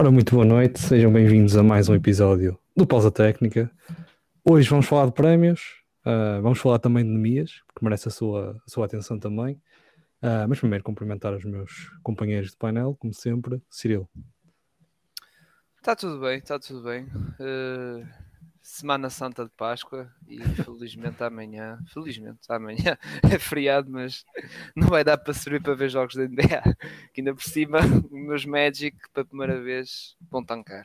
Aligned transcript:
Ora, 0.00 0.10
muito 0.10 0.34
boa 0.34 0.46
noite, 0.46 0.80
sejam 0.80 1.12
bem-vindos 1.12 1.54
a 1.58 1.62
mais 1.62 1.90
um 1.90 1.94
episódio 1.94 2.58
do 2.74 2.86
Pausa 2.86 3.10
Técnica. 3.10 3.70
Hoje 4.42 4.66
vamos 4.66 4.86
falar 4.86 5.04
de 5.04 5.12
prémios, 5.12 5.60
uh, 6.06 6.40
vamos 6.40 6.58
falar 6.58 6.78
também 6.78 7.04
de 7.04 7.10
Nemias, 7.10 7.60
que 7.76 7.84
merece 7.84 8.08
a 8.08 8.10
sua, 8.10 8.58
a 8.66 8.70
sua 8.70 8.86
atenção 8.86 9.18
também. 9.18 9.56
Uh, 10.22 10.48
mas 10.48 10.58
primeiro 10.58 10.82
cumprimentar 10.82 11.34
os 11.34 11.44
meus 11.44 11.90
companheiros 12.02 12.52
de 12.52 12.56
painel, 12.56 12.96
como 12.98 13.12
sempre, 13.12 13.60
Cirilo. 13.68 14.08
Está 15.76 15.94
tudo 15.94 16.18
bem, 16.18 16.38
está 16.38 16.58
tudo 16.58 16.82
bem. 16.82 17.04
Uh, 17.38 18.08
Semana 18.72 19.10
Santa 19.10 19.44
de 19.44 19.50
Páscoa 19.50 20.08
e 20.28 20.38
felizmente 20.62 21.20
amanhã, 21.24 21.76
felizmente 21.92 22.38
amanhã 22.48 22.96
é 23.28 23.36
feriado, 23.36 23.90
mas 23.90 24.24
não 24.76 24.86
vai 24.86 25.02
dar 25.02 25.18
para 25.18 25.34
servir 25.34 25.60
para 25.60 25.74
ver 25.74 25.90
jogos 25.90 26.14
da 26.14 26.22
NBA. 26.22 26.76
Que 27.12 27.20
ainda 27.20 27.34
por 27.34 27.42
cima, 27.42 27.80
os 27.80 28.10
meus 28.10 28.46
Magic, 28.46 28.96
pela 29.12 29.26
primeira 29.26 29.60
vez, 29.60 30.16
vão 30.30 30.44
tancar. 30.44 30.84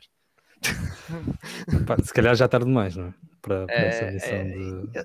Pá, 1.86 1.96
se 2.02 2.12
calhar 2.12 2.34
já 2.34 2.48
tarde 2.48 2.66
demais, 2.66 2.96
não 2.96 3.06
é? 3.06 3.14
Para, 3.40 3.66
para 3.66 3.74
é, 3.76 3.86
essa 3.86 4.10
missão 4.10 4.34
é, 4.34 4.44
de. 4.44 4.98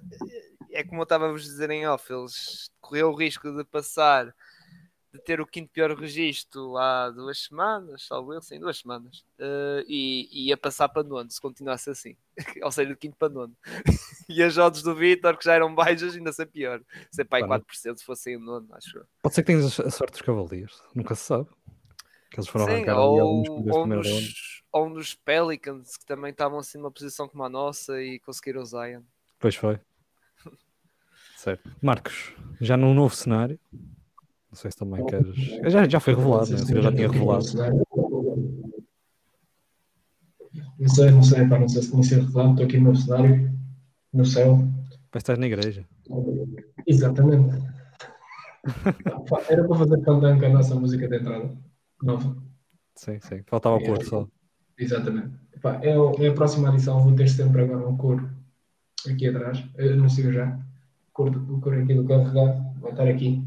É, 0.74 0.80
é 0.80 0.84
como 0.84 1.02
eu 1.02 1.04
estava 1.04 1.30
a 1.30 1.32
vos 1.32 1.44
dizer 1.44 1.70
em 1.70 1.86
off, 1.88 2.12
eles 2.12 2.72
correu 2.82 3.12
o 3.12 3.16
risco 3.16 3.55
de 3.55 3.63
passar 3.63 4.34
de 5.14 5.20
ter 5.20 5.42
o 5.42 5.46
quinto 5.46 5.70
pior 5.72 5.94
registro 5.94 6.78
há 6.78 7.10
duas 7.10 7.44
semanas, 7.44 8.08
salvo 8.08 8.34
eu, 8.34 8.42
sim, 8.42 8.60
duas 8.60 8.78
semanas, 8.78 9.26
uh, 9.40 9.84
e, 9.88 10.30
e 10.32 10.48
ia 10.48 10.58
passar 10.58 10.88
para 10.88 11.04
nono 11.04 11.30
se 11.30 11.42
continuasse 11.42 11.90
assim, 11.90 12.16
ou 12.64 12.72
seja, 12.72 12.90
do 12.90 12.96
quinto 12.96 13.18
para 13.18 13.28
nono. 13.28 13.55
e 14.30 14.42
as 14.42 14.58
odds 14.58 14.82
do 14.82 14.96
Vitor, 14.96 15.38
que 15.38 15.44
já 15.44 15.54
eram 15.54 15.76
baixas, 15.76 16.16
ainda 16.16 16.32
ser 16.32 16.46
pior, 16.46 16.82
ser 17.12 17.26
pai 17.26 17.44
4% 17.44 17.98
se 17.98 18.05
fossem 18.05 18.38
o 18.38 18.40
nono, 18.40 18.68
acho 18.72 19.05
Pode 19.22 19.36
ser 19.36 19.44
que 19.44 19.48
tenhas 19.48 19.80
a 19.80 19.90
sorte 19.92 20.14
dos 20.14 20.22
Cavaliers, 20.22 20.82
nunca 20.96 21.14
se 21.16 21.26
sabe. 21.26 21.50
Que 22.30 22.40
eles 22.40 22.48
foram 22.48 22.66
Sim, 22.66 22.90
ou, 22.90 23.44
ou, 23.74 23.86
nos, 23.86 24.64
ou 24.72 24.90
nos 24.90 25.14
Pelicans, 25.14 25.98
que 25.98 26.05
também 26.05 26.32
estavam 26.32 26.60
assim 26.60 26.78
numa 26.78 26.90
posição 26.90 27.28
como 27.28 27.44
a 27.44 27.50
nossa 27.50 28.02
e 28.02 28.20
conseguiram 28.20 28.62
o 28.62 28.66
Zion. 28.66 29.02
Pois 29.38 29.55
foi. 29.55 29.78
certo. 31.35 31.70
Marcos, 31.82 32.34
já 32.62 32.78
num 32.78 32.94
novo 32.94 33.13
cenário, 33.13 33.60
não 34.52 34.57
sei 34.57 34.70
se 34.70 34.77
também 34.77 35.05
queres. 35.05 35.35
Já, 35.71 35.88
já 35.88 35.99
foi 35.99 36.13
revelado, 36.13 36.52
né? 36.52 36.60
Eu 36.70 36.82
já 36.82 36.91
tinha 36.91 37.10
revelado. 37.10 37.46
Não 40.77 40.90
sei, 40.90 41.12
não 41.12 41.24
sei, 41.24 41.48
pá, 41.48 41.57
não 41.57 41.70
sei 41.70 41.82
se 41.82 41.91
tinha 41.91 42.04
sido 42.04 42.26
revelado. 42.26 42.52
Estou 42.52 42.66
aqui 42.66 42.77
no 42.77 42.96
cenário, 42.96 43.52
no 44.12 44.26
céu. 44.26 44.57
Parece 44.57 45.10
que 45.12 45.18
estás 45.18 45.40
na 45.40 45.46
igreja. 45.48 45.88
Exatamente. 46.85 47.55
Era 49.49 49.68
para 49.68 49.77
fazer 49.77 50.02
cantan 50.02 50.38
com 50.38 50.46
a 50.46 50.49
nossa 50.49 50.76
música 50.76 51.07
de 51.07 51.18
entrada. 51.18 51.57
Nova. 52.04 52.35
Sim, 52.96 53.20
sim. 53.22 53.41
Faltava 53.48 53.77
o 53.77 53.84
coro 53.84 54.05
só. 54.05 54.27
Exatamente. 54.77 55.34
Epá, 55.55 55.79
é, 55.82 55.91
é, 55.91 56.27
a 56.27 56.34
próxima 56.34 56.70
edição, 56.70 57.02
vou 57.02 57.16
ter 57.16 57.29
sempre 57.29 57.62
agora 57.62 57.88
um 57.88 57.96
coro 57.96 58.29
aqui 59.07 59.27
atrás. 59.27 59.63
Eu 59.77 59.96
não 59.96 60.10
sei 60.10 60.34
já. 60.34 60.60
O 61.10 61.13
coro, 61.13 61.40
o 61.54 61.62
coro 61.62 61.82
aqui 61.82 61.94
do 61.94 62.04
carregado 62.04 62.79
vai 62.82 62.91
estar 62.91 63.07
aqui. 63.07 63.44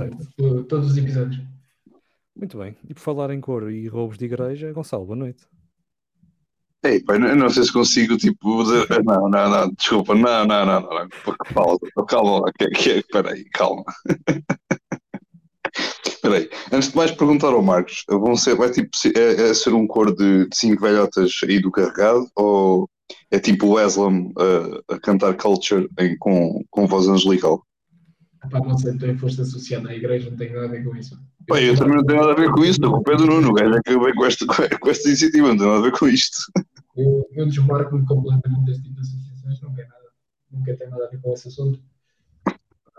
Certo. 0.00 0.64
Todos 0.64 0.92
os 0.92 0.96
episódios. 0.96 1.42
Muito 2.34 2.56
bem. 2.58 2.76
E 2.88 2.94
por 2.94 3.00
falar 3.00 3.30
em 3.32 3.40
cor 3.40 3.70
e 3.70 3.86
roubos 3.86 4.16
de 4.16 4.24
igreja, 4.24 4.72
Gonçalo, 4.72 5.04
boa 5.04 5.16
noite. 5.16 5.44
Ei, 6.82 7.00
pai, 7.00 7.18
não, 7.18 7.36
não 7.36 7.50
sei 7.50 7.64
se 7.64 7.72
consigo, 7.72 8.16
tipo, 8.16 8.62
dizer, 8.62 9.04
não, 9.04 9.28
não, 9.28 9.50
não, 9.50 9.70
desculpa, 9.72 10.14
não, 10.14 10.46
não, 10.46 10.64
não, 10.64 10.80
não, 10.80 11.08
porque 11.22 11.52
pausa, 11.52 11.78
calma 12.08 12.40
lá, 12.40 12.52
que, 12.58 12.68
que, 12.70 13.04
peraí, 13.12 13.44
calma. 13.50 13.84
Peraí, 16.22 16.50
antes 16.72 16.90
de 16.90 16.96
mais 16.96 17.10
perguntar 17.10 17.48
ao 17.48 17.62
Marcos, 17.62 18.04
vão 18.08 18.34
ser, 18.34 18.54
vai 18.54 18.70
tipo, 18.70 18.90
é, 19.14 19.50
é 19.50 19.54
ser 19.54 19.74
um 19.74 19.86
cor 19.86 20.14
de, 20.14 20.48
de 20.48 20.56
cinco 20.56 20.82
velhotas 20.82 21.32
aí 21.44 21.60
do 21.60 21.70
carregado, 21.70 22.26
ou 22.34 22.88
é 23.30 23.38
tipo 23.38 23.66
o 23.66 23.72
Weslam 23.72 24.28
uh, 24.30 24.94
a 24.94 24.98
cantar 24.98 25.36
Culture 25.36 25.88
em, 25.98 26.16
com, 26.16 26.64
com 26.70 26.86
voz 26.86 27.06
angelical? 27.08 27.62
Pá, 28.48 28.58
não 28.60 28.78
sei, 28.78 28.96
tu 28.96 29.18
foste 29.18 29.40
associado 29.42 29.88
à 29.88 29.94
igreja, 29.94 30.30
não 30.30 30.36
tem 30.36 30.52
nada 30.52 30.66
a 30.66 30.68
ver 30.68 30.84
com 30.84 30.96
isso. 30.96 31.18
Pá, 31.46 31.60
eu 31.60 31.76
também 31.76 31.96
não 31.96 32.04
tenho 32.04 32.20
nada 32.20 32.32
a 32.32 32.36
ver 32.36 32.50
com 32.50 32.60
isso, 32.60 32.72
estou 32.72 32.90
com 32.90 32.98
o 32.98 33.02
Pedro 33.02 33.26
Nuno, 33.26 33.50
o 33.50 33.52
gajo 33.52 33.74
é 33.74 33.80
que 33.84 33.98
veio 33.98 34.14
com 34.14 34.24
esta, 34.24 34.46
com 34.80 34.90
esta 34.90 35.08
iniciativa, 35.08 35.48
não 35.48 35.56
tem 35.56 35.66
nada 35.66 35.78
a 35.78 35.82
ver 35.82 35.92
com 35.92 36.08
isto. 36.08 36.36
Eu, 36.96 37.28
eu 37.32 37.46
desmarco-me 37.46 38.06
completamente 38.06 38.64
deste 38.64 38.82
tipo 38.82 38.94
de 38.94 39.00
associações, 39.00 39.60
não 39.60 39.74
quero 39.74 39.88
nada, 39.88 40.08
nunca 40.50 40.76
tem 40.76 40.88
nada 40.88 41.04
a 41.04 41.08
ver 41.08 41.20
com 41.20 41.32
esse 41.32 41.48
assunto. 41.48 41.80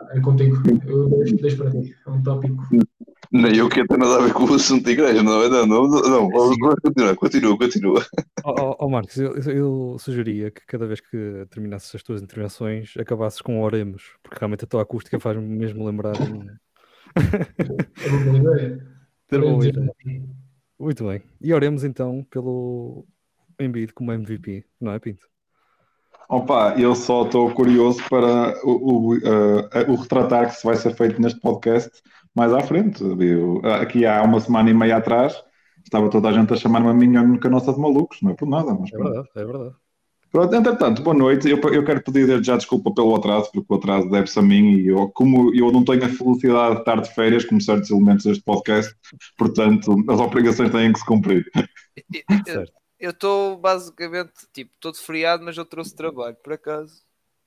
É 0.09 0.19
contigo, 0.19 0.57
eu 0.85 1.09
deixo, 1.09 1.38
deixo 1.38 1.57
para 1.57 1.72
ti, 1.72 1.95
é 2.06 2.09
um 2.09 2.22
tópico. 2.23 2.63
Nem 3.31 3.56
eu 3.56 3.69
quero 3.69 3.88
ter 3.88 3.97
nada 3.97 4.17
a 4.17 4.25
ver 4.25 4.34
com 4.34 4.44
o 4.44 4.53
assunto 4.56 4.84
da 4.84 4.91
igreja, 4.91 5.23
não 5.23 5.41
é? 5.41 5.50
Não, 5.50 5.66
não, 5.66 5.88
não, 5.88 6.29
vamos 6.29 6.57
continuar, 6.57 7.16
continua, 7.16 7.57
continua. 7.57 8.06
Ó 8.44 8.72
oh, 8.72 8.85
oh, 8.85 8.89
Marcos, 8.89 9.16
eu, 9.17 9.35
eu, 9.38 9.95
sugeria 10.00 10.51
que 10.51 10.66
cada 10.66 10.85
vez 10.85 11.00
que 11.00 11.45
terminasses 11.50 11.95
as 11.95 12.03
tuas 12.03 12.22
intervenções 12.22 12.94
acabasses 12.97 13.41
com 13.41 13.62
oremos, 13.62 14.17
porque 14.22 14.38
realmente 14.38 14.66
a 14.66 14.67
tua 14.67 14.81
acústica 14.81 15.19
faz-me 15.19 15.44
mesmo 15.44 15.85
lembrar. 15.85 16.16
É 17.16 18.09
uma 18.09 18.23
boa 18.23 18.38
ideia. 18.38 18.88
Ter 19.28 19.38
uma 19.41 19.51
boa 19.51 19.68
ideia. 19.68 19.94
Muito 20.78 21.07
bem. 21.07 21.22
E 21.39 21.53
oremos 21.53 21.83
então 21.83 22.25
pelo 22.29 23.06
Embiid 23.59 23.94
como 23.94 24.12
MVP, 24.12 24.66
não 24.79 24.91
é, 24.91 25.00
Pinto? 25.00 25.31
Opa, 26.31 26.75
eu 26.78 26.96
só 26.96 27.24
estou 27.25 27.52
curioso 27.52 28.02
para 28.09 28.58
o, 28.66 28.72
o, 28.72 29.16
uh, 29.16 29.92
o 29.92 29.96
retratar 29.96 30.47
que 30.47 30.56
se 30.56 30.66
vai 30.66 30.78
ser 30.78 30.96
feito 30.96 31.22
neste 31.22 31.42
podcast 31.42 31.92
mais 32.34 32.53
à 32.53 32.62
frente. 32.62 33.03
Eu, 33.03 33.59
aqui 33.66 34.06
há 34.06 34.24
uma 34.24 34.40
semana 34.40 34.69
e 34.69 34.74
meia 34.74 34.96
atrás 34.96 35.36
estava 35.84 36.09
toda 36.09 36.30
a 36.30 36.31
gente 36.31 36.53
a 36.53 36.56
chamar-me 36.56 36.88
a 36.88 36.94
mim 36.94 37.18
a 37.18 37.50
nossa 37.50 37.74
de 37.74 37.80
malucos, 37.81 38.19
não 38.22 38.31
é 38.31 38.34
por 38.34 38.47
nada. 38.47 38.74
Mas 38.74 38.94
é 38.94 38.97
verdade, 38.97 39.28
é 39.36 39.44
verdade. 39.44 39.75
Pronto, 40.31 40.56
entretanto, 40.56 41.03
boa 41.03 41.18
noite. 41.18 41.50
Eu, 41.50 41.58
eu 41.58 41.84
quero 41.84 42.02
pedir 42.02 42.42
já 42.42 42.56
desculpa 42.56 42.94
pelo 42.94 43.13
atraso, 43.13 43.52
porque 43.52 43.74
o 43.74 43.75
atraso 43.75 44.09
deve-se 44.09 44.40
a 44.40 44.42
mim 44.42 44.75
e 44.75 44.88
eu, 44.88 45.09
como 45.09 45.53
eu 45.53 45.69
não 45.69 45.84
tenho 45.84 46.06
a 46.06 46.08
felicidade 46.08 46.75
de 46.75 46.80
estar 46.80 47.02
de 47.02 47.13
férias, 47.13 47.44
como 47.44 47.59
certos 47.59 47.92
elementos 47.92 48.24
deste 48.24 48.44
podcast, 48.46 48.96
portanto, 49.38 50.02
as 50.08 50.22
obrigações 50.22 50.72
têm 50.72 50.94
que 50.94 51.00
se 51.00 51.06
cumprir. 51.06 51.44
certo 52.48 52.81
eu 53.01 53.09
estou 53.12 53.57
basicamente, 53.57 54.31
tipo, 54.53 54.72
todo 54.79 54.95
feriado, 54.95 55.44
mas 55.44 55.57
eu 55.57 55.66
trouxe 55.66 55.95
trabalho, 55.95 56.35
por 56.35 56.53
acaso. 56.53 57.01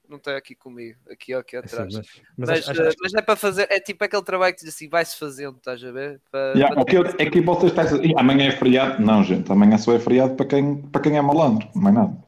Não 0.06 0.18
está 0.18 0.36
aqui 0.36 0.54
comigo, 0.54 0.98
aqui 1.10 1.32
aqui 1.32 1.56
atrás. 1.56 1.94
Sim, 1.94 2.02
mas, 2.36 2.48
mas, 2.48 2.66
mas, 2.66 2.78
acho, 2.78 2.96
mas, 3.00 3.14
é 3.14 3.22
para 3.22 3.36
fazer, 3.36 3.66
é 3.70 3.80
tipo 3.80 4.04
aquele 4.04 4.22
trabalho 4.22 4.54
que 4.54 4.60
diz 4.60 4.74
assim, 4.74 4.86
vai-se 4.86 5.18
fazendo, 5.18 5.56
estás 5.56 5.82
a 5.82 5.90
ver? 5.90 6.20
Para, 6.30 6.52
yeah, 6.52 6.74
para... 6.74 6.82
Okay, 6.82 7.26
é 7.26 7.30
que 7.30 7.40
vocês 7.40 7.72
pensam, 7.72 7.98
amanhã 8.18 8.48
é 8.48 8.50
feriado. 8.50 9.02
Não, 9.02 9.24
gente, 9.24 9.50
amanhã 9.50 9.78
só 9.78 9.94
é 9.94 9.98
feriado 9.98 10.34
para 10.34 10.44
quem, 10.44 10.82
para 10.82 11.00
quem 11.00 11.16
é 11.16 11.22
malandro, 11.22 11.66
não 11.74 11.88
é 11.88 11.92
nada. 11.92 12.23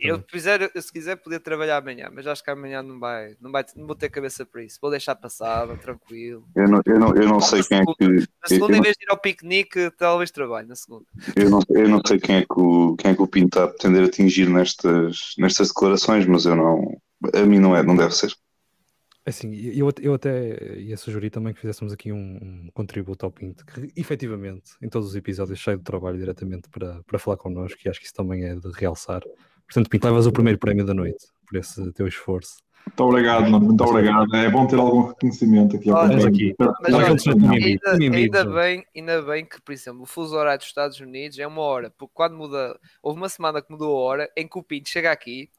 Eu, 0.00 0.22
quiser, 0.22 0.70
se 0.74 0.92
quiser, 0.92 1.16
poder 1.16 1.40
trabalhar 1.40 1.78
amanhã, 1.78 2.10
mas 2.12 2.26
acho 2.26 2.42
que 2.42 2.50
amanhã 2.50 2.82
não 2.82 2.98
vai, 2.98 3.36
não 3.40 3.50
vai, 3.50 3.64
não 3.76 3.86
vou 3.86 3.96
ter 3.96 4.08
cabeça 4.08 4.44
para 4.44 4.62
isso. 4.62 4.78
Vou 4.80 4.90
deixar 4.90 5.14
passar, 5.14 5.66
tranquilo. 5.78 6.44
Eu 6.54 6.68
não, 6.68 6.80
eu 6.86 6.98
não, 6.98 7.14
eu 7.14 7.28
não 7.28 7.40
sei 7.40 7.62
quem 7.62 7.78
é 7.78 7.84
que. 7.84 8.08
Na 8.08 8.48
segunda, 8.48 8.76
em 8.76 8.82
vez 8.82 8.96
de 8.96 9.04
ir 9.04 9.10
ao 9.10 9.18
piquenique, 9.18 9.90
talvez 9.96 10.30
trabalhe 10.30 10.68
na 10.68 10.76
segunda. 10.76 11.06
Eu 11.36 11.50
não, 11.50 11.60
eu 11.70 11.88
não 11.88 12.00
sei 12.06 12.18
quem 12.18 12.36
é 12.36 12.40
que 12.42 12.60
o, 12.60 12.96
quem 12.96 13.10
é 13.10 13.14
que 13.14 13.22
o 13.22 13.26
Pinto 13.26 13.58
está 13.58 13.64
a 13.64 13.68
pretender 13.68 14.04
atingir 14.04 14.48
nestas, 14.48 15.34
nestas 15.38 15.68
declarações, 15.68 16.26
mas 16.26 16.44
eu 16.44 16.56
não. 16.56 16.96
A 17.34 17.42
mim 17.44 17.58
não 17.58 17.76
é, 17.76 17.82
não 17.82 17.96
deve 17.96 18.14
ser. 18.14 18.32
Assim, 19.28 19.54
eu, 19.54 19.90
eu 20.00 20.14
até 20.14 20.78
ia 20.78 20.96
sugerir 20.96 21.30
também 21.30 21.52
que 21.52 21.60
fizéssemos 21.60 21.92
aqui 21.92 22.10
um, 22.10 22.38
um 22.40 22.68
contributo 22.72 23.26
ao 23.26 23.32
Pinto, 23.32 23.64
que 23.66 23.92
efetivamente 23.94 24.72
em 24.82 24.88
todos 24.88 25.08
os 25.08 25.16
episódios 25.16 25.58
cheio 25.58 25.78
de 25.78 25.84
trabalho 25.84 26.18
diretamente 26.18 26.68
para, 26.70 27.02
para 27.04 27.18
falar 27.18 27.36
connosco, 27.36 27.78
e 27.84 27.88
acho 27.88 28.00
que 28.00 28.06
isso 28.06 28.14
também 28.14 28.44
é 28.44 28.54
de 28.54 28.70
realçar. 28.72 29.22
Portanto, 29.66 29.90
Pinto, 29.90 30.06
levas 30.06 30.26
o 30.26 30.32
primeiro 30.32 30.58
prémio 30.58 30.84
da 30.84 30.94
noite 30.94 31.26
por 31.46 31.58
esse 31.58 31.92
teu 31.92 32.06
esforço. 32.06 32.56
Muito 32.86 33.04
obrigado, 33.04 33.50
mano. 33.50 33.66
Muito 33.66 33.84
obrigado. 33.84 34.34
É 34.34 34.50
bom 34.50 34.66
ter 34.66 34.76
algum 34.76 35.08
reconhecimento 35.08 35.76
aqui. 35.76 35.90
Olha, 35.90 36.26
aqui. 36.26 36.54
Mas, 36.58 36.94
olha, 36.94 37.06
ainda, 37.06 38.16
ainda, 38.16 38.44
bem, 38.46 38.84
ainda 38.96 39.22
bem 39.22 39.44
que, 39.44 39.60
por 39.60 39.72
exemplo, 39.72 40.02
o 40.02 40.06
fuso 40.06 40.34
horário 40.34 40.58
dos 40.58 40.68
Estados 40.68 40.98
Unidos 40.98 41.38
é 41.38 41.46
uma 41.46 41.60
hora, 41.60 41.92
porque 41.98 42.12
quando 42.14 42.36
muda, 42.36 42.78
houve 43.02 43.20
uma 43.20 43.28
semana 43.28 43.60
que 43.60 43.70
mudou 43.70 43.94
a 43.94 44.00
hora, 44.00 44.30
em 44.34 44.48
que 44.48 44.58
o 44.58 44.62
Pinto 44.62 44.88
chega 44.88 45.12
aqui 45.12 45.50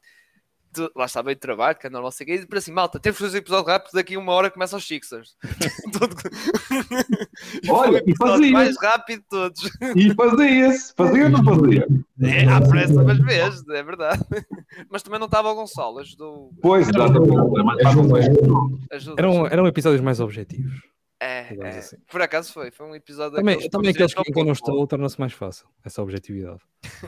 tu, 0.72 0.90
lá 0.94 1.04
está 1.06 1.22
bem 1.22 1.34
de 1.34 1.40
trabalho, 1.40 1.78
que 1.78 1.86
é 1.86 1.90
normal 1.90 2.12
seguir, 2.12 2.42
e 2.42 2.46
para 2.46 2.58
assim, 2.58 2.72
malta, 2.72 2.98
temos 2.98 3.18
que 3.18 3.24
fazer 3.24 3.38
um 3.38 3.40
episódio 3.40 3.66
rápido, 3.66 3.92
daqui 3.94 4.14
a 4.14 4.18
uma 4.18 4.32
hora 4.32 4.50
começa 4.50 4.76
os 4.76 4.86
Sixers. 4.86 5.36
Olha, 7.68 8.02
e 8.06 8.16
fazia. 8.16 8.52
mais 8.52 8.76
rápido 8.80 9.22
todos. 9.28 9.70
E 9.96 10.14
fazia-se, 10.14 10.94
fazia 10.94 11.24
ou 11.24 11.30
não 11.30 11.44
fazia? 11.44 11.86
É, 12.22 12.46
à 12.46 12.60
pressa, 12.60 13.02
mas 13.02 13.18
vezes, 13.18 13.66
é 13.68 13.82
verdade. 13.82 14.20
Mas 14.88 15.02
também 15.02 15.18
não 15.18 15.26
estava 15.26 15.50
o 15.50 15.54
Gonçalo, 15.54 15.98
ajudou. 15.98 16.52
Pois, 16.62 16.88
exatamente. 16.88 17.30
Eram, 19.16 19.46
eram 19.46 19.66
episódios 19.66 20.00
mais 20.00 20.20
objetivos. 20.20 20.80
É, 21.20 21.54
é. 21.54 21.78
Assim. 21.78 21.96
por 22.10 22.22
acaso 22.22 22.50
foi, 22.50 22.70
foi 22.70 22.86
um 22.86 22.94
episódio 22.94 23.36
Também, 23.36 23.68
também 23.68 23.90
aqueles 23.90 24.14
que 24.14 24.22
quem 24.32 24.44
não 24.44 24.52
estou 24.52 24.86
torna-se 24.86 25.20
mais 25.20 25.34
fácil, 25.34 25.66
essa 25.84 26.02
objetividade. 26.02 26.60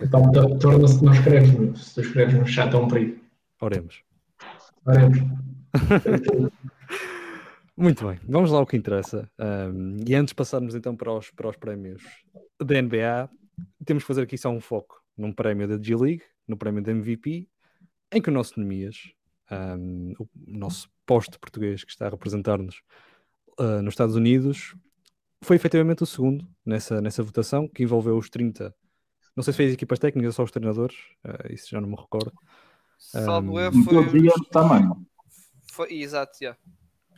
Então, 0.02 0.30
torna-se, 0.58 1.02
não 1.02 1.14
escreves, 1.14 1.80
se 1.82 1.94
tu 1.94 2.00
escreves 2.02 2.34
no 2.34 2.46
chat 2.46 2.74
é 2.74 2.76
um 2.76 2.88
perigo. 2.88 3.21
Oremos. 3.62 4.02
Oremos. 4.84 5.18
Muito 7.76 8.04
bem, 8.04 8.18
vamos 8.28 8.50
lá 8.50 8.58
ao 8.58 8.66
que 8.66 8.76
interessa. 8.76 9.30
Um, 9.38 9.98
e 10.04 10.16
antes 10.16 10.32
de 10.32 10.34
passarmos 10.34 10.74
então 10.74 10.96
para 10.96 11.12
os, 11.12 11.30
para 11.30 11.48
os 11.48 11.56
prémios 11.56 12.02
da 12.60 12.82
NBA, 12.82 13.30
temos 13.84 14.02
que 14.02 14.08
fazer 14.08 14.22
aqui 14.22 14.36
só 14.36 14.50
um 14.50 14.60
foco 14.60 15.00
num 15.16 15.32
prémio 15.32 15.68
da 15.68 15.80
G-League, 15.80 16.24
no 16.46 16.56
prémio 16.56 16.82
da 16.82 16.90
MVP, 16.90 17.48
em 18.12 18.20
que 18.20 18.30
o 18.30 18.32
nosso 18.32 18.58
Nemias, 18.58 19.12
um, 19.78 20.12
o 20.18 20.28
nosso 20.44 20.90
posto 21.06 21.38
português 21.38 21.84
que 21.84 21.92
está 21.92 22.08
a 22.08 22.10
representar-nos 22.10 22.82
uh, 23.60 23.80
nos 23.80 23.92
Estados 23.92 24.16
Unidos, 24.16 24.74
foi 25.40 25.54
efetivamente 25.54 26.02
o 26.02 26.06
segundo 26.06 26.44
nessa, 26.66 27.00
nessa 27.00 27.22
votação, 27.22 27.68
que 27.68 27.84
envolveu 27.84 28.18
os 28.18 28.28
30. 28.28 28.74
Não 29.36 29.44
sei 29.44 29.52
se 29.52 29.56
fez 29.56 29.72
equipas 29.72 30.00
técnicas 30.00 30.30
ou 30.30 30.32
só 30.32 30.42
os 30.42 30.50
treinadores, 30.50 30.96
uh, 31.24 31.52
isso 31.52 31.68
já 31.70 31.80
não 31.80 31.88
me 31.88 31.96
recordo. 31.96 32.32
Salvo 33.02 33.58
um, 33.58 33.84
foi. 33.84 34.26
Os... 34.28 34.48
Também. 34.48 34.88
Foi, 35.70 35.92
exato, 35.92 36.38
já. 36.40 36.56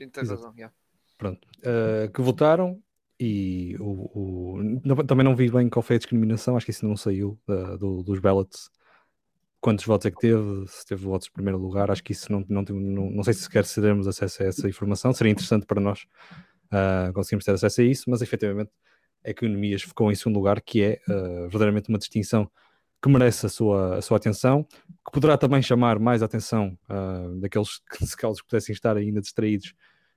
Yeah. 0.00 0.12
Tens 0.12 0.30
razão, 0.30 0.52
yeah. 0.56 0.74
Pronto. 1.18 1.46
Uh, 1.58 2.10
que 2.12 2.20
votaram 2.20 2.82
e 3.18 3.76
o, 3.78 4.58
o, 4.82 5.04
também 5.06 5.24
não 5.24 5.36
vi 5.36 5.48
bem 5.50 5.68
qual 5.68 5.82
foi 5.82 5.96
a 5.96 5.98
discriminação, 5.98 6.56
acho 6.56 6.66
que 6.66 6.72
isso 6.72 6.86
não 6.86 6.96
saiu 6.96 7.38
uh, 7.48 7.78
do, 7.78 8.02
dos 8.02 8.18
ballots. 8.18 8.70
Quantos 9.60 9.84
votos 9.84 10.06
é 10.06 10.10
que 10.10 10.18
teve? 10.18 10.66
Se 10.66 10.84
teve 10.84 11.04
votos 11.04 11.28
em 11.28 11.32
primeiro 11.32 11.58
lugar, 11.58 11.90
acho 11.90 12.02
que 12.02 12.12
isso 12.12 12.30
não, 12.30 12.44
não, 12.48 12.62
não, 12.62 13.10
não 13.10 13.22
sei 13.22 13.32
se 13.32 13.42
sequer 13.42 13.64
se 13.64 13.80
teremos 13.80 14.06
acesso 14.06 14.42
a 14.42 14.46
essa 14.46 14.68
informação, 14.68 15.12
seria 15.12 15.30
interessante 15.30 15.64
para 15.64 15.80
nós 15.80 16.06
uh, 16.66 17.12
conseguirmos 17.14 17.44
ter 17.44 17.52
acesso 17.52 17.80
a 17.80 17.84
isso, 17.84 18.10
mas 18.10 18.20
efetivamente 18.20 18.70
é 19.22 19.32
que 19.32 19.46
o 19.46 19.48
Nemias 19.48 19.82
ficou 19.82 20.12
em 20.12 20.14
segundo 20.14 20.36
lugar, 20.36 20.60
que 20.60 20.82
é 20.82 21.00
uh, 21.08 21.42
verdadeiramente 21.42 21.88
uma 21.88 21.98
distinção 21.98 22.50
que 23.04 23.10
merece 23.10 23.44
a 23.44 23.50
sua, 23.50 23.98
a 23.98 24.02
sua 24.02 24.16
atenção, 24.16 24.64
que 24.64 25.12
poderá 25.12 25.36
também 25.36 25.60
chamar 25.60 25.98
mais 25.98 26.22
a 26.22 26.24
atenção 26.24 26.74
uh, 26.88 27.38
daqueles 27.38 27.78
que 27.92 28.06
se 28.06 28.16
caso 28.16 28.42
pudessem 28.42 28.72
estar 28.72 28.96
ainda 28.96 29.20
distraídos 29.20 29.74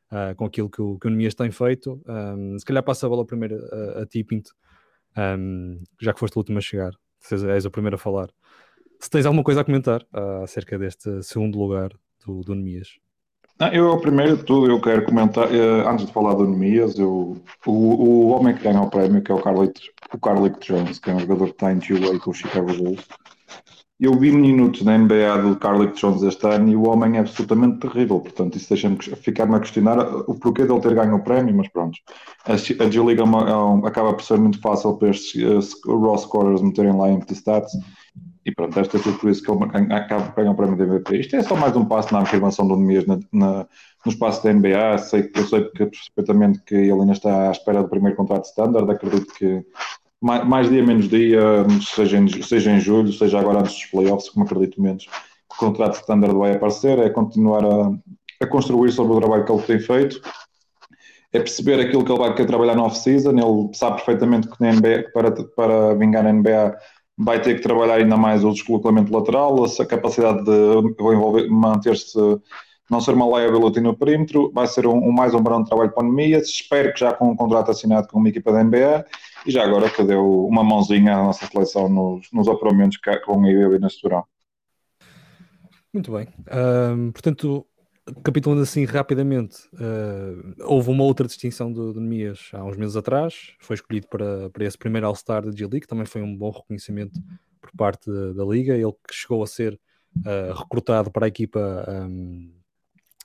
uh, 0.10 0.34
com 0.38 0.46
aquilo 0.46 0.70
que 0.70 0.82
o, 0.82 0.98
que 0.98 1.06
o 1.06 1.10
Nemias 1.10 1.36
tem 1.36 1.52
feito. 1.52 2.02
Um, 2.08 2.58
se 2.58 2.64
calhar 2.64 2.82
passa 2.82 3.06
a 3.06 3.10
bola 3.10 3.26
primeiro 3.26 3.58
a, 3.74 4.04
a 4.04 4.06
ti, 4.06 4.24
Pinto, 4.24 4.56
um, 5.18 5.84
já 6.00 6.14
que 6.14 6.20
foste 6.22 6.38
o 6.38 6.40
último 6.40 6.60
a 6.60 6.62
chegar, 6.62 6.94
és 7.54 7.66
o 7.66 7.72
primeiro 7.72 7.96
a 7.96 8.00
falar. 8.00 8.30
Se 9.02 9.10
tens 9.10 9.26
alguma 9.26 9.44
coisa 9.44 9.60
a 9.60 9.66
comentar 9.66 10.04
uh, 10.04 10.44
acerca 10.44 10.80
deste 10.80 11.22
segundo 11.24 11.60
lugar 11.60 11.92
do, 12.26 12.40
do 12.40 12.56
Nemias. 12.56 13.00
Não, 13.60 13.68
eu, 13.70 14.00
primeiro 14.00 14.38
de 14.38 14.44
tudo, 14.44 14.70
eu 14.70 14.80
quero 14.80 15.04
comentar, 15.06 15.48
uh, 15.48 15.88
antes 15.88 16.06
de 16.06 16.14
falar 16.14 16.36
do 16.36 16.48
Nemias, 16.48 16.98
o, 17.00 17.36
o 17.66 18.28
homem 18.28 18.56
que 18.56 18.64
ganha 18.64 18.82
o 18.82 18.90
prémio, 18.90 19.22
que 19.22 19.32
é 19.32 19.36
o 19.36 19.42
Carlito, 19.42 19.82
o 20.14 20.50
Jones, 20.60 21.00
que 21.00 21.10
é 21.10 21.16
um 21.16 21.20
jogador 21.20 21.46
que 21.46 21.52
está 21.52 21.72
em 21.72 21.80
GA 21.80 22.20
com 22.20 22.32
o 22.32 22.34
Chicago 22.34 22.72
Bulls, 22.74 23.04
eu 24.00 24.14
vi 24.14 24.32
minutos 24.32 24.84
na 24.84 24.96
NBA 24.96 25.42
do 25.42 25.56
Carlick 25.56 26.00
Jones 26.00 26.22
este 26.22 26.46
ano 26.46 26.70
e 26.70 26.76
o 26.76 26.88
homem 26.88 27.18
é 27.18 27.20
absolutamente 27.20 27.80
terrível. 27.80 28.20
Portanto, 28.20 28.56
isso 28.56 28.70
deixa-me 28.70 28.96
ficar-me 28.98 29.56
a 29.56 29.60
questionar 29.60 29.98
o 30.00 30.36
porquê 30.36 30.66
de 30.66 30.72
ele 30.72 30.82
ter 30.82 30.94
ganho 30.94 31.16
o 31.16 31.24
prémio, 31.24 31.56
mas 31.56 31.68
pronto. 31.70 31.98
A, 32.46 32.54
a 32.54 32.56
G-League 32.56 33.20
é 33.20 33.24
é 33.24 33.88
acaba 33.88 34.14
por 34.14 34.24
ser 34.24 34.38
muito 34.38 34.62
fácil 34.62 34.96
para 34.98 35.10
estes 35.10 35.74
uh, 35.84 36.00
raw 36.00 36.16
scorers 36.16 36.62
meterem 36.62 36.96
lá 36.96 37.10
empty 37.10 37.34
stats 37.34 37.72
e 38.48 38.56
pronto, 38.56 38.74
deve 38.74 38.88
ter 38.88 39.00
sido 39.00 39.20
por 39.20 39.30
isso 39.30 39.44
que 39.44 39.52
ele 39.52 39.94
acaba 39.94 40.34
ganhar 40.34 40.52
o 40.52 40.56
prémio 40.56 40.78
de 40.78 40.84
MVP. 40.84 41.18
Isto 41.18 41.36
é 41.36 41.44
só 41.44 41.54
mais 41.54 41.76
um 41.76 41.84
passo 41.84 42.14
na 42.14 42.22
afirmação 42.22 42.66
do 42.66 42.78
Nemias 42.78 43.06
na, 43.06 43.20
na, 43.34 43.68
no 44.06 44.12
espaço 44.12 44.42
da 44.42 44.54
NBA. 44.54 44.98
Sei, 45.00 45.30
eu 45.36 45.46
sei 45.46 45.66
perfeitamente 45.66 46.60
que 46.66 46.74
ele 46.74 46.94
ainda 46.94 47.12
está 47.12 47.50
à 47.50 47.52
espera 47.52 47.84
do 47.84 47.90
primeiro 47.90 48.16
contrato 48.16 48.46
standard. 48.46 48.90
Acredito 48.90 49.34
que 49.34 49.66
mais, 50.22 50.48
mais 50.48 50.70
dia 50.70 50.82
menos 50.82 51.10
dia, 51.10 51.42
seja 51.94 52.18
em, 52.18 52.42
seja 52.42 52.72
em 52.72 52.80
julho, 52.80 53.12
seja 53.12 53.38
agora 53.38 53.60
antes 53.60 53.74
dos 53.74 53.86
playoffs, 53.88 54.30
como 54.30 54.46
acredito 54.46 54.82
menos, 54.82 55.04
que 55.04 55.56
o 55.56 55.68
contrato 55.68 55.96
standard 55.96 56.34
vai 56.34 56.56
aparecer, 56.56 56.98
é 57.00 57.10
continuar 57.10 57.66
a, 57.66 57.92
a 58.42 58.48
construir 58.48 58.94
sobre 58.94 59.14
o 59.14 59.20
trabalho 59.20 59.44
que 59.44 59.52
ele 59.52 59.62
tem 59.64 59.80
feito, 59.82 60.22
é 61.34 61.40
perceber 61.40 61.82
aquilo 61.82 62.06
que 62.06 62.12
ele 62.14 62.20
vai 62.20 62.34
querer 62.34 62.48
trabalhar 62.48 62.76
no 62.76 62.84
off-season, 62.84 63.32
ele 63.32 63.70
sabe 63.74 63.98
perfeitamente 63.98 64.48
que 64.48 64.56
na 64.62 64.72
NBA, 64.72 65.12
para, 65.14 65.32
para 65.32 65.96
vingar 65.96 66.24
na 66.24 66.32
NBA 66.32 66.78
vai 67.18 67.42
ter 67.42 67.56
que 67.56 67.62
trabalhar 67.62 67.96
ainda 67.96 68.16
mais 68.16 68.44
o 68.44 68.52
descolocamento 68.52 69.12
lateral, 69.12 69.64
a 69.64 69.86
capacidade 69.86 70.44
de 70.44 71.50
manter-se, 71.50 72.18
não 72.90 73.02
ser 73.02 73.16
uma 73.16 73.26
liability 73.26 73.82
no 73.82 73.98
perímetro, 73.98 74.52
vai 74.54 74.68
ser 74.68 74.86
um, 74.86 74.98
um 74.98 75.12
mais 75.12 75.34
um 75.34 75.42
verão 75.42 75.64
de 75.64 75.70
trabalho 75.70 75.92
para 75.92 76.04
a 76.04 76.04
pandemia, 76.04 76.38
espero 76.38 76.94
que 76.94 77.00
já 77.00 77.14
com 77.14 77.32
um 77.32 77.36
contrato 77.36 77.72
assinado 77.72 78.08
com 78.08 78.20
uma 78.20 78.30
equipa 78.30 78.52
da 78.52 78.64
NBA, 78.64 79.06
e 79.46 79.52
já 79.52 79.64
agora 79.64 79.90
que 79.90 80.04
deu 80.04 80.46
uma 80.46 80.64
mãozinha 80.64 81.16
à 81.16 81.24
nossa 81.24 81.46
seleção 81.48 81.90
nos, 81.90 82.28
nos 82.32 82.48
apuramentos 82.48 82.98
que 82.98 83.12
vão 83.26 83.46
ir 83.46 83.80
neste 83.80 84.08
verão. 84.08 84.24
Muito 85.94 86.12
bem. 86.12 86.28
Um, 86.52 87.12
portanto, 87.12 87.66
capitulando 88.24 88.62
assim 88.62 88.86
rapidamente, 88.86 89.58
uh, 89.74 90.64
houve 90.64 90.90
uma 90.90 91.04
outra 91.04 91.28
distinção 91.28 91.72
do, 91.72 91.94
Nemias 92.00 92.50
há 92.54 92.64
uns 92.64 92.78
meses 92.78 92.96
atrás, 92.96 93.54
foi 93.60 93.76
escolhido 93.76 94.08
para, 94.08 94.50
para 94.50 94.66
esse 94.66 94.78
primeiro 94.78 95.08
All-Star 95.08 95.44
da 95.44 95.52
G-League, 95.52 95.88
também 95.88 96.06
foi 96.06 96.22
um 96.22 96.36
bom 96.36 96.50
reconhecimento 96.52 97.20
por 97.60 97.72
parte 97.76 98.10
da, 98.10 98.34
da 98.34 98.46
Liga, 98.46 98.76
ele 98.76 98.94
que 99.08 99.14
chegou 99.14 99.44
a 99.44 99.48
ser 99.48 99.80
uh, 100.18 100.54
recrutado 100.54 101.12
para 101.12 101.26
a 101.26 101.28
equipa 101.28 101.86
um, 101.90 102.54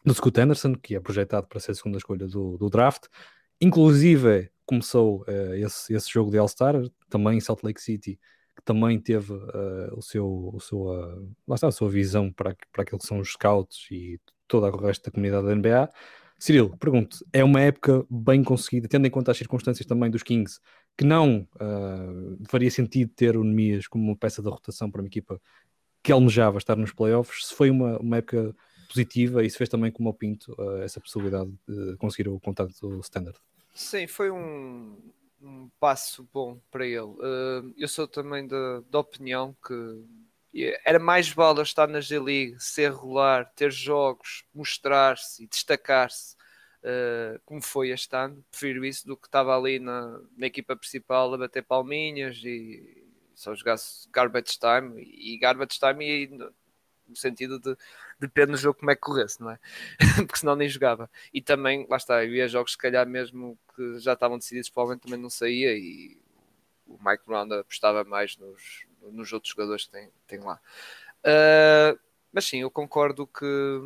do 0.05 0.15
Scott 0.15 0.41
Anderson, 0.41 0.75
que 0.75 0.97
é 0.97 1.01
projetado 1.01 1.47
para 1.47 1.61
ser 1.61 1.73
a 1.73 1.75
segunda 1.75 1.99
escolha 1.99 2.27
do, 2.27 2.57
do 2.57 2.69
draft, 2.69 3.05
inclusive 3.61 4.51
começou 4.67 5.23
uh, 5.23 5.55
esse, 5.55 5.95
esse 5.95 6.11
jogo 6.11 6.31
de 6.31 6.39
All-Star, 6.39 6.75
também 7.09 7.39
em 7.39 7.41
Salt 7.41 7.63
Lake 7.63 7.81
City, 7.81 8.19
que 8.57 8.63
também 8.65 8.99
teve 8.99 9.33
uh, 9.33 9.97
o 9.97 10.03
seu, 10.03 10.51
o 10.53 10.61
seu 10.61 10.79
uh, 10.81 11.31
lá 11.47 11.55
está, 11.55 11.69
a 11.69 11.73
sua 11.73 11.89
visão 11.89 12.33
para, 12.33 12.57
para 12.73 12.83
aquilo 12.83 12.99
que 12.99 13.07
são 13.07 13.19
os 13.19 13.33
scouts 13.33 13.87
e 13.91 14.21
toda 14.47 14.69
o 14.69 14.77
resto 14.77 15.05
da 15.05 15.11
comunidade 15.11 15.47
da 15.47 15.55
NBA. 15.55 15.91
Cirilo, 16.39 16.77
pergunto, 16.77 17.19
é 17.33 17.45
uma 17.45 17.61
época 17.61 18.05
bem 18.11 18.43
conseguida, 18.43 18.89
tendo 18.89 19.07
em 19.07 19.11
conta 19.11 19.31
as 19.31 19.39
circunstâncias 19.39 19.87
também 19.87 20.11
dos 20.11 20.25
Kings, 20.25 20.59
que 20.97 21.05
não 21.05 21.47
uh, 21.55 22.39
faria 22.49 22.71
sentido 22.71 23.13
ter 23.15 23.37
o 23.37 23.45
Nemias 23.45 23.87
como 23.87 24.05
uma 24.05 24.17
peça 24.17 24.43
da 24.43 24.51
rotação 24.51 24.91
para 24.91 25.01
uma 25.01 25.07
equipa 25.07 25.41
que 26.03 26.11
almejava 26.11 26.59
estar 26.59 26.77
nos 26.77 26.93
playoffs, 26.93 27.47
se 27.47 27.55
foi 27.55 27.71
uma, 27.71 27.97
uma 27.99 28.17
época 28.17 28.55
positiva 28.89 29.45
e 29.45 29.49
se 29.49 29.57
fez 29.57 29.71
também 29.71 29.93
como 29.93 30.09
o 30.11 30.15
Pinto 30.15 30.53
uh, 30.59 30.79
essa 30.79 31.01
possibilidade 31.01 31.51
de 31.67 31.97
conseguir 31.97 32.29
o 32.29 32.41
contato 32.41 32.73
standard. 33.03 33.39
Sim, 33.73 34.07
foi 34.07 34.31
um, 34.31 34.99
um 35.41 35.71
passo 35.79 36.29
bom 36.33 36.61
para 36.71 36.85
ele. 36.85 36.99
Uh, 36.99 37.73
eu 37.77 37.89
sou 37.89 38.07
também 38.07 38.47
da 38.47 38.99
opinião 38.99 39.57
que 39.65 39.75
era 40.85 40.99
mais 40.99 41.31
vale 41.31 41.63
estar 41.63 41.89
na 41.89 42.01
G-League, 42.01 42.57
ser 42.59 42.93
regular, 42.93 43.51
ter 43.55 43.73
jogos, 43.73 44.45
mostrar-se 44.55 45.43
e 45.43 45.47
destacar-se 45.47 46.37
uh, 46.83 47.41
como 47.45 47.63
foi 47.63 47.91
este 47.91 48.15
ano. 48.15 48.45
Prefiro 48.51 48.85
isso 48.85 49.07
do 49.07 49.17
que 49.17 49.27
estava 49.27 49.57
ali 49.57 49.79
na, 49.79 50.21
na 50.37 50.47
equipa 50.47 50.77
principal 50.77 51.33
a 51.33 51.39
bater 51.39 51.63
palminhas 51.63 52.37
e 52.45 53.03
só 53.35 53.55
jogasse 53.55 54.09
garbage 54.11 54.59
time 54.59 55.03
e 55.03 55.39
garbage 55.39 55.79
time 55.79 56.25
e 56.25 56.27
no 56.29 57.17
sentido 57.17 57.59
de 57.59 57.77
depende 58.19 58.53
do 58.53 58.57
jogo 58.57 58.79
como 58.79 58.91
é 58.91 58.95
que 58.95 59.01
corresse, 59.01 59.41
não 59.41 59.51
é? 59.51 59.59
Porque 60.27 60.39
senão 60.39 60.55
nem 60.55 60.69
jogava. 60.69 61.11
E 61.33 61.41
também, 61.41 61.87
lá 61.89 61.97
está, 61.97 62.25
eu 62.25 62.35
ia 62.35 62.47
jogos 62.49 62.73
se 62.73 62.79
calhar 62.79 63.07
mesmo 63.07 63.59
que 63.75 63.99
já 63.99 64.13
estavam 64.13 64.39
decididos, 64.39 64.71
provavelmente 64.71 65.03
também 65.05 65.21
não 65.21 65.31
saía 65.31 65.77
e 65.77 66.21
o 66.87 66.99
Mike 67.03 67.25
Brown 67.27 67.53
apostava 67.55 68.05
mais 68.05 68.37
nos, 68.37 68.87
nos 69.11 69.33
outros 69.33 69.51
jogadores 69.53 69.87
que 69.87 69.93
tem, 69.93 70.11
tem 70.27 70.41
lá. 70.41 70.61
Uh, 71.25 71.99
mas 72.33 72.45
sim, 72.45 72.61
eu 72.61 72.71
concordo 72.71 73.27
que 73.27 73.81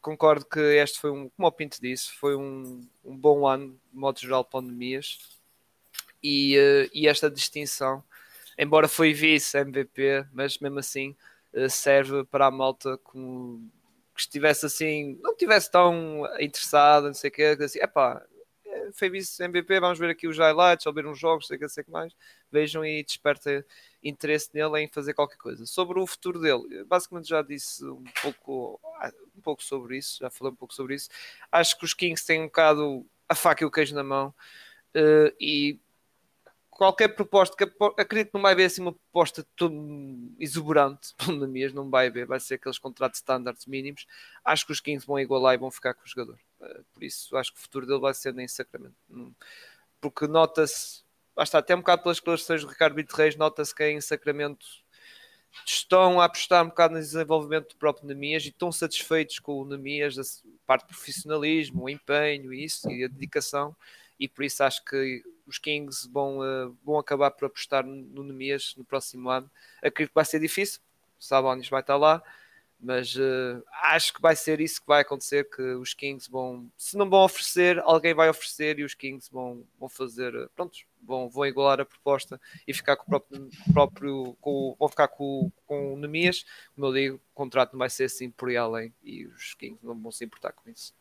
concordo 0.00 0.44
que 0.44 0.60
este 0.60 0.98
foi 0.98 1.10
um, 1.10 1.28
como 1.28 1.48
o 1.48 1.52
Pinto 1.52 1.80
disse, 1.80 2.10
foi 2.12 2.36
um, 2.36 2.86
um 3.04 3.16
bom 3.16 3.46
ano, 3.46 3.78
de 3.92 3.98
modo 3.98 4.18
geral, 4.18 4.44
pandemias 4.44 5.18
e, 6.22 6.56
uh, 6.56 6.90
e 6.94 7.08
esta 7.08 7.30
distinção, 7.30 8.02
embora 8.56 8.88
foi 8.88 9.12
vice-MVP, 9.12 10.26
mas 10.32 10.58
mesmo 10.58 10.78
assim 10.78 11.16
eh, 11.52 11.68
serve 11.68 12.24
para 12.24 12.46
a 12.46 12.50
malta 12.50 12.98
como 12.98 13.70
que 14.14 14.22
estivesse 14.22 14.66
assim, 14.66 15.18
não 15.22 15.32
estivesse 15.32 15.70
tão 15.70 16.24
interessado, 16.40 17.06
não 17.06 17.14
sei 17.14 17.30
o 17.30 17.32
que, 17.32 17.42
assim, 17.42 17.78
epá, 17.80 18.22
vice 19.10 19.42
MVP, 19.42 19.80
vamos 19.80 19.98
ver 19.98 20.10
aqui 20.10 20.26
os 20.26 20.38
highlights, 20.38 20.86
ou 20.86 20.92
ver 20.92 21.06
uns 21.06 21.18
jogos, 21.18 21.46
sei 21.46 21.58
que, 21.58 21.68
sei 21.68 21.84
que 21.84 21.90
mais, 21.90 22.14
vejam 22.50 22.84
e 22.84 23.02
desperta 23.02 23.64
interesse 24.02 24.50
nele 24.54 24.80
em 24.80 24.88
fazer 24.88 25.14
qualquer 25.14 25.36
coisa. 25.36 25.66
Sobre 25.66 25.98
o 25.98 26.06
futuro 26.06 26.40
dele, 26.40 26.84
basicamente 26.84 27.28
já 27.28 27.42
disse 27.42 27.84
um 27.84 28.04
pouco, 28.22 28.80
ah, 29.00 29.12
um 29.36 29.40
pouco 29.40 29.62
sobre 29.62 29.98
isso, 29.98 30.18
já 30.20 30.30
falei 30.30 30.52
um 30.52 30.56
pouco 30.56 30.74
sobre 30.74 30.94
isso. 30.94 31.08
Acho 31.50 31.78
que 31.78 31.84
os 31.84 31.94
Kings 31.94 32.24
têm 32.26 32.42
um 32.42 32.46
bocado 32.46 33.06
a 33.28 33.34
faca 33.34 33.62
e 33.62 33.66
o 33.66 33.70
queijo 33.70 33.94
na 33.94 34.02
mão 34.02 34.34
uh, 34.96 35.34
e 35.40 35.78
qualquer 36.78 37.08
proposta, 37.08 37.56
que 37.56 37.64
acredito 38.00 38.28
que 38.28 38.34
não 38.34 38.42
vai 38.42 38.52
haver 38.52 38.66
assim 38.66 38.80
uma 38.80 38.92
proposta 38.92 39.44
tão 39.56 40.32
exuberante, 40.38 41.12
pelo 41.18 41.46
menos 41.48 41.74
não 41.74 41.90
vai 41.90 42.06
haver, 42.06 42.26
vai 42.26 42.38
ser 42.38 42.54
aqueles 42.54 42.78
contratos 42.78 43.18
standards 43.18 43.66
mínimos. 43.66 44.06
Acho 44.44 44.64
que 44.64 44.72
os 44.72 44.80
15 44.80 45.04
vão 45.04 45.18
igualar 45.18 45.54
e 45.54 45.58
vão 45.58 45.70
ficar 45.70 45.92
com 45.92 46.04
o 46.04 46.08
jogador. 46.08 46.38
Eh, 46.60 46.80
por 46.92 47.02
isso, 47.02 47.36
acho 47.36 47.52
que 47.52 47.58
o 47.58 47.62
futuro 47.62 47.86
dele 47.86 48.00
vai 48.00 48.14
ser 48.14 48.34
nem 48.34 48.48
Sacramento. 48.48 48.96
Porque 50.00 50.26
nota-se, 50.26 51.02
está 51.38 51.58
até 51.58 51.74
um 51.74 51.78
bocado 51.78 52.02
pelas 52.02 52.18
declarações 52.18 52.62
do 52.62 52.68
Ricardo 52.68 52.94
Brito 52.94 53.14
Reis, 53.16 53.36
nota-se 53.36 53.74
que 53.74 53.84
em 53.84 54.00
Sacramento 54.00 54.66
estão 55.64 56.20
a 56.20 56.24
apostar 56.24 56.64
um 56.64 56.68
bocado 56.68 56.94
no 56.94 57.00
desenvolvimento 57.00 57.70
do 57.70 57.76
próprio 57.76 58.06
Nemias 58.06 58.44
e 58.44 58.48
estão 58.48 58.70
satisfeitos 58.70 59.38
com 59.38 59.60
o 59.60 59.64
Nemias, 59.64 60.18
a 60.18 60.22
parte 60.66 60.82
de 60.82 60.94
profissionalismo, 60.94 61.84
o 61.84 61.88
empenho 61.88 62.52
e 62.52 62.64
isso, 62.64 62.90
e 62.90 63.04
a 63.04 63.08
dedicação, 63.08 63.74
e 64.18 64.28
por 64.28 64.44
isso 64.44 64.62
acho 64.62 64.84
que 64.84 65.22
os 65.46 65.58
Kings 65.58 66.08
vão, 66.10 66.40
uh, 66.40 66.76
vão 66.84 66.98
acabar 66.98 67.30
por 67.30 67.46
apostar 67.46 67.84
no 67.84 68.22
Nemias 68.22 68.74
no 68.76 68.84
próximo 68.84 69.30
ano. 69.30 69.50
Acredito 69.78 70.10
que 70.10 70.14
vai 70.14 70.24
ser 70.24 70.38
difícil, 70.38 70.80
o 71.18 71.24
Sabonis 71.24 71.68
vai 71.68 71.80
estar 71.80 71.96
lá, 71.96 72.22
mas 72.80 73.14
uh, 73.16 73.62
acho 73.82 74.12
que 74.12 74.20
vai 74.20 74.36
ser 74.36 74.60
isso 74.60 74.80
que 74.80 74.86
vai 74.86 75.02
acontecer, 75.02 75.48
que 75.50 75.62
os 75.74 75.94
Kings 75.94 76.30
vão, 76.30 76.70
se 76.76 76.96
não 76.96 77.10
vão 77.10 77.24
oferecer, 77.24 77.80
alguém 77.80 78.14
vai 78.14 78.30
oferecer 78.30 78.78
e 78.78 78.84
os 78.84 78.94
Kings 78.94 79.28
vão, 79.32 79.64
vão 79.78 79.88
fazer, 79.88 80.32
prontos, 80.54 80.84
vão, 81.02 81.28
vão 81.28 81.44
igualar 81.44 81.80
a 81.80 81.84
proposta 81.84 82.40
e 82.66 82.72
ficar 82.72 82.96
com 82.96 83.02
o 83.02 83.06
próprio, 83.06 83.48
próprio 83.72 84.36
com, 84.40 84.76
vão 84.78 84.88
ficar 84.88 85.08
com, 85.08 85.50
com 85.66 85.94
o 85.94 85.96
Nemias, 85.96 86.44
como 86.74 86.86
eu 86.86 86.92
digo, 86.92 87.16
o 87.16 87.34
contrato 87.34 87.72
não 87.72 87.80
vai 87.80 87.90
ser 87.90 88.04
assim 88.04 88.30
por 88.30 88.48
aí 88.48 88.56
além 88.56 88.94
e 89.02 89.26
os 89.26 89.54
Kings 89.54 89.84
não 89.84 90.00
vão 90.00 90.12
se 90.12 90.24
importar 90.24 90.52
com 90.52 90.70
isso. 90.70 90.94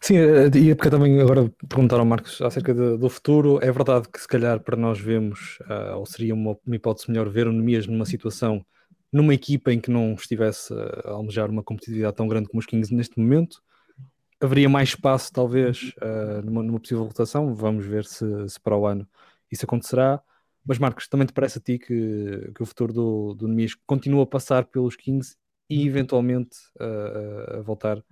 Sim, 0.00 0.16
eh, 0.16 0.46
e 0.56 0.74
porque 0.74 0.90
também 0.90 1.20
agora 1.20 1.52
perguntaram 1.68 2.02
ao 2.02 2.06
Marcos 2.06 2.40
acerca 2.40 2.72
de, 2.72 2.96
do 2.96 3.08
futuro. 3.08 3.58
É 3.62 3.70
verdade 3.72 4.08
que 4.08 4.20
se 4.20 4.28
calhar 4.28 4.60
para 4.60 4.76
nós 4.76 5.00
vemos, 5.00 5.58
uh, 5.62 5.96
ou 5.96 6.06
seria 6.06 6.34
uma, 6.34 6.56
uma 6.64 6.76
hipótese 6.76 7.10
melhor 7.10 7.28
ver 7.28 7.48
o 7.48 7.52
Nemias 7.52 7.86
numa 7.86 8.04
situação 8.04 8.64
numa 9.12 9.34
equipa 9.34 9.72
em 9.72 9.80
que 9.80 9.90
não 9.90 10.14
estivesse 10.14 10.72
a 11.04 11.10
almejar 11.10 11.50
uma 11.50 11.62
competitividade 11.62 12.16
tão 12.16 12.28
grande 12.28 12.48
como 12.48 12.60
os 12.60 12.66
Kings 12.66 12.94
neste 12.94 13.18
momento, 13.18 13.62
haveria 14.40 14.68
mais 14.68 14.90
espaço, 14.90 15.32
talvez, 15.32 15.92
uh, 15.98 16.44
numa, 16.44 16.62
numa, 16.62 16.80
possível 16.80 17.04
rotação. 17.04 17.54
Vamos 17.54 17.84
ver 17.84 18.04
se, 18.04 18.24
se, 18.48 18.58
para 18.58 18.76
o 18.76 18.86
ano 18.86 19.06
isso 19.50 19.64
acontecerá. 19.64 20.22
Mas, 20.64 20.78
Marcos, 20.78 21.08
também 21.08 21.26
te 21.26 21.32
parece 21.32 21.58
a 21.58 21.60
ti 21.60 21.78
que, 21.78 22.52
que 22.54 22.62
o 22.62 22.66
futuro 22.66 22.92
do, 22.92 23.34
do 23.34 23.48
continua 23.86 24.22
a 24.22 24.26
passar 24.26 24.64
pelos 24.66 24.96
Kings 24.96 25.36
e 25.68 25.86
eventualmente 25.86 26.56
uh, 26.80 27.58
a 27.58 27.62
voltar. 27.62 28.02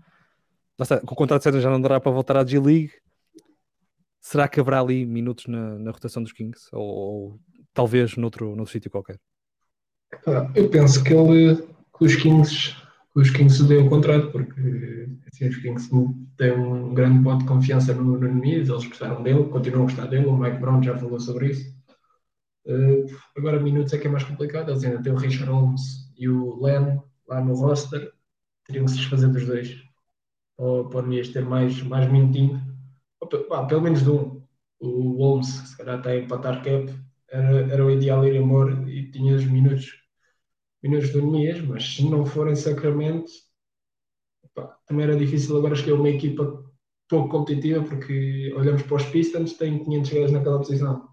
Com 1.04 1.14
o 1.14 1.16
contrato 1.16 1.42
certo 1.42 1.60
já 1.60 1.70
não 1.70 1.80
dará 1.80 2.00
para 2.00 2.12
voltar 2.12 2.36
à 2.36 2.44
G-League. 2.44 2.92
Será 4.20 4.48
que 4.48 4.60
haverá 4.60 4.80
ali 4.80 5.06
minutos 5.06 5.46
na, 5.46 5.78
na 5.78 5.90
rotação 5.90 6.22
dos 6.22 6.32
Kings? 6.32 6.68
Ou, 6.72 6.82
ou 6.82 7.40
talvez 7.72 8.16
noutro, 8.16 8.54
noutro 8.54 8.72
sítio 8.72 8.90
qualquer? 8.90 9.18
Eu 10.54 10.68
penso 10.70 11.02
que 11.04 11.12
ele, 11.12 11.66
os 12.00 12.16
Kings, 12.16 12.74
que 13.12 13.20
os 13.20 13.30
Kings 13.30 13.64
deu 13.64 13.86
o 13.86 13.88
contrato, 13.88 14.30
porque 14.30 15.08
assim, 15.26 15.48
os 15.48 15.56
Kings 15.56 15.90
têm 16.36 16.52
um 16.52 16.94
grande 16.94 17.22
ponto 17.22 17.40
de 17.40 17.48
confiança 17.48 17.92
no, 17.94 18.18
Nemias, 18.18 18.68
eles 18.68 18.86
gostaram 18.86 19.22
dele, 19.22 19.44
continuam 19.44 19.82
a 19.82 19.86
gostar 19.86 20.06
dele, 20.06 20.26
o 20.26 20.36
Mike 20.36 20.58
Brown 20.58 20.82
já 20.82 20.96
falou 20.96 21.20
sobre 21.20 21.50
isso. 21.50 21.76
Uh, 22.66 23.06
agora, 23.36 23.60
minutos 23.60 23.92
é 23.92 23.98
que 23.98 24.06
é 24.06 24.10
mais 24.10 24.24
complicado, 24.24 24.70
eles 24.70 24.84
ainda 24.84 25.02
têm 25.02 25.12
o 25.12 25.16
Richard 25.16 25.50
Holmes 25.50 25.82
e 26.18 26.28
o 26.28 26.62
Len 26.62 27.00
lá 27.26 27.40
no 27.40 27.54
roster, 27.54 28.12
teriam 28.66 28.84
que 28.84 28.92
se 28.92 28.98
desfazer 28.98 29.28
dos 29.28 29.46
dois, 29.46 29.76
ou 30.56 30.88
Nemias 31.02 31.28
ter 31.28 31.44
mais, 31.44 31.82
mais 31.82 32.10
minutinho, 32.10 32.60
ou, 33.20 33.66
pelo 33.66 33.82
menos 33.82 34.02
de 34.02 34.10
um. 34.10 34.38
O 34.80 35.16
Holmes, 35.18 35.48
se 35.48 35.76
calhar 35.76 35.98
está 35.98 36.10
a 36.10 36.16
empatar 36.18 36.62
cap, 36.62 36.94
era, 37.30 37.72
era 37.72 37.84
o 37.84 37.90
ideal 37.90 38.26
ir 38.26 38.36
embora 38.36 38.72
e 38.90 39.10
tinha 39.10 39.34
os 39.34 39.44
minutos, 39.44 39.92
minutos 40.82 41.10
do 41.10 41.22
Nemias, 41.22 41.60
mas 41.62 41.84
se 41.96 42.08
não 42.08 42.24
forem 42.26 42.54
Sacramento, 42.56 43.30
também 44.86 45.04
era 45.04 45.16
difícil 45.16 45.56
agora 45.56 45.74
escolher 45.74 45.94
uma 45.94 46.08
equipa 46.08 46.64
pouco 47.08 47.28
competitiva, 47.30 47.82
porque 47.84 48.52
olhamos 48.54 48.82
para 48.82 48.96
os 48.96 49.04
Pistons, 49.04 49.54
têm 49.54 49.82
500 49.84 50.08
jogadores 50.08 50.32
naquela 50.32 50.58
posição. 50.58 51.08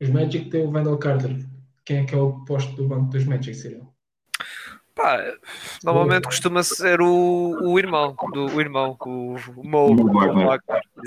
Os 0.00 0.08
Magic 0.08 0.50
têm 0.50 0.66
o 0.66 0.70
Wendell 0.70 0.98
Carter. 0.98 1.36
Quem 1.84 1.98
é 1.98 2.04
que 2.04 2.14
é 2.14 2.18
o 2.18 2.44
posto 2.44 2.74
do 2.74 2.88
banco 2.88 3.10
dos 3.10 3.24
Magic, 3.24 3.54
Cyril? 3.54 3.92
Pá, 5.00 5.34
normalmente 5.82 6.24
costuma 6.24 6.62
ser 6.62 7.00
o, 7.00 7.56
o 7.62 7.78
irmão, 7.78 8.14
do 8.32 8.54
o 8.54 8.60
irmão, 8.60 8.96
o, 9.00 9.34
o 9.56 9.66
Mo. 9.66 10.10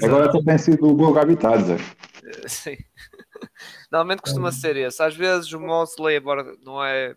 Agora 0.01 0.31
tem 0.31 0.57
sido 0.57 0.87
o 0.87 0.95
Boga 0.95 1.21
Habitadza. 1.21 1.77
Sim. 2.47 2.77
Normalmente 3.91 4.21
costuma 4.21 4.51
ser 4.51 4.75
esse. 4.77 5.01
Às 5.03 5.15
vezes 5.15 5.53
o 5.53 5.59
Mosley 5.59 6.17
agora 6.17 6.55
não 6.63 6.83
é. 6.83 7.15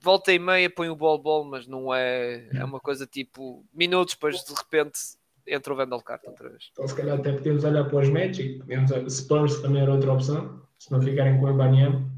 Volta 0.00 0.32
e 0.32 0.38
meia 0.38 0.70
põe 0.70 0.88
o 0.88 0.96
ball 0.96 1.20
ball, 1.20 1.44
mas 1.44 1.66
não 1.66 1.92
é. 1.92 2.48
É 2.54 2.64
uma 2.64 2.78
coisa 2.78 3.04
tipo 3.04 3.64
minutos, 3.74 4.14
depois 4.14 4.44
de 4.44 4.54
repente 4.54 4.98
entra 5.46 5.72
o 5.72 5.76
Vendel 5.76 6.00
Carta 6.02 6.30
outra 6.30 6.48
vez. 6.48 6.70
Então 6.70 6.86
se 6.86 6.94
calhar 6.94 7.18
até 7.18 7.32
podíamos 7.32 7.64
olhar 7.64 7.84
para 7.84 7.98
os 7.98 8.08
Magic, 8.08 8.58
podíamos, 8.58 8.92
Spurs 9.12 9.60
também 9.60 9.82
era 9.82 9.92
outra 9.92 10.12
opção, 10.12 10.62
se 10.78 10.92
não 10.92 11.02
ficarem 11.02 11.40
com 11.40 11.46
o 11.46 11.50
Ibaniam. 11.50 12.08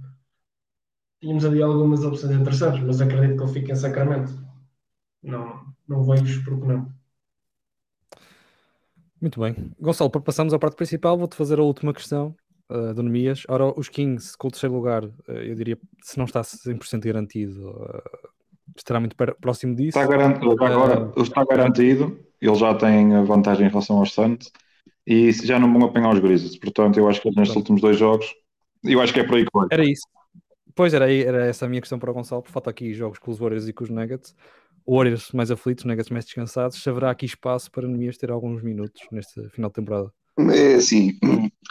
Tínhamos 1.24 1.42
ali 1.46 1.62
algumas 1.62 2.04
opções 2.04 2.38
interessantes, 2.38 2.84
mas 2.84 3.00
acredito 3.00 3.38
que 3.38 3.42
ele 3.42 3.52
fique 3.54 3.72
em 3.72 3.74
Sacramento. 3.74 4.30
Não, 5.22 5.64
não 5.88 6.04
vejo 6.04 6.44
porque 6.44 6.66
não. 6.66 6.92
Muito 9.18 9.40
bem. 9.40 9.56
Gonçalo, 9.80 10.10
para 10.10 10.20
passarmos 10.20 10.52
à 10.52 10.58
parte 10.58 10.76
principal, 10.76 11.16
vou-te 11.16 11.34
fazer 11.34 11.58
a 11.58 11.62
última 11.62 11.94
questão 11.94 12.36
uh, 12.70 12.92
do 12.92 13.02
Nemias. 13.02 13.44
Ora, 13.48 13.72
os 13.74 13.88
Kings, 13.88 14.36
com 14.36 14.48
o 14.48 14.50
terceiro 14.50 14.74
lugar, 14.74 15.02
uh, 15.02 15.12
eu 15.30 15.54
diria, 15.54 15.78
se 16.02 16.18
não 16.18 16.26
está 16.26 16.42
100% 16.42 17.02
garantido, 17.06 17.70
uh, 17.70 18.02
estará 18.76 19.00
muito 19.00 19.16
próximo 19.16 19.74
disso. 19.74 19.98
Está 19.98 20.06
garantido, 20.06 20.52
agora 20.52 21.10
está 21.16 21.42
garantido, 21.42 22.20
ele 22.38 22.54
já 22.54 22.74
tem 22.74 23.14
a 23.14 23.22
vantagem 23.22 23.66
em 23.66 23.70
relação 23.70 23.96
aos 23.96 24.12
Suns 24.12 24.52
e 25.06 25.32
já 25.32 25.58
não 25.58 25.72
vão 25.72 25.88
apanhar 25.88 26.12
os 26.12 26.20
Grizzlies. 26.20 26.58
Portanto, 26.58 26.98
eu 26.98 27.08
acho 27.08 27.22
que 27.22 27.34
nestes 27.34 27.56
últimos 27.56 27.80
dois 27.80 27.96
jogos, 27.96 28.26
eu 28.84 29.00
acho 29.00 29.14
que 29.14 29.20
é 29.20 29.24
por 29.24 29.36
aí 29.36 29.46
que 29.46 29.50
vai. 29.54 29.68
Era 29.70 29.88
isso. 29.88 30.04
Pois 30.74 30.92
era, 30.92 31.12
era 31.12 31.46
essa 31.46 31.66
a 31.66 31.68
minha 31.68 31.80
questão 31.80 31.98
para 31.98 32.10
o 32.10 32.14
Gonçalo, 32.14 32.42
por 32.42 32.50
falta 32.50 32.70
aqui 32.70 32.92
jogos 32.92 33.18
com 33.18 33.30
os 33.30 33.38
Warriors 33.38 33.68
e 33.68 33.72
com 33.72 33.84
os 33.84 33.90
Nuggets. 33.90 34.34
Warriors 34.86 35.30
mais 35.32 35.50
aflitos, 35.50 35.84
Nuggets 35.84 36.10
mais 36.10 36.24
descansados, 36.24 36.82
se 36.82 36.88
haverá 36.90 37.10
aqui 37.10 37.26
espaço 37.26 37.70
para 37.70 37.86
Nemias 37.86 38.18
ter 38.18 38.30
alguns 38.30 38.62
minutos 38.62 39.02
neste 39.10 39.48
final 39.50 39.70
de 39.70 39.74
temporada? 39.74 40.12
É 40.50 40.74
assim, 40.74 41.16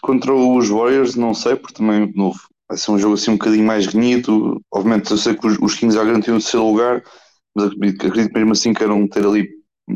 contra 0.01 0.33
os 0.33 0.69
Warriors 0.69 1.15
não 1.15 1.33
sei, 1.33 1.55
porque 1.55 1.75
também 1.75 2.07
de 2.07 2.17
novo, 2.17 2.39
vai 2.67 2.77
ser 2.77 2.91
um 2.91 2.98
jogo 2.98 3.15
assim 3.15 3.31
um 3.31 3.38
bocadinho 3.38 3.65
mais 3.65 3.88
renhido. 3.88 4.62
Obviamente 4.72 5.12
eu 5.12 5.17
sei 5.17 5.36
que 5.36 5.45
os, 5.45 5.57
os 5.60 5.75
Kings 5.75 5.95
já 5.95 6.03
garantiram 6.03 6.38
o 6.38 6.41
seu 6.41 6.65
lugar, 6.65 7.03
mas 7.55 7.67
acredito, 7.67 8.07
acredito 8.07 8.33
mesmo 8.33 8.51
assim 8.53 8.74
que 8.74 8.79
queiram 8.79 9.07
ter 9.07 9.25
ali, 9.25 9.50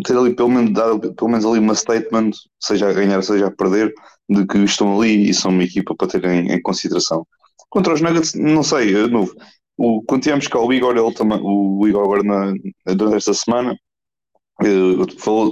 ter 0.06 0.18
ali 0.18 0.36
pelo 0.36 0.50
menos, 0.50 0.74
dar, 0.74 1.00
pelo 1.00 1.30
menos 1.30 1.46
ali 1.46 1.60
uma 1.60 1.74
statement, 1.76 2.32
seja 2.60 2.90
a 2.90 2.94
ganhar, 2.94 3.22
seja 3.24 3.48
a 3.48 3.52
perder, 3.52 3.94
de 4.30 4.46
que 4.46 4.58
estão 4.60 5.00
ali 5.00 5.30
e 5.30 5.34
são 5.34 5.50
uma 5.52 5.64
equipa 5.64 5.96
para 5.96 6.08
ter 6.08 6.26
em, 6.26 6.52
em 6.52 6.62
consideração. 6.62 7.26
Contra 7.70 7.94
os 7.94 8.02
Nuggets, 8.02 8.34
não 8.34 8.64
sei, 8.64 8.94
de 8.94 9.10
novo, 9.10 9.34
o, 9.78 10.02
tivemos 10.20 10.48
cá 10.48 10.60
o 10.60 10.74
Igor, 10.74 10.98
ele 10.98 11.14
também, 11.14 11.40
o 11.42 11.88
Igor 11.88 12.04
agora 12.04 12.24
na, 12.24 12.54
durante 12.96 13.18
esta 13.18 13.34
semana, 13.34 13.78
uh, 14.64 15.06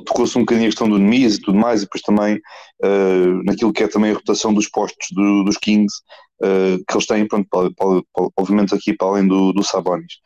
tocou-se 0.03 0.37
um 0.37 0.41
bocadinho 0.41 0.67
a 0.67 0.69
questão 0.69 0.89
do 0.89 0.97
Nemise 0.97 1.37
e 1.37 1.41
tudo 1.41 1.57
mais, 1.57 1.81
e 1.81 1.85
depois 1.85 2.01
também 2.01 2.37
uh, 2.83 3.43
naquilo 3.45 3.71
que 3.71 3.83
é 3.83 3.87
também 3.87 4.11
a 4.11 4.15
rotação 4.15 4.53
dos 4.53 4.67
postos 4.69 5.07
do, 5.11 5.43
dos 5.43 5.57
Kings, 5.57 6.01
uh, 6.41 6.83
que 6.87 6.93
eles 6.93 7.05
têm, 7.05 7.27
pronto, 7.27 7.47
para, 7.49 7.71
para, 7.71 8.01
para, 8.13 8.29
obviamente 8.37 8.73
aqui 8.73 8.93
para 8.93 9.07
além 9.07 9.27
do, 9.27 9.53
do 9.53 9.63
Sabonis. 9.63 10.19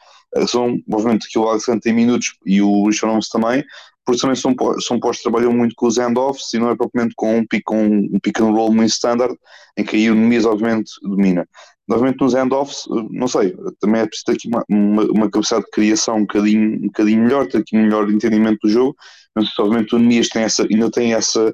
são, 0.48 0.78
obviamente, 0.92 1.30
que 1.30 1.40
o 1.40 1.48
Alexandre 1.48 1.82
tem 1.82 1.94
minutos 1.94 2.36
e 2.46 2.62
o 2.62 2.88
Richard 2.88 3.28
também, 3.32 3.64
porque 4.06 4.22
também 4.22 4.36
são, 4.36 4.56
são 4.80 5.00
postos 5.00 5.18
que 5.18 5.30
trabalham 5.30 5.54
muito 5.54 5.76
com 5.76 5.88
os 5.88 5.98
handoffs 5.98 6.54
e 6.54 6.60
não 6.60 6.70
é 6.70 6.76
propriamente 6.76 7.14
com 7.16 7.38
um 7.38 7.46
pick, 7.46 7.70
um, 7.72 8.10
um 8.14 8.20
pick 8.20 8.40
and 8.40 8.52
roll 8.52 8.74
muito 8.74 8.92
standard, 8.92 9.36
em 9.78 9.84
que 9.84 9.96
aí 9.96 10.10
o 10.10 10.16
Nemise 10.16 10.48
obviamente 10.48 10.92
domina 11.02 11.48
novamente 11.90 12.22
nos 12.22 12.36
handoffs, 12.36 12.86
não 13.10 13.28
sei, 13.28 13.56
também 13.80 14.02
é 14.02 14.06
preciso 14.06 14.26
ter 14.26 14.34
aqui 14.34 14.48
uma, 14.48 14.64
uma, 14.70 15.04
uma, 15.06 15.32
capacidade 15.32 15.66
de 15.66 15.72
criação 15.72 16.18
um 16.18 16.22
bocadinho, 16.22 16.78
um 16.78 16.86
bocadinho 16.86 17.24
melhor, 17.24 17.48
ter 17.48 17.58
aqui 17.58 17.76
um 17.76 17.82
melhor 17.82 18.08
entendimento 18.12 18.60
do 18.62 18.70
jogo. 18.70 18.96
Se 19.40 19.60
obviamente 19.60 19.96
o 19.96 20.00
Nemias 20.00 20.30
tem 20.30 20.44
essa, 20.44 20.68
ainda 20.70 20.92
tem 20.92 21.16
essa 21.16 21.52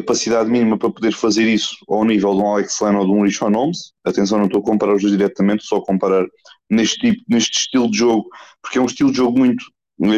capacidade 0.00 0.50
mínima 0.50 0.78
para 0.78 0.90
poder 0.90 1.12
fazer 1.12 1.48
isso 1.48 1.76
ao 1.88 2.04
nível 2.04 2.34
de 2.34 2.40
um 2.40 2.52
Alex 2.52 2.80
Len 2.80 2.96
ou 2.96 3.04
de 3.04 3.12
um 3.12 3.22
Richon 3.22 3.52
Holmes. 3.52 3.92
Atenção, 4.04 4.38
não 4.38 4.46
estou 4.46 4.60
a 4.60 4.64
comparar 4.64 4.94
os 4.94 5.02
dois 5.02 5.16
diretamente, 5.16 5.64
só 5.64 5.76
a 5.76 5.84
comparar 5.84 6.26
neste, 6.70 6.98
tipo, 6.98 7.22
neste 7.28 7.58
estilo 7.58 7.90
de 7.90 7.98
jogo, 7.98 8.28
porque 8.62 8.78
é 8.78 8.80
um 8.80 8.86
estilo 8.86 9.10
de 9.10 9.16
jogo 9.16 9.38
muito 9.38 9.64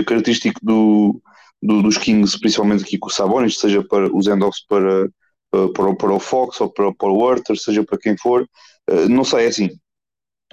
característico 0.06 0.60
do, 0.62 1.20
do, 1.62 1.82
dos 1.82 1.98
Kings, 1.98 2.38
principalmente 2.38 2.84
aqui 2.84 2.98
com 2.98 3.08
o 3.08 3.12
Sabonis, 3.12 3.58
seja 3.58 3.82
para 3.84 4.14
os 4.14 4.26
handoffs 4.26 4.64
para, 4.66 5.08
para, 5.50 5.94
para, 5.94 6.12
o 6.12 6.18
Fox 6.18 6.60
ou 6.60 6.70
para, 6.70 6.92
para 6.94 7.08
o 7.08 7.22
Werther, 7.22 7.56
seja 7.58 7.84
para 7.84 7.98
quem 7.98 8.16
for 8.16 8.46
eh, 8.88 9.08
não 9.08 9.24
sei, 9.24 9.44
é 9.44 9.48
assim, 9.48 9.70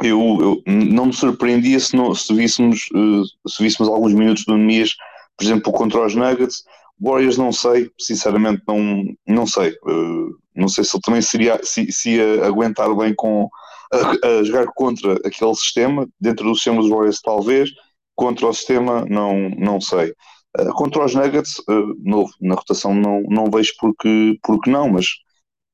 eu, 0.01 0.63
eu, 0.65 0.73
não 0.73 1.07
me 1.07 1.13
surpreendia 1.13 1.79
se, 1.79 1.95
não, 1.95 2.13
se, 2.15 2.33
víssemos, 2.33 2.87
uh, 2.95 3.23
se 3.47 3.61
víssemos 3.61 3.91
alguns 3.91 4.13
minutos 4.13 4.43
do 4.45 4.57
Nemias, 4.57 4.95
por 5.37 5.43
exemplo, 5.45 5.71
contra 5.71 6.05
os 6.05 6.15
Nuggets. 6.15 6.63
Warriors 6.99 7.37
não 7.37 7.51
sei, 7.51 7.89
sinceramente 7.99 8.61
não, 8.67 9.03
não 9.27 9.47
sei. 9.47 9.71
Uh, 9.83 10.37
não 10.55 10.67
sei 10.67 10.83
se 10.83 10.95
ele 10.95 11.01
também 11.01 11.21
seria, 11.21 11.59
se, 11.63 11.91
se 11.91 12.11
ia 12.11 12.45
aguentar 12.45 12.93
bem 12.95 13.13
com 13.15 13.49
a, 13.91 14.27
a, 14.27 14.43
jogar 14.43 14.67
contra 14.75 15.13
aquele 15.25 15.55
sistema, 15.55 16.07
dentro 16.19 16.45
do 16.45 16.55
sistema 16.55 16.81
dos 16.81 16.89
Warriors 16.89 17.21
talvez, 17.21 17.69
contra 18.15 18.47
o 18.47 18.53
sistema 18.53 19.05
não, 19.05 19.49
não 19.49 19.81
sei. 19.81 20.13
Uh, 20.59 20.71
contra 20.73 21.03
os 21.05 21.15
Nuggets, 21.15 21.61
novo, 22.03 22.31
na 22.39 22.55
rotação 22.55 22.93
não, 22.93 23.21
não 23.23 23.49
vejo 23.49 23.73
porque, 23.79 24.37
porque 24.43 24.69
não, 24.69 24.89
mas 24.89 25.07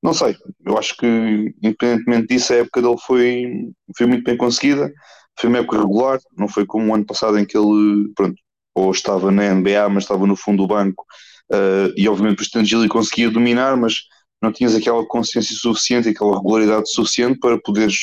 não 0.02 0.14
sei, 0.14 0.36
eu 0.66 0.78
acho 0.78 0.96
que, 0.96 1.54
independentemente 1.62 2.28
disso, 2.28 2.54
a 2.54 2.58
época 2.58 2.82
dele 2.82 2.96
foi, 3.06 3.70
foi 3.98 4.08
muito 4.08 4.24
bem 4.24 4.38
conseguida, 4.38 4.92
foi 5.38 5.50
uma 5.50 5.60
época 5.60 5.78
regular, 5.78 6.20
não 6.38 6.48
foi 6.48 6.66
como 6.66 6.92
o 6.92 6.96
ano 6.96 7.06
passado 7.06 7.38
em 7.38 7.46
que 7.46 7.58
ele, 7.58 8.10
pronto, 8.16 8.36
ou 8.80 8.92
estava 8.92 9.32
na 9.32 9.54
NBA, 9.54 9.90
mas 9.90 10.04
estava 10.04 10.26
no 10.26 10.36
fundo 10.36 10.64
do 10.64 10.68
banco, 10.68 11.06
uh, 11.52 11.94
e 11.96 12.08
obviamente 12.08 12.40
o 12.40 12.44
Stanley 12.44 12.88
conseguia 12.88 13.30
dominar, 13.30 13.76
mas 13.78 14.04
não 14.42 14.52
tinhas 14.52 14.76
aquela 14.76 15.06
consciência 15.06 15.56
suficiente 15.56 16.10
aquela 16.10 16.38
regularidade 16.38 16.90
suficiente 16.92 17.40
para, 17.40 17.60
poderes, 17.60 17.98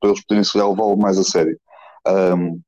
para 0.00 0.10
eles 0.10 0.24
poderem 0.24 0.44
se 0.44 0.56
levá-lo 0.56 0.96
mais 0.96 1.18
a 1.18 1.24
sério. 1.24 1.58
Um, 2.06 2.60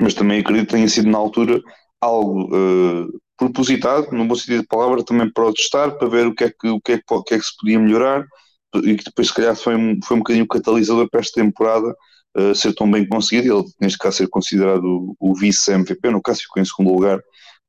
mas 0.00 0.14
também 0.14 0.40
acredito 0.40 0.66
que 0.66 0.74
tenha 0.74 0.88
sido 0.88 1.08
na 1.08 1.18
altura 1.18 1.62
algo 2.00 2.54
uh, 2.54 3.20
propositado, 3.36 4.10
no 4.12 4.26
bom 4.26 4.34
sentido 4.34 4.62
de 4.62 4.66
palavra, 4.66 5.04
também 5.04 5.30
para 5.32 5.46
o 5.46 5.54
testar, 5.54 5.92
para 5.92 6.08
ver 6.08 6.26
o 6.26 6.34
que 6.34 6.44
é 6.44 6.50
que, 6.50 6.68
o 6.68 6.80
que, 6.80 6.92
é 6.92 6.98
que, 6.98 7.14
o 7.14 7.22
que, 7.22 7.34
é 7.34 7.38
que 7.38 7.44
se 7.44 7.56
podia 7.58 7.78
melhorar 7.78 8.26
e 8.74 8.96
que 8.96 9.04
depois, 9.04 9.28
se 9.28 9.34
calhar, 9.34 9.56
foi, 9.56 9.74
um, 9.74 9.98
foi 10.04 10.16
um 10.16 10.20
bocadinho 10.20 10.46
catalisador 10.46 11.08
para 11.08 11.20
esta 11.20 11.40
temporada 11.40 11.94
uh, 12.38 12.54
ser 12.54 12.74
tão 12.74 12.90
bem 12.90 13.06
conseguido. 13.06 13.58
Ele, 13.58 13.68
neste 13.80 13.98
caso, 13.98 14.18
ser 14.18 14.28
considerado 14.28 15.14
o, 15.18 15.34
vice-MVP, 15.34 16.10
no 16.10 16.22
caso, 16.22 16.40
ficou 16.40 16.62
em 16.62 16.66
segundo 16.66 16.92
lugar 16.92 17.20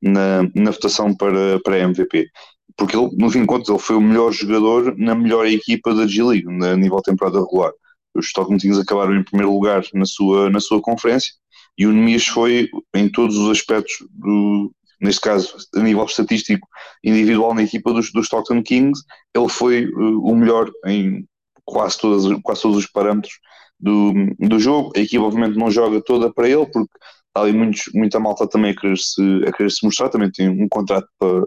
na, 0.01 0.43
na 0.55 0.71
votação 0.71 1.15
para, 1.15 1.59
para 1.63 1.79
MVP. 1.79 2.27
Porque 2.75 2.95
ele, 2.95 3.09
no 3.17 3.29
fim 3.29 3.41
de 3.41 3.47
contas, 3.47 3.69
ele 3.69 3.79
foi 3.79 3.95
o 3.95 4.01
melhor 4.01 4.31
jogador 4.31 4.95
na 4.97 5.15
melhor 5.15 5.47
equipa 5.47 5.93
da 5.93 6.05
G-League, 6.05 6.47
a 6.47 6.75
nível 6.75 7.01
temporada 7.01 7.39
regular. 7.39 7.71
Os 8.13 8.27
Stockton 8.27 8.57
Kings 8.57 8.79
acabaram 8.79 9.15
em 9.15 9.23
primeiro 9.23 9.51
lugar 9.51 9.83
na 9.93 10.05
sua, 10.05 10.49
na 10.49 10.59
sua 10.59 10.81
conferência 10.81 11.31
e 11.77 11.85
o 11.85 11.93
Nemias 11.93 12.25
foi, 12.25 12.69
em 12.95 13.07
todos 13.07 13.37
os 13.37 13.51
aspectos, 13.51 13.93
do, 14.09 14.73
neste 14.99 15.21
caso, 15.21 15.55
a 15.75 15.79
nível 15.79 16.05
estatístico 16.05 16.67
individual 17.03 17.53
na 17.53 17.63
equipa 17.63 17.93
dos, 17.93 18.11
dos 18.11 18.25
Stockton 18.25 18.63
Kings, 18.63 19.03
ele 19.35 19.47
foi 19.47 19.85
uh, 19.85 20.25
o 20.25 20.35
melhor 20.35 20.71
em 20.85 21.25
quase, 21.63 21.99
todas, 21.99 22.41
quase 22.41 22.61
todos 22.63 22.77
os 22.77 22.87
parâmetros 22.87 23.33
do, 23.79 24.13
do 24.39 24.59
jogo. 24.59 24.91
A 24.95 24.99
equipa, 24.99 25.23
obviamente, 25.23 25.57
não 25.57 25.71
joga 25.71 26.01
toda 26.01 26.33
para 26.33 26.49
ele, 26.49 26.65
porque 26.65 26.89
está 27.27 27.41
ali 27.41 27.53
muitos, 27.53 27.83
muita 27.93 28.19
malta 28.19 28.47
também 28.47 28.71
a 28.71 28.75
querer, 28.75 28.97
se, 28.97 29.21
querer 29.55 29.71
se 29.71 29.85
mostrar, 29.85 30.09
também 30.09 30.31
tem 30.31 30.49
um 30.49 30.67
contrato 30.67 31.07
para, 31.19 31.43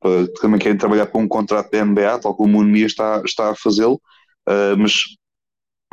para 0.00 0.28
também 0.40 0.60
querem 0.60 0.78
trabalhar 0.78 1.06
com 1.06 1.22
um 1.22 1.28
contrato 1.28 1.70
da 1.70 1.84
NBA, 1.84 2.18
tal 2.20 2.34
como 2.34 2.58
o 2.58 2.62
Nemias 2.64 2.92
está, 2.92 3.22
está 3.24 3.50
a 3.50 3.56
fazê-lo, 3.56 4.00
uh, 4.48 4.76
mas 4.78 4.94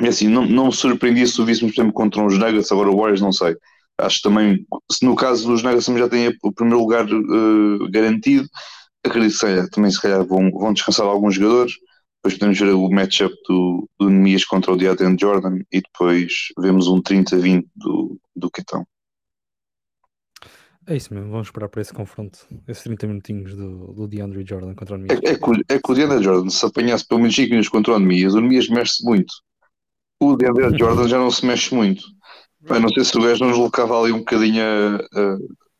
assim, 0.08 0.28
não, 0.28 0.46
não 0.46 0.68
me 0.68 0.74
surpreendia 0.74 1.26
se 1.26 1.42
o 1.42 1.46
víssemos, 1.46 1.74
por 1.74 1.82
exemplo, 1.82 1.94
contra 1.94 2.22
uns 2.22 2.38
Nuggets, 2.38 2.72
agora 2.72 2.90
o 2.90 2.98
Warriors, 2.98 3.22
não 3.22 3.32
sei. 3.32 3.56
Acho 4.00 4.22
também, 4.22 4.66
se 4.92 5.04
no 5.06 5.16
caso 5.16 5.48
dos 5.48 5.64
Nuggets 5.64 5.86
já 5.86 6.10
têm 6.10 6.32
o 6.44 6.54
primeiro 6.54 6.80
lugar 6.80 7.06
uh, 7.06 7.90
garantido, 7.90 8.48
acredito 9.04 9.40
que 9.40 9.70
também 9.72 9.90
se 9.90 10.02
calhar 10.02 10.24
vão, 10.26 10.52
vão 10.52 10.74
descansar 10.74 11.08
alguns 11.08 11.36
jogadores, 11.36 11.74
depois 12.28 12.34
podemos 12.34 12.60
ver 12.60 12.74
o 12.74 12.90
matchup 12.90 13.36
do, 13.48 13.90
do 14.00 14.10
Nemias 14.10 14.44
contra 14.44 14.72
o 14.72 14.78
DeAndre 14.78 15.16
Jordan 15.20 15.60
e 15.72 15.82
depois 15.82 16.50
vemos 16.60 16.88
um 16.88 17.02
30-20 17.02 17.66
do, 17.76 18.20
do 18.36 18.52
Quitão. 18.52 18.86
É 20.86 20.96
isso 20.96 21.14
mesmo, 21.14 21.32
vamos 21.32 21.48
esperar 21.48 21.68
para 21.68 21.82
esse 21.82 21.94
confronto, 21.94 22.40
esses 22.68 22.84
30 22.84 23.08
minutinhos 23.08 23.56
do, 23.56 23.94
do 23.94 24.08
DeAndre 24.08 24.46
Jordan 24.48 24.74
contra 24.74 24.96
o 24.96 24.98
Nemias. 24.98 25.20
É, 25.24 25.32
é, 25.32 25.38
que, 25.38 25.74
é 25.74 25.80
que 25.80 25.92
o 25.92 25.94
DeAndre 25.94 26.24
Jordan, 26.24 26.50
se 26.50 26.66
apanhasse 26.66 27.08
pelo 27.08 27.22
menos 27.22 27.36
5 27.36 27.50
minutos 27.50 27.70
contra 27.70 27.94
o 27.94 28.00
Nemias, 28.00 28.34
o 28.34 28.42
Nemias 28.42 28.70
mexe-se 28.70 29.04
muito. 29.04 29.34
O 30.22 30.36
DeAndre 30.36 30.78
Jordan 30.78 31.08
já 31.08 31.18
não 31.18 31.32
se 31.32 31.46
mexe 31.46 31.74
muito. 31.74 32.04
Bem, 32.62 32.82
não 32.82 32.90
sei 32.90 33.04
se 33.04 33.18
o 33.18 33.22
gajo 33.22 33.44
não 33.44 33.52
deslocava 33.52 34.02
ali 34.02 34.12
um 34.12 34.20
bocadinho 34.20 34.64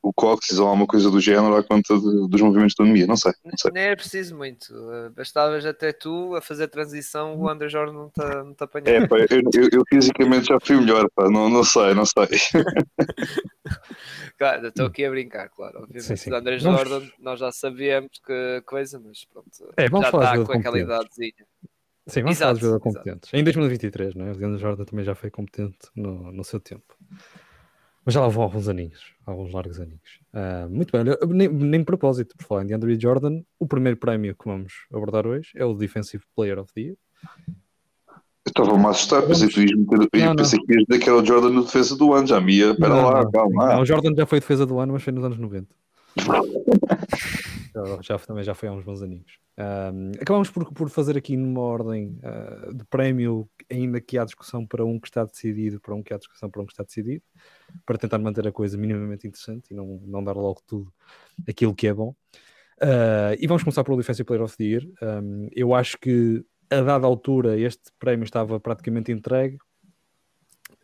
o 0.08 0.14
cóccix 0.14 0.60
ou 0.60 0.68
alguma 0.68 0.88
coisa 0.88 1.12
do 1.12 1.20
género 1.20 1.56
à 1.56 1.64
conta 1.64 1.98
de, 1.98 2.28
dos 2.30 2.42
movimentos 2.42 2.76
da 2.76 2.84
anemia, 2.84 3.06
não 3.06 3.18
sei, 3.18 3.34
não 3.44 3.58
sei. 3.58 3.72
Nem 3.72 3.84
é 3.84 3.96
preciso 3.96 4.36
muito, 4.36 4.74
uh, 4.74 5.10
bastavas 5.12 5.66
até 5.66 5.92
tu 5.92 6.36
a 6.36 6.42
fazer 6.42 6.66
a 6.66 6.68
transição, 6.68 7.38
o 7.38 7.50
André 7.50 7.70
Jorge 7.70 7.94
não 7.94 8.10
te, 8.10 8.20
não 8.20 8.54
te 8.54 8.64
apanhava. 8.64 8.92
É, 8.92 9.08
pá, 9.08 9.18
eu, 9.18 9.42
eu, 9.54 9.70
eu, 9.72 9.84
fisicamente 9.90 10.48
já 10.48 10.60
fui 10.60 10.78
melhor, 10.78 11.10
pá, 11.14 11.30
não, 11.30 11.50
não 11.50 11.64
sei, 11.64 11.94
não 11.94 12.06
sei. 12.06 12.28
claro, 14.38 14.68
estou 14.68 14.86
aqui 14.86 15.06
a 15.06 15.10
brincar, 15.10 15.50
claro, 15.50 15.80
obviamente. 15.80 16.06
Sim, 16.06 16.16
sim. 16.16 16.32
O 16.32 16.36
André 16.36 16.60
Jordan, 16.60 17.06
nós 17.20 17.40
já 17.40 17.52
sabíamos 17.52 18.20
que 18.26 18.62
coisa, 18.66 19.00
mas 19.00 19.26
pronto, 19.26 19.50
é, 19.76 19.88
já 19.88 20.00
está 20.00 20.46
com 20.46 20.54
aquela 20.54 20.80
idadezinha. 20.80 21.46
Sim, 22.08 22.22
vamos 22.22 22.38
exato, 22.38 22.40
falar 22.40 22.54
de 22.54 22.62
jogador 22.62 22.80
competentes. 22.80 23.34
Em 23.34 23.44
2023, 23.44 24.16
não 24.16 24.28
é? 24.28 24.32
O 24.32 24.38
Leandro 24.38 24.58
Jordan 24.58 24.86
também 24.86 25.04
já 25.04 25.14
foi 25.14 25.30
competente 25.30 25.78
no, 25.94 26.32
no 26.32 26.44
seu 26.44 26.60
tempo. 26.60 26.96
Mas 28.08 28.14
já 28.14 28.22
lá 28.22 28.30
vão 28.30 28.44
alguns 28.44 28.70
aninhos, 28.70 29.14
alguns 29.26 29.52
largos 29.52 29.82
aninhos. 29.82 30.22
Uh, 30.34 30.70
muito 30.70 30.94
bem, 30.94 31.04
nem, 31.28 31.50
nem 31.50 31.84
propósito, 31.84 32.38
por 32.38 32.46
falar 32.46 32.64
em 32.64 32.68
DeAndre 32.68 32.98
Jordan, 32.98 33.42
o 33.60 33.68
primeiro 33.68 33.98
prémio 33.98 34.34
que 34.34 34.46
vamos 34.46 34.72
abordar 34.94 35.28
hoje 35.28 35.50
é 35.58 35.66
o 35.66 35.74
Defensive 35.74 36.24
Player 36.34 36.58
of 36.58 36.72
the 36.74 36.80
Year. 36.80 36.96
Eu 37.36 38.16
estava-me 38.48 38.86
a 38.86 38.92
assustar, 38.92 39.24
pensei, 39.24 39.50
que 39.50 39.60
eu 39.60 40.36
pensei 40.38 40.58
que 40.58 40.74
ias 40.74 40.86
dizer 40.88 41.00
que 41.04 41.10
era 41.10 41.18
o 41.18 41.26
Jordan 41.26 41.50
no 41.50 41.66
defesa 41.66 41.98
do 41.98 42.14
ano, 42.14 42.26
já 42.26 42.40
me 42.40 42.54
ia, 42.56 42.72
espera 42.72 42.94
lá, 42.94 43.24
não, 43.26 43.30
calma. 43.30 43.68
Não, 43.74 43.82
o 43.82 43.86
Jordan 43.86 44.16
já 44.16 44.26
foi 44.26 44.40
defesa 44.40 44.66
do 44.66 44.80
ano, 44.80 44.94
mas 44.94 45.04
foi 45.04 45.12
nos 45.12 45.26
anos 45.26 45.38
90. 45.38 45.68
já, 48.04 48.18
também 48.20 48.46
já 48.46 48.54
foi 48.54 48.70
há 48.70 48.72
uns 48.72 48.86
bons 48.86 49.02
aninhos. 49.02 49.38
Um, 49.58 50.12
acabamos 50.22 50.50
por, 50.50 50.72
por 50.72 50.90
fazer 50.90 51.18
aqui 51.18 51.36
numa 51.36 51.60
ordem 51.60 52.18
uh, 52.24 52.74
de 52.74 52.86
prémio, 52.86 53.50
ainda 53.70 54.00
que 54.00 54.18
há 54.18 54.24
discussão 54.24 54.66
para 54.66 54.86
um 54.86 54.98
que 54.98 55.10
está 55.10 55.26
decidido, 55.26 55.82
para 55.82 55.94
um 55.94 56.02
que 56.02 56.14
há 56.14 56.18
discussão 56.18 56.50
para 56.50 56.62
um 56.62 56.66
que 56.66 56.72
está 56.72 56.86
decidido, 56.86 57.22
para 57.86 57.98
tentar 57.98 58.18
manter 58.20 58.48
a 58.48 58.52
coisa 58.52 58.78
minimamente 58.78 59.28
interessante 59.28 59.72
e 59.72 59.74
não, 59.74 60.02
não 60.06 60.24
dar 60.24 60.36
logo 60.36 60.62
tudo 60.66 60.92
aquilo 61.48 61.76
que 61.76 61.88
é 61.88 61.94
bom. 61.94 62.16
Uh, 62.82 63.34
e 63.40 63.48
vamos 63.48 63.64
começar 63.64 63.84
pelo 63.84 63.98
Defensive 63.98 64.26
Player 64.26 64.44
of 64.44 64.56
the 64.56 64.64
Year. 64.64 64.84
Um, 65.02 65.48
eu 65.52 65.74
acho 65.74 65.98
que 65.98 66.46
a 66.70 66.82
dada 66.82 67.08
altura 67.08 67.58
este 67.58 67.92
prémio 67.98 68.24
estava 68.24 68.60
praticamente 68.60 69.12
entregue, 69.12 69.58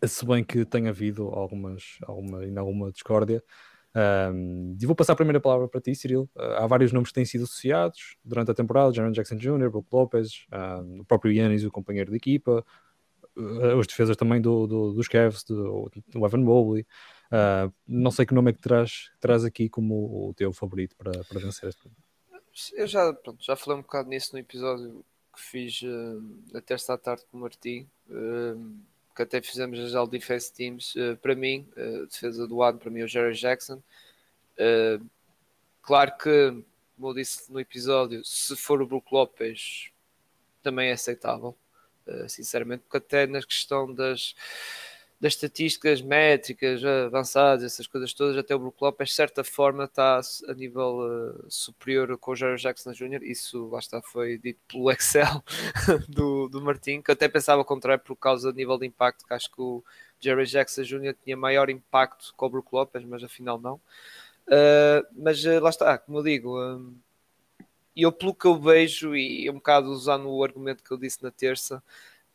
se 0.04 0.26
bem 0.26 0.44
que 0.44 0.66
tem 0.66 0.88
havido 0.88 1.30
algumas, 1.30 1.98
alguma, 2.04 2.40
ainda 2.40 2.62
alguma 2.62 2.92
discórdia. 2.92 3.44
Um, 3.96 4.76
e 4.82 4.86
vou 4.88 4.96
passar 4.96 5.14
a 5.14 5.16
primeira 5.16 5.40
palavra 5.40 5.68
para 5.68 5.80
ti, 5.80 5.94
Cyril. 5.94 6.28
Uh, 6.36 6.42
há 6.58 6.68
vários 6.68 6.92
nomes 6.92 7.10
que 7.10 7.16
têm 7.16 7.26
sido 7.26 7.44
associados 7.44 8.18
durante 8.24 8.50
a 8.50 8.54
temporada: 8.54 8.92
Jaron 8.94 9.12
Jackson 9.12 9.38
Jr., 9.38 9.70
Brook 9.70 9.88
Lopez, 9.92 10.46
um, 10.52 11.02
o 11.02 11.06
próprio 11.06 11.32
Yannis, 11.32 11.64
o 11.64 11.72
companheiro 11.72 12.10
de 12.10 12.18
equipa, 12.18 12.66
uh, 13.38 13.78
os 13.78 13.88
defesas 13.88 14.16
também 14.16 14.42
do, 14.42 14.68
do, 14.68 14.94
dos 14.94 15.08
Cavs, 15.08 15.44
do, 15.44 15.92
do 16.08 16.26
Evan 16.26 16.40
Mobley. 16.40 16.86
Uh, 17.32 17.74
não 17.88 18.12
sei 18.12 18.26
que 18.26 18.34
nome 18.34 18.52
é 18.52 18.54
que 18.54 18.62
traz, 18.62 19.12
traz 19.20 19.44
aqui 19.44 19.68
como 19.70 20.30
o 20.30 20.34
teu 20.36 20.54
favorito 20.54 20.96
para, 20.96 21.12
para 21.24 21.40
vencer 21.40 21.70
este 21.70 21.90
Eu 22.74 22.88
já, 22.88 23.12
pronto, 23.14 23.44
já 23.44 23.56
falei 23.56 23.80
um 23.80 23.82
bocado 23.82 24.10
nisso 24.10 24.34
no 24.34 24.40
episódio 24.40 25.04
que 25.34 25.42
fiz 25.42 25.82
uh, 25.82 26.58
a 26.58 26.62
terça 26.62 26.98
tarde 26.98 27.24
com 27.32 27.38
o 27.38 27.42
Martim. 27.42 27.88
Uh, 28.10 28.76
que 29.16 29.22
até 29.22 29.42
fizemos 29.42 29.80
as 29.80 29.94
All 29.94 30.08
Defense 30.08 30.52
Teams, 30.52 30.96
uh, 30.96 31.16
para 31.18 31.36
mim, 31.36 31.68
uh, 31.78 32.08
defesa 32.08 32.48
do 32.48 32.62
ano, 32.64 32.80
para 32.80 32.90
mim, 32.90 33.04
o 33.04 33.08
Jerry 33.08 33.36
Jackson. 33.36 33.82
Claro 35.82 36.18
que, 36.18 36.64
como 36.96 37.10
eu 37.10 37.14
disse 37.14 37.52
no 37.52 37.60
episódio, 37.60 38.24
se 38.24 38.56
for 38.56 38.82
o 38.82 38.88
Brook 38.88 39.08
Lopes, 39.12 39.92
também 40.62 40.90
é 40.90 40.94
aceitável, 40.94 41.56
sinceramente, 42.28 42.84
porque 42.84 42.98
até 42.98 43.28
na 43.28 43.42
questão 43.42 43.94
das 43.94 44.36
das 45.24 45.36
estatísticas 45.36 46.02
métricas 46.02 46.84
avançadas, 46.84 47.64
essas 47.64 47.88
coisas 47.88 48.14
todas, 48.14 48.36
até 48.38 48.54
o 48.54 48.60
Brook 48.60 48.78
Lopes, 48.82 49.08
de 49.08 49.16
certa 49.16 49.42
forma, 49.42 49.86
está 49.86 50.20
a 50.50 50.54
nível 50.54 51.00
uh, 51.00 51.46
superior 51.50 52.18
com 52.18 52.32
o 52.32 52.36
Jerry 52.36 52.62
Jackson 52.62 52.92
Jr. 52.92 53.24
Isso, 53.24 53.70
lá 53.70 53.80
está, 53.80 54.02
foi 54.02 54.38
dito 54.38 54.60
pelo 54.68 54.92
Excel 54.92 55.42
do, 56.10 56.50
do 56.50 56.62
Martin, 56.62 57.02
que 57.02 57.10
até 57.10 57.30
pensava 57.30 57.64
contrário 57.64 58.04
por 58.04 58.18
causa 58.18 58.52
do 58.52 58.58
nível 58.58 58.78
de 58.78 58.86
impacto, 58.86 59.26
que 59.26 59.34
acho 59.34 59.50
que 59.50 59.62
o 59.62 59.82
Jerry 60.20 60.46
Jackson 60.46 60.84
Jr. 60.84 61.16
tinha 61.24 61.38
maior 61.38 61.70
impacto 61.70 62.34
com 62.36 62.46
o 62.46 62.50
Brook 62.50 62.68
Lopes, 62.74 63.06
mas 63.06 63.24
afinal 63.24 63.58
não. 63.58 63.76
Uh, 64.46 65.08
mas 65.16 65.42
uh, 65.46 65.62
lá 65.62 65.70
está, 65.70 65.98
como 65.98 66.18
eu 66.18 66.24
digo, 66.24 66.60
eu 67.96 68.12
pelo 68.12 68.34
que 68.34 68.46
eu 68.46 68.60
vejo, 68.60 69.16
e 69.16 69.50
um 69.50 69.56
bocado 69.56 69.90
usando 69.92 70.30
o 70.30 70.44
argumento 70.44 70.84
que 70.84 70.92
eu 70.92 70.98
disse 70.98 71.22
na 71.22 71.32
terça, 71.32 71.84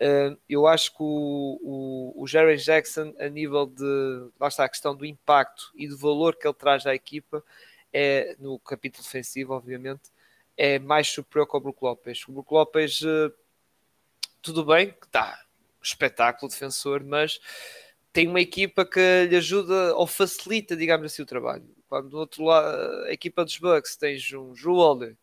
Uh, 0.01 0.39
eu 0.49 0.65
acho 0.69 0.93
que 0.93 1.03
o, 1.03 1.59
o, 1.61 2.23
o 2.23 2.27
Jerry 2.27 2.57
Jackson, 2.57 3.13
a 3.19 3.29
nível 3.29 3.67
de 3.67 4.31
lá 4.39 4.47
está 4.47 4.65
a 4.65 4.69
questão 4.69 4.95
do 4.95 5.05
impacto 5.05 5.73
e 5.75 5.89
do 5.89 5.99
valor 5.99 6.37
que 6.37 6.47
ele 6.47 6.55
traz 6.55 6.87
à 6.87 6.95
equipa, 6.95 7.45
é 7.93 8.37
no 8.39 8.61
capítulo 8.61 9.03
defensivo, 9.03 9.55
obviamente, 9.55 10.03
é 10.57 10.79
mais 10.79 11.09
superior 11.09 11.49
que 11.49 11.57
o 11.57 11.61
Brook 11.61 11.79
Lopes. 11.83 12.29
O 12.29 12.33
Brook 12.33 12.53
Lopes, 12.53 13.01
uh, 13.01 13.33
tudo 14.41 14.65
bem, 14.65 14.93
que 14.93 15.07
está 15.07 15.45
espetáculo 15.83 16.51
defensor, 16.51 17.03
mas 17.03 17.41
tem 18.13 18.29
uma 18.29 18.41
equipa 18.41 18.85
que 18.85 19.27
lhe 19.29 19.37
ajuda 19.37 19.97
ou 19.97 20.07
facilita, 20.07 20.77
digamos 20.77 21.07
assim, 21.07 21.23
o 21.23 21.27
trabalho. 21.27 21.69
Quando 21.89 22.11
do 22.11 22.19
outro 22.19 22.45
lado, 22.45 23.05
a 23.07 23.13
equipa 23.13 23.45
dos 23.45 23.59
Bucks 23.59 23.97
tens 23.97 24.33
um 24.33 24.53
Holiday, 24.65 25.17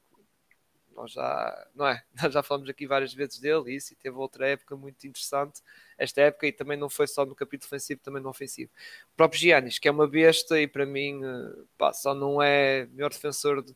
nós 0.95 1.12
já, 1.12 1.67
não 1.75 1.88
é? 1.88 2.03
Nós 2.23 2.34
já 2.34 2.41
falamos 2.41 2.69
aqui 2.69 2.88
várias 2.88 3.13
vezes 3.13 3.39
dele 3.39 3.75
isso, 3.75 3.93
e 3.93 3.95
teve 3.95 4.15
outra 4.17 4.47
época 4.47 4.75
muito 4.75 5.05
interessante, 5.05 5.62
esta 5.97 6.21
época, 6.21 6.47
e 6.47 6.51
também 6.51 6.77
não 6.77 6.89
foi 6.89 7.08
só 7.08 7.25
no 7.25 7.36
capítulo 7.36 7.67
ofensivo, 7.67 8.01
também 8.01 8.21
no 8.21 8.29
ofensivo. 8.29 8.71
O 9.13 9.15
próprio 9.15 9.39
Giannis, 9.39 9.79
que 9.79 9.88
é 9.88 9.91
uma 9.91 10.08
besta, 10.08 10.60
e 10.60 10.67
para 10.67 10.86
mim 10.86 11.21
eh, 11.23 11.63
pá, 11.77 11.93
só 11.93 12.13
não 12.13 12.41
é 12.41 12.86
melhor 12.88 13.12
defensor 13.12 13.62
do, 13.62 13.75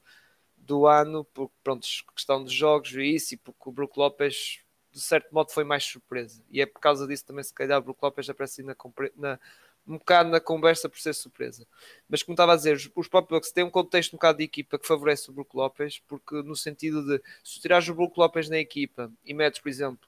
do 0.57 0.87
ano, 0.87 1.25
por 1.25 1.51
pronto, 1.63 1.85
questão 2.15 2.43
dos 2.43 2.53
jogos 2.53 2.93
e 2.93 3.15
isso, 3.15 3.33
e 3.33 3.37
porque 3.37 3.69
o 3.69 3.71
Brook 3.71 3.97
Lopes 3.97 4.61
de 4.91 5.01
certo 5.01 5.33
modo 5.33 5.51
foi 5.51 5.63
mais 5.63 5.83
surpresa. 5.83 6.43
E 6.49 6.61
é 6.61 6.65
por 6.65 6.79
causa 6.79 7.07
disso 7.07 7.25
também, 7.25 7.43
se 7.43 7.53
calhar, 7.53 7.79
o 7.79 7.81
Brook 7.81 7.99
Lopes 8.01 8.29
aparece 8.29 8.63
na, 8.63 8.75
na, 9.15 9.39
um 9.87 9.97
bocado 9.97 10.29
na 10.29 10.39
conversa 10.39 10.87
por 10.87 10.99
ser 10.99 11.13
surpresa. 11.13 11.65
Mas 12.07 12.21
como 12.21 12.33
estava 12.33 12.53
a 12.53 12.55
dizer, 12.55 12.75
os 12.95 13.07
próprios 13.07 13.39
Bucks 13.39 13.51
têm 13.51 13.63
um 13.63 13.69
contexto 13.69 14.13
um 14.13 14.17
bocado 14.17 14.37
de 14.37 14.43
equipa 14.43 14.77
que 14.77 14.87
favorece 14.87 15.29
o 15.29 15.33
Brook 15.33 15.55
Lopes, 15.55 15.99
porque 16.07 16.41
no 16.43 16.55
sentido 16.55 17.03
de 17.03 17.21
se 17.43 17.59
tirares 17.59 17.87
o 17.87 17.95
Brook 17.95 18.17
Lopes 18.17 18.49
na 18.49 18.57
equipa 18.57 19.11
e 19.25 19.33
metes, 19.33 19.59
por 19.59 19.69
exemplo, 19.69 20.07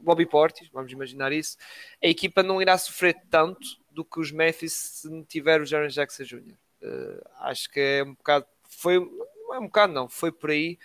Bobby 0.00 0.26
Portis, 0.26 0.68
vamos 0.72 0.92
imaginar 0.92 1.32
isso, 1.32 1.56
a 2.02 2.06
equipa 2.06 2.42
não 2.42 2.60
irá 2.60 2.76
sofrer 2.78 3.16
tanto 3.30 3.66
do 3.90 4.04
que 4.04 4.20
os 4.20 4.30
Memphis 4.30 4.72
se 4.72 5.24
tiver 5.24 5.60
o 5.60 5.66
Jaron 5.66 5.88
Jackson 5.88 6.24
Jr. 6.24 6.54
Uh, 6.82 7.22
acho 7.40 7.70
que 7.70 7.80
é 7.80 8.04
um 8.04 8.14
bocado, 8.14 8.46
foi, 8.64 9.00
não 9.00 9.54
é 9.54 9.58
um 9.58 9.66
bocado 9.66 9.92
não, 9.92 10.08
foi 10.08 10.30
por 10.30 10.50
aí 10.50 10.78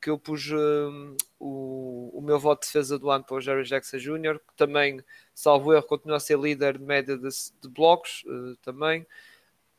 que 0.00 0.10
eu 0.10 0.18
pus 0.18 0.50
uh, 0.50 1.16
o, 1.38 2.10
o 2.18 2.20
meu 2.20 2.38
voto 2.38 2.62
de 2.62 2.68
defesa 2.68 2.98
do 2.98 3.10
ano 3.10 3.24
para 3.24 3.36
o 3.36 3.40
Jerry 3.40 3.64
Jackson 3.64 3.98
Jr., 3.98 4.38
que 4.38 4.54
também, 4.56 5.02
salvo 5.34 5.72
erro, 5.72 5.82
continua 5.84 6.16
a 6.18 6.20
ser 6.20 6.38
líder 6.38 6.78
de 6.78 6.84
média 6.84 7.16
de, 7.16 7.28
de 7.28 7.68
blocos 7.68 8.24
uh, 8.26 8.56
também. 8.62 9.06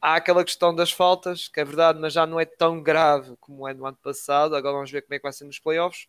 Há 0.02 0.16
aquela 0.16 0.44
questão 0.44 0.74
das 0.74 0.92
faltas, 0.92 1.48
que 1.48 1.60
é 1.60 1.66
verdade, 1.66 2.00
mas 2.00 2.14
já 2.14 2.26
não 2.26 2.40
é 2.40 2.46
tão 2.46 2.82
grave 2.82 3.36
como 3.38 3.68
é 3.68 3.74
no 3.74 3.86
ano 3.86 3.98
passado. 4.02 4.56
Agora 4.56 4.76
vamos 4.76 4.92
ver 4.92 5.02
como 5.02 5.14
é 5.14 5.20
que 5.20 5.24
vai 5.24 5.34
ser 5.34 5.46
nos 5.46 5.60
playoffs. 5.60 6.08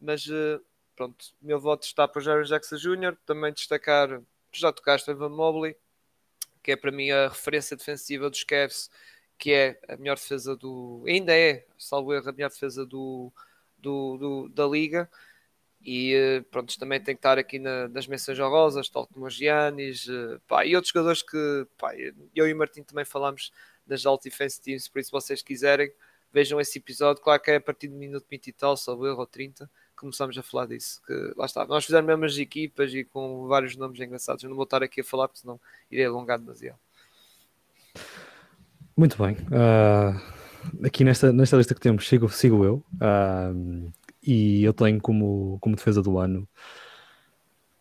Mas 0.00 0.26
uh, 0.26 0.62
pronto, 0.96 1.26
o 1.42 1.46
meu 1.46 1.58
voto 1.58 1.84
está 1.84 2.06
para 2.06 2.18
o 2.18 2.22
Jerry 2.22 2.46
Jackson 2.46 2.76
Jr. 2.76 3.16
Também 3.24 3.52
destacar, 3.52 4.20
já 4.52 4.72
tocaste 4.72 5.10
Evan 5.10 5.30
Mobley, 5.30 5.76
que 6.62 6.72
é 6.72 6.76
para 6.76 6.92
mim 6.92 7.10
a 7.10 7.28
referência 7.28 7.76
defensiva 7.76 8.28
dos 8.28 8.44
Cavs, 8.44 8.90
que 9.38 9.52
é 9.52 9.80
a 9.88 9.96
melhor 9.96 10.16
defesa 10.16 10.54
do. 10.54 11.02
Ainda 11.06 11.34
é, 11.34 11.66
salvo 11.78 12.12
erro, 12.12 12.28
a 12.28 12.32
melhor 12.32 12.50
defesa 12.50 12.84
do, 12.84 13.32
do, 13.80 14.16
do, 14.16 14.48
da 14.48 14.66
liga. 14.66 15.08
E 15.82 16.14
eh, 16.14 16.40
pronto, 16.50 16.78
também 16.78 17.00
tem 17.00 17.14
que 17.14 17.20
estar 17.20 17.38
aqui 17.38 17.58
na, 17.58 17.88
nas 17.88 18.06
menções 18.06 18.38
honrosas, 18.38 18.88
tal 18.88 19.06
como 19.06 19.26
o 19.26 19.30
Giannis 19.30 20.06
eh, 20.08 20.66
e 20.66 20.76
outros 20.76 20.92
jogadores 20.92 21.22
que 21.22 21.66
pá, 21.78 21.94
eu 22.34 22.46
e 22.46 22.52
o 22.52 22.56
Martim 22.56 22.82
também 22.82 23.04
falamos 23.04 23.50
das 23.86 24.04
Alt 24.04 24.22
Defense 24.22 24.60
Teams, 24.60 24.88
por 24.88 24.98
isso 24.98 25.08
se 25.08 25.12
vocês 25.12 25.42
quiserem 25.42 25.90
vejam 26.32 26.60
esse 26.60 26.78
episódio, 26.78 27.22
claro 27.22 27.42
que 27.42 27.50
é 27.50 27.56
a 27.56 27.60
partir 27.60 27.88
do 27.88 27.96
minuto 27.96 28.26
20 28.30 28.46
e 28.46 28.52
tal, 28.52 28.76
só 28.76 28.92
erro 28.92 29.20
ou 29.20 29.26
30 29.26 29.68
começamos 29.96 30.36
a 30.38 30.42
falar 30.42 30.66
disso, 30.66 31.00
que 31.06 31.34
lá 31.36 31.46
está, 31.46 31.66
nós 31.66 31.84
fizemos 31.84 32.32
as 32.32 32.38
equipas 32.38 32.92
e 32.94 33.02
com 33.04 33.46
vários 33.46 33.74
nomes 33.76 33.98
engraçados, 34.00 34.44
eu 34.44 34.50
não 34.50 34.56
vou 34.56 34.64
estar 34.64 34.82
aqui 34.82 35.00
a 35.00 35.04
falar 35.04 35.28
porque 35.28 35.40
senão 35.40 35.58
irei 35.90 36.06
alongar 36.06 36.38
demasiado. 36.38 36.78
Muito 38.96 39.16
bem. 39.22 39.34
Uh 39.48 40.39
aqui 40.84 41.04
nesta, 41.04 41.32
nesta 41.32 41.56
lista 41.56 41.74
que 41.74 41.80
temos, 41.80 42.08
sigo, 42.08 42.28
sigo 42.28 42.64
eu, 42.64 42.84
e 44.22 44.62
eu 44.62 44.72
tenho 44.72 45.00
como, 45.00 45.58
como 45.60 45.76
defesa 45.76 46.02
do 46.02 46.18
ano 46.18 46.48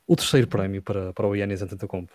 o 0.08 0.16
terceiro 0.16 0.48
prémio 0.48 0.82
para, 0.82 1.14
para 1.14 1.28
o 1.28 1.36
Yannis 1.36 1.62
Antetokounmpo. 1.62 2.12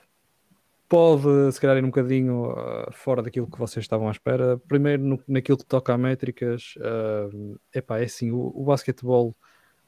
Pode, 0.88 1.52
se 1.52 1.60
calhar, 1.60 1.76
ir 1.76 1.84
um 1.84 1.88
bocadinho 1.88 2.50
uh, 2.50 2.92
fora 2.92 3.22
daquilo 3.22 3.46
que 3.46 3.58
vocês 3.58 3.84
estavam 3.84 4.08
à 4.08 4.10
espera. 4.10 4.58
Primeiro, 4.66 5.02
no, 5.02 5.22
naquilo 5.28 5.56
que 5.56 5.64
toca 5.64 5.94
a 5.94 5.98
métricas, 5.98 6.74
uh, 6.78 7.58
epá, 7.72 8.00
é 8.00 8.04
assim, 8.04 8.32
o, 8.32 8.52
o 8.54 8.64
basquetebol 8.64 9.34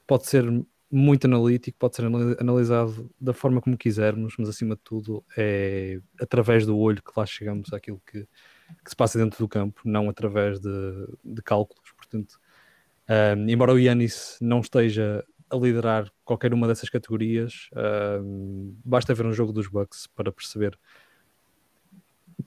pode 0.07 0.27
ser 0.27 0.45
muito 0.89 1.27
analítico, 1.27 1.77
pode 1.79 1.97
ser 1.97 2.05
analisado 2.39 3.11
da 3.21 3.33
forma 3.33 3.61
como 3.61 3.77
quisermos, 3.77 4.37
mas 4.39 4.49
acima 4.49 4.77
de 4.77 4.83
tudo 4.83 5.25
é 5.37 5.99
através 6.21 6.65
do 6.65 6.79
olho 6.79 7.03
que 7.03 7.13
lá 7.17 7.27
chegamos 7.27 7.73
àquilo 7.73 8.01
que, 8.07 8.27
que 8.85 8.91
se 8.91 8.97
passa 8.97 9.19
dentro 9.19 9.39
do 9.39 9.49
campo, 9.49 9.81
não 9.85 10.09
através 10.09 10.61
de, 10.61 10.71
de 11.25 11.43
cálculos. 11.43 11.93
Portanto, 11.97 12.39
um, 13.09 13.49
embora 13.49 13.73
o 13.73 13.79
Yanis 13.79 14.39
não 14.41 14.61
esteja 14.61 15.25
a 15.49 15.57
liderar 15.57 16.11
qualquer 16.25 16.53
uma 16.53 16.67
dessas 16.67 16.89
categorias, 16.89 17.71
um, 18.23 18.75
basta 18.85 19.15
ver 19.15 19.27
um 19.27 19.33
jogo 19.33 19.53
dos 19.53 19.69
Bucks 19.69 20.07
para 20.09 20.33
perceber 20.33 20.79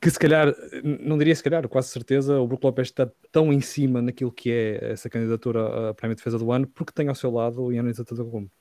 que 0.01 0.09
se 0.09 0.19
calhar, 0.19 0.53
não 0.83 1.17
diria 1.17 1.35
se 1.35 1.43
calhar, 1.43 1.67
quase 1.67 1.89
certeza, 1.89 2.39
o 2.39 2.47
Brook 2.47 2.63
Lopes 2.63 2.87
está 2.87 3.09
tão 3.31 3.51
em 3.51 3.59
cima 3.59 4.01
naquilo 4.01 4.31
que 4.31 4.51
é 4.51 4.91
essa 4.91 5.09
candidatura 5.09 5.89
a 5.89 5.93
Prémio 5.93 6.15
de 6.15 6.19
Defesa 6.19 6.37
do 6.37 6.51
Ano, 6.51 6.67
porque 6.67 6.93
tem 6.93 7.07
ao 7.07 7.15
seu 7.15 7.31
lado 7.31 7.63
o 7.63 7.71
Yannis 7.71 7.99
Antetokounmpo. 7.99 8.51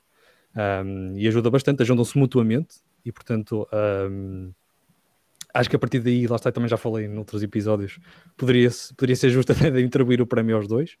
Um, 0.55 1.15
e 1.15 1.27
ajuda 1.27 1.49
bastante, 1.51 1.83
ajudam-se 1.83 2.17
mutuamente, 2.17 2.77
e 3.05 3.11
portanto, 3.11 3.67
um, 4.09 4.51
acho 5.53 5.69
que 5.69 5.75
a 5.75 5.79
partir 5.79 5.99
daí, 5.99 6.27
lá 6.27 6.35
está, 6.35 6.51
também 6.51 6.69
já 6.69 6.77
falei 6.77 7.05
em 7.05 7.17
outros 7.17 7.41
episódios, 7.43 7.99
poderia, 8.37 8.69
poderia 8.95 9.15
ser 9.15 9.29
justo 9.29 9.51
até 9.53 9.67
atribuir 9.67 10.21
o 10.21 10.27
prémio 10.27 10.55
aos 10.55 10.67
dois. 10.67 10.97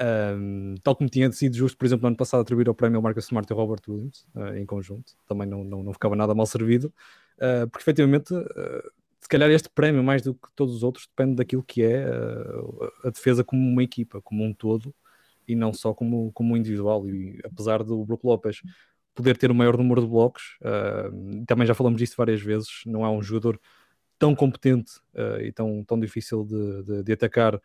Um, 0.00 0.74
tal 0.82 0.96
como 0.96 1.08
tinha 1.08 1.30
sido 1.30 1.56
justo, 1.56 1.78
por 1.78 1.86
exemplo, 1.86 2.02
no 2.02 2.08
ano 2.08 2.16
passado 2.16 2.40
atribuir 2.40 2.68
o 2.68 2.74
prémio 2.74 2.96
ao 2.96 3.02
Marcus 3.02 3.26
Smart 3.26 3.48
e 3.48 3.52
ao 3.52 3.58
Robert 3.58 3.80
Williams 3.88 4.26
uh, 4.34 4.56
em 4.56 4.66
conjunto, 4.66 5.12
também 5.26 5.46
não, 5.46 5.62
não, 5.62 5.84
não 5.84 5.92
ficava 5.92 6.16
nada 6.16 6.34
mal 6.34 6.46
servido, 6.46 6.92
uh, 7.36 7.68
porque 7.70 7.82
efetivamente, 7.82 8.34
uh, 8.34 8.90
se 9.20 9.28
calhar 9.28 9.48
este 9.50 9.70
prémio, 9.70 10.02
mais 10.02 10.20
do 10.22 10.34
que 10.34 10.48
todos 10.56 10.74
os 10.74 10.82
outros, 10.82 11.06
depende 11.06 11.36
daquilo 11.36 11.62
que 11.62 11.82
é 11.82 12.04
a 13.04 13.10
defesa 13.10 13.44
como 13.44 13.62
uma 13.62 13.82
equipa, 13.82 14.20
como 14.20 14.44
um 14.44 14.52
todo, 14.52 14.92
e 15.46 15.54
não 15.54 15.72
só 15.72 15.94
como, 15.94 16.32
como 16.32 16.54
um 16.54 16.56
individual. 16.56 17.08
E 17.08 17.40
apesar 17.44 17.82
do 17.82 18.04
Brook 18.04 18.26
Lopes 18.26 18.60
poder 19.14 19.36
ter 19.38 19.50
o 19.50 19.54
maior 19.54 19.78
número 19.78 20.02
de 20.02 20.08
blocos, 20.08 20.58
também 21.46 21.66
já 21.66 21.72
falamos 21.72 21.98
disso 21.98 22.16
várias 22.18 22.42
vezes, 22.42 22.82
não 22.84 23.02
é 23.02 23.08
um 23.08 23.22
jogador 23.22 23.58
tão 24.18 24.34
competente 24.34 24.92
uh, 25.14 25.40
e 25.40 25.52
tão, 25.52 25.84
tão 25.84 25.98
difícil 25.98 26.44
de, 26.44 26.82
de, 26.82 27.02
de 27.02 27.12
atacar 27.12 27.54
uh, 27.56 27.60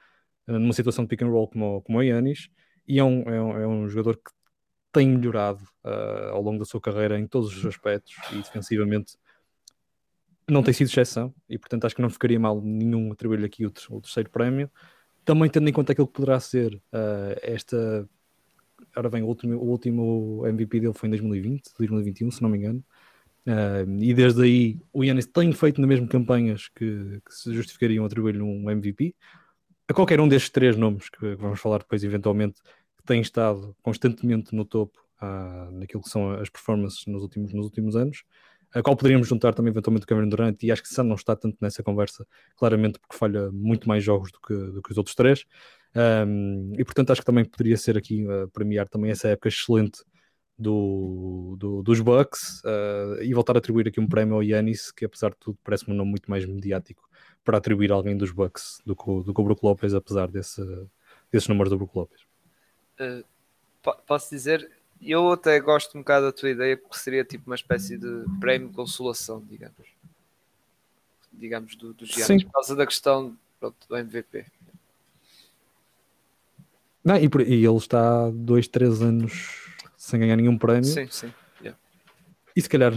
numa 0.47 0.73
situação 0.73 1.03
de 1.03 1.09
pick 1.09 1.21
and 1.21 1.29
roll 1.29 1.47
como, 1.47 1.81
como 1.81 1.97
o 1.97 2.03
Yanis, 2.03 2.49
e 2.87 2.99
é 2.99 3.03
um, 3.03 3.21
é, 3.21 3.41
um, 3.41 3.57
é 3.59 3.67
um 3.67 3.87
jogador 3.87 4.17
que 4.17 4.31
tem 4.91 5.07
melhorado 5.07 5.63
uh, 5.85 6.31
ao 6.31 6.41
longo 6.41 6.59
da 6.59 6.65
sua 6.65 6.81
carreira 6.81 7.19
em 7.19 7.27
todos 7.27 7.55
os 7.55 7.65
aspectos 7.65 8.15
e 8.31 8.37
defensivamente 8.37 9.15
não 10.49 10.63
tem 10.63 10.73
sido 10.73 10.87
exceção. 10.87 11.33
E 11.47 11.57
portanto 11.57 11.85
acho 11.85 11.95
que 11.95 12.01
não 12.01 12.09
ficaria 12.09 12.39
mal 12.39 12.59
nenhum 12.61 13.11
atribuir-lhe 13.11 13.45
aqui 13.45 13.65
o, 13.65 13.73
o, 13.91 14.01
terceiro 14.01 14.29
prémio. 14.31 14.69
Também 15.23 15.49
tendo 15.49 15.69
em 15.69 15.73
conta 15.73 15.91
aquilo 15.91 16.07
que 16.07 16.13
poderá 16.13 16.39
ser 16.39 16.73
uh, 16.75 17.37
esta 17.43 18.09
agora 18.91 19.09
vem 19.09 19.21
o 19.21 19.27
último, 19.27 19.55
o 19.57 19.69
último 19.69 20.47
MVP 20.47 20.79
dele 20.79 20.93
foi 20.93 21.07
em 21.07 21.11
2020, 21.11 21.73
2021 21.77 22.31
se 22.31 22.41
não 22.41 22.49
me 22.49 22.57
engano 22.57 22.83
Uh, 23.49 23.89
e 23.99 24.13
desde 24.13 24.43
aí 24.43 24.77
o 24.93 25.03
Yannis 25.03 25.25
tem 25.25 25.51
feito 25.51 25.81
na 25.81 25.87
mesma 25.87 26.07
campanhas 26.07 26.69
que, 26.69 27.19
que 27.25 27.33
se 27.33 27.51
justificariam 27.51 28.05
atribuir-lhe 28.05 28.43
um 28.43 28.69
MVP. 28.69 29.15
A 29.87 29.93
qualquer 29.93 30.19
um 30.19 30.27
destes 30.27 30.51
três 30.51 30.77
nomes 30.77 31.09
que, 31.09 31.17
que 31.17 31.35
vamos 31.35 31.59
falar 31.59 31.79
depois, 31.79 32.03
eventualmente, 32.03 32.61
que 32.61 33.03
tem 33.03 33.21
estado 33.21 33.75
constantemente 33.81 34.55
no 34.55 34.63
topo 34.63 34.99
uh, 35.19 35.71
naquilo 35.71 36.03
que 36.03 36.09
são 36.09 36.31
as 36.33 36.47
performances 36.47 37.07
nos 37.07 37.23
últimos, 37.23 37.51
nos 37.51 37.65
últimos 37.65 37.95
anos, 37.95 38.23
a 38.71 38.83
qual 38.83 38.95
poderíamos 38.95 39.27
juntar 39.27 39.55
também 39.55 39.71
eventualmente 39.71 40.03
o 40.03 40.07
Cameron 40.07 40.29
Durant, 40.29 40.61
e 40.61 40.71
acho 40.71 40.83
que 40.83 40.89
Sam 40.89 41.05
não 41.05 41.15
está 41.15 41.35
tanto 41.35 41.57
nessa 41.59 41.81
conversa, 41.81 42.27
claramente 42.55 42.99
porque 42.99 43.17
falha 43.17 43.51
muito 43.51 43.87
mais 43.87 44.03
jogos 44.03 44.31
do 44.31 44.39
que, 44.39 44.53
do 44.53 44.81
que 44.83 44.91
os 44.91 44.97
outros 44.99 45.15
três. 45.15 45.43
Um, 45.95 46.73
e 46.77 46.85
portanto 46.85 47.09
acho 47.09 47.21
que 47.21 47.25
também 47.25 47.43
poderia 47.43 47.75
ser 47.75 47.97
aqui 47.97 48.23
uh, 48.27 48.47
premiar 48.49 48.87
também 48.87 49.09
essa 49.09 49.27
época 49.29 49.49
excelente 49.49 50.03
do, 50.59 51.55
do, 51.57 51.81
dos 51.81 52.01
Bucks 52.01 52.61
uh, 52.65 53.23
e 53.23 53.33
voltar 53.33 53.55
a 53.55 53.59
atribuir 53.59 53.87
aqui 53.87 53.99
um 53.99 54.07
prémio 54.07 54.35
ao 54.35 54.43
Yanis, 54.43 54.91
que 54.91 55.05
apesar 55.05 55.29
de 55.29 55.37
tudo 55.37 55.57
parece-me 55.63 55.93
um 55.93 55.97
nome 55.97 56.11
muito 56.11 56.29
mais 56.29 56.45
mediático 56.45 57.09
para 57.45 57.57
atribuir 57.57 57.91
a 57.91 57.95
alguém 57.95 58.17
dos 58.17 58.31
Bucks 58.31 58.81
do 58.85 58.93
que, 58.95 59.05
do 59.05 59.33
que 59.33 59.41
o 59.41 59.43
Brook 59.43 59.63
Lopes, 59.63 59.93
apesar 59.93 60.27
desse, 60.27 60.61
desses 61.31 61.47
números 61.47 61.69
do 61.69 61.77
Brook 61.77 61.97
Lopes. 61.97 62.21
Uh, 62.99 63.23
posso 64.05 64.29
dizer, 64.29 64.69
eu 65.01 65.31
até 65.31 65.57
gosto 65.61 65.97
um 65.97 66.01
bocado 66.01 66.25
da 66.25 66.31
tua 66.33 66.49
ideia, 66.49 66.75
porque 66.75 66.97
seria 66.97 67.23
tipo 67.23 67.49
uma 67.49 67.55
espécie 67.55 67.97
de 67.97 68.25
prémio 68.41 68.67
de 68.67 68.75
consolação, 68.75 69.41
digamos. 69.49 69.87
Digamos, 71.31 71.75
do, 71.77 71.93
do 71.93 72.05
Giannis, 72.05 72.43
por 72.43 72.51
causa 72.51 72.75
da 72.75 72.85
questão 72.85 73.37
pronto, 73.61 73.77
do 73.87 73.95
MVP. 73.95 74.45
Não, 77.01 77.15
e, 77.15 77.29
por, 77.29 77.39
e 77.41 77.65
ele 77.65 77.77
está 77.77 78.29
dois, 78.29 78.67
três 78.67 79.01
anos 79.01 79.68
sem 79.99 80.17
ganhar 80.17 80.37
nenhum 80.37 80.57
prémio. 80.57 80.85
Sim, 80.85 81.07
sim. 81.11 81.31
Yeah. 81.61 81.77
E 82.55 82.61
se 82.61 82.69
calhar 82.69 82.93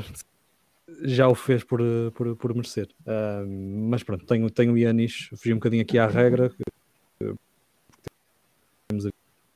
já 1.03 1.29
o 1.29 1.35
fez 1.35 1.65
por, 1.65 1.81
por, 2.15 2.37
por 2.37 2.55
merecer. 2.55 2.89
Uh, 3.01 3.45
mas 3.91 4.05
pronto, 4.05 4.25
tenho, 4.25 4.49
tenho 4.49 4.73
o 4.73 4.79
Yanis, 4.79 5.29
fugi 5.35 5.53
um 5.53 5.57
bocadinho 5.57 5.83
aqui 5.83 5.99
à 5.99 6.07
regra. 6.07 6.49
Que, 6.49 7.35
temos 8.89 9.07
a 9.07 9.11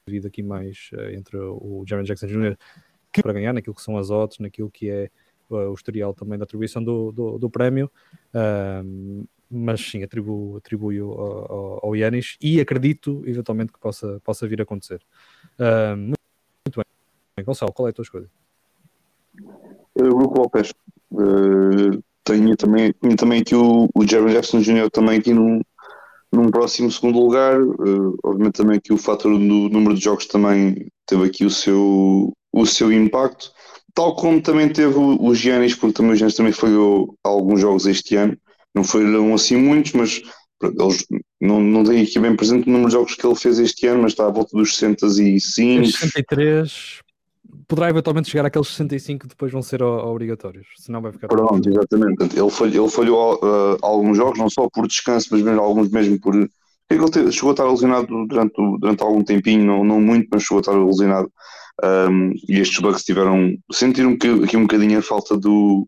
vida 0.09 0.27
aqui 0.27 0.43
mais 0.43 0.91
uh, 0.93 1.11
entre 1.11 1.37
o 1.39 1.85
Jaron 1.87 2.03
Jackson 2.03 2.27
Jr. 2.27 2.57
Que, 3.13 3.23
para 3.23 3.33
ganhar 3.33 3.53
naquilo 3.53 3.77
que 3.77 3.83
são 3.83 3.97
as 3.97 4.11
odds, 4.11 4.41
naquilo 4.41 4.69
que 4.69 4.91
é 4.91 5.09
uh, 5.49 5.71
o 5.71 5.75
historial 5.75 6.13
também 6.13 6.37
da 6.37 6.45
atribuição 6.45 6.83
do, 6.83 7.13
do, 7.13 7.39
do 7.39 7.49
prémio. 7.49 7.89
mas 9.49 9.81
sim, 9.81 10.03
atribuo, 10.03 10.57
atribuo 10.57 11.13
ao, 11.13 11.87
ao 11.87 11.95
Yanis 11.95 12.37
e 12.41 12.61
acredito 12.61 13.23
eventualmente 13.25 13.73
que 13.73 13.79
possa, 13.79 14.21
possa 14.25 14.49
vir 14.49 14.59
a 14.59 14.65
acontecer. 14.65 15.01
muito 16.67 16.77
bem. 16.77 16.96
Gonçalo, 17.44 17.72
qual 17.72 17.88
é 17.88 17.90
a 17.90 17.92
tua 17.92 18.03
escolha? 18.03 18.31
Uh, 19.99 20.16
Brook 20.16 20.38
Lopes. 20.38 20.72
Uh, 21.12 22.03
tenho 22.25 22.57
também, 22.57 22.92
tenho 22.92 23.16
também 23.16 23.40
aqui 23.40 23.55
o, 23.55 23.88
o 23.94 24.07
Jerry 24.07 24.33
Jackson 24.33 24.61
Jr. 24.61 24.90
também 24.90 25.18
aqui 25.18 25.33
num, 25.33 25.61
num 26.33 26.51
próximo 26.51 26.90
segundo 26.90 27.18
lugar. 27.20 27.61
Uh, 27.61 28.16
obviamente 28.25 28.55
também 28.57 28.81
que 28.81 28.92
o 28.92 28.99
fator 28.99 29.33
do 29.33 29.38
número 29.38 29.94
de 29.94 30.03
jogos 30.03 30.27
também 30.27 30.88
teve 31.07 31.25
aqui 31.25 31.44
o 31.44 31.51
seu, 31.51 32.33
o 32.53 32.66
seu 32.66 32.92
impacto. 32.92 33.53
tal 33.94 34.16
como 34.16 34.42
também 34.42 34.68
teve 34.68 34.96
o 34.96 35.35
Giannis, 35.35 35.75
porque 35.75 35.94
também 35.94 36.12
o 36.12 36.16
Giannis 36.16 36.35
também 36.35 36.53
falhou 36.53 37.16
alguns 37.22 37.61
jogos 37.61 37.87
este 37.87 38.16
ano, 38.16 38.37
não 38.75 38.83
foram 38.83 39.35
assim 39.35 39.57
muitos, 39.57 39.92
mas 39.92 40.22
eles 40.62 41.07
não, 41.40 41.61
não 41.61 41.85
tenho 41.85 42.03
aqui 42.03 42.18
bem 42.18 42.35
presente 42.35 42.68
o 42.68 42.72
número 42.72 42.88
de 42.88 42.94
jogos 42.94 43.14
que 43.14 43.27
ele 43.27 43.35
fez 43.35 43.59
este 43.59 43.87
ano, 43.87 44.03
mas 44.03 44.12
está 44.12 44.27
à 44.27 44.31
volta 44.31 44.57
dos 44.57 44.77
65. 44.77 45.87
63, 45.87 47.01
poderá 47.66 47.90
eventualmente 47.90 48.31
chegar 48.31 48.47
àqueles 48.47 48.69
65 48.69 49.23
que 49.23 49.29
depois 49.29 49.53
vão 49.53 49.62
ser 49.62 49.83
obrigatórios, 49.83 50.66
senão 50.77 51.01
vai 51.01 51.12
ficar. 51.12 51.29
Pronto, 51.29 51.69
exatamente. 51.69 52.38
Ele 52.38 52.51
falhou, 52.51 52.85
ele 52.85 52.92
falhou 52.92 53.35
uh, 53.37 53.79
alguns 53.83 54.16
jogos, 54.16 54.38
não 54.38 54.51
só 54.51 54.69
por 54.69 54.87
descanso, 54.87 55.29
mas 55.31 55.42
mesmo 55.42 55.61
alguns 55.61 55.90
mesmo 55.90 56.21
por. 56.21 56.35
Ele 56.35 57.33
chegou 57.33 57.51
a 57.51 57.53
estar 57.53 57.64
lesionado 57.64 58.07
durante, 58.27 58.55
durante 58.79 59.03
algum 59.03 59.25
tempinho, 59.25 59.64
não, 59.64 59.85
não 59.85 60.01
muito, 60.01 60.29
mas 60.31 60.42
chegou 60.42 60.59
a 60.59 60.61
estar 60.61 60.73
lesionado. 60.73 61.31
Um, 61.83 62.33
e 62.49 62.61
estes 62.61 62.79
bugs 62.79 63.05
tiveram. 63.05 63.57
sentiram 63.73 64.12
aqui 64.12 64.57
um 64.57 64.62
bocadinho 64.62 64.99
a 64.99 65.03
falta 65.03 65.37
do, 65.37 65.87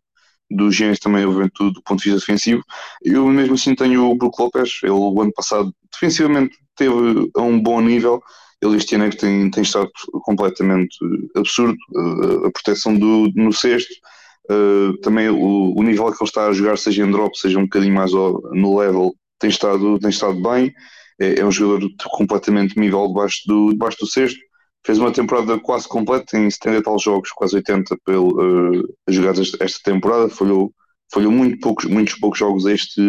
do 0.51 0.71
Gens 0.71 0.99
também, 0.99 1.25
obviamente, 1.25 1.53
do 1.59 1.83
ponto 1.83 2.03
de 2.03 2.11
vista 2.11 2.21
defensivo. 2.21 2.63
Eu 3.03 3.27
mesmo 3.29 3.55
assim 3.55 3.75
tenho 3.75 4.11
o 4.11 4.17
Brook 4.17 4.41
Lopes, 4.41 4.81
ele 4.83 4.93
o 4.93 5.21
ano 5.21 5.33
passado 5.33 5.73
defensivamente 5.93 6.57
teve 6.77 7.31
a 7.37 7.43
um 7.43 7.61
bom 7.61 7.81
nível, 7.81 8.23
ele 8.63 8.77
este 8.77 8.95
ano 8.95 9.05
é 9.05 9.11
que 9.11 9.17
tem, 9.17 9.51
tem 9.51 9.63
estado 9.63 9.91
completamente 10.25 10.97
absurdo, 11.37 11.77
uh, 11.95 12.47
a 12.47 12.51
proteção 12.51 12.97
do, 12.97 13.31
no 13.35 13.53
sexto, 13.53 13.93
uh, 14.51 14.97
também 14.99 15.29
o, 15.29 15.75
o, 15.77 15.83
nível 15.83 16.07
que 16.07 16.23
ele 16.23 16.29
está 16.29 16.47
a 16.47 16.53
jogar, 16.53 16.77
seja 16.77 17.05
em 17.05 17.11
drop, 17.11 17.37
seja 17.39 17.59
um 17.59 17.65
bocadinho 17.65 17.95
mais 17.95 18.13
no 18.13 18.79
level, 18.79 19.15
tem 19.39 19.51
estado, 19.51 19.99
tem 19.99 20.11
estado 20.11 20.41
bem, 20.43 20.73
é, 21.21 21.41
é 21.41 21.45
um 21.45 21.53
jogador 21.53 21.89
completamente 22.11 22.79
nível 22.79 23.09
debaixo 23.09 23.43
do, 23.47 23.71
debaixo 23.71 23.99
do 24.01 24.07
sexto, 24.07 24.39
fez 24.85 24.99
uma 24.99 25.13
temporada 25.13 25.59
quase 25.59 25.89
completa, 25.89 26.25
tem 26.31 26.51
70 26.51 26.83
tal 26.83 26.99
jogos, 26.99 27.31
quase 27.31 27.57
80 27.57 27.97
pelo, 28.05 28.81
uh, 28.81 28.95
jogados 29.09 29.55
esta, 29.61 29.81
temporada, 29.85 30.29
falhou, 30.29 30.73
falhou 31.13 31.31
muito 31.31 31.59
poucos, 31.61 31.85
muitos 31.85 32.15
poucos 32.15 32.39
jogos 32.39 32.67
este, 32.67 33.01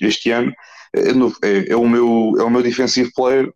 este 0.00 0.30
ano. 0.30 0.52
É, 0.94 1.10
é, 1.10 1.72
é, 1.72 1.76
o 1.76 1.88
meu, 1.88 2.32
é 2.38 2.42
o 2.42 2.50
meu 2.50 2.62
defensive 2.62 3.10
player. 3.14 3.52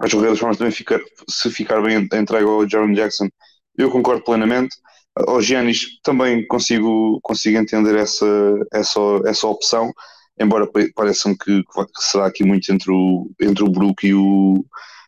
As 0.00 0.10
jogadas 0.10 0.38
formas 0.38 0.58
também 0.58 0.72
ficar, 0.72 1.00
se 1.28 1.50
ficar 1.50 1.82
bem 1.82 2.08
entregue 2.12 2.46
ao 2.46 2.68
Jaron 2.68 2.92
Jackson, 2.92 3.28
eu 3.76 3.90
concordo 3.90 4.22
plenamente. 4.22 4.76
Ao 5.16 5.40
Giannis 5.42 6.00
também 6.02 6.46
consigo, 6.46 7.18
consigo 7.22 7.58
entender 7.58 7.96
essa, 7.96 8.26
essa, 8.72 9.00
essa 9.26 9.46
opção, 9.48 9.92
embora 10.38 10.68
pareça-me 10.94 11.36
que, 11.36 11.62
que 11.62 12.02
será 12.02 12.26
aqui 12.26 12.44
muito 12.44 12.72
entre 12.72 12.92
o, 12.92 13.28
entre 13.40 13.64
o 13.64 13.68
Brook 13.68 14.06
e 14.06 14.14
o, 14.14 14.64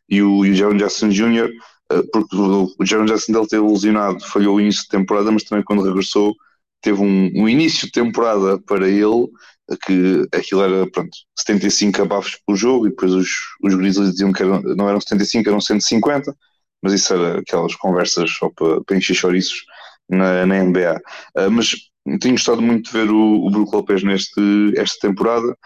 e 0.08 0.22
o, 0.22 0.44
e 0.44 0.50
o 0.50 0.54
Jaron 0.54 0.76
Jackson 0.76 1.10
Jr. 1.10 1.48
Eh, 1.92 2.02
porque 2.12 2.36
o 2.36 2.84
Jaron 2.84 3.04
Jackson 3.04 3.32
dele 3.32 3.46
teve 3.46 3.62
lesionado, 3.62 4.20
falhou 4.26 4.56
o 4.56 4.60
início 4.60 4.82
de 4.82 4.88
temporada, 4.88 5.30
mas 5.30 5.44
também 5.44 5.64
quando 5.64 5.82
regressou 5.82 6.34
teve 6.80 7.00
um, 7.00 7.30
um 7.34 7.48
início 7.48 7.86
de 7.86 7.92
temporada 7.92 8.58
para 8.58 8.88
ele 8.88 9.28
que 9.76 10.26
aquilo 10.32 10.62
era 10.62 10.90
pronto, 10.90 11.10
75 11.38 12.02
abafos 12.02 12.38
por 12.46 12.56
jogo 12.56 12.86
e 12.86 12.90
depois 12.90 13.12
os, 13.12 13.28
os 13.62 13.74
Grizzlies 13.74 14.12
diziam 14.12 14.32
que 14.32 14.42
eram, 14.42 14.60
não 14.62 14.88
eram 14.88 15.00
75, 15.00 15.48
eram 15.48 15.60
150, 15.60 16.34
mas 16.82 16.92
isso 16.92 17.12
era 17.14 17.40
aquelas 17.40 17.74
conversas 17.76 18.30
só 18.30 18.50
para, 18.50 18.82
para 18.82 18.96
encher 18.96 19.14
chouriços 19.14 19.64
na, 20.08 20.46
na 20.46 20.64
NBA. 20.64 20.96
Uh, 21.36 21.40
eh, 21.40 21.48
mas 21.48 21.74
tenho 22.20 22.34
gostado 22.34 22.62
muito 22.62 22.90
de 22.90 22.98
ver 22.98 23.10
o, 23.10 23.46
o 23.46 23.50
Brook 23.50 23.74
Lopez 23.74 24.02
neste, 24.02 24.72
esta 24.76 25.08
temporada. 25.08 25.56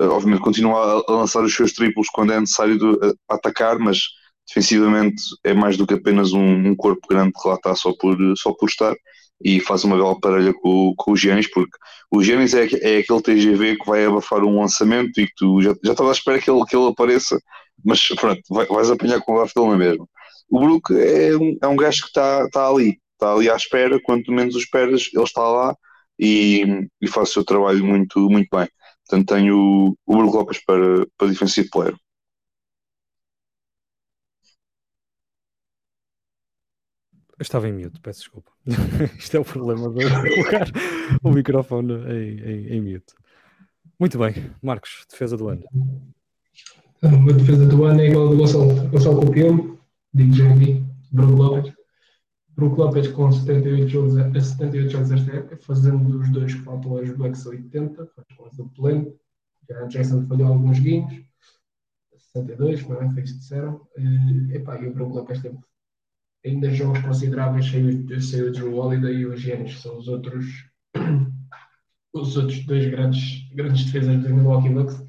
Uh, 0.00 0.08
obviamente 0.10 0.42
continua 0.42 1.04
a, 1.08 1.12
lançar 1.12 1.42
os 1.42 1.54
seus 1.54 1.72
triplos 1.72 2.08
quando 2.12 2.32
é 2.32 2.40
necessário 2.40 2.78
de, 2.78 3.14
atacar, 3.28 3.78
mas 3.78 4.00
defensivamente 4.46 5.22
é 5.44 5.54
mais 5.54 5.76
do 5.76 5.86
que 5.86 5.94
apenas 5.94 6.32
um, 6.32 6.68
um, 6.68 6.76
corpo 6.76 7.06
grande 7.08 7.32
que 7.32 7.48
lá 7.48 7.54
está 7.54 7.74
só 7.74 7.92
por, 7.98 8.16
só 8.36 8.52
por 8.52 8.68
estar 8.68 8.94
e 9.42 9.60
faz 9.60 9.84
uma 9.84 9.96
bela 9.96 10.18
parelha 10.18 10.52
com, 10.54 10.94
com 10.96 11.12
o 11.12 11.16
Giannis, 11.16 11.50
porque 11.50 11.76
o 12.10 12.22
Giannis 12.22 12.54
é, 12.54 12.64
é 12.80 12.98
aquele 12.98 13.22
TGV 13.22 13.76
que 13.76 13.86
vai 13.86 14.04
abafar 14.04 14.42
um 14.44 14.60
lançamento 14.60 15.20
e 15.20 15.26
que 15.26 15.34
tu 15.36 15.60
já, 15.60 15.74
já 15.84 15.92
estás 15.92 16.08
à 16.08 16.12
espera 16.12 16.40
que 16.40 16.50
ele, 16.50 16.64
que 16.64 16.76
ele 16.76 16.88
apareça, 16.88 17.38
mas 17.84 18.06
pronto, 18.08 18.40
vai, 18.50 18.66
vais 18.66 18.90
apanhar 18.90 19.20
com 19.20 19.32
o 19.32 19.36
bafo 19.36 19.52
dele 19.54 19.76
mesmo. 19.76 20.08
O 20.50 20.60
Brook 20.60 20.94
é 20.94 21.36
um, 21.36 21.58
é 21.62 21.66
um 21.66 21.76
gajo 21.76 22.02
que 22.02 22.08
está, 22.08 22.44
está 22.44 22.68
ali, 22.68 22.98
está 23.12 23.32
ali 23.32 23.50
à 23.50 23.56
espera, 23.56 24.00
quanto 24.02 24.32
menos 24.32 24.54
o 24.54 24.58
esperas, 24.58 25.08
ele 25.12 25.24
está 25.24 25.42
lá 25.42 25.76
e, 26.18 26.86
e 27.00 27.08
faz 27.08 27.30
o 27.30 27.32
seu 27.32 27.44
trabalho 27.44 27.84
muito, 27.84 28.18
muito 28.30 28.48
bem. 28.56 28.68
Portanto, 29.06 29.34
tenho 29.34 29.58
o, 29.58 29.96
o 30.06 30.16
Brook 30.16 30.34
Lopes 30.34 30.64
para, 30.64 31.06
para 31.18 31.28
defensive 31.28 31.68
player. 31.70 31.94
Eu 37.36 37.42
estava 37.42 37.68
em 37.68 37.72
mute, 37.72 38.00
peço 38.00 38.20
desculpa. 38.20 38.52
Isto 39.18 39.36
é 39.36 39.40
o 39.40 39.44
problema 39.44 39.90
de 39.90 40.04
colocar 40.04 40.66
o 41.22 41.30
microfone 41.30 41.94
em, 41.94 42.40
em, 42.40 42.66
em 42.74 42.80
mute. 42.80 43.12
Muito 43.98 44.18
bem, 44.18 44.34
Marcos, 44.62 45.04
defesa 45.10 45.36
do 45.36 45.48
ano. 45.48 45.64
A 47.02 47.32
defesa 47.32 47.66
do 47.66 47.84
ano 47.84 48.00
é 48.00 48.08
igual 48.08 48.28
do 48.28 48.36
Gonçalo, 48.36 48.88
Gonçalo 48.88 49.26
Copião, 49.26 49.78
digo 50.12 50.32
já 50.32 50.52
aqui, 50.52 50.84
Bruno 51.10 51.36
Lopes. 51.36 51.72
Bruno 52.54 52.76
Lopes 52.76 53.08
com 53.08 53.30
78 53.32 53.88
jogos, 53.88 54.16
a 54.16 54.40
78 54.40 54.90
jogos 54.90 55.10
esta 55.10 55.32
época, 55.32 55.56
fazendo 55.56 56.20
os 56.20 56.30
dois 56.30 56.54
que 56.54 56.60
faltam 56.60 56.96
aos 56.96 57.10
Bucks 57.10 57.44
80, 57.44 58.06
faz 58.06 58.26
quase 58.36 58.62
o 58.62 58.68
pleno. 58.68 59.12
Já 59.68 59.84
Jackson 59.86 60.24
falhou 60.26 60.48
alguns 60.48 60.78
guinhos, 60.78 61.24
62, 62.32 62.88
não 62.88 63.02
é? 63.02 63.10
Foi 63.10 63.22
isso 63.22 63.34
que 63.34 63.40
disseram. 63.40 63.86
E, 63.98 64.54
epá, 64.54 64.80
e 64.80 64.86
o 64.86 64.94
Bruno 64.94 65.14
Lopes 65.14 65.42
teve 65.42 65.58
ainda 66.44 66.70
jogos 66.70 67.00
consideráveis 67.00 67.66
sem 67.66 68.42
o 68.42 68.52
Drew 68.52 68.74
Holiday 68.74 69.14
e 69.14 69.26
o 69.26 69.36
Giannis, 69.36 69.80
são 69.80 69.98
os 69.98 70.08
outros 70.08 70.46
os 72.12 72.36
outros 72.36 72.64
dois 72.64 72.86
grandes, 72.86 73.48
grandes 73.52 73.86
defesas 73.86 74.22
do 74.22 74.32
Milwaukee 74.32 74.68
Bucks, 74.68 75.02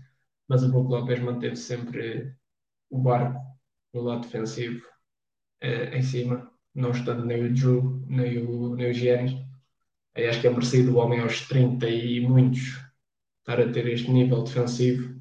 mas 0.48 0.64
o 0.64 0.72
Brook 0.72 0.90
Lopez 0.90 1.20
manteve 1.20 1.56
sempre 1.56 2.34
o 2.90 2.98
barco 2.98 3.40
no 3.94 4.02
lado 4.02 4.22
defensivo 4.22 4.82
eh, 5.62 5.98
em 5.98 6.02
cima, 6.02 6.52
não 6.74 6.92
estando 6.92 7.26
nem 7.26 7.44
o 7.46 7.54
Drew 7.54 8.04
nem 8.08 8.40
o, 8.40 8.76
nem 8.76 8.90
o 8.90 8.94
Giannis. 8.94 9.34
Eu 10.16 10.30
acho 10.30 10.42
que 10.42 10.48
é 10.48 10.50
merecido 10.50 10.94
o 10.94 10.98
homem 10.98 11.20
aos 11.20 11.42
30 11.48 11.88
e 11.90 12.22
muitos 12.22 12.82
estar 13.40 13.60
a 13.60 13.72
ter 13.72 13.88
este 13.88 14.10
nível 14.10 14.44
defensivo 14.44 15.16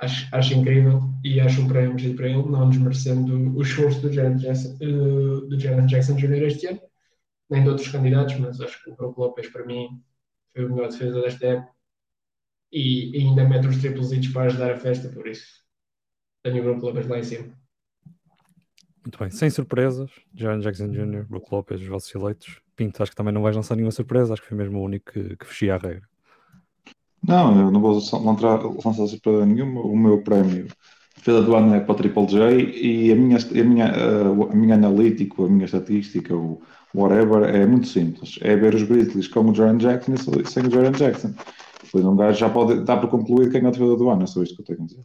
acho, 0.00 0.34
acho 0.34 0.54
incrível 0.54 1.00
e 1.24 1.40
acho 1.40 1.62
um 1.62 1.68
prémio 1.68 1.90
merecido 1.90 2.16
para 2.16 2.28
ele, 2.28 2.48
não 2.48 2.70
desmerecendo 2.70 3.56
o 3.56 3.62
esforço 3.62 4.00
do 4.00 4.12
Jared 4.12 4.40
Jackson, 4.40 4.76
uh, 4.82 5.40
do 5.48 5.56
Jackson 5.56 6.16
Jr. 6.16 6.42
este 6.42 6.66
ano, 6.66 6.80
nem 7.50 7.62
de 7.62 7.68
outros 7.68 7.88
candidatos, 7.88 8.36
mas 8.38 8.60
acho 8.60 8.82
que 8.82 8.90
o 8.90 8.96
Brook 8.96 9.18
Lopes 9.18 9.48
para 9.50 9.64
mim 9.64 10.02
foi 10.52 10.64
o 10.64 10.74
melhor 10.74 10.88
defesa 10.88 11.20
desta 11.20 11.46
época 11.46 11.72
e, 12.72 13.16
e 13.16 13.22
ainda 13.22 13.48
mete 13.48 13.66
os 13.66 13.78
triplos 13.78 14.10
para 14.28 14.44
ajudar 14.44 14.72
a 14.72 14.76
festa, 14.76 15.08
por 15.08 15.26
isso 15.26 15.46
tenho 16.42 16.60
o 16.60 16.64
Brook 16.64 16.82
Lopes 16.82 17.06
lá 17.06 17.18
em 17.18 17.24
cima. 17.24 17.58
Muito 19.02 19.18
bem, 19.18 19.30
sem 19.30 19.48
surpresas, 19.48 20.10
Jared 20.34 20.62
Jackson 20.62 20.90
Jr., 20.90 21.24
Brook 21.28 21.48
Lopes, 21.50 21.80
os 21.80 21.86
vossos 21.86 22.14
eleitos. 22.14 22.60
Pinto, 22.76 23.02
acho 23.02 23.10
que 23.10 23.16
também 23.16 23.32
não 23.32 23.42
vais 23.42 23.56
lançar 23.56 23.74
nenhuma 23.74 23.90
surpresa, 23.90 24.34
acho 24.34 24.42
que 24.42 24.48
foi 24.48 24.56
mesmo 24.56 24.78
o 24.78 24.84
único 24.84 25.10
que, 25.10 25.36
que 25.36 25.46
fechia 25.46 25.74
a 25.74 25.78
regra. 25.78 26.06
Não, 27.26 27.58
eu 27.60 27.70
não 27.70 27.80
vou 27.80 27.94
lançar, 27.94 28.18
lançar 28.18 29.06
surpresa 29.06 29.46
nenhuma. 29.46 29.80
O 29.80 29.96
meu 29.96 30.22
prémio 30.22 30.68
defesa 31.18 31.42
do 31.42 31.54
ano 31.54 31.74
é 31.74 31.80
para 31.80 31.92
o 31.92 31.94
Triple 31.96 32.26
J 32.26 32.56
e 32.56 33.12
a 33.12 33.16
minha, 33.16 33.36
a 33.36 33.64
minha, 33.64 33.92
a 34.50 34.54
minha 34.56 34.74
analítico, 34.74 35.44
a 35.44 35.48
minha 35.48 35.64
estatística, 35.64 36.34
o 36.34 36.60
whatever, 36.94 37.42
é 37.44 37.66
muito 37.66 37.86
simples. 37.88 38.38
É 38.40 38.56
ver 38.56 38.74
os 38.74 38.82
Grizzlies 38.82 39.28
com 39.28 39.40
o 39.40 39.54
Jaron 39.54 39.76
Jackson 39.78 40.12
e 40.12 40.48
sem 40.48 40.66
o 40.66 40.70
Jaron 40.70 40.92
Jackson. 40.92 41.34
Depois 41.84 42.04
um 42.04 42.16
gajo 42.16 42.38
já 42.38 42.50
pode 42.50 42.84
dar 42.84 42.96
para 42.96 43.08
concluir 43.08 43.50
quem 43.50 43.62
é 43.62 43.66
a 43.66 43.70
defesa 43.70 43.96
do 43.96 44.10
ano, 44.10 44.24
é 44.24 44.26
só 44.26 44.42
isto 44.42 44.56
que 44.56 44.62
eu 44.62 44.66
tenho 44.66 44.82
a 44.82 44.86
dizer. 44.86 45.04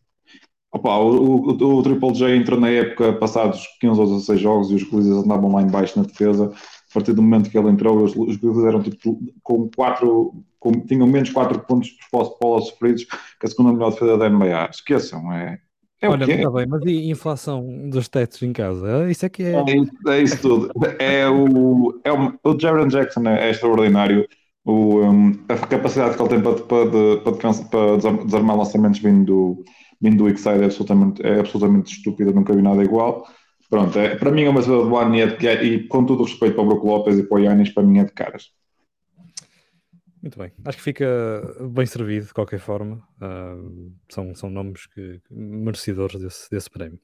Opa, 0.71 0.97
o, 0.97 1.51
o, 1.51 1.77
o, 1.77 1.83
Triple 1.83 2.13
J 2.13 2.35
entrou 2.35 2.59
na 2.59 2.69
época 2.69 3.13
passados 3.13 3.67
15 3.79 3.99
ou 3.99 4.07
16 4.07 4.41
jogos 4.41 4.71
e 4.71 4.75
os 4.75 4.83
Grizzlies 4.83 5.23
andavam 5.23 5.53
lá 5.53 5.61
em 5.61 5.69
baixo 5.69 5.99
na 5.99 6.05
defesa. 6.05 6.51
A 6.89 6.93
partir 6.93 7.13
do 7.13 7.21
momento 7.21 7.49
que 7.49 7.57
ele 7.57 7.69
entrou, 7.69 8.03
os, 8.03 8.15
os 8.15 8.37
Grizzlies 8.37 8.65
eram 8.65 8.81
tipo 8.81 9.19
com 9.43 9.69
quatro 9.75 10.43
com, 10.59 10.71
tinham 10.71 11.05
menos 11.05 11.29
4 11.29 11.59
pontos 11.59 11.91
por 11.91 12.09
posse 12.11 12.39
bola 12.41 12.61
sofridos 12.61 13.03
que 13.03 13.45
a 13.45 13.47
segunda 13.47 13.73
melhor 13.73 13.91
defesa 13.91 14.17
da 14.17 14.29
NBA. 14.29 14.69
Esqueçam, 14.71 15.31
é. 15.31 15.59
É 16.03 16.09
Olha, 16.09 16.29
está 16.29 16.51
bem, 16.51 16.67
mas 16.67 16.81
e 16.85 17.09
inflação 17.09 17.89
dos 17.89 18.09
tetos 18.09 18.43
em 18.43 18.51
casa? 18.51 19.09
Isso 19.09 19.25
é 19.25 19.29
que 19.29 19.41
é. 19.41 19.53
É, 19.53 19.77
isso, 19.77 20.09
é 20.09 20.21
isso 20.21 20.41
tudo. 20.41 20.69
É 20.99 21.29
o, 21.29 22.01
é 22.03 22.11
o, 22.11 22.37
o 22.43 22.59
Jaron 22.59 22.89
Jackson 22.89 23.25
é 23.25 23.49
extraordinário. 23.49 24.27
O, 24.65 24.99
um, 24.99 25.31
a 25.47 25.55
capacidade 25.55 26.17
que 26.17 26.21
ele 26.21 26.29
tem 26.29 26.41
para, 26.41 26.55
para, 26.55 26.87
para, 27.21 27.53
para 27.69 28.23
desarmar 28.25 28.57
lançamentos 28.57 28.99
vindo 28.99 29.25
do, 29.25 29.63
vindo 30.01 30.17
do 30.17 30.27
é 30.27 30.65
absolutamente, 30.65 31.25
é 31.25 31.39
absolutamente 31.39 31.95
estúpida, 31.95 32.33
nunca 32.33 32.53
vi 32.53 32.61
nada 32.61 32.83
igual. 32.83 33.25
Pronto, 33.69 33.97
é, 33.97 34.15
para 34.15 34.29
mim 34.29 34.43
é 34.43 34.49
uma 34.49 34.61
cidade 34.61 34.83
do 34.83 34.97
ano 34.97 35.15
e, 35.15 35.21
é 35.21 35.63
e 35.63 35.87
com 35.87 36.05
todo 36.05 36.19
o 36.19 36.23
respeito 36.25 36.55
para 36.55 36.63
o 36.63 36.67
Brook 36.67 36.85
Lopes 36.85 37.17
e 37.17 37.23
para 37.23 37.37
o 37.37 37.39
Yannis, 37.39 37.69
para 37.73 37.83
mim 37.83 37.99
é 37.99 38.03
de 38.03 38.11
caras. 38.11 38.51
Muito 40.23 40.39
bem, 40.39 40.53
acho 40.63 40.77
que 40.77 40.83
fica 40.85 41.05
bem 41.69 41.85
servido 41.85 42.27
de 42.27 42.33
qualquer 42.33 42.57
forma. 42.57 43.05
Uh, 43.21 43.93
são, 44.07 44.33
são 44.33 44.49
nomes 44.49 44.85
que, 44.87 45.21
merecedores 45.29 46.21
desse, 46.21 46.49
desse 46.49 46.69
prémio. 46.69 46.97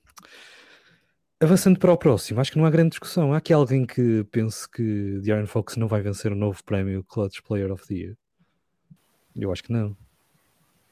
Avançando 1.37 1.77
para 1.77 1.91
o 1.91 1.97
próximo, 1.97 2.39
acho 2.39 2.49
que 2.49 2.57
não 2.57 2.65
há 2.65 2.69
grande 2.69 2.91
discussão. 2.91 3.33
Há 3.33 3.37
aqui 3.37 3.51
alguém 3.51 3.85
que 3.85 4.23
pense 4.31 4.69
que 4.69 5.19
De'Aaron 5.19 5.47
Fox 5.47 5.75
não 5.75 5.89
vai 5.89 6.01
vencer 6.01 6.31
o 6.31 6.35
novo 6.35 6.63
prémio 6.63 7.03
Clutch 7.03 7.41
Player 7.41 7.69
of 7.73 7.85
the 7.87 7.93
Year? 7.93 8.17
Eu 9.35 9.51
acho 9.51 9.63
que 9.63 9.73
não. 9.73 9.97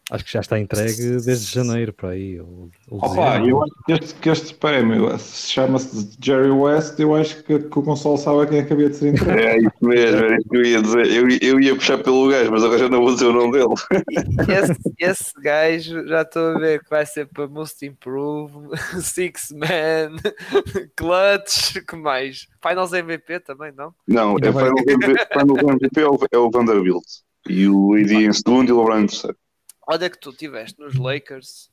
Acho 0.10 0.24
que 0.24 0.32
já 0.32 0.40
está 0.40 0.58
entregue 0.58 0.96
desde 1.26 1.54
janeiro 1.54 1.92
para 1.92 2.12
aí. 2.12 2.40
Ou, 2.40 2.70
ou 2.90 3.00
Opa, 3.06 3.40
eu 3.46 3.62
acho 3.62 3.74
que 3.86 3.92
este, 3.92 4.14
que 4.16 4.30
este 4.30 4.54
prémio 4.54 5.18
chama-se 5.20 6.12
Jerry 6.24 6.50
West. 6.50 6.98
Eu 6.98 7.14
acho 7.14 7.44
que, 7.44 7.60
que 7.60 7.80
o 7.80 7.82
Gonçalo 7.82 8.18
sabe 8.18 8.42
a 8.44 8.46
quem 8.46 8.60
acabei 8.62 8.88
de 8.88 8.96
ser 8.96 9.10
entregue. 9.14 9.38
É 9.48 9.58
isso 9.58 9.72
mesmo, 9.82 10.26
é 10.26 10.38
isso 10.38 10.50
que 10.50 10.58
eu 10.58 10.62
ia 10.66 10.82
dizer. 10.82 11.08
Eu, 11.12 11.28
eu 11.42 11.60
ia 11.60 11.76
puxar 11.76 11.98
pelo 11.98 12.30
gajo, 12.30 12.52
mas 12.52 12.64
agora 12.64 12.80
já 12.80 12.88
não 12.90 13.02
vou 13.02 13.14
dizer 13.14 13.26
o 13.26 13.34
nome 13.34 13.52
dele. 13.52 13.74
Esse, 14.48 14.80
esse 14.98 15.34
gajo 15.42 16.08
já 16.08 16.22
estou 16.22 16.56
a 16.56 16.60
ver 16.60 16.82
que 16.84 16.90
vai 16.90 17.06
ser 17.06 17.28
para 17.28 17.46
Most 17.48 17.86
Improve, 17.86 18.54
Six 19.02 19.52
Man, 19.52 20.16
Clutch, 20.96 21.82
que 21.86 21.96
mais? 21.96 22.48
Finals 22.66 22.94
MVP 22.94 23.42
também, 23.42 23.72
não? 23.76 23.94
Não, 24.08 24.38
é 24.42 24.52
vai- 24.52 24.66
Final 24.66 24.84
MVP, 24.88 25.28
Final 25.34 25.70
MVP 25.74 26.00
é 26.02 26.08
o, 26.08 26.20
é 26.32 26.38
o 26.38 26.50
Vanderbilt. 26.50 27.04
E 27.50 27.68
o 27.68 27.94
AD 27.94 28.14
em 28.14 28.34
segundo 28.34 28.70
e 28.70 28.72
o 28.72 28.80
LeBron 28.80 29.00
em 29.00 29.08
terceiro. 29.08 29.38
Olha 29.88 30.10
que 30.10 30.20
tu 30.20 30.34
tiveste 30.34 30.80
nos 30.80 30.96
Lakers 30.96 31.72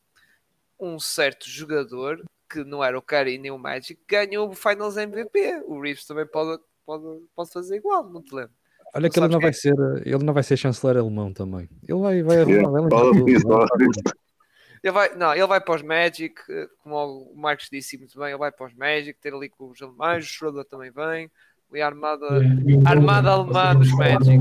um 0.78 0.98
certo 0.98 1.48
jogador 1.48 2.22
que 2.48 2.62
não 2.62 2.84
era 2.84 2.96
o 2.96 3.02
Curry 3.02 3.38
nem 3.38 3.50
o 3.50 3.58
Magic, 3.58 4.00
ganhou 4.08 4.48
o 4.48 4.54
Finals 4.54 4.96
MVP. 4.96 5.64
O 5.66 5.80
Reeves 5.80 6.06
também 6.06 6.26
pode, 6.26 6.62
pode, 6.86 7.04
pode 7.34 7.50
fazer 7.50 7.76
igual, 7.76 8.08
não 8.08 8.22
te 8.22 8.34
lembro. 8.34 8.52
Olha 8.94 9.10
que 9.10 9.18
ele 9.18 9.26
não 9.26 9.40
quem 9.40 9.50
vai 9.50 9.52
ser, 9.52 9.74
ele 10.04 10.24
não 10.24 10.32
vai 10.32 10.42
ser 10.44 10.56
chanceler 10.56 10.96
alemão 10.96 11.32
também. 11.32 11.68
Ele 11.88 11.98
vai, 11.98 12.22
vai 12.22 12.36
Yeah, 12.42 12.68
arrumar, 12.68 13.10
tudo. 13.10 13.28
Ele 14.84 14.92
vai, 14.92 15.16
não, 15.16 15.32
ele 15.32 15.46
vai 15.46 15.60
para 15.60 15.74
os 15.74 15.82
Magic, 15.82 16.34
eh, 16.48 16.68
como 16.78 16.94
o 17.32 17.36
Marcos 17.36 17.68
disse 17.72 17.98
muito 17.98 18.16
bem, 18.18 18.28
ele 18.28 18.38
vai 18.38 18.52
para 18.52 18.66
os 18.66 18.74
Magic, 18.74 19.18
ter 19.18 19.34
ali 19.34 19.48
com 19.48 19.70
os 19.70 19.82
alemães, 19.82 20.24
o 20.24 20.28
Schroeder 20.28 20.64
também 20.66 20.92
vem, 20.92 21.30
ali 21.72 21.80
a 21.80 21.86
armada. 21.86 22.26
E 22.66 22.76
o 22.76 22.86
Armada 22.86 23.30
alemã 23.30 23.74
dos 23.74 23.90
Magic. 23.92 24.38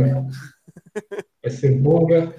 Vai 1.42 1.52
ser 1.52 1.80
Bonga, 1.80 2.36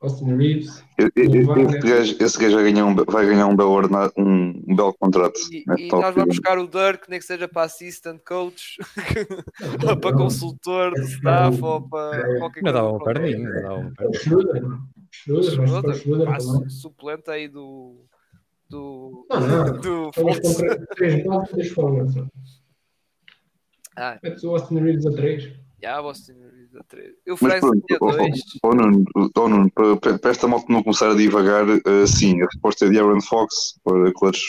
Austin 0.00 0.34
Reeves. 0.36 0.82
E- 0.98 1.10
e- 1.20 1.26
Esse 1.26 1.78
gajo, 1.80 2.16
esse 2.20 2.38
gajo 2.38 2.54
vai 2.56 2.72
ganhar 2.72 2.86
um, 2.86 2.94
vai 2.94 3.26
ganhar 3.26 3.46
um 3.46 3.54
belo, 3.56 3.80
um, 4.16 4.62
um 4.68 4.74
belo 4.76 4.94
contrato. 4.98 5.38
E, 5.52 5.64
e 5.78 5.88
nós 5.88 6.14
vamos 6.14 6.36
buscar 6.36 6.58
o 6.58 6.66
Dirk, 6.66 7.08
nem 7.10 7.18
que 7.18 7.24
seja 7.26 7.46
para 7.46 7.62
assistant 7.64 8.20
coach, 8.26 8.78
ou 9.88 9.96
para 10.00 10.16
consultor 10.16 10.94
de 10.94 11.02
staff, 11.02 11.62
ou 11.62 11.82
para 11.88 12.38
qualquer 12.38 12.60
Ainda 12.66 12.72
coisa. 12.72 12.72
dava 12.72 12.90
uma 12.90 12.98
Pronto. 12.98 13.20
perninha, 13.20 13.36
ainda 13.48 13.62
dava 13.62 13.74
uma 13.74 13.88
O 13.90 13.94
perninha. 13.94 14.20
Schroeder. 14.20 14.62
Schroeder, 15.10 15.56
vai 15.56 15.60
ser 15.60 15.60
o 15.60 15.66
Schroeder, 15.66 15.94
Schroeder 15.96 16.26
pá, 16.28 16.38
também. 16.38 16.68
su- 16.70 16.80
suplente 16.80 17.30
aí 17.30 17.48
do. 17.48 18.04
do. 18.70 19.26
Não, 19.30 19.40
não. 19.40 19.80
do 19.80 20.10
contra 20.14 20.86
três 20.96 21.24
bancos, 21.24 21.50
três 21.50 21.68
formas. 21.72 22.14
Ah, 23.96 24.18
Metes 24.22 24.42
o 24.44 24.50
Austin 24.50 24.78
Reeves 24.78 25.04
a 25.04 25.10
três. 25.12 25.52
já, 25.82 26.00
Boston 26.00 26.32
Reeves 26.32 26.46
a 26.46 26.48
três. 26.48 26.49
Eu 27.26 27.36
Mas 27.40 27.60
pronto, 27.60 27.82
ó, 28.62 28.74
Nuno, 28.74 29.04
ó, 29.36 29.48
Nuno, 29.48 29.70
para, 29.72 29.96
para- 29.96 30.18
para 30.18 30.30
esta 30.30 30.46
malta 30.48 30.66
não 30.68 30.82
começar 30.82 31.10
a 31.10 31.14
divagar, 31.14 31.66
eh, 31.68 32.06
sim, 32.06 32.40
a 32.42 32.46
resposta 32.46 32.86
é 32.86 32.88
de 32.90 32.98
Aaron 32.98 33.20
Fox 33.20 33.74
para 33.84 34.12
Clutch. 34.12 34.40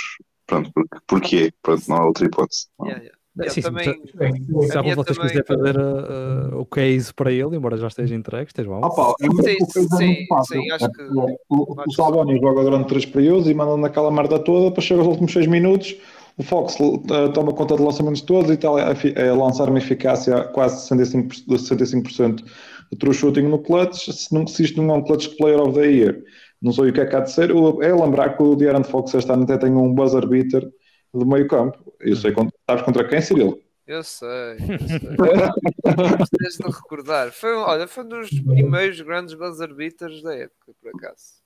Pronto, 0.45 0.71
porque, 0.73 0.97
porque 1.07 1.53
Pronto, 1.61 1.83
não 1.87 1.95
há 1.97 2.05
outra 2.05 2.25
hipótese. 2.25 2.67
Yeah, 2.81 3.01
yeah. 3.01 3.17
É, 3.39 3.45
Eu 3.47 3.49
sim, 3.51 3.61
sim, 3.61 3.67
também. 3.69 3.85
se- 3.85 4.17
Bem, 4.17 4.33
Se 4.33 4.51
A 4.51 4.51
minha 4.51 4.77
algum 4.77 4.89
de 4.89 4.95
vocês 4.95 5.17
também- 5.17 5.31
quiser 5.31 5.45
fazer 5.45 5.77
uh, 5.77 6.55
uh, 6.55 6.59
o 6.59 6.65
case 6.65 7.13
para 7.13 7.31
ele, 7.31 7.55
embora 7.55 7.77
já 7.77 7.87
esteja 7.87 8.13
entregue, 8.13 8.47
estejam 8.47 8.77
lá. 8.79 8.87
Opa, 8.87 9.13
é 9.21 9.27
muito, 9.27 9.43
Sim, 9.43 9.87
sim, 9.97 10.25
fácil. 10.27 10.61
sim, 10.61 10.71
acho 10.71 10.85
É 10.85 10.89
que- 10.89 11.03
porque 11.05 11.37
o, 11.49 11.81
o 11.87 11.91
Salboni 11.93 12.37
joga 12.41 12.61
durante 12.63 12.89
três 12.89 13.05
períodos 13.05 13.47
e 13.47 13.53
manda 13.53 13.77
naquela 13.77 14.11
merda 14.11 14.37
toda, 14.37 14.65
depois 14.67 14.85
chega 14.85 14.99
aos 14.99 15.07
últimos 15.07 15.31
seis 15.31 15.47
minutos, 15.47 15.95
o 16.37 16.43
Fox 16.43 16.75
eh, 16.79 17.29
toma 17.33 17.53
conta 17.53 17.75
de 17.75 17.81
lançamentos 17.83 18.21
todos 18.21 18.49
e 18.49 18.53
está 18.53 18.69
a, 18.69 18.91
a 19.31 19.35
lançar 19.35 19.69
uma 19.69 19.77
eficácia 19.79 20.43
quase 20.45 20.87
65%, 20.89 21.45
de 21.47 21.55
65% 21.57 22.43
de 22.91 22.97
true 22.97 23.13
shooting 23.13 23.43
no 23.43 23.59
clutch, 23.59 24.09
se, 24.11 24.33
não, 24.33 24.45
se 24.47 24.63
isto 24.63 24.81
não 24.81 24.95
é 24.95 24.97
um 24.97 25.03
clutch 25.03 25.29
player 25.37 25.59
of 25.61 25.73
the 25.79 25.85
year, 25.87 26.21
não 26.61 26.71
sei 26.73 26.89
o 26.89 26.93
que 26.93 27.01
é 27.01 27.05
que 27.05 27.15
há 27.15 27.21
de 27.21 27.31
ser, 27.31 27.51
O- 27.51 27.81
é 27.81 27.93
lembrar 27.93 28.35
que 28.35 28.43
o 28.43 28.55
De'Aaron 28.55 28.83
Fox 28.83 29.13
este 29.13 29.31
ano 29.31 29.43
até 29.43 29.57
tem 29.57 29.71
um 29.71 29.93
buzzer 29.93 30.27
beater 30.27 30.67
do 31.13 31.25
meio 31.25 31.47
campo, 31.47 31.77
eu 32.01 32.15
sei, 32.15 32.31
contra- 32.31 32.53
sabes 32.69 32.83
contra 32.83 33.07
quem, 33.07 33.21
Cirilo? 33.21 33.59
Eu 33.87 34.03
sei, 34.03 34.27
eu 34.27 34.87
sei. 34.87 36.65
De 36.65 36.71
recordar. 36.75 37.31
Foi, 37.31 37.55
um- 37.55 37.61
olha, 37.61 37.87
foi 37.87 38.03
um 38.03 38.07
dos 38.09 38.29
primeiros 38.29 39.01
grandes 39.01 39.33
buzzer 39.33 39.73
beaters 39.73 40.21
da 40.21 40.33
época, 40.35 40.73
por 40.81 40.89
acaso. 40.95 41.41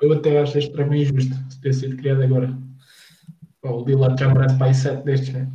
Eu 0.00 0.12
até 0.12 0.38
acho 0.38 0.58
este 0.58 0.70
para 0.70 0.86
mim 0.86 1.00
injusto, 1.02 1.34
se 1.50 1.60
ter 1.60 1.72
sido 1.74 1.96
criado 1.96 2.22
agora. 2.22 2.56
O 3.62 3.82
Dillard 3.84 4.16
já 4.20 4.28
merece 4.32 4.56
para 4.56 4.66
aí 4.68 4.74
sete 4.74 5.04
destes, 5.04 5.32
né? 5.34 5.48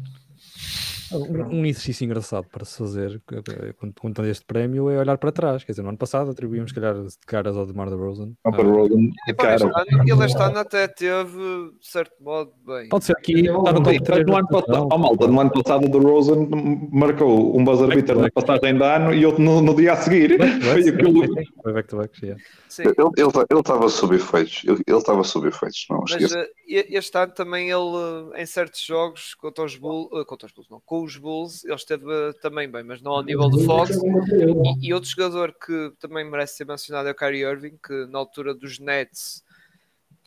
Um, 1.12 1.60
um 1.60 1.66
exercício 1.66 2.06
engraçado 2.06 2.48
para 2.52 2.66
se 2.66 2.78
fazer 2.78 3.22
eh, 3.32 3.74
quando 3.78 3.94
quando 4.00 4.16
tem 4.16 4.30
este 4.30 4.46
prémio 4.46 4.90
é 4.90 5.00
olhar 5.00 5.18
para 5.18 5.32
trás. 5.32 5.64
Quer 5.64 5.72
dizer, 5.72 5.82
no 5.82 5.90
ano 5.90 5.98
passado 5.98 6.32
atribuímos, 6.32 6.72
se 6.72 6.76
calhar, 6.76 6.96
de 6.96 7.18
caras 7.26 7.56
ao 7.56 7.66
DeMar 7.66 7.90
DeRozan. 7.90 8.34
Ah, 8.44 8.50
Rosen, 8.50 9.12
cara. 9.38 9.56
este 9.56 9.66
ano, 9.66 10.04
ele 10.06 10.26
este 10.26 10.42
ano 10.42 10.60
até 10.60 10.88
teve, 10.88 11.72
de 11.80 11.88
certo 11.88 12.22
modo, 12.22 12.52
bem. 12.66 12.90
Pode 12.90 13.06
ser 13.06 13.16
estar 13.20 13.74
no 13.74 13.84
top 13.84 13.98
Sim, 13.98 14.04
3 14.04 14.26
no 14.26 14.36
ano 14.36 14.48
passado, 14.48 14.90
oh, 14.92 14.98
malta, 14.98 15.28
no 15.28 15.40
ano 15.40 15.52
passado 15.52 15.86
o 15.86 15.90
DeRozan 15.90 16.48
marcou 16.92 17.58
um 17.58 17.64
buzzer 17.64 17.88
beater 17.88 18.18
na 18.18 18.30
passagem 18.30 18.78
de 18.78 18.84
ano 18.84 19.14
e 19.14 19.26
outro 19.26 19.42
no, 19.42 19.62
no 19.62 19.76
dia 19.76 19.94
a 19.94 19.98
seguir. 19.98 20.38
Foi 20.62 20.82
aquilo. 20.90 21.26
Foi 21.64 21.74
back 21.74 21.88
to 21.88 21.98
back, 21.98 22.26
yeah. 22.26 22.42
Sim. 22.70 22.84
Ele 22.84 23.60
estava 23.60 23.90
sob 23.90 24.16
efeitos. 24.16 24.64
Ele 24.66 24.98
estava 24.98 25.24
sob 25.24 25.48
efeitos, 25.48 25.86
não 25.90 26.04
Mas 26.10 26.32
eh, 26.32 26.50
e- 26.68 26.98
este 26.98 27.18
ano 27.18 27.34
também 27.34 27.70
ele, 27.70 28.36
em 28.36 28.46
certos 28.46 28.84
jogos, 28.84 29.34
contra 29.36 29.64
os 29.64 29.76
Bulls, 29.76 30.10
eh, 30.14 30.26
contra 30.26 30.48
os 30.48 30.54
Bulls, 30.54 30.70
não, 30.70 30.82
com 30.86 30.97
os 31.04 31.18
Bulls, 31.18 31.64
ele 31.64 31.76
esteve 31.76 32.06
eh, 32.12 32.34
também 32.42 32.70
bem, 32.70 32.84
mas 32.84 33.02
não 33.02 33.14
ao 33.14 33.24
nível 33.24 33.50
do 33.50 33.64
Fox. 33.66 33.92
E, 33.92 34.88
e 34.88 34.94
outro 34.94 35.10
jogador 35.10 35.54
que 35.54 35.92
também 36.00 36.30
merece 36.30 36.58
ser 36.58 36.66
mencionado 36.66 37.08
é 37.08 37.12
o 37.12 37.16
Kyrie 37.16 37.44
Irving, 37.44 37.78
que 37.86 38.06
na 38.08 38.20
altura 38.20 38.54
dos 38.54 38.80
Nets 38.80 39.44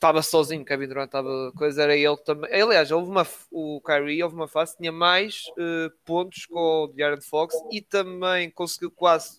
estava 0.00 0.22
sozinho, 0.22 0.64
Kevin 0.64 0.88
Durant 0.88 1.06
estava 1.06 1.52
coisa, 1.52 1.83
era 1.83 1.94
ele 1.94 2.16
também. 2.18 2.50
Aliás, 2.50 2.90
houve 2.90 3.11
uma, 3.11 3.26
o 3.50 3.80
Kyrie 3.83 4.22
houve 4.22 4.35
uma 4.35 4.48
fase, 4.48 4.76
tinha 4.76 4.90
mais 4.90 5.44
eh, 5.59 5.90
pontos 6.04 6.46
com 6.46 6.85
o 6.85 6.87
De'Aaron 6.88 7.20
Fox 7.20 7.54
e 7.70 7.83
também 7.83 8.50
conseguiu 8.50 8.90
quase, 8.90 9.38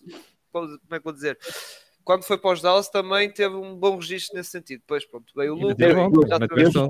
como 0.52 0.68
é 0.68 0.88
que 0.88 0.96
eu 0.96 1.02
vou 1.02 1.12
dizer, 1.12 1.36
quando 2.04 2.24
foi 2.24 2.38
para 2.38 2.52
os 2.52 2.60
Dallas 2.60 2.88
também 2.88 3.30
teve 3.30 3.54
um 3.54 3.76
bom 3.76 3.96
registro 3.96 4.36
nesse 4.36 4.50
sentido. 4.50 4.80
Depois, 4.80 5.04
pronto, 5.04 5.32
veio 5.36 5.54
o 5.54 5.58
bom. 5.58 5.70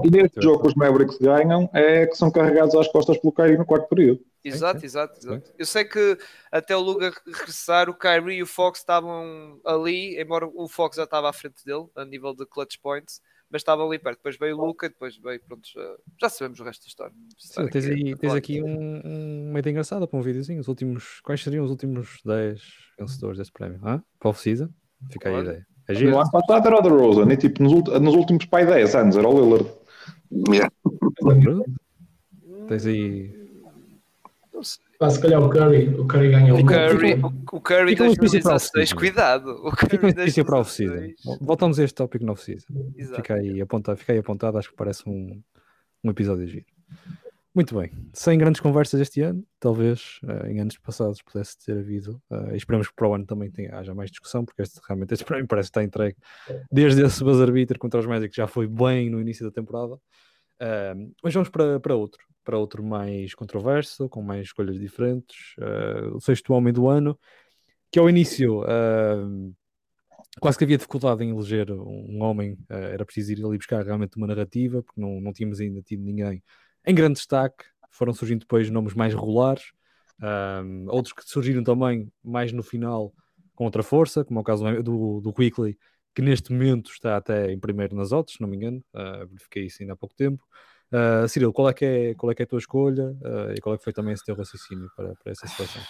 E 0.05 0.11
neste 0.11 0.41
jogo 0.41 0.63
que 0.63 0.69
os 0.69 0.75
Mavericks 0.75 1.19
ganham 1.19 1.69
é 1.73 2.07
que 2.07 2.17
são 2.17 2.31
carregados 2.31 2.75
às 2.75 2.89
costas 2.89 3.19
pelo 3.19 3.33
Kyrie 3.33 3.59
no 3.59 3.67
quarto 3.67 3.89
período. 3.89 4.21
Exato, 4.45 4.81
sim. 4.81 4.87
exato, 4.87 5.19
exato. 5.19 5.53
Eu 5.57 5.67
sei 5.67 5.85
que 5.85 6.19
até 6.51 6.77
o 6.77 6.81
Luga 6.81 7.13
regressar, 7.27 7.89
o 7.89 7.95
Kyrie 7.95 8.39
e 8.39 8.43
o 8.43 8.47
Fox 8.47 8.81
estavam 8.81 9.61
ali, 9.65 10.21
embora 10.21 10.47
o 10.47 10.69
Fox 10.69 10.97
já 10.97 11.05
estava 11.05 11.31
à 11.31 11.33
frente 11.33 11.65
dele, 11.65 11.87
a 11.95 12.05
nível 12.05 12.35
de 12.35 12.45
clutch 12.45 12.77
points, 12.83 13.21
mas 13.49 13.61
estavam 13.61 13.87
ali 13.87 13.99
perto. 13.99 14.19
Depois 14.19 14.37
veio 14.37 14.59
o 14.59 14.67
Luca, 14.67 14.89
depois 14.89 15.17
veio, 15.17 15.41
pronto, 15.47 15.69
já, 15.73 15.97
já 16.23 16.29
sabemos 16.29 16.59
o 16.59 16.65
resto 16.65 16.83
da 16.83 16.89
história. 16.89 17.15
Sim, 17.39 17.69
tens, 17.69 17.87
aqui 17.87 17.95
aí, 17.95 18.17
tens 18.17 18.35
aqui 18.35 18.63
um, 18.63 19.01
um 19.05 19.51
uma 19.51 19.59
ideia 19.59 19.73
engraçada 19.73 20.09
para 20.09 20.19
um 20.19 20.23
videozinho. 20.23 20.61
Os 20.61 20.69
últimos, 20.69 21.21
quais 21.21 21.43
seriam 21.43 21.65
os 21.65 21.71
últimos 21.71 22.21
10 22.25 22.63
vencedores 22.99 23.39
deste 23.39 23.53
prémio? 23.53 23.79
Hã? 23.87 24.03
Para 24.19 24.31
a 24.31 24.35
season? 24.35 24.71
Fica 25.11 25.29
aí 25.29 25.35
a 25.37 25.41
ideia. 25.41 25.67
É 25.89 25.95
giro. 25.95 26.11
No 26.13 26.21
ano 26.21 26.31
passado 26.31 26.67
era 26.67 26.79
o 26.79 26.83
DeRozan 26.83 27.33
e 27.33 27.37
tipo, 27.37 27.63
nos, 27.63 27.73
nos 28.01 28.15
últimos 28.15 28.45
pai 28.47 28.65
10 28.67 28.95
anos 28.95 29.17
era 29.17 29.29
o 29.29 29.33
Lillard. 29.33 29.71
Yeah. 30.49 30.71
Tens 32.69 32.87
aí. 32.87 33.43
Pá, 34.99 35.11
se 35.11 35.21
calhar 35.21 35.43
o 35.43 35.51
Curry, 35.51 35.89
o 35.89 36.07
Curry 36.07 36.31
ganha 36.31 36.55
O. 36.55 36.65
Curry, 36.65 37.15
o, 37.15 37.57
o 37.57 37.61
Curry 37.61 37.91
Fica 37.91 38.05
um 38.05 38.07
exercício 38.07 38.43
para 38.43 38.53
a 38.53 38.59
2016, 38.59 38.63
off-season. 38.63 38.97
cuidado. 38.97 39.51
O 39.65 39.71
Fica 39.73 39.99
Curry 39.99 40.13
exercício 40.13 40.45
para 40.45 40.55
a. 40.55 40.63
2016, 40.63 41.39
Voltamos 41.41 41.79
a 41.79 41.85
este 41.85 41.95
tópico 41.95 42.25
na 42.25 42.33
exato. 42.33 43.17
Fica 43.17 43.35
aí 43.35 43.61
apontado, 43.61 43.99
fica 43.99 44.13
aí 44.13 44.19
apontado, 44.21 44.59
acho 44.59 44.71
que 44.71 44.77
parece 44.77 45.03
um, 45.09 45.43
um 46.05 46.11
episódio 46.11 46.47
giro. 46.47 46.67
Muito 47.55 47.79
bem, 47.79 47.91
sem 48.15 48.39
grandes 48.39 48.63
conversas 48.63 48.99
este 48.99 49.21
ano, 49.21 49.45
talvez 49.61 50.21
eh, 50.27 50.53
em 50.53 50.61
anos 50.61 50.79
passados 50.79 51.21
pudesse 51.21 51.59
ter 51.59 51.77
havido, 51.77 52.21
eh, 52.31 52.55
e 52.55 52.57
esperamos 52.57 52.89
que 52.89 52.95
para 52.95 53.07
o 53.07 53.15
ano 53.15 53.27
também 53.27 53.51
tenha, 53.51 53.77
haja 53.77 53.95
mais 53.95 54.11
discussão, 54.11 54.43
porque 54.43 54.63
este, 54.63 54.81
realmente 54.89 55.13
este 55.13 55.25
prémio 55.27 55.47
parece 55.47 55.69
que 55.71 55.79
está 55.79 55.85
entregue 55.85 56.17
desde 56.71 57.03
esse 57.03 57.23
buzzer 57.23 57.53
beater 57.53 57.79
contra 57.79 58.01
os 58.01 58.07
Magic, 58.07 58.31
que 58.31 58.37
já 58.37 58.47
foi 58.47 58.67
bem 58.67 59.11
no 59.11 59.21
início 59.21 59.45
da 59.45 59.53
temporada. 59.53 59.99
Eh, 60.61 60.95
mas 61.23 61.35
vamos 61.35 61.51
para, 61.51 61.79
para 61.79 61.95
outro, 61.95 62.23
para 62.43 62.57
outro 62.59 62.83
mais 62.83 63.35
controverso, 63.35 64.09
com 64.09 64.23
mais 64.23 64.47
escolhas 64.47 64.79
diferentes, 64.79 65.55
eh, 65.61 66.09
o 66.15 66.21
sexto 66.21 66.55
homem 66.55 66.73
do 66.73 66.89
ano, 66.89 67.19
que 67.91 67.99
ao 67.99 68.09
início 68.09 68.65
eh, 68.65 69.53
quase 70.41 70.57
que 70.57 70.65
havia 70.65 70.79
dificuldade 70.79 71.23
em 71.25 71.31
eleger 71.31 71.71
um 71.71 72.23
homem, 72.23 72.57
eh, 72.71 72.95
era 72.95 73.05
preciso 73.05 73.33
ir 73.33 73.45
ali 73.45 73.59
buscar 73.59 73.85
realmente 73.85 74.17
uma 74.17 74.27
narrativa, 74.27 74.83
porque 74.83 75.01
não, 75.01 75.21
não 75.21 75.33
tínhamos 75.33 75.61
ainda 75.61 75.83
tido 75.83 76.03
ninguém 76.03 76.43
em 76.87 76.95
grande 76.95 77.15
destaque. 77.15 77.65
Foram 77.91 78.15
surgindo 78.15 78.41
depois 78.41 78.71
nomes 78.71 78.95
mais 78.95 79.15
regulares, 79.15 79.73
ahm, 80.21 80.87
outros 80.89 81.13
que 81.13 81.23
surgiram 81.25 81.63
também 81.63 82.11
mais 82.23 82.53
no 82.53 82.63
final 82.63 83.13
com 83.55 83.65
outra 83.65 83.83
força, 83.83 84.25
como 84.25 84.39
é 84.39 84.43
o 84.43 84.45
caso 84.45 84.65
do, 84.83 85.21
do 85.21 85.33
Quickly, 85.33 85.79
que 86.15 86.23
neste 86.23 86.53
momento 86.53 86.91
está 86.91 87.17
até 87.17 87.53
em 87.53 87.59
primeiro 87.59 87.95
nas 87.95 88.13
odds, 88.13 88.35
se 88.35 88.41
não 88.41 88.49
me 88.49 88.57
engano, 88.57 88.83
ah, 88.95 89.25
verifiquei 89.27 89.67
isso 89.67 89.83
ainda 89.83 89.95
há 89.95 89.97
pouco 89.97 90.15
tempo. 90.15 90.43
Uh, 90.93 91.27
Cirilo, 91.27 91.55
qual 91.55 91.71
é, 91.71 91.73
que 91.73 91.85
é, 91.87 92.15
qual 92.15 92.31
é 92.31 92.35
que 92.35 92.43
é 92.43 92.45
a 92.45 92.47
tua 92.47 92.59
escolha 92.59 93.17
uh, 93.23 93.51
e 93.57 93.61
qual 93.63 93.75
é 93.75 93.79
que 93.79 93.85
foi 93.85 93.95
também 93.95 94.13
esse 94.13 94.23
teu 94.23 94.35
raciocínio 94.35 94.91
para, 94.95 95.15
para 95.15 95.33
essa 95.33 95.47
situação? 95.47 95.81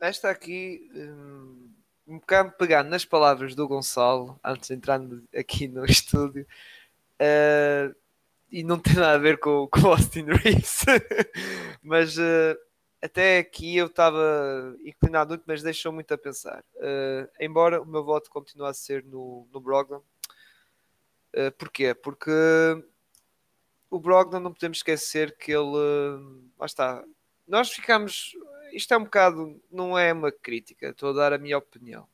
Esta 0.00 0.28
aqui, 0.28 0.90
um, 0.92 1.72
um 2.08 2.18
bocado 2.18 2.52
pegando 2.58 2.90
nas 2.90 3.04
palavras 3.04 3.54
do 3.54 3.68
Gonçalo, 3.68 4.40
antes 4.44 4.68
de 4.68 4.74
entrar 4.74 5.00
aqui 5.36 5.68
no 5.68 5.84
estúdio, 5.86 6.44
uh, 7.22 7.94
e 8.50 8.64
não 8.64 8.78
tem 8.78 8.94
nada 8.94 9.14
a 9.14 9.18
ver 9.18 9.38
com, 9.38 9.68
com 9.72 9.88
Austin 9.88 10.24
Reeves, 10.24 10.84
mas 11.82 12.18
uh, 12.18 12.58
até 13.00 13.38
aqui 13.38 13.76
eu 13.76 13.86
estava 13.86 14.76
inclinado 14.84 15.30
muito, 15.30 15.44
mas 15.46 15.62
deixou 15.62 15.92
muito 15.92 16.12
a 16.12 16.18
pensar. 16.18 16.64
Uh, 16.74 17.28
embora 17.38 17.80
o 17.80 17.86
meu 17.86 18.04
voto 18.04 18.30
continue 18.30 18.68
a 18.68 18.74
ser 18.74 19.04
no, 19.04 19.48
no 19.52 19.60
Brogdon. 19.60 20.02
Uh, 21.34 21.52
porquê? 21.56 21.94
Porque 21.94 22.30
o 23.88 23.98
Brogdon 24.00 24.40
não 24.40 24.52
podemos 24.52 24.78
esquecer 24.78 25.36
que 25.36 25.52
ele. 25.52 26.50
Lá 26.58 26.66
está. 26.66 27.04
Nós 27.46 27.70
ficamos. 27.70 28.36
Isto 28.72 28.94
é 28.94 28.98
um 28.98 29.04
bocado. 29.04 29.60
Não 29.70 29.98
é 29.98 30.12
uma 30.12 30.32
crítica, 30.32 30.88
estou 30.88 31.10
a 31.10 31.12
dar 31.12 31.32
a 31.32 31.38
minha 31.38 31.58
opinião. 31.58 32.06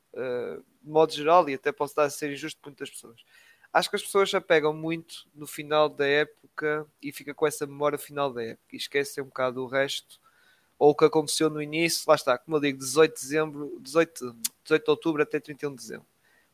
De 0.83 0.91
modo 0.91 1.13
geral, 1.13 1.47
e 1.51 1.55
até 1.55 1.71
posso 1.73 1.95
dar 1.95 2.05
a 2.05 2.11
ser 2.11 2.33
injusto 2.33 2.59
para 2.61 2.71
muitas 2.71 2.89
pessoas. 2.89 3.21
Acho 3.77 3.91
que 3.91 3.97
as 3.97 4.03
pessoas 4.03 4.31
se 4.31 4.37
apegam 4.37 4.73
muito 4.73 5.27
no 5.35 5.47
final 5.47 5.87
da 5.87 6.07
época 6.07 6.87
e 7.03 7.13
fica 7.13 7.35
com 7.35 7.47
essa 7.47 7.67
memória 7.67 7.99
final 7.99 8.33
da 8.33 8.43
época 8.43 8.75
e 8.75 8.79
esquecem 8.79 9.23
um 9.23 9.27
bocado 9.27 9.63
o 9.63 9.67
resto 9.67 10.19
ou 10.79 10.93
o 10.93 10.95
que 10.95 11.05
aconteceu 11.05 11.51
no 11.51 11.61
início, 11.61 12.03
lá 12.09 12.15
está, 12.15 12.39
como 12.39 12.57
eu 12.57 12.61
digo, 12.63 12.79
18 12.79 13.15
de 13.15 13.21
dezembro, 13.21 13.79
18, 13.83 14.37
18 14.65 14.83
de 14.83 14.91
outubro 14.91 15.23
até 15.23 15.39
31 15.39 15.71
de 15.73 15.77
dezembro. 15.77 16.07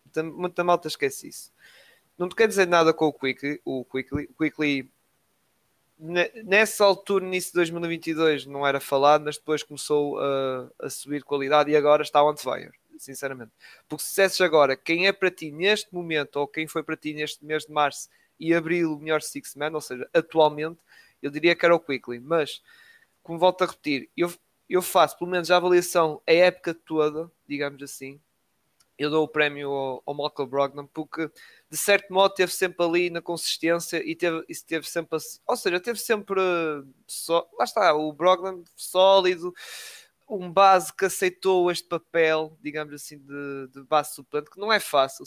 Muita, 0.04 0.22
muita 0.24 0.64
malta 0.64 0.88
esquece 0.88 1.28
isso. 1.28 1.52
Não 2.18 2.28
te 2.28 2.34
quer 2.34 2.48
dizer 2.48 2.66
nada 2.66 2.92
com 2.92 3.06
o 3.06 3.12
Quickly, 3.12 3.60
o 3.64 3.84
Quickly, 3.84 4.28
Quickly 4.36 4.90
nessa 6.44 6.84
altura, 6.84 7.24
início 7.24 7.52
de 7.52 7.56
2022, 7.58 8.46
não 8.46 8.66
era 8.66 8.80
falado, 8.80 9.26
mas 9.26 9.38
depois 9.38 9.62
começou 9.62 10.18
a, 10.18 10.68
a 10.80 10.90
subir 10.90 11.22
qualidade 11.22 11.70
e 11.70 11.76
agora 11.76 12.02
está 12.02 12.20
on 12.24 12.36
fire, 12.36 12.72
sinceramente. 13.02 13.52
Porque 13.88 14.02
se 14.02 14.10
dissesses 14.10 14.40
agora 14.40 14.76
quem 14.76 15.06
é 15.06 15.12
para 15.12 15.30
ti 15.30 15.50
neste 15.50 15.92
momento, 15.92 16.36
ou 16.36 16.46
quem 16.46 16.66
foi 16.66 16.82
para 16.82 16.96
ti 16.96 17.12
neste 17.12 17.44
mês 17.44 17.64
de 17.66 17.72
março 17.72 18.08
e 18.38 18.54
abril 18.54 18.94
o 18.94 18.98
melhor 18.98 19.22
Six 19.22 19.54
Man, 19.54 19.70
ou 19.72 19.80
seja, 19.80 20.08
atualmente, 20.12 20.80
eu 21.22 21.30
diria 21.30 21.54
que 21.54 21.64
era 21.64 21.74
o 21.74 21.80
Quickly, 21.80 22.18
mas 22.18 22.60
como 23.22 23.38
volto 23.38 23.62
a 23.62 23.66
repetir, 23.66 24.10
eu, 24.16 24.32
eu 24.68 24.82
faço 24.82 25.16
pelo 25.16 25.30
menos 25.30 25.50
a 25.50 25.56
avaliação 25.56 26.20
a 26.26 26.32
época 26.32 26.74
toda, 26.74 27.30
digamos 27.46 27.82
assim. 27.82 28.20
Eu 28.98 29.10
dou 29.10 29.24
o 29.24 29.28
prémio 29.28 29.70
ao, 29.70 30.02
ao 30.04 30.14
Michael 30.14 30.48
Brogdon 30.48 30.86
porque, 30.86 31.30
de 31.70 31.76
certo 31.76 32.12
modo, 32.12 32.34
teve 32.34 32.52
sempre 32.52 32.84
ali 32.84 33.10
na 33.10 33.22
consistência 33.22 34.02
e 34.04 34.14
teve, 34.14 34.44
e 34.48 34.54
teve 34.54 34.88
sempre, 34.88 35.18
ou 35.46 35.56
seja, 35.56 35.80
teve 35.80 35.98
sempre 35.98 36.40
só, 37.06 37.48
lá 37.58 37.64
está, 37.64 37.94
o 37.94 38.12
Brogdon 38.12 38.64
sólido, 38.76 39.54
um 40.28 40.50
base 40.50 40.92
que 40.92 41.04
aceitou 41.04 41.70
este 41.70 41.88
papel, 41.88 42.56
digamos 42.62 42.94
assim, 42.94 43.18
de, 43.18 43.68
de 43.68 43.82
base 43.84 44.14
suplente, 44.14 44.50
que 44.50 44.58
não 44.58 44.72
é 44.72 44.80
fácil, 44.80 45.24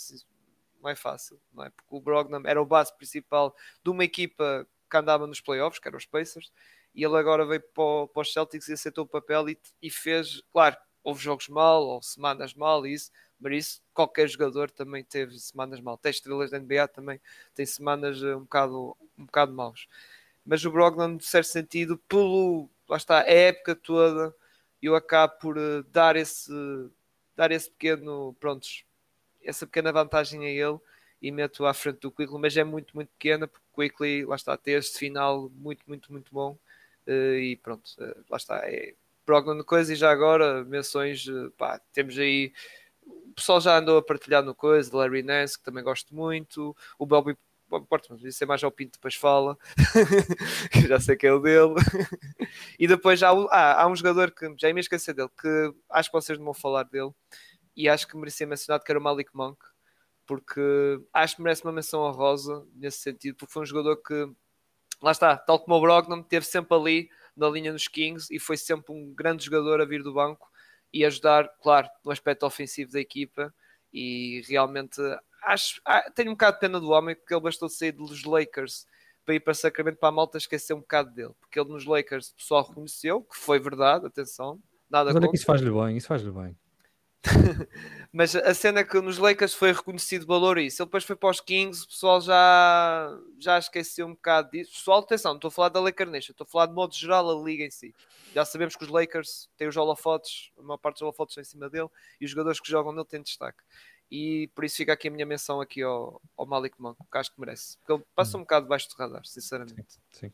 não 0.82 0.90
é 0.90 0.96
fácil, 0.96 1.40
não 1.54 1.64
é? 1.64 1.70
Porque 1.70 1.96
o 1.96 2.00
Brogdon 2.00 2.42
era 2.46 2.62
o 2.62 2.66
base 2.66 2.96
principal 2.96 3.56
de 3.84 3.90
uma 3.90 4.04
equipa 4.04 4.68
que 4.90 4.98
andava 4.98 5.28
nos 5.28 5.42
playoffs, 5.42 5.80
que 5.80 5.88
eram 5.88 5.98
os 5.98 6.06
Pacers, 6.06 6.52
e 6.94 7.04
ele 7.04 7.18
agora 7.18 7.46
veio 7.46 7.62
para, 7.62 8.08
para 8.08 8.22
os 8.22 8.32
Celtics 8.32 8.68
e 8.70 8.74
aceitou 8.74 9.04
o 9.04 9.08
papel 9.08 9.50
e, 9.50 9.60
e, 9.82 9.90
fez, 9.90 10.42
claro, 10.52 10.78
houve 11.04 11.22
jogos 11.22 11.50
mal 11.50 11.84
ou 11.84 12.02
semanas 12.02 12.54
mal 12.54 12.86
e 12.86 12.94
isso, 12.94 13.12
mas 13.40 13.54
isso 13.54 13.82
qualquer 13.94 14.28
jogador 14.30 14.72
também 14.72 15.04
teve 15.04 15.38
semanas 15.38 15.82
mal. 15.82 15.96
Até 15.96 16.10
estrelas 16.10 16.52
da 16.52 16.60
NBA 16.60 16.88
também 16.88 17.20
tem 17.54 17.66
semanas 17.66 18.24
eh, 18.24 18.36
um 18.36 18.42
bocado, 18.42 18.98
um 19.18 19.26
bocado 19.26 19.54
maus. 19.54 19.88
Mas 20.46 20.64
o 20.64 20.72
Brogdon, 20.72 21.18
de 21.18 21.26
certo 21.26 21.48
sentido, 21.48 21.98
pelo, 22.08 22.70
lá 22.88 22.98
está, 22.98 23.20
a 23.20 23.30
época 23.30 23.76
toda, 23.76 24.34
eu 24.86 24.96
acabo 24.96 25.34
por 25.40 25.58
uh, 25.58 25.84
dar 25.92 26.16
esse 26.16 26.52
dar 27.36 27.52
esse 27.52 27.70
pequeno, 27.70 28.34
prontos, 28.40 28.86
essa 29.44 29.66
pequena 29.66 29.92
vantagem 29.92 30.46
a 30.46 30.50
ele 30.50 30.80
e 31.22 31.32
meto 31.32 31.66
à 31.66 31.74
frente 31.74 32.00
do 32.00 32.12
Quickly, 32.12 32.40
mas 32.40 32.56
é 32.56 32.64
muito, 32.64 32.96
muito 32.96 33.10
pequena, 33.10 33.46
porque 33.48 33.66
o 33.74 33.82
Quickly, 33.82 34.26
lá 34.26 34.36
está, 34.38 34.56
tem 34.56 34.76
este 34.76 34.98
final 34.98 35.50
muito, 35.54 35.84
muito, 35.88 36.12
muito 36.12 36.34
bom 36.34 36.58
Uh, 37.08 37.38
e 37.38 37.56
pronto, 37.58 37.88
uh, 38.00 38.26
lá 38.30 38.38
está. 38.38 38.58
É 38.68 38.94
Brogdon 39.26 39.64
coisa 39.64 39.94
e 39.94 39.96
já 39.96 40.12
agora 40.12 40.64
menções, 40.64 41.26
pá, 41.58 41.80
temos 41.94 42.18
aí 42.18 42.52
o 43.06 43.34
pessoal 43.36 43.62
já 43.62 43.78
andou 43.78 43.98
a 43.98 44.04
partilhar 44.04 44.44
no 44.44 44.56
coisa, 44.56 44.96
Larry 44.96 45.22
Nance, 45.24 45.58
que 45.58 45.64
também 45.64 45.84
gosto 45.84 46.16
muito, 46.16 46.76
o 46.98 47.06
Bobby 47.06 47.38
Porto, 47.82 48.08
mas 48.10 48.24
isso 48.24 48.44
é 48.44 48.48
mais 48.48 48.64
ao 48.64 48.72
Pinto 48.72 48.94
depois 48.94 49.16
fala, 49.16 49.58
que 50.72 50.88
já 50.88 51.00
sei 51.00 51.16
que 51.16 51.28
é 51.28 51.34
o 51.34 51.40
dele. 51.40 51.74
e 52.80 52.88
depois 52.88 53.22
há, 53.24 53.30
ah, 53.30 53.84
há 53.84 53.88
um 53.88 53.96
jogador 53.96 54.32
que 54.32 54.54
já 54.58 54.72
me 54.74 54.80
esqueci 54.80 55.14
dele, 55.14 55.30
que 55.40 55.74
acho 55.90 56.10
que 56.10 56.16
vocês 56.16 56.38
não 56.38 56.46
vão 56.46 56.54
falar 56.54 56.84
dele, 56.84 57.12
e 57.76 57.90
acho 57.90 58.08
que 58.08 58.18
merecia 58.18 58.48
mencionado 58.48 58.84
que 58.84 58.92
era 58.92 59.00
o 59.00 59.04
Malik 59.04 59.30
Monk, 59.34 59.58
porque 60.26 60.62
acho 61.14 61.36
que 61.36 61.42
merece 61.42 61.64
uma 61.64 61.74
menção 61.74 62.02
honrosa 62.02 62.66
nesse 62.74 63.00
sentido, 63.00 63.36
porque 63.36 63.54
foi 63.54 63.64
um 63.64 63.66
jogador 63.66 63.98
que 63.98 64.30
lá 65.02 65.12
está, 65.12 65.38
tal 65.38 65.60
como 65.60 65.76
o 65.76 65.82
Brogdon, 65.82 66.24
teve 66.24 66.46
sempre 66.46 66.76
ali 66.76 67.10
na 67.36 67.50
linha 67.50 67.72
dos 67.72 67.88
Kings 67.88 68.34
e 68.34 68.40
foi 68.40 68.58
sempre 68.58 68.94
um 68.94 69.14
grande 69.14 69.46
jogador 69.46 69.82
a 69.82 69.86
vir 69.86 70.02
do 70.02 70.14
banco 70.14 70.50
e 70.96 71.04
ajudar, 71.04 71.50
claro, 71.62 71.90
no 72.04 72.12
aspecto 72.12 72.46
ofensivo 72.46 72.92
da 72.94 73.02
equipa. 73.02 73.54
E 73.92 74.42
realmente 74.48 75.02
acho, 75.46 75.82
ah, 75.86 76.10
tenho 76.12 76.32
um 76.32 76.34
bocado 76.34 76.56
de 76.56 76.62
pena 76.62 76.80
do 76.80 76.90
homem 76.90 77.16
porque 77.16 77.34
ele 77.34 77.42
bastou 77.42 77.70
sair 77.70 77.92
dos 77.92 78.24
Lakers 78.24 78.86
para 79.26 79.36
ir 79.36 79.40
para 79.40 79.54
Sacramento 79.54 79.98
para 79.98 80.10
a 80.10 80.12
malta 80.12 80.38
esquecer 80.38 80.74
um 80.74 80.80
bocado 80.80 81.12
dele, 81.12 81.34
porque 81.40 81.60
ele 81.60 81.70
nos 81.70 81.86
Lakers 81.86 82.30
o 82.30 82.36
pessoal 82.36 82.64
reconheceu 82.64 83.22
que 83.22 83.38
foi 83.38 83.60
verdade, 83.60 84.06
atenção, 84.06 84.60
nada 84.90 85.06
Mas 85.06 85.16
olha 85.16 85.30
que 85.30 85.38
isso 85.38 85.46
faz-lhe 85.46 85.72
bem, 85.72 85.98
isso 85.98 86.08
faz-lhe 86.08 86.32
bem. 86.32 86.56
Mas 88.14 88.36
a 88.36 88.54
cena 88.54 88.82
é 88.82 88.84
que 88.84 89.00
nos 89.02 89.18
Lakers 89.18 89.54
foi 89.54 89.72
reconhecido 89.72 90.26
valor 90.26 90.58
isso. 90.58 90.82
Ele 90.82 90.88
depois 90.88 91.04
foi 91.04 91.16
para 91.16 91.30
os 91.30 91.42
Kings, 91.42 91.84
o 91.84 91.88
pessoal 91.88 92.22
já, 92.22 93.20
já 93.40 93.58
esqueceu 93.58 94.06
um 94.06 94.12
bocado 94.14 94.52
disso. 94.52 94.72
Pessoal, 94.72 95.00
atenção, 95.00 95.32
não 95.32 95.38
estou 95.38 95.50
a 95.50 95.52
falar 95.52 95.70
da 95.70 95.80
Laker 95.80 96.08
Nation, 96.08 96.32
estou 96.32 96.46
a 96.46 96.48
falar 96.48 96.68
de 96.68 96.74
modo 96.74 96.94
geral 96.94 97.30
a 97.30 97.44
liga 97.44 97.64
em 97.64 97.72
si. 97.72 97.94
Já 98.34 98.46
sabemos 98.46 98.76
que 98.76 98.84
os 98.84 98.90
Lakers 98.90 99.50
têm 99.58 99.68
os 99.68 99.76
holofotes, 99.76 100.52
a 100.58 100.62
maior 100.62 100.78
parte 100.78 100.96
dos 100.96 101.02
holofotes 101.04 101.32
estão 101.32 101.42
em 101.42 101.46
cima 101.46 101.70
dele 101.70 101.90
e 102.20 102.26
os 102.26 102.32
jogadores 102.32 102.60
que 102.60 102.70
jogam 102.70 102.92
nele 102.92 103.06
têm 103.06 103.22
destaque. 103.22 103.64
E 104.12 104.50
por 104.56 104.64
isso 104.64 104.78
fica 104.78 104.94
aqui 104.94 105.08
a 105.08 105.12
minha 105.12 105.26
menção 105.26 105.60
aqui 105.60 105.82
ao, 105.82 106.22
ao 106.38 106.46
Malik 106.46 106.80
Monk, 106.80 106.98
que 107.12 107.18
acho 107.18 107.34
que 107.34 107.40
merece. 107.40 107.78
Porque 107.80 107.94
ele 107.94 108.04
passa 108.16 108.38
hum. 108.38 108.42
um 108.42 108.44
bocado 108.44 108.66
debaixo 108.66 108.90
do 108.90 108.96
radar, 108.96 109.26
sinceramente. 109.26 109.94
Sim. 110.12 110.30
sim. 110.30 110.34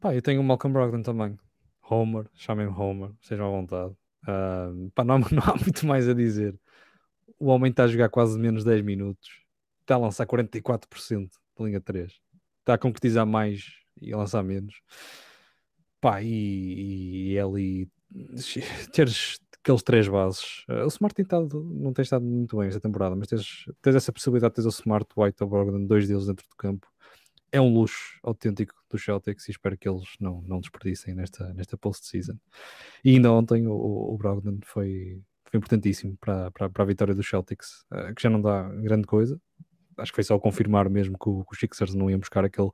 Pá, 0.00 0.14
eu 0.14 0.20
tenho 0.20 0.40
o 0.40 0.44
Malcolm 0.44 0.72
Brogdon 0.72 1.02
também. 1.02 1.38
Homer, 1.88 2.28
chamem-me 2.34 2.72
Homer, 2.72 3.10
sejam 3.22 3.46
à 3.46 3.50
vontade. 3.50 3.94
Uh, 4.22 4.90
pá, 4.94 5.04
não, 5.04 5.18
não, 5.32 5.42
há 5.42 5.56
muito 5.56 5.86
mais 5.86 6.08
a 6.08 6.14
dizer. 6.14 6.58
O 7.38 7.46
homem 7.46 7.70
está 7.70 7.84
a 7.84 7.88
jogar 7.88 8.08
quase 8.08 8.38
menos 8.38 8.64
10 8.64 8.82
minutos, 8.82 9.42
está 9.80 9.96
a 9.96 9.98
lançar 9.98 10.26
44% 10.26 11.30
da 11.58 11.64
linha 11.64 11.80
3, 11.80 12.12
está 12.60 12.74
a 12.74 12.78
concretizar 12.78 13.26
mais 13.26 13.72
e 14.00 14.12
a 14.12 14.16
lançar 14.16 14.42
menos. 14.42 14.80
Pá, 16.00 16.22
e, 16.22 17.32
e 17.32 17.38
ele 17.38 17.88
teres 18.92 19.38
aqueles 19.64 19.82
três 19.82 20.06
bases. 20.06 20.62
Uh, 20.68 20.84
o 20.84 20.88
Smart 20.88 21.14
tem 21.14 21.22
estado, 21.22 21.64
não 21.64 21.92
tem 21.94 22.02
estado 22.02 22.24
muito 22.24 22.58
bem 22.58 22.68
esta 22.68 22.80
temporada, 22.80 23.16
mas 23.16 23.28
tens, 23.28 23.64
tens 23.80 23.96
essa 23.96 24.12
possibilidade 24.12 24.54
de 24.54 24.62
ter 24.62 24.68
o 24.68 24.70
Smart, 24.70 25.08
White 25.16 25.42
ou 25.42 25.48
Brogdon, 25.48 25.86
dois 25.86 26.06
deles 26.06 26.26
dentro 26.26 26.46
do 26.46 26.56
campo. 26.56 26.86
É 27.50 27.60
um 27.60 27.72
luxo 27.72 28.18
autêntico 28.22 28.74
dos 28.90 29.02
Celtics 29.02 29.48
e 29.48 29.52
espero 29.52 29.78
que 29.78 29.88
eles 29.88 30.04
não, 30.20 30.42
não 30.42 30.60
desperdicem 30.60 31.14
nesta, 31.14 31.54
nesta 31.54 31.78
post-season. 31.78 32.36
E 33.02 33.14
ainda 33.14 33.32
ontem 33.32 33.66
o, 33.66 33.72
o 33.74 34.18
Brogdon 34.18 34.58
foi, 34.64 35.22
foi 35.44 35.58
importantíssimo 35.58 36.16
para, 36.20 36.50
para, 36.50 36.68
para 36.68 36.82
a 36.82 36.86
vitória 36.86 37.14
dos 37.14 37.26
Celtics, 37.26 37.86
uh, 37.92 38.14
que 38.14 38.22
já 38.22 38.28
não 38.28 38.42
dá 38.42 38.68
grande 38.68 39.06
coisa. 39.06 39.40
Acho 39.96 40.12
que 40.12 40.16
foi 40.16 40.24
só 40.24 40.38
confirmar 40.38 40.90
mesmo 40.90 41.16
que, 41.16 41.28
o, 41.28 41.44
que 41.44 41.54
os 41.54 41.58
Sixers 41.58 41.94
não 41.94 42.10
iam 42.10 42.18
buscar 42.18 42.44
aquele 42.44 42.70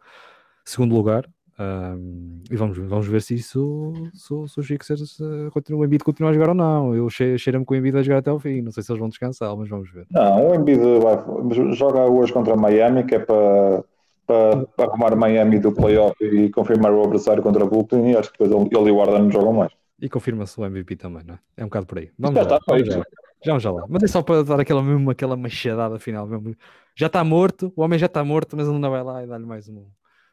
segundo 0.65 0.95
lugar. 0.95 1.29
Um, 1.61 2.43
e 2.51 2.57
vamos, 2.57 2.79
vamos 2.79 3.07
ver 3.07 3.21
se 3.21 3.35
isso 3.35 3.93
se, 4.15 4.49
se 4.49 4.61
os 4.61 4.67
Sixers 4.67 5.19
continuam, 5.53 5.83
o 5.83 5.85
Embiid 5.85 6.03
continua 6.03 6.31
a 6.31 6.33
jogar 6.33 6.49
ou 6.49 6.55
não. 6.55 6.95
Eu 6.95 7.11
cheiro-me 7.11 7.67
que 7.67 7.73
o 7.73 7.77
Embiid 7.77 7.93
vai 7.93 8.03
jogar 8.03 8.19
até 8.19 8.31
ao 8.31 8.41
fim. 8.41 8.63
Não 8.63 8.73
sei 8.73 8.83
se 8.83 8.91
eles 8.91 9.01
vão 9.01 9.11
descansar, 9.11 9.55
mas 9.55 9.69
vamos 9.69 9.93
ver. 9.93 10.07
Não, 10.11 10.49
o 10.49 10.55
Embiid 10.55 10.81
vai, 11.01 11.75
joga 11.75 12.07
hoje 12.07 12.33
contra 12.33 12.57
Miami, 12.57 13.05
que 13.05 13.17
é 13.17 13.19
para 13.19 13.85
para, 14.31 14.65
para 14.77 14.85
arrumar 14.87 15.17
Miami 15.17 15.59
do 15.59 15.73
playoff 15.73 16.15
e 16.25 16.51
confirmar 16.51 16.93
o 16.93 17.03
adversário 17.03 17.43
contra 17.43 17.65
o 17.65 17.69
Brooklyn 17.69 18.13
e 18.13 18.17
acho 18.17 18.31
que 18.33 18.39
depois 18.39 18.71
ele 18.73 18.89
e 18.89 18.93
o 18.93 19.01
Arden 19.03 19.23
não 19.23 19.31
jogam 19.31 19.53
mais. 19.53 19.73
E 20.01 20.09
confirma-se 20.09 20.59
o 20.59 20.65
MVP 20.65 20.97
também, 20.97 21.25
não 21.25 21.35
é? 21.35 21.39
É 21.57 21.65
um 21.65 21.67
bocado 21.67 21.87
por 21.87 21.99
aí. 21.99 22.11
Vamos 22.17 22.37
já, 22.37 22.49
já, 22.49 22.59
vamos 22.67 22.87
já, 22.87 23.03
já, 23.45 23.59
já 23.59 23.73
lá. 23.73 23.85
Mas 23.89 24.05
é 24.05 24.07
só 24.07 24.23
para 24.23 24.45
dar 24.45 24.61
aquela, 24.61 24.83
mesmo, 24.83 25.11
aquela 25.11 25.37
machadada 25.37 25.99
final 25.99 26.27
mesmo. 26.27 26.55
Já 26.95 27.09
está 27.09 27.25
morto, 27.25 27.73
o 27.75 27.83
homem 27.83 27.99
já 27.99 28.07
está 28.07 28.25
morto, 28.25 28.57
mas 28.57 28.67
ele 28.67 28.77
ainda 28.77 28.89
vai 28.89 29.03
lá 29.03 29.25
e 29.25 29.27
dá-lhe 29.27 29.45
mais 29.45 29.69
um, 29.69 29.85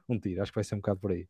um 0.09 0.19
tiro. 0.19 0.41
Acho 0.41 0.51
que 0.51 0.57
vai 0.57 0.63
ser 0.63 0.75
um 0.75 0.79
bocado 0.79 0.99
por 0.99 1.11
aí. 1.11 1.27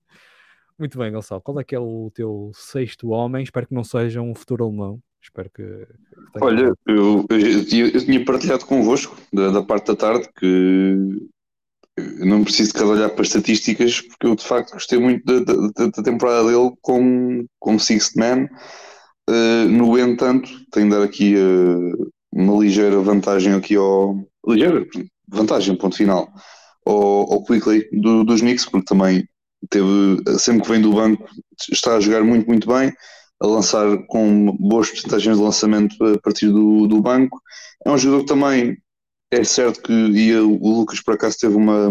Muito 0.78 0.98
bem, 0.98 1.12
Gonçalo. 1.12 1.42
Qual 1.42 1.60
é 1.60 1.64
que 1.64 1.76
é 1.76 1.80
o 1.80 2.12
teu 2.14 2.52
sexto 2.54 3.10
homem? 3.10 3.44
Espero 3.44 3.68
que 3.68 3.74
não 3.74 3.84
seja 3.84 4.22
um 4.22 4.36
futuro 4.36 4.66
alemão. 4.66 5.02
Espero 5.22 5.50
que. 5.50 5.64
tenha... 5.64 6.42
Olha, 6.42 6.74
eu, 6.88 7.26
eu, 7.30 7.88
eu, 7.88 8.06
tinha 8.06 8.24
partilhado 8.24 8.66
convosco 8.66 9.18
da, 9.34 9.50
da 9.50 9.64
parte 9.64 9.88
da 9.88 9.96
tarde 9.96 10.30
que 10.38 10.96
não 12.20 12.44
preciso 12.44 12.74
de 12.74 12.84
olhar 12.84 13.10
para 13.10 13.24
estatísticas, 13.24 14.02
porque 14.02 14.28
eu 14.28 14.36
de 14.36 14.44
facto 14.44 14.74
gostei 14.74 15.00
muito 15.00 15.26
da, 15.26 15.54
da, 15.54 15.88
da 15.88 16.04
temporada 16.04 16.48
dele 16.48 16.72
como, 16.82 17.46
como 17.60 17.80
Sixth 17.80 18.16
Man. 18.16 18.48
Uh, 19.30 19.68
no 19.68 19.98
entanto, 19.98 20.50
tenho 20.72 20.90
de 20.90 20.96
dar 20.96 21.04
aqui 21.04 21.36
uh, 21.36 22.12
uma 22.32 22.62
ligeira 22.62 23.00
vantagem 23.00 23.54
aqui 23.54 23.76
ao. 23.76 24.16
ligeira 24.48 24.86
vantagem, 25.28 25.76
ponto 25.76 25.98
final, 25.98 26.32
ao, 26.88 27.34
ao 27.34 27.44
Quickly 27.44 27.88
do, 27.92 28.24
dos 28.24 28.42
Knicks, 28.42 28.66
porque 28.66 28.86
também 28.86 29.28
teve, 29.70 30.22
sempre 30.40 30.64
que 30.64 30.70
vem 30.70 30.82
do 30.82 30.94
banco, 30.94 31.28
está 31.72 31.96
a 31.96 32.00
jogar 32.00 32.24
muito, 32.24 32.48
muito 32.48 32.68
bem, 32.68 32.94
a 33.40 33.48
lançar 33.48 33.98
com 34.08 34.56
boas 34.60 34.90
porcentagens 34.90 35.38
de 35.38 35.44
lançamento 35.44 36.04
a 36.04 36.20
partir 36.20 36.48
do, 36.48 36.88
do 36.88 37.02
banco. 37.02 37.42
É 37.86 37.92
um 37.92 37.98
jogador 37.98 38.22
que 38.22 38.28
também 38.28 38.78
é 39.32 39.44
certo 39.44 39.82
que 39.82 39.92
e 39.92 40.36
o 40.36 40.58
Lucas 40.58 41.02
por 41.02 41.14
acaso 41.14 41.38
teve, 41.40 41.56
uma, 41.56 41.90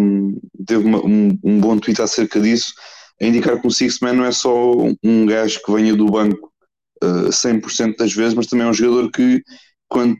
teve 0.66 0.84
uma, 0.84 1.04
um, 1.04 1.38
um 1.44 1.60
bom 1.60 1.78
tweet 1.78 2.00
acerca 2.00 2.40
disso, 2.40 2.72
a 3.20 3.26
indicar 3.26 3.60
que 3.60 3.66
o 3.66 3.70
Six 3.70 3.98
Man 4.00 4.14
não 4.14 4.24
é 4.24 4.32
só 4.32 4.72
um 5.02 5.26
gajo 5.26 5.60
que 5.64 5.72
venha 5.72 5.94
do 5.94 6.06
banco 6.06 6.52
uh, 7.02 7.26
eh, 7.26 7.30
100% 7.30 7.96
das 7.96 8.12
vezes, 8.12 8.34
mas 8.34 8.46
também 8.46 8.66
é 8.66 8.70
um 8.70 8.74
jogador 8.74 9.10
que 9.10 9.42
quando 9.88 10.16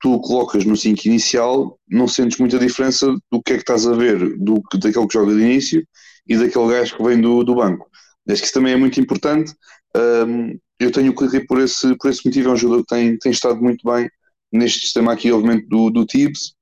tu 0.00 0.18
colocas 0.20 0.64
no 0.64 0.76
5 0.76 1.06
inicial, 1.06 1.78
não 1.88 2.08
sentes 2.08 2.38
muita 2.38 2.58
diferença 2.58 3.06
do 3.30 3.42
que 3.42 3.52
é 3.52 3.56
que 3.56 3.62
estás 3.62 3.86
a 3.86 3.92
ver 3.92 4.38
do, 4.38 4.62
daquele 4.74 5.06
que 5.06 5.12
joga 5.12 5.34
de 5.34 5.42
início 5.42 5.86
e 6.26 6.36
daquele 6.36 6.68
gajo 6.68 6.96
que 6.96 7.02
vem 7.02 7.20
do, 7.20 7.44
do 7.44 7.54
banco. 7.54 7.88
Acho 8.28 8.40
que 8.40 8.46
isso 8.46 8.54
também 8.54 8.72
é 8.72 8.76
muito 8.76 9.00
importante. 9.00 9.52
Um, 9.96 10.58
eu 10.78 10.90
tenho 10.90 11.12
o 11.12 11.14
clique 11.14 11.46
por 11.46 11.60
esse, 11.60 11.94
por 11.96 12.10
esse 12.10 12.24
motivo, 12.24 12.48
é 12.48 12.52
um 12.52 12.56
jogador 12.56 12.82
que 12.82 12.94
tem, 12.94 13.18
tem 13.18 13.32
estado 13.32 13.60
muito 13.60 13.84
bem 13.84 14.08
neste 14.50 14.80
sistema 14.80 15.12
aqui, 15.12 15.30
obviamente, 15.30 15.66
do, 15.68 15.90
do 15.90 16.06
Tibbs. 16.06 16.54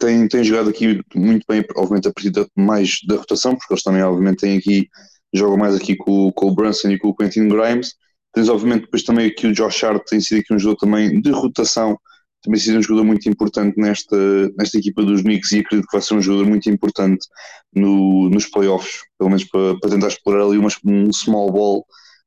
Tem, 0.00 0.26
tem 0.26 0.42
jogado 0.42 0.70
aqui 0.70 1.00
muito 1.14 1.44
bem, 1.48 1.64
obviamente, 1.76 2.08
a 2.08 2.12
partir 2.12 2.32
mais 2.56 2.98
da 3.06 3.16
rotação, 3.16 3.54
porque 3.54 3.72
eles 3.74 3.82
também, 3.82 4.02
obviamente, 4.02 4.38
têm 4.38 4.58
aqui, 4.58 4.88
jogam 5.32 5.56
mais 5.56 5.74
aqui 5.74 5.96
com, 5.96 6.32
com 6.32 6.48
o 6.48 6.54
Brunson 6.54 6.90
e 6.90 6.98
com 6.98 7.08
o 7.08 7.14
Quentin 7.14 7.48
Grimes. 7.48 7.94
Tens, 8.32 8.48
obviamente, 8.48 8.82
depois 8.82 9.02
também 9.02 9.26
aqui 9.26 9.46
o 9.46 9.52
Josh 9.52 9.84
Hart, 9.84 10.02
tem 10.08 10.20
sido 10.20 10.40
aqui 10.40 10.54
um 10.54 10.58
jogador 10.58 10.78
também 10.78 11.20
de 11.20 11.30
rotação, 11.30 11.98
também 12.44 12.60
sido 12.60 12.78
um 12.78 12.82
jogador 12.82 13.04
muito 13.04 13.28
importante 13.28 13.74
nesta, 13.78 14.16
nesta 14.56 14.78
equipa 14.78 15.02
dos 15.02 15.22
Knicks 15.22 15.50
e 15.52 15.60
acredito 15.60 15.86
que 15.86 15.96
vai 15.96 16.02
ser 16.02 16.14
um 16.14 16.20
jogador 16.20 16.46
muito 16.46 16.68
importante 16.68 17.26
no, 17.74 18.28
nos 18.28 18.46
playoffs, 18.46 19.00
pelo 19.18 19.30
menos 19.30 19.44
para, 19.44 19.78
para 19.80 19.90
tentar 19.90 20.08
explorar 20.08 20.44
ali 20.44 20.58
uma, 20.58 20.68
um 20.84 21.12
small 21.12 21.50
ball 21.50 21.86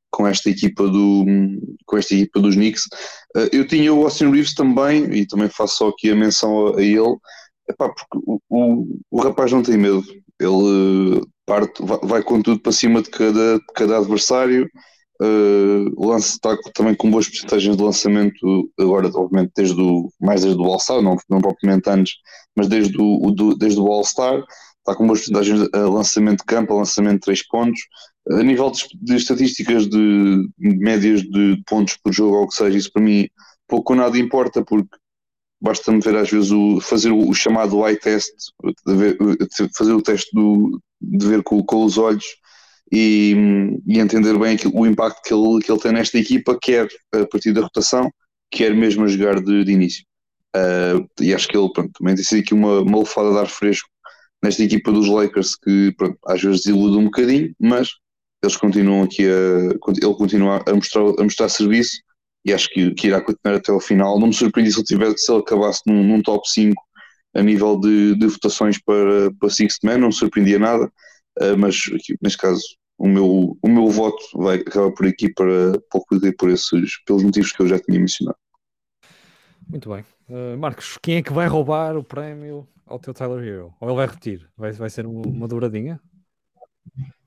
com 0.10 0.26
esta 0.26 0.50
equipa, 0.50 0.88
do, 0.88 1.26
com 1.86 1.98
esta 1.98 2.16
equipa 2.16 2.40
dos 2.40 2.56
Knicks. 2.56 2.86
Eh, 3.36 3.50
eu 3.52 3.68
tinha 3.68 3.94
o 3.94 4.04
Austin 4.04 4.32
Reeves 4.32 4.56
também, 4.56 5.04
e 5.14 5.28
também 5.28 5.50
faço 5.50 5.78
só 5.78 5.90
aqui 5.90 6.10
a 6.10 6.16
menção 6.16 6.68
a, 6.68 6.80
a 6.80 6.82
ele, 6.82 7.16
Epá, 7.70 7.90
porque 7.90 8.18
o, 8.26 8.40
o, 8.50 9.00
o, 9.12 9.22
rapaz 9.22 9.52
não 9.52 9.62
tem 9.62 9.78
medo, 9.78 10.02
ele 10.40 11.22
parte, 11.46 11.84
vai, 11.84 12.00
vai 12.02 12.24
com 12.24 12.42
tudo 12.42 12.62
para 12.62 12.72
cima 12.72 13.02
de 13.02 13.10
cada, 13.10 13.60
de 13.60 13.66
cada 13.76 13.98
adversário, 13.98 14.70
Uh, 15.22 16.08
lance 16.08 16.34
está 16.34 16.56
também 16.76 16.94
com 16.94 17.10
boas 17.10 17.28
porcentagens 17.28 17.76
de 17.76 17.84
lançamento, 17.84 18.70
agora, 18.80 19.10
obviamente, 19.16 19.52
desde 19.56 19.82
o, 19.82 20.12
mais 20.22 20.42
desde 20.44 20.62
o 20.62 20.66
All-Star, 20.66 21.02
não, 21.02 21.18
não 21.28 21.40
propriamente 21.40 21.90
antes, 21.90 22.14
mas 22.56 22.68
desde 22.68 22.96
o, 23.02 23.26
o 23.26 23.56
desde 23.56 23.80
o 23.80 23.88
All-Star, 23.88 24.44
está 24.88 24.96
com 24.96 25.08
boas 25.08 25.20
porcentagens 25.20 25.62
de 25.62 25.78
lançamento 25.80 26.40
de 26.40 26.46
campo, 26.46 26.78
lançamento 26.78 27.16
de 27.16 27.22
3 27.22 27.48
pontos. 27.48 27.80
A 28.32 28.44
nível 28.44 28.70
de, 28.72 28.84
de 29.02 29.16
estatísticas 29.16 29.88
de, 29.88 30.50
de, 30.58 30.78
médias 30.78 31.22
de 31.24 31.62
pontos 31.66 31.98
por 32.04 32.14
jogo, 32.14 32.38
ou 32.38 32.44
o 32.44 32.48
que 32.48 32.56
seja, 32.56 32.78
isso 32.78 32.92
para 32.92 33.02
mim 33.02 33.28
pouco 33.68 33.94
ou 33.94 34.00
nada 34.00 34.18
importa, 34.18 34.64
porque 34.64 34.98
basta-me 35.62 36.00
ver 36.00 36.16
às 36.16 36.30
vezes 36.30 36.52
o, 36.52 36.80
fazer 36.80 37.12
o, 37.12 37.30
o 37.30 37.34
chamado 37.34 37.86
eye 37.88 37.98
test, 37.98 38.32
fazer 39.76 39.94
o 39.94 40.02
teste 40.02 40.30
do, 40.34 40.80
de 41.02 41.26
ver 41.26 41.44
com, 41.44 41.64
com 41.64 41.84
os 41.84 41.98
olhos 41.98 42.26
e, 42.92 43.36
e 43.86 44.00
entender 44.00 44.38
bem 44.38 44.56
aquilo, 44.56 44.80
o 44.80 44.88
impacto 44.88 45.22
que 45.24 45.34
ele, 45.34 45.62
que 45.64 45.72
ele 45.72 45.80
tem 45.80 45.92
nesta 45.92 46.18
equipa, 46.18 46.58
quer 46.62 46.88
a 47.14 47.26
partir 47.26 47.54
da 47.54 47.62
rotação, 47.62 48.12
quer 48.52 48.74
mesmo 48.74 49.04
a 49.04 49.08
jogar 49.08 49.42
de, 49.42 49.64
de 49.64 49.72
início. 49.72 50.06
Uh, 50.56 51.08
e 51.22 51.34
acho 51.34 51.48
que 51.48 51.58
ele 51.58 51.72
pronto, 51.72 51.92
também 51.98 52.16
tem 52.16 52.24
sido 52.24 52.40
aqui 52.40 52.54
uma, 52.54 52.82
uma 52.82 53.04
de 53.04 53.38
ar 53.38 53.48
fresco 53.48 53.88
nesta 54.44 54.64
equipa 54.64 54.92
dos 54.92 55.08
Lakers 55.08 55.56
que 55.56 55.94
pronto, 55.98 56.18
às 56.26 56.42
vezes 56.42 56.64
desilude 56.64 56.98
um 56.98 57.06
bocadinho, 57.06 57.54
mas 57.60 57.90
eles 58.42 58.56
continuam 58.56 59.04
aqui 59.04 59.24
a 59.24 59.74
ele 60.02 60.14
continua 60.16 60.64
a 60.68 60.74
mostrar, 60.74 61.04
a 61.20 61.24
mostrar 61.24 61.50
serviço 61.50 61.98
e 62.46 62.54
acho 62.54 62.70
que, 62.70 62.92
que 62.94 63.08
irá 63.08 63.20
continuar 63.20 63.58
até 63.58 63.72
ao 63.72 63.80
final. 63.80 64.20
Não 64.20 64.28
me 64.28 64.34
surpreendi 64.34 64.72
se 64.72 64.80
ele, 64.80 64.86
tivesse, 64.86 65.18
se 65.18 65.32
ele 65.32 65.42
acabasse 65.42 65.82
num, 65.86 66.04
num 66.04 66.22
top 66.22 66.50
5 66.50 66.82
a 67.36 67.44
nível 67.44 67.78
de, 67.80 68.16
de 68.16 68.28
votações 68.28 68.80
para, 68.82 69.32
para 69.40 69.50
Sixth 69.50 69.84
Man, 69.84 69.98
não 69.98 70.08
me 70.08 70.14
surpreendia 70.14 70.58
nada. 70.58 70.90
Uh, 71.42 71.58
mas 71.58 71.76
aqui, 71.94 72.18
neste 72.22 72.38
caso 72.38 72.62
o 72.98 73.08
meu, 73.08 73.58
o 73.62 73.70
meu 73.70 73.90
voto 73.90 74.24
vai 74.36 74.58
acabar 74.58 74.92
por 74.92 75.06
aqui 75.06 75.32
para, 75.32 75.80
para 75.90 76.00
o 76.00 76.36
por 76.38 76.50
esses, 76.50 77.04
pelos 77.06 77.24
motivos 77.24 77.52
que 77.52 77.62
eu 77.62 77.68
já 77.68 77.80
tinha 77.80 78.00
mencionado. 78.00 78.38
Muito 79.70 79.90
bem. 79.90 80.04
Uh, 80.30 80.58
Marcos, 80.58 80.98
quem 81.02 81.18
é 81.18 81.22
que 81.22 81.32
vai 81.32 81.48
roubar 81.48 81.96
o 81.96 82.04
prémio 82.04 82.68
ao 82.86 82.98
teu 82.98 83.14
Tyler 83.14 83.44
Hero? 83.44 83.74
Ou 83.80 83.90
ele 83.90 83.98
vai 83.98 84.08
repetir? 84.08 84.50
Vai, 84.58 84.72
vai 84.72 84.90
ser 84.90 85.06
uma 85.06 85.48
douradinha? 85.48 86.00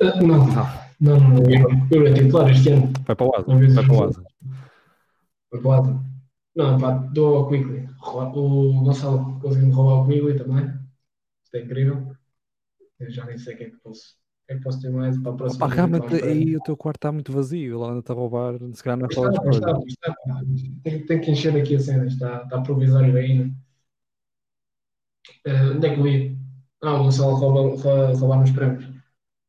Uh, 0.01 0.27
não. 0.27 0.47
não, 0.47 1.21
não, 1.21 1.21
não, 1.21 1.89
eu 1.91 2.07
é 2.07 2.15
titular 2.15 2.51
este 2.51 2.71
ano. 2.71 2.93
Vai 3.07 3.15
para 3.15 3.27
o 3.27 3.37
Asa. 3.37 3.45
Vai 3.47 3.87
para 3.87 3.95
o 3.95 4.05
Asa. 4.05 4.25
Vai 5.53 5.61
para 5.61 5.69
o 5.69 5.73
Asa. 5.73 6.05
Não, 6.57 6.79
pá, 6.81 6.91
dou 7.13 7.37
ao 7.37 7.49
Quickly. 7.49 7.89
O 8.03 8.83
Gonçalo 8.83 9.39
conseguiu 9.41 9.71
roubar 9.71 10.03
o 10.03 10.09
Quickly 10.09 10.39
também. 10.39 10.65
Isto 11.45 11.57
é 11.57 11.61
incrível. 11.61 12.17
Eu 13.01 13.11
já 13.11 13.25
nem 13.25 13.39
sei 13.39 13.55
o 13.55 13.57
que 13.57 13.65
é 13.65 13.71
que 13.71 13.77
posso, 13.79 14.03
o 14.03 14.47
que 14.47 14.53
é 14.53 14.57
que 14.57 14.63
posso 14.63 14.81
ter 14.81 14.91
mais 14.91 15.19
para 15.19 15.33
a 15.33 15.37
próxima. 15.37 15.65
Opa, 15.65 15.75
realmente 15.75 16.15
aí 16.23 16.55
o 16.55 16.61
teu 16.61 16.77
quarto 16.77 16.99
está 16.99 17.11
muito 17.11 17.33
vazio, 17.33 17.79
lá 17.79 17.93
anda-te 17.93 18.13
a 18.13 18.15
roubar, 18.15 18.59
se 18.75 18.83
calhar 18.83 18.99
não 18.99 19.07
é 19.07 19.09
está, 19.09 19.51
está, 19.51 19.81
está, 19.87 20.15
tem, 20.85 21.07
tem 21.07 21.21
que 21.21 21.31
encher 21.31 21.57
aqui 21.57 21.77
a 21.77 21.81
cena, 21.81 22.07
está, 22.07 22.43
está 22.43 22.61
provisório 22.61 23.17
ainda. 23.17 23.55
Uh, 25.47 25.77
onde 25.77 25.87
é 25.87 25.95
que 25.95 26.01
eu 26.01 26.07
ia? 26.07 26.37
Ah, 26.83 27.01
o 27.01 27.05
Gonçalo 27.05 27.35
rouba, 27.35 28.15
roubar 28.15 28.41
nos 28.41 28.51
prémios. 28.51 28.85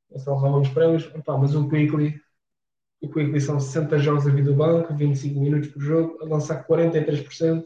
O 0.09 0.13
Gonçalo 0.13 0.37
rouba 0.37 0.59
nos 0.59 0.69
prémios, 0.69 1.05
Opa, 1.13 1.37
mas 1.37 1.53
o 1.53 1.67
Quickly, 1.67 2.21
o 3.01 3.09
Quickly 3.09 3.41
são 3.41 3.59
60 3.59 3.97
jogos 3.99 4.27
a 4.27 4.31
vida 4.31 4.49
do 4.49 4.55
banco, 4.55 4.95
25 4.95 5.39
minutos 5.39 5.69
por 5.69 5.81
jogo, 5.81 6.23
a 6.23 6.25
lançar 6.25 6.65
43%, 6.65 7.65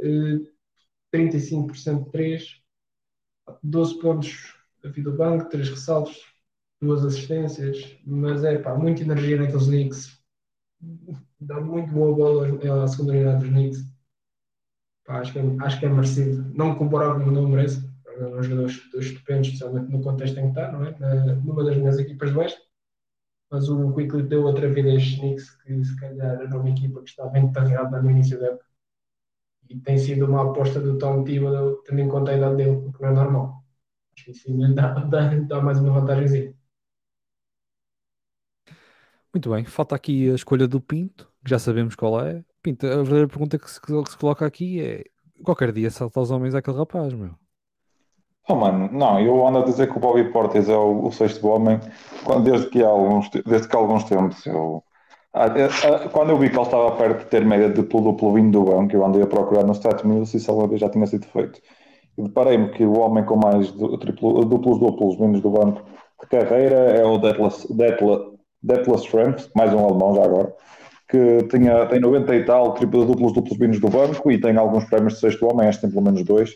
uh, 0.00 0.46
35% 1.14 2.04
de 2.04 2.10
3, 2.10 2.60
12 3.62 3.98
pontos 3.98 4.59
aqui 4.84 5.02
do 5.02 5.16
banco, 5.16 5.48
três 5.48 5.68
ressaltos, 5.68 6.18
duas 6.80 7.04
assistências, 7.04 7.98
mas 8.06 8.44
é 8.44 8.58
pá, 8.58 8.74
muita 8.74 9.02
energia 9.02 9.36
naqueles 9.36 9.66
Knicks. 9.66 10.20
Dá 11.40 11.60
muito 11.60 11.92
boa 11.92 12.14
bola 12.14 12.82
à 12.82 12.88
segunda 12.88 13.12
unidade 13.12 13.40
dos 13.40 13.48
Knicks. 13.50 13.84
Pá, 15.04 15.20
acho, 15.20 15.32
que 15.32 15.38
é, 15.38 15.42
acho 15.60 15.78
que 15.78 15.86
é 15.86 15.88
merecido. 15.88 16.44
Não 16.54 16.74
comparar 16.74 17.14
como 17.14 17.30
não 17.30 17.48
merece. 17.48 17.88
É 18.06 18.26
um 18.26 18.42
jogador 18.42 18.66
estupendo, 18.66 19.42
especialmente 19.42 19.90
no 19.90 20.02
contexto 20.02 20.38
em 20.38 20.42
que 20.42 20.48
está, 20.48 20.72
não 20.72 20.84
é? 20.84 20.98
Na, 20.98 21.34
numa 21.36 21.64
das 21.64 21.76
minhas 21.76 21.98
equipas 21.98 22.32
do 22.32 22.40
Oeste. 22.40 22.60
Mas 23.50 23.68
o 23.68 23.92
Quickly 23.92 24.22
deu 24.22 24.44
outra 24.44 24.68
vida 24.68 24.90
a 24.90 24.94
estes 24.94 25.18
Knicks, 25.18 25.56
que 25.62 25.84
se 25.84 25.96
calhar 25.98 26.40
era 26.40 26.56
uma 26.56 26.70
equipa 26.70 27.02
que 27.02 27.10
estava 27.10 27.30
bem 27.30 27.46
determinada 27.46 28.02
no 28.02 28.10
início 28.10 28.38
da 28.38 28.46
época. 28.46 28.66
E 29.68 29.78
tem 29.80 29.98
sido 29.98 30.26
uma 30.26 30.50
aposta 30.50 30.80
do 30.80 30.98
Tom 30.98 31.24
Thibodeau, 31.24 31.76
tendo 31.82 32.00
em 32.00 32.08
conta 32.08 32.32
a 32.32 32.36
idade 32.36 32.56
dele, 32.56 32.70
o 32.70 32.92
que 32.92 33.02
não 33.02 33.08
é 33.08 33.12
normal. 33.12 33.59
Sim, 34.32 34.74
dá, 34.74 34.94
dá, 34.94 35.34
dá 35.34 35.60
mais 35.60 35.78
uma 35.78 35.92
vantagemzinha. 36.00 36.54
Muito 39.32 39.48
bem, 39.50 39.64
falta 39.64 39.94
aqui 39.94 40.30
a 40.30 40.34
escolha 40.34 40.66
do 40.66 40.80
Pinto, 40.80 41.30
que 41.44 41.50
já 41.50 41.58
sabemos 41.58 41.94
qual 41.94 42.20
é. 42.24 42.44
Pinto, 42.62 42.86
a 42.86 42.96
verdadeira 42.96 43.28
pergunta 43.28 43.58
que 43.58 43.70
se, 43.70 43.80
que 43.80 44.10
se 44.10 44.18
coloca 44.18 44.44
aqui 44.44 44.80
é: 44.80 45.04
qualquer 45.44 45.72
dia 45.72 45.90
salta 45.90 46.18
aos 46.18 46.30
homens 46.30 46.54
aquele 46.54 46.76
rapaz, 46.76 47.12
meu. 47.14 47.34
Oh, 48.48 48.54
mano, 48.56 48.90
não, 48.92 49.20
eu 49.20 49.46
ando 49.46 49.58
a 49.60 49.64
dizer 49.64 49.88
que 49.88 49.96
o 49.96 50.00
Bobby 50.00 50.24
Portes 50.32 50.68
é 50.68 50.76
o, 50.76 51.06
o 51.06 51.12
sexto 51.12 51.46
homem 51.46 51.78
desde 52.44 52.68
que 52.70 52.82
há 52.82 52.88
alguns, 52.88 53.30
desde 53.30 53.68
que 53.68 53.76
há 53.76 53.78
alguns 53.78 54.04
tempos. 54.04 54.44
Eu, 54.44 54.82
é, 55.32 55.66
ah, 55.66 56.08
quando 56.10 56.30
eu 56.30 56.38
vi 56.38 56.50
que 56.50 56.56
ele 56.56 56.62
estava 56.64 56.96
perto 56.96 57.20
de 57.20 57.26
ter 57.26 57.44
média 57.44 57.68
de 57.68 57.74
duplo 57.74 58.00
duplo 58.02 58.34
vindo 58.34 58.58
do 58.58 58.64
banco, 58.64 58.94
eu 58.94 59.04
andei 59.04 59.22
a 59.22 59.26
procurar 59.26 59.64
no 59.64 59.72
StatMuse 59.72 60.36
e 60.36 60.40
se 60.40 60.50
alguma 60.50 60.66
vez 60.66 60.80
já 60.80 60.88
tinha 60.90 61.06
sido 61.06 61.26
feito 61.26 61.60
e 62.20 62.22
deparei-me 62.24 62.68
que 62.70 62.84
o 62.84 62.98
homem 62.98 63.24
com 63.24 63.36
mais 63.36 63.72
triplo, 64.00 64.44
duplos 64.44 64.78
duplos 64.78 65.16
vindos 65.16 65.40
do 65.40 65.50
banco 65.50 65.82
de 66.20 66.26
carreira 66.28 66.76
é 66.76 67.04
o 67.04 67.16
Detlef, 67.16 67.66
Detlef, 68.62 69.04
Strength, 69.04 69.50
mais 69.56 69.72
um 69.72 69.78
alemão 69.78 70.14
já 70.14 70.24
agora, 70.24 70.54
que 71.08 71.42
tinha, 71.44 71.86
tem 71.86 71.98
90 71.98 72.36
e 72.36 72.44
tal 72.44 72.74
triplo, 72.74 73.06
duplos 73.06 73.32
duplos 73.32 73.58
vindos 73.58 73.80
do 73.80 73.88
banco 73.88 74.30
e 74.30 74.38
tem 74.38 74.56
alguns 74.56 74.84
prémios 74.84 75.14
de 75.14 75.20
sexto 75.20 75.46
homem, 75.46 75.68
este 75.68 75.80
tem 75.80 75.90
pelo 75.90 76.02
menos 76.02 76.22
dois, 76.24 76.50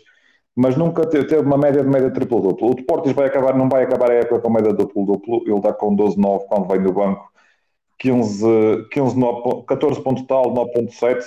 mas 0.55 0.77
nunca 0.77 1.07
teve, 1.07 1.37
uma 1.39 1.57
média 1.57 1.83
de 1.83 1.89
média 1.89 2.11
triplo 2.11 2.43
duplo. 2.43 2.71
O 2.71 2.75
Deportes 2.75 3.13
vai 3.13 3.27
acabar, 3.27 3.57
não 3.57 3.69
vai 3.69 3.85
acabar 3.85 4.11
a 4.11 4.15
época 4.15 4.41
com 4.41 4.51
média 4.51 4.73
duplo 4.73 5.07
duplo, 5.07 5.43
ele 5.47 5.61
dá 5.61 5.73
com 5.73 5.97
12,9 5.97 6.47
quando 6.47 6.69
vem 6.69 6.83
do 6.83 6.93
banco. 6.93 7.33
15, 7.99 8.89
15 8.91 9.19
9, 9.19 9.65
14 9.67 10.03
pontos 10.03 10.27
tal, 10.27 10.53
9.7, 10.53 11.25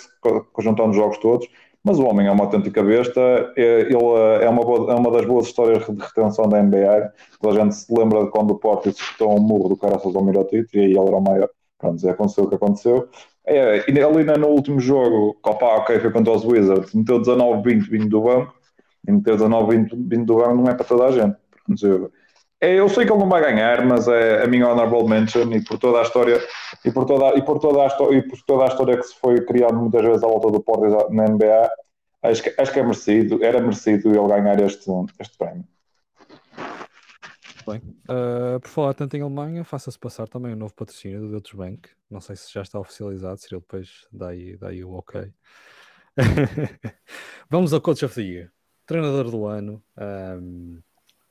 conjuntando 0.54 0.92
os 0.92 0.96
jogos 0.96 1.18
todos 1.18 1.48
Mas 1.88 2.00
o 2.00 2.04
homem 2.06 2.28
é 2.28 2.32
uma 2.32 2.44
autêntica 2.44 2.84
besta. 2.84 3.22
É, 3.56 3.82
ele 3.84 3.94
é 3.94 4.50
uma, 4.50 4.62
boa, 4.62 4.92
é 4.92 4.96
uma 4.96 5.10
das 5.10 5.26
boas 5.26 5.48
histórias 5.48 5.86
de 5.86 6.02
retenção 6.02 6.50
da 6.50 6.62
NBA. 6.62 7.14
Toda 7.40 7.62
a 7.62 7.64
gente 7.64 7.76
se 7.76 7.94
lembra 7.98 8.26
de 8.26 8.30
quando 8.30 8.52
o 8.52 8.60
Porto 8.60 8.90
escutou 8.90 9.34
um 9.34 9.40
murro 9.40 9.70
do 9.70 9.78
Caraças 9.78 10.14
ao 10.14 10.22
Mirotic 10.22 10.68
e 10.74 10.80
aí 10.80 10.86
ele 10.86 11.00
era 11.00 11.16
o 11.16 11.22
maior. 11.22 11.50
Pronto, 11.78 12.02
já 12.02 12.12
aconteceu 12.12 12.44
o 12.44 12.50
que 12.50 12.56
aconteceu. 12.56 13.08
É, 13.46 13.90
e 13.90 14.02
ali 14.02 14.26
no 14.38 14.48
último 14.48 14.82
jogo, 14.82 15.38
opa, 15.42 15.78
ok, 15.78 15.98
foi 16.02 16.12
contra 16.12 16.34
os 16.34 16.44
Wizards, 16.44 16.94
meteu 16.94 17.22
19-20 17.22 17.90
vindo 17.90 18.10
do 18.10 18.22
banco. 18.22 18.54
E 19.08 19.12
meter 19.14 19.38
19-20 19.38 19.90
vindo 19.92 20.26
do 20.26 20.36
banco 20.36 20.56
não 20.56 20.68
é 20.68 20.74
para 20.74 20.84
toda 20.84 21.06
a 21.06 21.12
gente. 21.14 21.38
Portanto, 21.66 22.12
é, 22.14 22.17
eu 22.60 22.90
sei 22.90 23.06
que 23.06 23.12
ele 23.12 23.20
não 23.20 23.30
vai 23.30 23.42
ganhar, 23.42 23.86
mas 23.86 24.08
é 24.08 24.44
a 24.44 24.48
minha 24.48 24.68
honorable 24.68 25.08
mention 25.08 25.52
e 25.52 25.64
por 25.64 25.78
toda 25.78 26.00
a 26.00 26.02
história 26.02 26.42
e 26.84 26.92
por 26.92 27.06
toda, 27.06 27.38
e 27.38 27.42
por 27.44 27.60
toda, 27.60 27.84
a, 27.84 28.14
e 28.14 28.22
por 28.24 28.42
toda 28.42 28.64
a 28.64 28.68
história 28.68 28.98
que 28.98 29.04
se 29.04 29.16
foi 29.20 29.46
criando 29.46 29.76
muitas 29.76 30.02
vezes 30.02 30.24
à 30.24 30.28
volta 30.28 30.52
do 30.52 30.64
Porto 30.64 31.14
na 31.14 31.26
NBA, 31.26 31.70
acho 32.24 32.44
que, 32.44 32.56
acho 32.60 32.74
que 32.74 32.80
é 32.80 32.84
merecido, 32.84 33.44
era 33.44 33.62
merecido 33.62 34.10
ele 34.10 34.28
ganhar 34.28 34.60
este, 34.60 34.90
este 35.20 35.38
prémio. 35.38 35.66
Bem, 37.68 37.82
uh, 38.10 38.60
por 38.60 38.70
falar 38.70 38.94
tanto 38.96 39.16
em 39.18 39.22
Alemanha, 39.22 39.64
faça-se 39.64 40.00
passar 40.00 40.28
também 40.28 40.54
o 40.54 40.56
um 40.56 40.60
novo 40.60 40.74
patrocínio 40.74 41.20
do 41.20 41.30
Deutsche 41.30 41.56
Bank. 41.56 41.90
Não 42.10 42.22
sei 42.22 42.36
se 42.38 42.52
já 42.52 42.62
está 42.62 42.80
oficializado, 42.80 43.40
se 43.40 43.54
ele 43.54 43.62
depois 43.62 44.08
dá 44.12 44.30
aí, 44.30 44.58
dá 44.58 44.70
aí 44.70 44.84
o 44.84 44.94
ok. 44.94 45.32
Vamos 47.52 47.74
ao 47.74 47.82
Coach 47.82 48.04
of 48.06 48.16
the 48.16 48.22
Year. 48.22 48.52
Treinador 48.86 49.30
do 49.30 49.46
ano. 49.46 49.84
Um, 49.98 50.80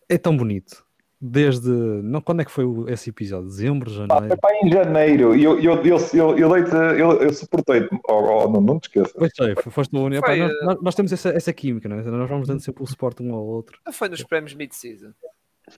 é 0.08 0.18
tão 0.18 0.36
bonito 0.36 0.86
desde. 1.20 1.68
Não, 1.68 2.20
quando 2.20 2.42
é 2.42 2.44
que 2.44 2.50
foi 2.50 2.64
esse 2.88 3.10
episódio? 3.10 3.48
Dezembro, 3.48 3.90
janeiro? 3.90 4.34
Ah, 4.34 4.48
foi 4.48 4.56
em 4.62 4.70
janeiro. 4.70 5.34
E 5.34 5.44
eu, 5.44 5.58
eu, 5.58 5.74
eu, 5.82 5.96
eu, 6.12 6.38
eu, 6.38 6.56
eu, 6.56 6.66
eu, 6.96 7.22
eu 7.22 7.32
suportei-te. 7.32 7.88
Oh, 8.08 8.14
oh, 8.14 8.50
não, 8.50 8.60
não 8.60 8.78
te 8.78 8.84
esqueças. 8.84 9.12
Pois 9.12 9.32
sei, 9.34 9.54
foste 9.70 9.96
o 9.96 10.04
único. 10.04 10.24
Foi, 10.24 10.38
nós, 10.38 10.82
nós, 10.82 10.94
temos 10.94 11.12
essa, 11.12 11.30
essa 11.30 11.52
química, 11.52 11.88
não 11.88 11.98
é? 11.98 12.02
Nós 12.02 12.28
vamos 12.28 12.48
dando 12.48 12.60
sempre 12.60 12.82
o 12.82 12.86
suporte 12.86 13.22
um 13.22 13.34
ao 13.34 13.44
outro. 13.44 13.78
Foi 13.92 14.08
nos 14.08 14.22
prémios 14.22 14.54
mid-season. 14.54 15.12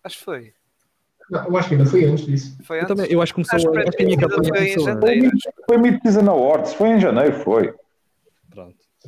Acho 0.04 0.18
que 0.18 0.24
foi. 0.24 0.52
Não, 1.30 1.44
eu 1.46 1.56
acho 1.58 1.68
que 1.68 1.74
ainda 1.74 1.86
foi 1.86 2.04
antes 2.04 2.24
disso. 2.24 2.58
Foi 2.64 2.78
antes? 2.78 2.90
Eu, 2.90 2.96
também, 2.96 3.12
eu 3.12 3.22
acho 3.22 3.34
que 3.34 3.42
começou. 3.42 3.70
Acho, 3.70 3.80
acho 3.80 3.96
que 3.96 4.02
a 4.02 4.06
minha 4.06 4.18
campanha 4.18 4.54
foi 4.54 4.68
em 4.68 4.78
janeiro. 4.78 5.30
Foi 5.66 5.78
mid-season 5.78 6.30
awards. 6.30 6.74
Foi 6.74 6.88
em 6.88 7.00
janeiro, 7.00 7.32
foi. 7.40 7.74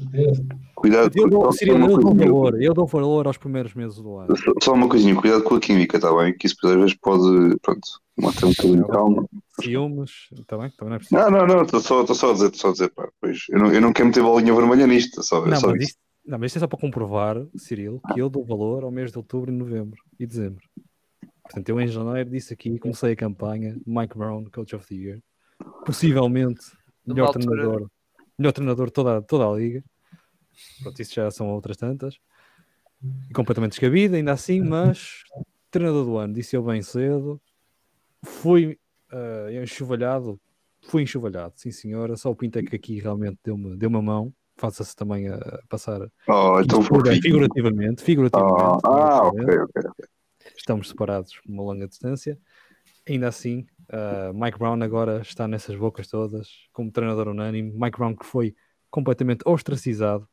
Pronto. 0.09 0.71
Cuidado 0.75 1.13
eu 1.15 1.29
dou, 1.29 1.53
Siri, 1.53 1.71
eu 1.71 1.99
dou 1.99 2.15
valor, 2.15 2.63
eu 2.63 2.73
dou 2.73 2.87
valor 2.87 3.27
aos 3.27 3.37
primeiros 3.37 3.75
meses 3.75 3.97
do 3.97 4.17
ano. 4.17 4.35
Só 4.63 4.73
uma 4.73 4.89
coisinha, 4.89 5.15
cuidado 5.15 5.43
com 5.43 5.57
a 5.57 5.61
química, 5.61 5.97
está 5.97 6.15
bem? 6.17 6.37
Que 6.37 6.47
isso 6.47 6.57
às 6.65 6.75
vezes 6.75 6.95
pode, 6.95 7.57
pronto, 7.61 7.81
matar 8.17 8.47
um 8.47 8.51
bocadinho 8.51 8.85
de 8.85 8.89
calma. 8.91 9.29
Filmes, 9.61 10.11
está 10.33 10.57
bem? 10.57 10.71
Também 10.71 10.89
não 10.89 10.95
é 10.95 10.99
preciso. 10.99 11.21
Não, 11.21 11.31
não, 11.31 11.47
não, 11.47 11.63
estou 11.63 11.81
só, 11.81 12.07
só 12.07 12.31
a 12.31 12.33
dizer, 12.33 12.55
só 12.55 12.69
a 12.69 12.73
dizer, 12.73 12.89
pá, 12.91 13.09
pois, 13.21 13.45
eu 13.51 13.59
não, 13.59 13.73
eu 13.73 13.81
não 13.81 13.93
quero 13.93 14.09
meter 14.09 14.23
bolinha 14.23 14.55
vermelha 14.55 14.87
nisto, 14.87 15.23
só, 15.23 15.45
não, 15.45 15.57
só 15.57 15.69
mas 15.69 15.83
isto, 15.83 15.99
não, 16.25 16.39
mas 16.39 16.47
isto 16.47 16.57
é 16.57 16.61
só 16.61 16.67
para 16.67 16.79
comprovar, 16.79 17.37
Cirilo, 17.57 18.01
que 18.13 18.21
eu 18.21 18.31
dou 18.31 18.45
valor 18.45 18.85
ao 18.85 18.91
mês 18.91 19.11
de 19.11 19.19
outubro, 19.19 19.53
novembro 19.53 20.01
e 20.19 20.27
dezembro. 20.27 20.63
Portanto, 21.43 21.69
eu 21.69 21.81
em 21.81 21.89
janeiro 21.89 22.31
disse 22.31 22.55
aqui, 22.55 22.79
comecei 22.79 23.13
a 23.13 23.17
campanha, 23.17 23.77
Mike 23.87 24.17
Brown, 24.17 24.45
Coach 24.53 24.75
of 24.77 24.87
the 24.87 24.95
Year, 24.95 25.19
possivelmente 25.85 26.61
melhor 27.05 27.33
treinador, 27.33 27.91
melhor 28.39 28.53
treinador 28.53 28.91
toda, 28.91 29.21
toda 29.21 29.47
a 29.47 29.53
liga. 29.53 29.83
Pronto, 30.83 31.01
isso 31.01 31.15
já 31.15 31.31
são 31.31 31.49
outras 31.51 31.77
tantas. 31.77 32.19
E 33.29 33.33
completamente 33.33 33.73
descabido, 33.73 34.17
ainda 34.17 34.33
assim, 34.33 34.61
mas 34.61 35.23
treinador 35.71 36.05
do 36.05 36.17
ano, 36.17 36.35
disse 36.35 36.57
eu 36.57 36.63
bem 36.63 36.83
cedo. 36.83 37.41
Fui 38.23 38.79
uh, 39.13 39.51
enxovalhado, 39.63 40.39
fui 40.83 41.03
enxovalhado, 41.03 41.55
sim 41.57 41.71
senhora. 41.71 42.17
Só 42.17 42.31
o 42.31 42.37
Pinto 42.37 42.59
é 42.59 42.63
que 42.63 42.77
aqui 42.77 43.01
realmente 43.01 43.39
deu-me 43.43 43.77
deu 43.77 43.89
uma 43.89 44.03
mão. 44.03 44.35
Faça-se 44.57 44.95
também 44.95 45.27
a 45.29 45.39
passar 45.71 46.03
oh, 46.29 46.61
então 46.61 46.83
figurativamente. 46.83 48.03
figurativamente 48.03 48.83
oh, 48.85 48.87
ah, 48.87 49.29
ok, 49.29 49.59
ok. 49.59 49.83
Estamos 50.55 50.89
separados 50.91 51.35
por 51.35 51.51
uma 51.51 51.63
longa 51.63 51.89
distância. 51.89 52.39
Ainda 53.09 53.29
assim, 53.29 53.67
uh, 53.89 54.35
Mike 54.35 54.59
Brown 54.59 54.83
agora 54.83 55.23
está 55.23 55.49
nessas 55.49 55.77
bocas 55.77 56.09
todas, 56.09 56.49
como 56.75 56.93
treinador 56.93 57.29
unânime. 57.29 57.73
Mike 57.73 57.97
Brown 57.97 58.15
que 58.15 58.27
foi 58.27 58.55
completamente 58.91 59.41
ostracizado 59.47 60.29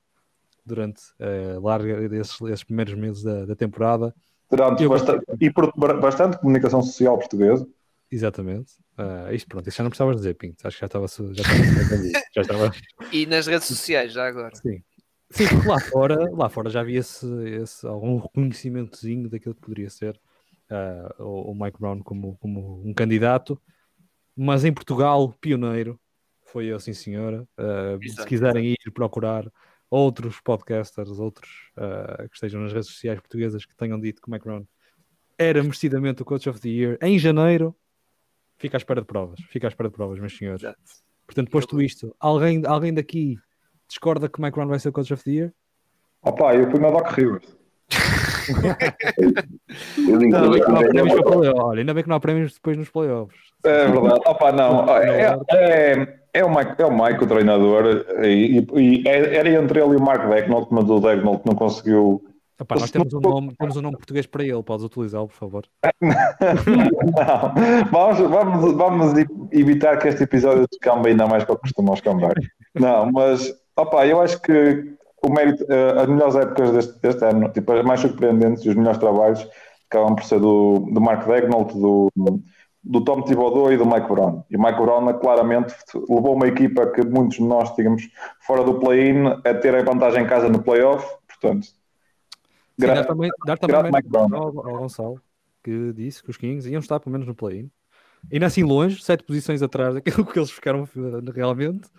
durante 0.68 1.02
uh, 1.20 1.62
larga 1.62 2.08
desses, 2.08 2.40
esses 2.42 2.64
primeiros 2.64 2.94
meses 2.94 3.24
da, 3.24 3.46
da 3.46 3.56
temporada. 3.56 4.14
Durante 4.50 4.84
eu, 4.84 4.90
bastante, 4.90 5.26
e 5.42 5.52
por 5.52 5.72
bastante 6.00 6.38
comunicação 6.38 6.82
social 6.82 7.18
portuguesa. 7.18 7.68
Exatamente. 8.10 8.74
Uh, 8.98 9.34
isto 9.34 9.48
pronto, 9.48 9.68
isto 9.68 9.78
já 9.78 9.84
não 9.84 9.90
precisavas 9.90 10.18
dizer, 10.18 10.34
Pinto. 10.36 10.66
Acho 10.66 10.78
que 10.78 10.82
já 10.82 10.86
estava 10.86 11.08
já 11.08 11.42
estava, 11.42 12.04
já 12.36 12.42
estava... 12.42 12.72
E 13.12 13.26
nas 13.26 13.48
redes 13.48 13.68
sociais, 13.68 14.14
já 14.14 14.28
agora. 14.28 14.56
Sim. 14.56 14.82
Sim, 15.30 15.48
porque 15.50 15.68
lá 15.68 15.80
fora, 15.80 16.30
lá 16.32 16.50
fora 16.50 16.70
já 16.70 16.80
havia 16.80 17.00
esse, 17.00 17.26
esse, 17.62 17.86
algum 17.86 18.18
reconhecimentozinho 18.18 19.30
daquilo 19.30 19.56
que 19.56 19.62
poderia 19.62 19.90
ser 19.90 20.20
uh, 20.72 21.24
o, 21.24 21.52
o, 21.52 21.56
Mike 21.56 21.78
Brown 21.80 22.00
como, 22.00 22.38
como 22.38 22.82
um 22.86 22.94
candidato, 22.94 23.62
mas 24.36 24.64
em 24.64 24.74
Portugal, 24.74 25.34
pioneiro, 25.42 26.00
foi 26.46 26.68
eu, 26.68 26.80
sim 26.80 26.94
senhora. 26.94 27.46
Uh, 27.60 28.10
se 28.10 28.26
quiserem 28.26 28.72
ir 28.72 28.92
procurar 28.94 29.52
outros 29.90 30.40
podcasters, 30.42 31.20
outros 31.20 31.50
uh, 31.78 32.28
que 32.30 32.36
estejam 32.36 32.62
nas 32.62 32.74
redes 32.74 32.88
sociais 32.88 33.20
portuguesas 33.20 33.66
que 33.66 33.76
tenham 33.76 34.00
dito 34.00 34.22
que 34.22 34.30
o 34.30 34.34
McRown 34.34 34.66
era 35.38 35.62
merecidamente 35.62 36.22
o 36.22 36.26
Coach 36.26 36.50
of 36.50 36.60
the 36.60 36.70
Year 36.70 36.98
em 37.02 37.18
janeiro, 37.18 37.76
fica 38.58 38.76
à 38.76 38.80
espera 38.80 39.02
de 39.02 39.08
provas. 39.08 39.40
Fica 39.50 39.68
à 39.68 39.70
espera 39.70 39.90
de 39.90 39.96
provas, 39.96 40.20
meus 40.20 40.36
senhores. 40.36 40.64
Exato. 40.64 40.80
Portanto, 41.26 41.52
posto 41.52 41.82
isto, 41.82 42.16
alguém, 42.20 42.66
alguém 42.66 42.94
daqui 42.94 43.38
discorda 43.88 44.30
que 44.30 44.40
o 44.40 44.46
McRown 44.46 44.68
vai 44.68 44.80
ser 44.80 44.90
o 44.90 44.94
Coach 44.94 45.14
of 45.14 45.24
the 45.24 45.32
Year? 45.32 45.54
Opa, 46.24 46.56
eu 46.56 46.70
fui 46.72 46.80
no 46.80 46.92
Doc 46.92 47.12
Rivers. 47.12 47.56
ainda, 49.98 50.50
bem 50.50 50.62
que 50.62 50.70
não 50.70 50.78
há 50.78 50.88
prémios 50.88 51.20
Olha, 51.56 51.80
ainda 51.80 51.94
bem 51.94 52.04
que 52.04 52.10
não 52.10 52.16
há 52.16 52.20
prémios 52.20 52.54
depois 52.54 52.78
nos 52.78 52.90
playoffs. 52.90 53.38
É 53.64 53.88
verdade. 53.88 54.22
Opa, 54.26 54.52
não. 54.52 54.98
É, 54.98 55.38
é, 55.52 56.20
é 56.38 56.46
o 56.46 56.50
Mike, 56.50 56.76
é 56.78 56.86
o, 56.86 56.92
Mike, 56.92 57.24
o 57.24 57.28
treinador, 57.28 58.06
e, 58.24 58.60
e, 58.60 59.02
e 59.02 59.08
era 59.08 59.50
entre 59.50 59.82
ele 59.82 59.94
e 59.94 59.98
o 59.98 60.02
Mark 60.02 60.30
Decknold, 60.30 60.68
mas 60.72 60.90
o 60.90 61.00
Decknold 61.00 61.42
não 61.46 61.56
conseguiu. 61.56 62.24
Epá, 62.60 62.76
nós 62.76 62.90
temos 62.90 63.14
um, 63.14 63.20
nome, 63.20 63.56
temos 63.58 63.78
um 63.78 63.82
nome 63.82 63.98
português 63.98 64.26
para 64.26 64.44
ele, 64.44 64.64
podes 64.64 64.86
utilizá-lo, 64.86 65.28
por 65.28 65.36
favor. 65.36 65.66
não, 66.02 67.92
vamos, 67.92 68.20
vamos, 68.20 68.74
vamos 68.74 69.14
evitar 69.52 69.98
que 69.98 70.08
este 70.08 70.24
episódio 70.24 70.66
se 70.72 70.80
cambe 70.80 71.10
ainda 71.10 71.28
mais 71.28 71.44
para 71.44 71.56
costumar 71.58 71.94
os 71.94 72.02
comebacks. 72.02 72.48
Não, 72.74 73.12
mas 73.12 73.54
opa, 73.76 74.08
eu 74.08 74.20
acho 74.22 74.42
que 74.42 74.96
o 75.24 75.30
mérito, 75.30 75.64
uh, 75.66 76.00
as 76.00 76.08
melhores 76.08 76.36
épocas 76.36 76.72
deste, 76.72 77.00
deste 77.00 77.26
ano, 77.26 77.50
tipo, 77.50 77.72
as 77.72 77.86
mais 77.86 78.00
surpreendentes 78.00 78.66
e 78.66 78.70
os 78.70 78.76
melhores 78.76 79.00
trabalhos 79.00 79.48
acabam 79.90 80.16
por 80.16 80.24
ser 80.24 80.40
do, 80.40 80.80
do 80.92 81.00
Mark 81.02 81.28
Decknold, 81.28 81.74
do 81.74 82.10
do 82.88 83.04
Tom 83.04 83.22
Thibodeau 83.22 83.72
e 83.72 83.78
do 83.78 83.86
Mike 83.86 84.08
Brown. 84.08 84.44
E 84.50 84.56
o 84.56 84.62
Mike 84.62 84.82
Brown 84.82 85.14
claramente 85.20 85.76
levou 86.10 86.36
uma 86.36 86.48
equipa 86.48 86.88
que 86.88 87.06
muitos 87.06 87.38
de 87.38 87.44
nós 87.44 87.74
tínhamos 87.76 88.10
fora 88.40 88.64
do 88.64 88.80
play-in 88.80 89.28
a 89.28 89.54
ter 89.54 89.76
a 89.76 89.84
vantagem 89.84 90.24
em 90.24 90.28
casa 90.28 90.48
no 90.48 90.64
play-off, 90.64 91.06
portanto. 91.28 91.68
Sim, 92.80 92.88
dar 92.88 93.06
também, 93.06 93.30
dar 93.46 93.58
também 93.58 93.92
Mike 93.92 94.10
Brown. 94.10 94.34
Ao, 94.34 94.70
ao 94.70 94.78
Gonçalo, 94.80 95.22
que 95.64 95.92
disse 95.94 96.24
que 96.24 96.30
os 96.30 96.38
Kings 96.38 96.70
iam 96.70 96.80
estar 96.80 97.00
pelo 97.00 97.12
menos 97.12 97.28
no 97.28 97.36
play-in. 97.36 97.70
Ainda 98.32 98.46
assim 98.46 98.64
longe, 98.64 99.04
sete 99.04 99.24
posições 99.24 99.62
atrás 99.62 99.94
daquilo 99.96 100.26
que 100.26 100.40
eles 100.40 100.52
ficaram 100.52 100.88
realmente. 101.34 101.90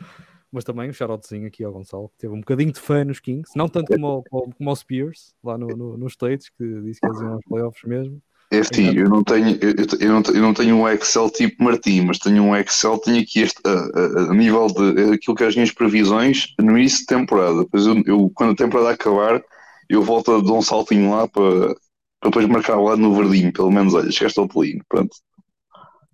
Mas 0.50 0.64
também 0.64 0.88
um 0.88 0.92
shoutoutinho 0.94 1.46
aqui 1.46 1.62
ao 1.62 1.72
Gonçalo, 1.72 2.08
que 2.08 2.16
teve 2.16 2.32
um 2.32 2.40
bocadinho 2.40 2.72
de 2.72 2.80
fã 2.80 3.04
nos 3.04 3.20
Kings, 3.20 3.52
não 3.54 3.68
tanto 3.68 3.92
como, 3.92 4.24
como, 4.30 4.54
como 4.54 4.70
aos 4.70 4.78
Spears, 4.78 5.34
lá 5.44 5.58
no, 5.58 5.66
no, 5.66 5.98
nos 5.98 6.12
States, 6.12 6.48
que 6.48 6.80
disse 6.80 7.00
que 7.00 7.06
eles 7.06 7.20
iam 7.20 7.34
aos 7.34 7.44
playoffs 7.44 7.84
mesmo. 7.84 8.22
É 8.50 8.60
assim, 8.60 8.96
eu 8.96 9.10
não 9.10 9.22
tenho, 9.22 9.58
eu, 9.60 9.74
eu, 10.00 10.08
não, 10.08 10.22
eu 10.34 10.40
não 10.40 10.54
tenho 10.54 10.76
um 10.76 10.88
Excel 10.88 11.30
tipo 11.30 11.62
Martim, 11.62 12.00
mas 12.02 12.18
tenho 12.18 12.42
um 12.42 12.56
Excel, 12.56 12.98
tenho 12.98 13.20
aqui 13.20 13.40
este, 13.40 13.60
a, 13.66 13.70
a, 13.70 14.30
a 14.30 14.34
nível 14.34 14.66
de 14.68 15.12
aquilo 15.12 15.36
que 15.36 15.44
é 15.44 15.48
as 15.48 15.54
minhas 15.54 15.70
previsões 15.70 16.54
no 16.58 16.78
início 16.78 17.00
de 17.00 17.06
temporada. 17.06 17.58
Depois 17.58 17.86
eu, 17.86 18.02
eu, 18.06 18.32
quando 18.34 18.52
a 18.52 18.56
temporada 18.56 18.90
acabar, 18.90 19.44
eu 19.86 20.02
volto 20.02 20.32
a 20.32 20.40
dar 20.40 20.52
um 20.52 20.62
saltinho 20.62 21.10
lá 21.10 21.28
para, 21.28 21.74
para 22.20 22.30
depois 22.30 22.46
marcar 22.46 22.80
lá 22.80 22.96
no 22.96 23.14
verdinho, 23.14 23.52
pelo 23.52 23.70
menos, 23.70 23.92
olha, 23.92 24.10
chegaste 24.10 24.40
ao 24.40 24.48
pelinho, 24.48 24.82
pronto. 24.88 25.14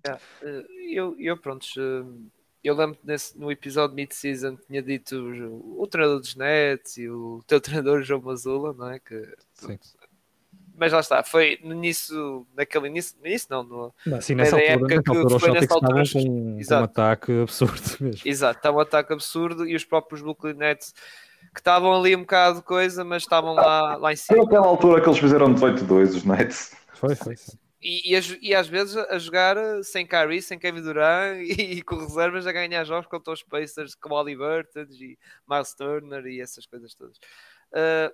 É, 0.05 0.19
eu, 0.91 1.15
eu 1.21 1.37
pronto, 1.37 1.67
eu 2.65 2.75
lembro 2.75 2.99
nesse, 3.05 3.39
no 3.39 3.51
episódio 3.51 3.95
mid-season 3.95 4.59
tinha 4.67 4.83
dito 4.83 5.17
o, 5.17 5.83
o, 5.83 5.87
treinador 5.87 6.19
dos 6.19 6.35
Nets 6.35 6.97
e 6.97 7.09
o 7.09 7.45
teu 7.47 7.61
treinador 7.63 8.03
João 8.03 8.21
Mazula, 8.21 8.73
não 8.73 8.91
é? 8.91 8.99
Que, 8.99 9.23
Sim 9.55 9.79
mas 10.77 10.93
lá 10.93 11.01
está, 11.01 11.23
foi 11.23 11.59
no 11.63 11.73
início, 11.73 12.47
naquele 12.57 12.89
início, 12.89 13.17
no 13.21 13.27
início 13.27 13.49
não, 13.51 13.63
no, 13.63 13.95
não 14.05 14.21
sim, 14.21 14.35
nessa 14.35 14.57
altura, 14.57 14.73
época 14.73 14.97
nessa 14.97 15.11
altura, 15.11 15.35
que 15.35 15.41
foi 15.41 15.53
nessa 15.53 15.75
altura 15.75 16.03
com, 16.13 16.65
com, 16.65 16.75
um 16.75 16.85
ataque 16.85 17.43
absurdo 17.43 17.83
mesmo. 18.01 18.23
Exato, 18.25 18.59
estava 18.59 18.77
um 18.77 18.81
ataque 18.81 19.13
absurdo 19.13 19.67
e 19.67 19.77
os 19.77 19.85
próprios 19.85 20.21
Brooklyn 20.21 20.55
Nets 20.55 20.95
que 21.53 21.61
estavam 21.61 21.95
ali 21.95 22.17
um 22.17 22.21
bocado 22.21 22.59
de 22.59 22.65
coisa, 22.65 23.05
mas 23.05 23.23
estavam 23.23 23.55
lá, 23.55 23.97
lá 23.97 24.13
em 24.13 24.17
cima. 24.17 24.39
Foi 24.39 24.47
aquela 24.47 24.67
altura 24.67 25.01
que 25.01 25.09
eles 25.09 25.19
fizeram 25.19 25.55
18-2 25.55 26.03
os 26.09 26.25
Nets. 26.25 26.77
Foi, 26.95 27.15
foi. 27.15 27.37
Sim. 27.37 27.59
E, 27.81 28.17
e, 28.17 28.39
e, 28.41 28.55
às 28.55 28.67
vezes 28.67 28.97
a 28.97 29.19
jogar 29.19 29.57
sem 29.83 30.07
Kyrie, 30.07 30.41
sem 30.41 30.59
Kevin 30.59 30.81
Durant 30.81 31.37
e, 31.45 31.75
e, 31.75 31.83
com 31.83 31.97
reservas 31.97 32.47
a 32.47 32.53
ganhar 32.53 32.83
jogos 32.85 33.07
contra 33.07 33.33
os 33.33 33.43
Pacers 33.43 33.95
com 33.95 34.15
Oli 34.15 34.35
Burton 34.35 34.87
e 34.91 35.19
Miles 35.47 35.75
Turner 35.75 36.25
e 36.27 36.41
essas 36.41 36.65
coisas 36.65 36.95
todas. 36.95 37.19
Uh, 37.73 38.11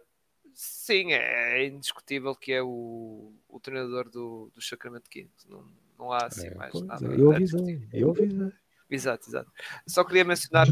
sim, 0.54 1.12
é, 1.12 1.62
é, 1.62 1.66
indiscutível 1.66 2.34
que 2.34 2.52
é 2.52 2.62
o, 2.62 3.32
o 3.48 3.60
treinador 3.60 4.08
do, 4.08 4.50
do 4.54 4.62
Sacramento 4.62 5.08
Kings. 5.08 5.48
Não, 5.48 5.64
não 5.98 6.12
há 6.12 6.26
assim 6.26 6.48
é, 6.48 6.54
mais 6.54 6.72
nada. 6.82 7.06
Eu 7.06 7.32
avisei, 7.32 7.88
eu 7.92 8.10
avisei. 8.10 8.52
Exato, 8.90 9.28
exato. 9.28 9.50
Só 9.86 10.02
queria 10.02 10.24
mencionar 10.24 10.66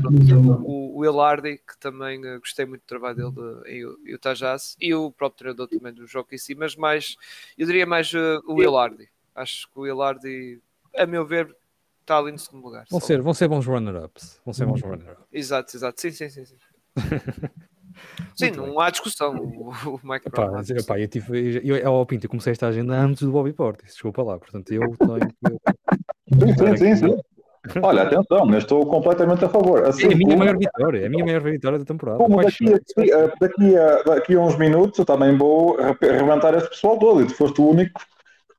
o, 0.65 0.99
o 0.99 1.05
Elardi, 1.05 1.59
que 1.59 1.79
também 1.79 2.19
uh, 2.27 2.41
gostei 2.41 2.67
muito 2.67 2.83
do 2.83 2.87
trabalho 2.87 3.17
dele 3.17 3.31
de, 3.31 3.71
em 3.71 4.11
Utah 4.11 4.35
Jazz, 4.35 4.77
e 4.81 4.93
o 4.93 5.13
próprio 5.13 5.39
treinador 5.39 5.69
também 5.69 5.93
do 5.93 6.05
jogo 6.05 6.29
em 6.33 6.39
si, 6.39 6.55
mas 6.55 6.75
mais, 6.75 7.17
eu 7.57 7.65
diria 7.65 7.87
mais 7.87 8.13
uh, 8.13 8.43
o 8.47 8.61
Elardi. 8.61 9.09
Acho 9.35 9.71
que 9.71 9.79
o 9.79 9.87
Elardi, 9.87 10.61
a 10.97 11.07
meu 11.07 11.25
ver, 11.25 11.55
está 12.01 12.19
ali 12.19 12.33
no 12.33 12.39
segundo 12.39 12.65
lugar. 12.65 12.87
Vão, 12.91 12.99
ser, 12.99 13.23
vão 13.23 13.33
ser 13.33 13.47
bons 13.47 13.67
runner-ups. 13.67 14.41
Vão 14.45 14.53
ser 14.53 14.67
bons 14.67 14.83
runner-ups. 14.83 15.25
Exato, 15.33 15.77
exato. 15.77 16.01
Sim, 16.01 16.11
sim, 16.11 16.29
sim. 16.29 16.45
sim. 16.45 16.57
Sim, 18.37 18.51
não 18.53 18.67
bem. 18.67 18.77
há 18.81 18.91
discussão. 18.91 19.35
O, 19.35 19.71
o 19.71 20.01
Mike 20.03 20.29
epá, 20.29 20.47
Brown. 20.47 20.63
Epá, 20.69 21.01
eu 21.01 21.09
tive, 21.09 21.61
eu, 21.65 21.77
eu, 21.77 22.07
Pinto, 22.07 22.27
eu 22.27 22.31
comecei 22.31 22.53
esta 22.53 22.69
agenda 22.69 22.95
antes 22.95 23.23
do 23.23 23.33
Bobby 23.33 23.53
Portis, 23.53 23.93
desculpa 23.93 24.23
lá, 24.23 24.39
portanto 24.39 24.73
eu 24.73 24.81
tenho. 24.97 25.59
sim, 26.77 26.77
sim, 26.77 26.97
sim. 26.97 27.19
Olha, 27.83 28.03
atenção, 28.03 28.47
mas 28.47 28.59
estou 28.59 28.87
completamente 28.87 29.45
a 29.45 29.49
favor. 29.49 29.85
Assim, 29.85 30.09
é 30.09 30.13
a 30.13 30.17
minha 30.17 30.31
como... 30.31 30.39
maior 30.39 30.59
vitória, 30.59 31.01
é 31.01 31.07
a 31.07 31.11
minha 31.11 31.25
maior 31.25 31.43
vitória 31.43 31.79
da 31.79 31.85
temporada. 31.85 32.19
Como 32.19 32.43
daqui 32.43 32.73
a, 32.73 33.27
daqui, 33.41 33.77
a, 33.77 34.03
daqui 34.03 34.35
a 34.35 34.41
uns 34.41 34.57
minutos 34.57 34.99
eu 34.99 35.05
também 35.05 35.37
vou 35.37 35.77
arrebentar 35.79 36.55
esse 36.55 36.69
pessoal 36.69 36.99
todo 36.99 37.23
e 37.23 37.27
tu 37.27 37.35
foste 37.35 37.61
o 37.61 37.69
único 37.69 38.01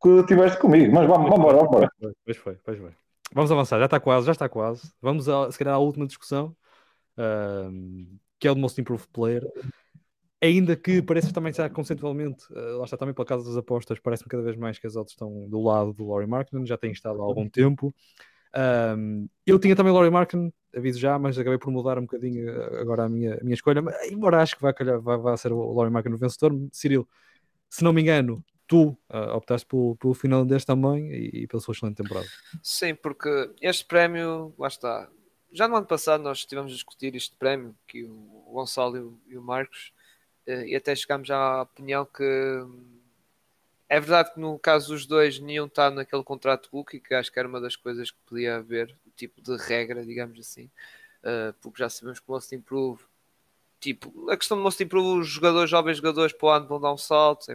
que 0.01 0.23
tiveste 0.25 0.59
comigo. 0.59 0.93
Mas 0.93 1.07
vamos, 1.07 1.29
vamos 1.29 1.39
embora, 1.39 1.57
vamos 1.57 1.69
embora. 1.69 1.89
Pois 2.25 2.37
foi, 2.37 2.57
pois 2.63 2.77
foi. 2.77 2.91
Vamos 3.33 3.51
avançar, 3.51 3.79
já 3.79 3.85
está 3.85 3.99
quase, 3.99 4.25
já 4.25 4.31
está 4.31 4.49
quase. 4.49 4.91
Vamos 5.01 5.29
a, 5.29 5.51
se 5.51 5.57
calhar 5.57 5.75
à 5.75 5.77
última 5.77 6.07
discussão, 6.07 6.55
uh, 7.17 8.19
que 8.39 8.47
é 8.47 8.51
o 8.51 8.55
Most 8.55 8.79
Improved 8.79 9.09
Player. 9.11 9.43
Ainda 10.41 10.75
que 10.75 11.01
pareça 11.01 11.33
também 11.33 11.49
estar 11.51 11.69
conceitualmente, 11.69 12.45
uh, 12.53 12.77
lá 12.77 12.85
está 12.85 12.95
também 12.95 13.13
pela 13.13 13.25
casa 13.25 13.43
das 13.43 13.57
apostas, 13.57 13.99
parece-me 13.99 14.29
cada 14.29 14.41
vez 14.41 14.55
mais 14.55 14.79
que 14.79 14.87
as 14.87 14.95
outras 14.95 15.11
estão 15.11 15.49
do 15.49 15.61
lado 15.61 15.91
do 15.93 16.07
Laurie 16.07 16.27
Markman, 16.27 16.65
já 16.65 16.77
tem 16.77 16.91
estado 16.91 17.21
há 17.21 17.25
algum 17.25 17.49
tempo. 17.49 17.93
Um, 18.55 19.27
eu 19.45 19.59
tinha 19.59 19.75
também 19.75 19.93
Laurie 19.93 20.09
Markin, 20.09 20.51
aviso 20.75 20.99
já, 20.99 21.19
mas 21.19 21.37
acabei 21.37 21.57
por 21.57 21.71
mudar 21.71 21.97
um 21.97 22.03
bocadinho 22.03 22.49
eh, 22.49 22.81
agora 22.81 23.03
a 23.03 23.09
minha, 23.09 23.35
a 23.35 23.43
minha 23.43 23.53
escolha. 23.53 23.81
Mas, 23.81 24.11
embora 24.11 24.41
acho 24.41 24.55
que 24.55 24.61
vai, 24.61 24.73
calhar, 24.73 24.99
vai, 25.01 25.17
vai 25.17 25.37
ser 25.37 25.51
o 25.51 25.73
Laurie 25.73 25.91
Markin 25.91 26.09
o 26.09 26.17
vencedor, 26.17 26.53
Cyril, 26.71 27.07
se 27.69 27.83
não 27.83 27.93
me 27.93 28.01
engano, 28.01 28.43
tu 28.67 28.97
uh, 29.09 29.35
optaste 29.35 29.67
pelo, 29.67 29.95
pelo 29.97 30.13
finlandês 30.13 30.63
também 30.63 31.11
e, 31.11 31.43
e 31.43 31.47
pela 31.47 31.61
sua 31.61 31.73
excelente 31.73 31.97
temporada. 31.97 32.27
Sim, 32.61 32.95
porque 32.95 33.51
este 33.61 33.85
prémio, 33.85 34.53
lá 34.57 34.67
está. 34.67 35.09
Já 35.51 35.67
no 35.67 35.75
ano 35.75 35.85
passado 35.85 36.23
nós 36.23 36.39
estivemos 36.39 36.71
a 36.71 36.75
discutir 36.75 37.15
este 37.15 37.35
prémio, 37.35 37.75
que 37.87 38.03
o 38.03 38.51
Gonçalo 38.51 39.19
e 39.27 39.37
o 39.37 39.41
Marcos, 39.41 39.91
uh, 40.47 40.63
e 40.65 40.75
até 40.75 40.95
chegámos 40.95 41.29
à 41.31 41.63
opinião 41.63 42.05
que 42.05 42.23
é 43.89 43.99
verdade 43.99 44.33
que 44.33 44.39
no 44.39 44.59
caso 44.59 44.93
dos 44.93 45.07
dois, 45.07 45.39
nenhum 45.39 45.65
está 45.65 45.89
naquele 45.89 46.23
contrato 46.23 46.69
rookie, 46.71 46.99
que 46.99 47.15
acho 47.15 47.31
que 47.31 47.39
era 47.39 47.47
uma 47.47 47.59
das 47.59 47.75
coisas 47.75 48.11
que 48.11 48.17
podia 48.27 48.57
haver, 48.57 48.95
tipo 49.15 49.41
de 49.41 49.57
regra, 49.57 50.05
digamos 50.05 50.39
assim, 50.39 50.65
uh, 51.23 51.53
porque 51.59 51.79
já 51.79 51.89
sabemos 51.89 52.19
que 52.19 52.29
o 52.29 52.31
Most 52.31 52.55
Improve, 52.55 53.03
tipo, 53.79 54.29
a 54.29 54.37
questão 54.37 54.57
do 54.57 54.63
Most 54.63 54.81
Improve, 54.83 55.21
os 55.21 55.27
jogadores, 55.27 55.71
jovens 55.71 55.97
jogadores 55.97 56.33
para 56.33 56.45
o 56.47 56.51
ano 56.51 56.67
vão 56.67 56.79
dar 56.79 56.93
um 56.93 56.97
salto, 56.97 57.47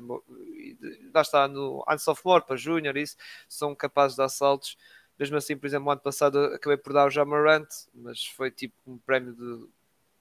lá 1.14 1.20
está 1.20 1.46
no 1.46 1.84
ano 1.86 1.98
sophomore, 2.00 2.44
para 2.44 2.56
júnior, 2.56 2.96
isso, 2.96 3.16
são 3.48 3.72
capazes 3.74 4.16
de 4.16 4.18
dar 4.18 4.28
saltos. 4.28 4.76
Mesmo 5.18 5.36
assim, 5.36 5.56
por 5.56 5.66
exemplo, 5.66 5.90
ano 5.90 6.00
passado 6.00 6.38
acabei 6.46 6.76
por 6.76 6.92
dar 6.92 7.06
o 7.06 7.10
Jamarant, 7.10 7.68
mas 7.94 8.24
foi 8.24 8.50
tipo 8.50 8.74
um 8.86 8.98
prémio 8.98 9.32
de 9.32 9.68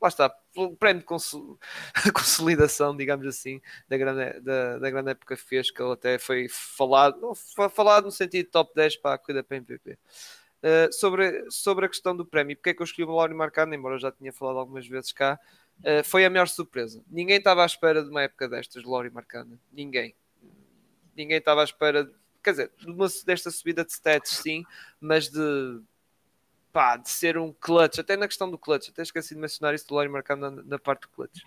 lá 0.04 0.10
está, 0.10 0.36
um 0.58 0.76
prémio 0.76 1.02
de 1.02 1.08
consolidação, 2.12 2.96
digamos 2.96 3.26
assim, 3.26 3.62
da 3.88 3.98
grande, 3.98 4.39
da, 4.41 4.78
da 4.78 4.89
grande 4.89 5.12
época 5.12 5.36
que 5.36 5.41
fez, 5.41 5.72
que 5.72 5.82
ele 5.82 5.94
até 5.94 6.20
foi 6.20 6.48
falado, 6.50 7.34
foi 7.56 7.70
falado 7.70 8.06
no 8.06 8.12
sentido 8.12 8.50
top 8.50 8.74
10 8.76 8.98
para 8.98 9.16
a 9.16 9.18
corrida 9.18 9.44
para 9.44 9.58
MVP. 9.58 9.94
Uh, 9.94 10.91
sobre, 10.94 11.50
sobre 11.50 11.86
a 11.86 11.89
questão 11.89 12.16
do 12.16 12.26
prémio, 12.26 12.56
porque 12.56 12.70
é 12.70 12.74
que 12.74 12.82
eu 12.82 12.86
escolhi 12.86 13.08
o 13.08 13.16
Laurie 13.16 13.36
Marcano, 13.36 13.74
embora 13.74 13.96
eu 13.96 14.00
já 14.00 14.12
tinha 14.12 14.32
falado 14.32 14.60
algumas 14.60 14.88
vezes 14.88 15.12
cá, 15.12 15.39
uh, 15.80 16.04
foi 16.04 16.26
a 16.26 16.30
maior 16.30 16.48
surpresa. 16.48 17.02
Ninguém 17.10 17.38
estava 17.38 17.64
à 17.64 17.66
espera 17.66 18.04
de 18.04 18.10
uma 18.10 18.24
época 18.24 18.48
destas 18.48 18.84
de 18.84 18.89
Laurie 18.89 19.12
Marcano, 19.12 19.60
ninguém. 19.72 20.16
Ninguém 21.16 21.38
estava 21.38 21.62
à 21.62 21.64
espera, 21.64 22.06
de, 22.06 22.14
quer 22.44 22.52
dizer, 22.52 22.72
uma, 22.86 23.08
desta 23.26 23.50
subida 23.50 23.86
de 23.86 23.91
stats, 23.91 24.32
sim, 24.32 24.64
mas 25.00 25.30
de 25.30 25.82
pá, 26.74 26.98
de 26.98 27.10
ser 27.10 27.38
um 27.38 27.54
clutch, 27.54 28.00
até 28.00 28.18
na 28.18 28.28
questão 28.28 28.50
do 28.50 28.58
clutch, 28.58 28.89
até 28.89 29.04
esqueci 29.04 29.36
de 29.36 29.39
mencionar 29.39 29.76
isso 29.76 29.88
do 29.88 29.94
Laurie 29.94 30.12
marcando 30.12 30.50
na, 30.50 30.64
na, 30.64 30.80
parte 30.80 31.04
do 31.04 31.10
clutch. 31.10 31.44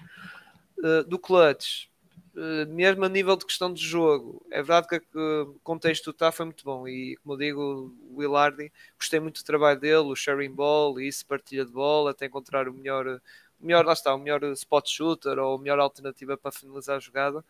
Uh, 0.79 1.03
do 1.03 1.19
clutch, 1.19 1.89
uh, 2.37 2.73
mesmo 2.73 3.05
a 3.05 3.09
nível 3.09 3.37
de 3.37 3.45
questão 3.45 3.73
de 3.73 3.85
jogo, 3.85 4.47
é 4.53 4.63
verdade 4.63 4.87
que 4.89 5.19
o 5.19 5.59
contexto 5.65 6.11
está 6.11 6.31
foi 6.31 6.47
muito 6.47 6.65
bom 6.65 6.87
e, 6.87 7.17
como 7.17 7.35
eu 7.35 7.39
digo, 7.39 7.93
o 8.09 8.19
Willardi, 8.19 8.73
gostei 8.97 9.19
muito 9.19 9.43
do 9.43 9.45
trabalho 9.45 9.81
dele, 9.81 9.97
o 9.97 10.15
sharing 10.15 10.55
ball 10.55 11.01
isso, 11.01 11.27
partilha 11.27 11.65
de 11.65 11.73
bola, 11.73 12.13
até 12.13 12.27
encontrar 12.27 12.69
o 12.69 12.73
melhor, 12.73 13.21
melhor, 13.61 13.85
lá 13.85 13.95
está, 13.95 14.15
o 14.15 14.19
melhor 14.19 14.45
spot 14.53 14.89
shooter 14.89 15.41
ou 15.41 15.57
a 15.57 15.59
melhor 15.59 15.81
alternativa 15.81 16.37
para 16.37 16.53
finalizar 16.53 16.97
a 16.97 17.01
jogada. 17.01 17.41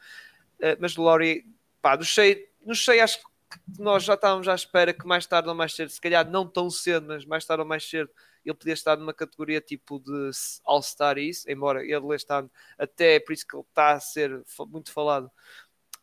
Uh, 0.59 0.77
mas 0.81 0.97
o 0.97 1.03
Laurie, 1.03 1.45
pá, 1.83 1.95
do 1.95 2.07
cheio, 2.07 2.43
no 2.65 2.75
cheio 2.75 3.05
acho 3.05 3.19
que 3.19 3.36
nós 3.79 4.05
já 4.05 4.15
estávamos 4.15 4.49
à 4.49 4.55
espera 4.55 4.93
que 4.93 5.07
mais 5.07 5.27
tarde 5.27 5.49
ou 5.49 5.55
mais 5.55 5.75
cedo, 5.75 5.91
se 5.91 6.01
calhar 6.01 6.29
não 6.29 6.47
tão 6.47 6.71
cedo, 6.71 7.07
mas 7.09 7.25
mais 7.25 7.45
tarde 7.45 7.63
ou 7.63 7.69
mais 7.69 7.89
cedo, 7.89 8.11
ele 8.45 8.55
podia 8.55 8.75
estar 8.75 8.97
numa 8.97 9.13
categoria 9.13 9.61
tipo 9.61 9.99
de 9.99 10.31
All-Star 10.65 11.19
isso, 11.19 11.51
embora 11.51 11.83
ele 11.83 11.97
ano, 12.29 12.51
até 12.79 13.17
é 13.17 13.21
por 13.21 13.33
isso 13.33 13.47
que 13.47 13.57
ele 13.57 13.65
está 13.69 13.93
a 13.93 14.01
ser 14.01 14.43
muito 14.69 14.93
falado 14.93 15.31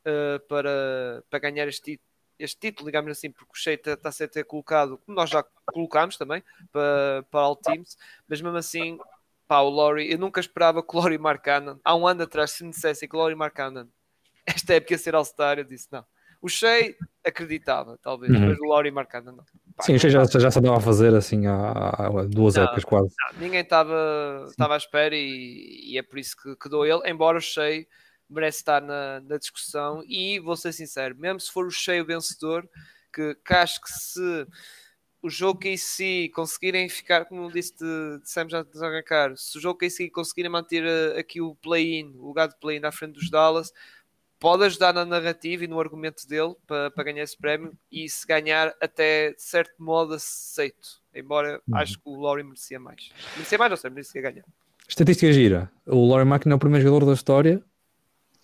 uh, 0.05 0.39
para, 0.47 1.23
para 1.29 1.39
ganhar 1.39 1.67
este, 1.67 1.99
este 2.37 2.59
título, 2.59 2.87
digamos 2.87 3.11
assim, 3.11 3.31
porque 3.31 3.51
o 3.53 3.55
Shea 3.55 3.75
está, 3.75 3.93
está 3.93 4.09
a 4.09 4.11
ser 4.11 4.25
até 4.25 4.43
colocado, 4.43 4.97
como 4.99 5.15
nós 5.15 5.29
já 5.29 5.43
colocámos 5.73 6.17
também, 6.17 6.43
para, 6.71 7.23
para 7.31 7.39
All 7.39 7.55
Teams, 7.55 7.97
mas 8.27 8.41
mesmo 8.41 8.57
assim, 8.57 8.99
pá, 9.47 9.61
o 9.61 9.69
Laurie, 9.69 10.11
eu 10.11 10.17
nunca 10.17 10.41
esperava 10.41 10.83
que 10.83 10.95
o 10.95 10.99
Laurie 10.99 11.17
Markkanen, 11.17 11.79
há 11.83 11.95
um 11.95 12.05
ano 12.05 12.23
atrás, 12.23 12.51
se 12.51 12.63
me 12.63 12.71
dissessem 12.71 13.07
que 13.07 13.15
o 13.15 13.19
Laurie 13.19 13.35
Markkanen 13.35 13.89
esta 14.45 14.73
época 14.73 14.93
ia 14.93 14.97
ser 14.97 15.15
All-Star, 15.15 15.59
eu 15.59 15.63
disse 15.63 15.87
não 15.91 16.05
o 16.43 16.49
Shea 16.49 16.93
acreditava, 17.23 17.97
talvez, 18.03 18.33
uhum. 18.33 18.49
mas 18.49 18.59
o 18.59 18.65
Laurie 18.65 18.91
Marcano 18.91 19.31
não. 19.31 19.45
Pá, 19.77 19.83
Sim, 19.83 19.95
o 19.95 19.99
Shea 19.99 20.09
já, 20.09 20.25
já 20.25 20.51
se 20.51 20.59
andava 20.59 20.75
a 20.75 20.81
fazer 20.81 21.15
assim 21.15 21.47
há, 21.47 21.71
há 21.71 22.09
duas 22.25 22.55
não, 22.55 22.63
épocas 22.63 22.83
quase. 22.83 23.15
Não, 23.31 23.39
ninguém 23.39 23.61
estava 23.61 24.45
à 24.59 24.75
espera 24.75 25.15
e, 25.15 25.93
e, 25.93 25.97
é 25.97 26.03
por 26.03 26.19
isso 26.19 26.35
que, 26.35 26.53
que 26.57 26.67
dou 26.67 26.85
ele, 26.85 27.09
embora 27.09 27.37
o 27.37 27.41
Shea 27.41 27.85
merece 28.29 28.57
estar 28.57 28.81
na, 28.81 29.21
na, 29.21 29.37
discussão 29.37 30.03
e 30.05 30.37
vou 30.37 30.57
ser 30.57 30.73
sincero, 30.73 31.15
mesmo 31.17 31.39
se 31.39 31.49
for 31.49 31.65
o 31.65 31.71
Shea 31.71 32.03
o 32.03 32.05
vencedor, 32.05 32.67
que, 33.13 33.35
que 33.35 33.53
acho 33.53 33.79
que 33.79 33.89
se 33.89 34.47
o 35.21 35.29
jogo 35.29 35.61
que 35.61 35.69
em 35.69 35.77
si 35.77 36.29
conseguirem 36.35 36.89
ficar, 36.89 37.23
como 37.23 37.49
disse, 37.49 37.73
dissemos 38.21 38.51
já 38.51 38.63
de 38.63 38.85
arrancar, 38.85 39.37
se 39.37 39.57
o 39.57 39.61
jogo 39.61 39.79
que 39.79 39.85
em 39.85 39.89
si 39.89 40.09
conseguirem 40.09 40.51
manter 40.51 40.83
eh, 40.83 41.17
aqui 41.17 41.39
o 41.39 41.55
play-in, 41.55 42.13
o 42.17 42.27
lugar 42.27 42.49
de 42.49 42.59
play-in 42.59 42.83
à 42.83 42.91
frente 42.91 43.13
dos 43.13 43.29
Dallas, 43.29 43.71
pode 44.43 44.65
ajudar 44.65 44.91
na 44.93 45.05
narrativa 45.05 45.63
e 45.63 45.67
no 45.69 45.79
argumento 45.79 46.27
dele 46.27 46.53
para, 46.67 46.91
para 46.91 47.05
ganhar 47.05 47.23
esse 47.23 47.37
prémio 47.37 47.71
e 47.89 48.09
se 48.09 48.27
ganhar 48.27 48.75
até 48.81 49.31
de 49.31 49.41
certo 49.41 49.81
modo 49.81 50.15
aceito. 50.15 51.01
Embora 51.15 51.61
uhum. 51.65 51.77
acho 51.77 51.93
que 51.93 52.01
o 52.03 52.19
Laurie 52.19 52.43
merecia 52.43 52.77
mais. 52.77 53.09
Merecia 53.37 53.57
mais, 53.57 53.71
ou 53.71 53.77
seja, 53.77 53.93
merecia 53.93 54.21
ganhar. 54.21 54.43
Estatística 54.85 55.31
gira. 55.31 55.71
O 55.87 56.05
Laurie 56.05 56.25
Markin 56.27 56.49
é 56.49 56.55
o 56.55 56.59
primeiro 56.59 56.85
jogador 56.85 57.05
da 57.05 57.13
história 57.13 57.63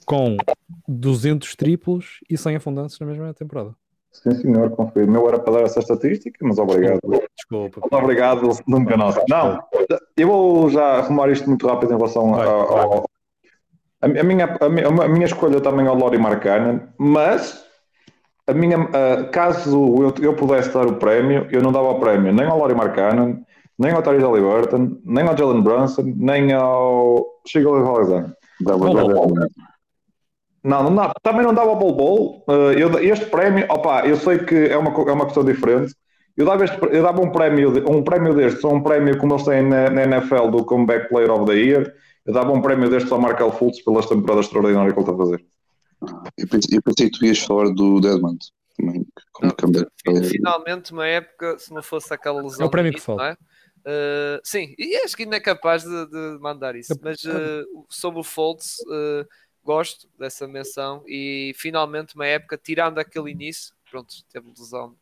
com 0.06 0.38
200 0.88 1.54
triplos 1.58 2.22
e 2.30 2.38
100 2.38 2.56
afundantes 2.56 2.98
na 2.98 3.06
mesma 3.06 3.34
temporada. 3.34 3.76
Sim, 4.14 4.32
senhor, 4.32 4.70
confirmo. 4.72 5.18
Eu 5.18 5.28
era 5.28 5.38
para 5.38 5.54
dar 5.54 5.62
essa 5.64 5.80
estatística, 5.80 6.38
mas 6.42 6.58
obrigado. 6.58 7.02
Desculpa. 7.36 7.82
Muito 7.82 7.96
obrigado, 7.96 8.50
nunca 8.66 8.96
nossa. 8.96 9.22
Não, 9.30 9.62
eu 10.16 10.28
vou 10.30 10.70
já 10.70 11.00
arrumar 11.00 11.30
isto 11.30 11.48
muito 11.50 11.68
rápido 11.68 11.94
em 11.94 11.98
relação 11.98 12.32
vai, 12.32 12.48
ao, 12.48 12.90
vai. 12.90 13.09
A, 14.02 14.08
minha, 14.08 14.58
a, 14.60 14.70
minha, 14.70 14.88
a 14.88 15.08
minha 15.08 15.26
escolha 15.26 15.60
também 15.60 15.86
é 15.86 15.92
o 15.92 15.94
Lori 15.94 16.18
Markkanen, 16.18 16.82
mas 16.98 17.66
a 18.48 18.54
minha, 18.54 18.80
uh, 18.80 19.30
caso 19.32 19.96
eu, 20.02 20.14
eu 20.22 20.34
pudesse 20.36 20.74
dar 20.74 20.88
o 20.88 20.96
prémio, 20.96 21.48
eu 21.52 21.62
não 21.62 21.72
dava 21.72 21.90
o 21.90 22.00
prémio 22.00 22.34
nem 22.34 22.48
ao 22.48 22.58
Lori 22.58 22.74
Markkanen, 22.74 23.46
nem 23.78 23.92
ao 23.92 24.02
Tyrese 24.02 24.26
Halliburton, 24.26 24.98
nem 25.06 25.28
ao 25.28 25.38
Jalen 25.38 25.62
Brunson, 25.62 26.14
nem 26.16 26.54
ao 26.54 27.26
Shigold 27.46 27.88
Alexander. 27.88 28.34
Não, 30.64 30.84
não 30.84 30.96
dá. 30.96 31.14
Também 31.22 31.44
não 31.44 31.54
dava 31.54 31.70
ao 31.70 31.78
Bol 31.78 31.94
Bol. 31.94 32.46
Uh, 32.48 32.72
eu, 32.74 33.00
este 33.00 33.26
prémio, 33.28 33.66
opa, 33.70 34.06
eu 34.06 34.18
sei 34.18 34.40
que 34.40 34.68
é 34.68 34.78
uma, 34.78 34.92
é 34.92 35.12
uma 35.14 35.26
questão 35.26 35.44
diferente. 35.44 35.94
Eu 36.36 36.46
dava, 36.46 36.64
este, 36.64 36.78
eu 36.92 37.04
dava 37.04 37.22
um 37.22 37.32
prémio, 37.32 37.72
um 37.90 38.04
prémio 38.04 38.34
destes, 38.34 38.64
ou 38.64 38.74
um 38.76 38.82
prémio 38.82 39.18
como 39.18 39.34
eles 39.34 39.46
têm 39.46 39.62
na, 39.62 39.90
na 39.90 40.04
NFL 40.04 40.48
do 40.48 40.66
Comeback 40.66 41.10
Player 41.10 41.32
of 41.32 41.46
the 41.46 41.54
Year 41.54 41.94
eu 42.26 42.34
dava 42.34 42.52
um 42.52 42.62
prémio 42.62 42.90
deste 42.90 43.12
ao 43.12 43.20
Markel 43.20 43.52
Fultz 43.52 43.84
pela 43.84 44.02
temporada 44.08 44.42
extraordinária 44.42 44.94
que 44.94 45.00
ele 45.00 45.10
está 45.10 45.14
a 45.14 45.18
fazer. 45.18 45.46
Eu 46.38 46.48
pensei, 46.48 46.78
eu 46.78 46.82
pensei 46.82 47.10
que 47.10 47.20
tu 47.20 47.26
ias 47.26 47.40
falar 47.40 47.70
do 47.74 48.00
Deadman. 48.00 48.38
também. 48.78 49.06
Como 49.34 49.56
comeback. 49.56 49.92
Finalmente, 50.30 50.94
uma 50.94 51.08
época, 51.08 51.58
se 51.60 51.74
não 51.74 51.84
fosse 51.84 52.14
aquela 52.14 52.42
lesão. 52.42 52.64
É 52.64 52.68
o 52.68 52.70
prémio 52.70 52.92
do 52.92 52.96
que 52.96 53.02
falta. 53.02 53.24
é? 53.26 53.38
Uh, 53.80 54.40
sim, 54.44 54.76
e 54.78 54.98
acho 54.98 55.16
que 55.16 55.24
ainda 55.24 55.38
é 55.38 55.40
capaz 55.40 55.84
de, 55.84 56.06
de 56.08 56.38
mandar 56.40 56.76
isso. 56.76 56.94
Mas 57.02 57.24
uh, 57.24 57.86
sobre 57.90 58.20
o 58.20 58.24
Foltz, 58.24 58.80
uh, 58.82 59.28
gosto 59.64 60.08
dessa 60.18 60.48
menção 60.48 61.04
e 61.08 61.54
finalmente 61.56 62.16
uma 62.16 62.26
época, 62.26 62.58
tirando 62.58 63.00
aquele 63.00 63.32
início, 63.32 63.74
pronto, 63.90 64.14
teve 64.32 64.48
lesão, 64.50 64.96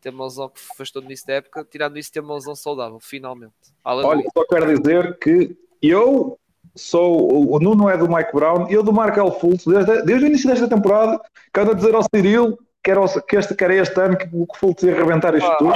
teve 0.00 0.14
uma 0.14 0.24
lesão 0.24 0.48
que 0.48 0.60
fez 0.76 0.90
todo 0.90 1.04
o 1.04 1.06
início 1.06 1.26
da 1.26 1.34
época, 1.34 1.66
tirando 1.70 1.98
isso, 1.98 2.12
teve 2.12 2.26
uma 2.26 2.34
lesão 2.34 2.54
saudável, 2.54 2.98
finalmente. 3.00 3.54
Aleluia. 3.84 4.18
Olha, 4.18 4.30
só 4.32 4.44
quero 4.46 4.78
dizer 4.78 5.18
que 5.18 5.56
eu 5.80 6.38
sou. 6.74 7.50
O 7.52 7.58
Nuno 7.60 7.88
é 7.88 7.96
do 7.96 8.08
Mike 8.08 8.32
Brown 8.32 8.68
e 8.68 8.74
eu 8.74 8.82
do 8.82 8.92
Markel 8.92 9.30
Fultz 9.32 9.64
desde, 9.66 10.02
desde 10.02 10.24
o 10.24 10.28
início 10.28 10.48
desta 10.48 10.68
temporada. 10.68 11.20
Quero 11.52 11.74
dizer 11.74 11.94
ao 11.94 12.02
Cirilo 12.14 12.58
que 12.82 12.90
era, 12.90 13.00
que 13.28 13.36
este, 13.36 13.54
que 13.54 13.64
era 13.64 13.74
este 13.74 14.00
ano 14.00 14.16
que 14.16 14.28
o 14.32 14.46
Fultz 14.56 14.82
ia 14.82 14.92
arrebentar 14.94 15.34
isto 15.34 15.50
Ah. 15.50 15.56
tudo 15.56 15.74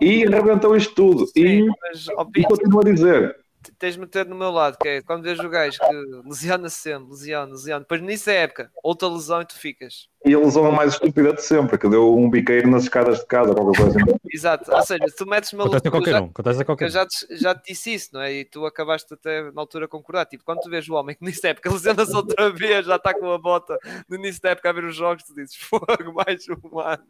e 0.00 0.26
arrebentou 0.26 0.76
isto 0.76 0.94
tudo. 0.94 1.26
Sim, 1.28 1.40
E, 1.64 1.66
mas 1.82 2.06
e 2.36 2.42
continuo 2.44 2.80
a 2.80 2.84
dizer. 2.84 3.36
tens 3.78 3.94
de 3.94 4.00
meter 4.00 4.26
no 4.26 4.36
meu 4.36 4.50
lado, 4.50 4.76
que 4.80 4.86
é 4.88 5.02
quando 5.02 5.22
vejo 5.24 5.42
o 5.42 5.48
gajo 5.50 5.78
que 5.78 6.28
lesiona 6.28 6.68
sempre, 6.68 7.10
lesiona, 7.10 7.50
lesiona, 7.52 7.80
depois 7.80 8.00
nisso 8.02 8.30
é 8.30 8.42
época, 8.42 8.70
outra 8.82 9.08
lesão 9.08 9.40
e 9.42 9.46
tu 9.46 9.58
ficas. 9.58 10.08
E 10.28 10.34
a 10.34 10.38
lesão 10.40 10.72
mais 10.72 10.94
estúpida 10.94 11.32
de 11.32 11.40
sempre, 11.40 11.78
que 11.78 11.88
deu 11.88 12.12
um 12.12 12.28
biqueiro 12.28 12.68
nas 12.68 12.82
escadas 12.82 13.20
de 13.20 13.26
casa, 13.26 13.54
qualquer 13.54 13.80
coisa. 13.80 13.98
assim. 14.02 14.18
Exato, 14.28 14.72
ou 14.74 14.82
seja, 14.82 15.04
tu 15.16 15.24
metes 15.24 15.52
uma 15.52 15.62
Acontece 15.64 15.86
a 15.86 15.90
qualquer 15.92 16.10
já- 16.10 16.20
um. 16.20 16.24
Acontece 16.26 16.56
a 16.56 16.58
que 16.62 16.66
qualquer 16.66 16.84
eu 16.84 16.88
um. 16.88 16.92
já 16.92 17.06
te, 17.06 17.36
já 17.36 17.54
te 17.54 17.72
disse 17.72 17.94
isso, 17.94 18.10
não 18.12 18.20
é? 18.20 18.32
E 18.32 18.44
tu 18.44 18.66
acabaste 18.66 19.14
até 19.14 19.52
na 19.52 19.60
altura 19.60 19.84
a 19.84 19.88
concordar. 19.88 20.26
Tipo, 20.26 20.42
quando 20.44 20.60
tu 20.62 20.68
vês 20.68 20.88
o 20.88 20.94
homem 20.94 21.14
que 21.14 21.24
nisso 21.24 21.40
da 21.42 21.50
época 21.50 21.70
lesiona-se 21.72 22.14
outra 22.16 22.50
vez, 22.50 22.84
já 22.86 22.96
está 22.96 23.14
com 23.14 23.30
a 23.30 23.38
bota 23.38 23.78
no 24.08 24.16
início 24.16 24.42
da 24.42 24.50
época 24.50 24.68
a 24.68 24.72
ver 24.72 24.84
os 24.84 24.96
jogos, 24.96 25.22
tu 25.22 25.32
dizes 25.32 25.54
fogo, 25.54 26.12
mais 26.12 26.44
um 26.48 26.80
ano. 26.80 27.06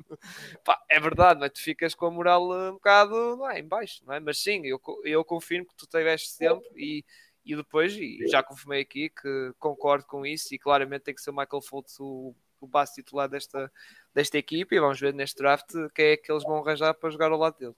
Pá, 0.62 0.78
é 0.90 1.00
verdade, 1.00 1.42
é? 1.42 1.48
Tu 1.48 1.62
ficas 1.62 1.94
com 1.94 2.04
a 2.06 2.10
moral 2.10 2.52
eh, 2.54 2.70
um 2.70 2.74
bocado 2.74 3.36
não 3.36 3.48
é, 3.50 3.60
em 3.60 3.66
baixo, 3.66 4.02
não 4.06 4.12
é? 4.12 4.20
Mas 4.20 4.38
sim, 4.42 4.60
eu, 4.66 4.78
eu 5.04 5.24
confirmo 5.24 5.66
que 5.66 5.74
tu 5.74 5.86
tiveste 5.86 6.28
sempre 6.32 6.68
e, 6.76 7.02
e 7.46 7.56
depois, 7.56 7.94
e 7.96 8.26
já 8.28 8.42
confirmei 8.42 8.82
aqui 8.82 9.08
que 9.08 9.52
concordo 9.58 10.04
com 10.06 10.26
isso 10.26 10.54
e 10.54 10.58
claramente 10.58 11.02
tem 11.04 11.14
que 11.14 11.22
ser 11.22 11.30
o 11.30 11.34
Michael 11.34 11.62
Fultz 11.62 11.98
o, 11.98 12.34
o 12.66 12.68
base 12.68 12.94
titular 12.94 13.28
desta, 13.28 13.70
desta 14.14 14.38
equipe 14.38 14.74
e 14.74 14.80
vamos 14.80 15.00
ver 15.00 15.14
neste 15.14 15.38
draft 15.38 15.70
quem 15.94 16.06
é 16.06 16.16
que 16.16 16.30
eles 16.30 16.44
vão 16.44 16.58
arranjar 16.58 16.94
para 16.94 17.10
jogar 17.10 17.32
ao 17.32 17.38
lado 17.38 17.58
dele. 17.58 17.74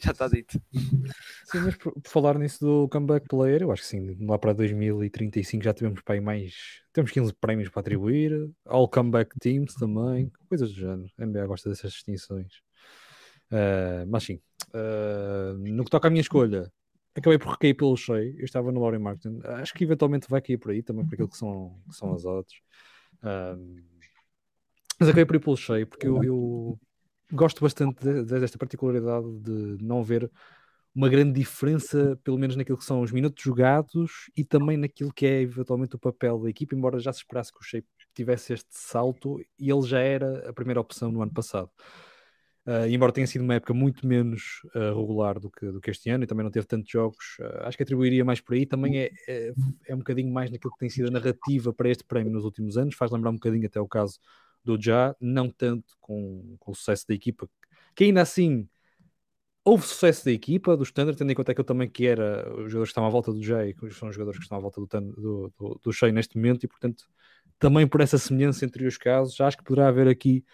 Já 0.00 0.12
está 0.12 0.26
dito. 0.26 0.60
Sim, 1.44 1.60
mas 1.60 1.76
por, 1.76 1.92
por 1.92 2.10
falar 2.10 2.38
nisso 2.38 2.64
do 2.64 2.88
comeback 2.88 3.26
player, 3.28 3.62
eu 3.62 3.70
acho 3.70 3.82
que 3.82 3.88
sim, 3.88 4.16
lá 4.24 4.38
para 4.38 4.52
2035 4.54 5.62
já 5.62 5.74
tivemos 5.74 6.00
para 6.02 6.20
mais. 6.20 6.54
Temos 6.92 7.10
15 7.10 7.34
prémios 7.34 7.68
para 7.68 7.80
atribuir, 7.80 8.50
All 8.64 8.88
Comeback 8.88 9.38
Teams 9.38 9.74
também, 9.74 10.32
coisas 10.48 10.72
do 10.72 10.80
género. 10.80 11.10
A 11.18 11.26
NBA 11.26 11.46
gosta 11.46 11.68
dessas 11.68 11.92
distinções. 11.92 12.62
Ah, 13.50 14.04
mas 14.08 14.24
sim, 14.24 14.40
ah, 14.74 15.54
no 15.56 15.84
que 15.84 15.90
toca 15.90 16.08
à 16.08 16.10
minha 16.10 16.20
escolha, 16.20 16.70
acabei 17.14 17.38
por 17.38 17.52
recair 17.52 17.76
pelo 17.76 17.96
cheio. 17.96 18.38
Eu 18.38 18.44
estava 18.44 18.72
no 18.72 18.80
Laurie 18.80 18.98
Martin, 18.98 19.40
acho 19.44 19.74
que 19.74 19.84
eventualmente 19.84 20.28
vai 20.28 20.40
cair 20.40 20.58
por 20.58 20.70
aí 20.70 20.82
também, 20.82 21.06
por 21.06 21.14
aquilo 21.14 21.28
que 21.28 21.36
são, 21.36 21.80
que 21.88 21.96
são 21.96 22.12
as 22.14 22.24
odds. 22.24 22.60
Ah, 23.22 23.56
mas 24.98 25.08
acabei 25.08 25.26
por 25.26 25.36
ir 25.36 25.40
pelo 25.40 25.56
cheio, 25.56 25.86
porque 25.86 26.06
eu, 26.06 26.22
eu 26.22 26.78
gosto 27.32 27.60
bastante 27.60 28.02
de- 28.04 28.24
de- 28.24 28.40
desta 28.40 28.58
particularidade 28.58 29.26
de 29.40 29.78
não 29.84 30.02
ver 30.02 30.30
uma 30.94 31.08
grande 31.08 31.32
diferença, 31.40 32.18
pelo 32.24 32.38
menos 32.38 32.56
naquilo 32.56 32.78
que 32.78 32.84
são 32.84 33.02
os 33.02 33.12
minutos 33.12 33.42
jogados 33.44 34.30
e 34.36 34.44
também 34.44 34.76
naquilo 34.78 35.12
que 35.12 35.26
é 35.26 35.42
eventualmente 35.42 35.96
o 35.96 35.98
papel 35.98 36.40
da 36.40 36.50
equipa, 36.50 36.74
embora 36.74 36.98
já 36.98 37.12
se 37.12 37.20
esperasse 37.20 37.52
que 37.52 37.60
o 37.60 37.62
Shape 37.62 37.86
tivesse 38.14 38.54
este 38.54 38.68
salto 38.70 39.38
e 39.58 39.70
ele 39.70 39.82
já 39.82 40.00
era 40.00 40.48
a 40.48 40.52
primeira 40.54 40.80
opção 40.80 41.12
no 41.12 41.22
ano 41.22 41.32
passado. 41.32 41.70
E 42.88 42.94
embora 42.94 43.12
tenha 43.12 43.26
sido 43.26 43.42
uma 43.42 43.54
época 43.54 43.72
muito 43.72 44.04
menos 44.06 44.60
ah, 44.74 44.92
regular 44.92 45.38
do 45.38 45.48
que, 45.48 45.70
do 45.70 45.80
que 45.80 45.90
este 45.90 46.10
ano 46.10 46.24
e 46.24 46.26
também 46.26 46.42
não 46.42 46.50
teve 46.50 46.66
tantos 46.66 46.90
jogos, 46.90 47.36
ah, 47.40 47.68
acho 47.68 47.76
que 47.76 47.84
atribuiria 47.84 48.24
mais 48.24 48.40
por 48.40 48.54
aí. 48.54 48.66
Também 48.66 48.98
é, 48.98 49.10
é, 49.28 49.52
é 49.86 49.94
um 49.94 49.98
bocadinho 49.98 50.32
mais 50.32 50.50
naquilo 50.50 50.72
que 50.72 50.78
tem 50.78 50.88
sido 50.88 51.08
a 51.08 51.10
narrativa 51.12 51.72
para 51.72 51.88
este 51.88 52.04
prémio 52.04 52.32
nos 52.32 52.44
últimos 52.44 52.76
anos, 52.76 52.96
faz 52.96 53.10
lembrar 53.12 53.30
um 53.30 53.34
bocadinho 53.34 53.66
até 53.66 53.80
o 53.80 53.86
caso 53.86 54.18
do 54.64 54.80
Já, 54.80 55.14
não 55.20 55.48
tanto 55.48 55.96
com, 56.00 56.56
com 56.58 56.72
o 56.72 56.74
sucesso 56.74 57.06
da 57.08 57.14
equipa, 57.14 57.48
que 57.94 58.04
ainda 58.04 58.20
assim 58.22 58.68
houve 59.64 59.86
sucesso 59.86 60.24
da 60.24 60.32
equipa, 60.32 60.76
do 60.76 60.84
Standard, 60.84 61.16
tendo 61.18 61.30
em 61.30 61.34
conta 61.34 61.54
que 61.54 61.60
eu 61.60 61.64
também 61.64 61.88
que 61.88 62.06
era 62.06 62.48
os 62.52 62.70
jogadores 62.70 62.88
que 62.88 62.92
estão 62.92 63.06
à 63.06 63.08
volta 63.08 63.32
do 63.32 63.42
Jay, 63.42 63.74
que 63.74 63.90
são 63.92 64.08
os 64.08 64.14
jogadores 64.14 64.38
que 64.38 64.44
estão 64.44 64.58
à 64.58 64.60
volta 64.60 64.80
do, 64.80 64.86
do, 64.86 65.52
do, 65.58 65.80
do 65.82 65.92
Shea 65.92 66.12
neste 66.12 66.36
momento, 66.36 66.64
e 66.64 66.68
portanto, 66.68 67.04
também 67.58 67.86
por 67.86 68.00
essa 68.00 68.18
semelhança 68.18 68.64
entre 68.64 68.86
os 68.86 68.96
casos, 68.96 69.40
acho 69.40 69.56
que 69.56 69.64
poderá 69.64 69.88
haver 69.88 70.08
aqui 70.08 70.44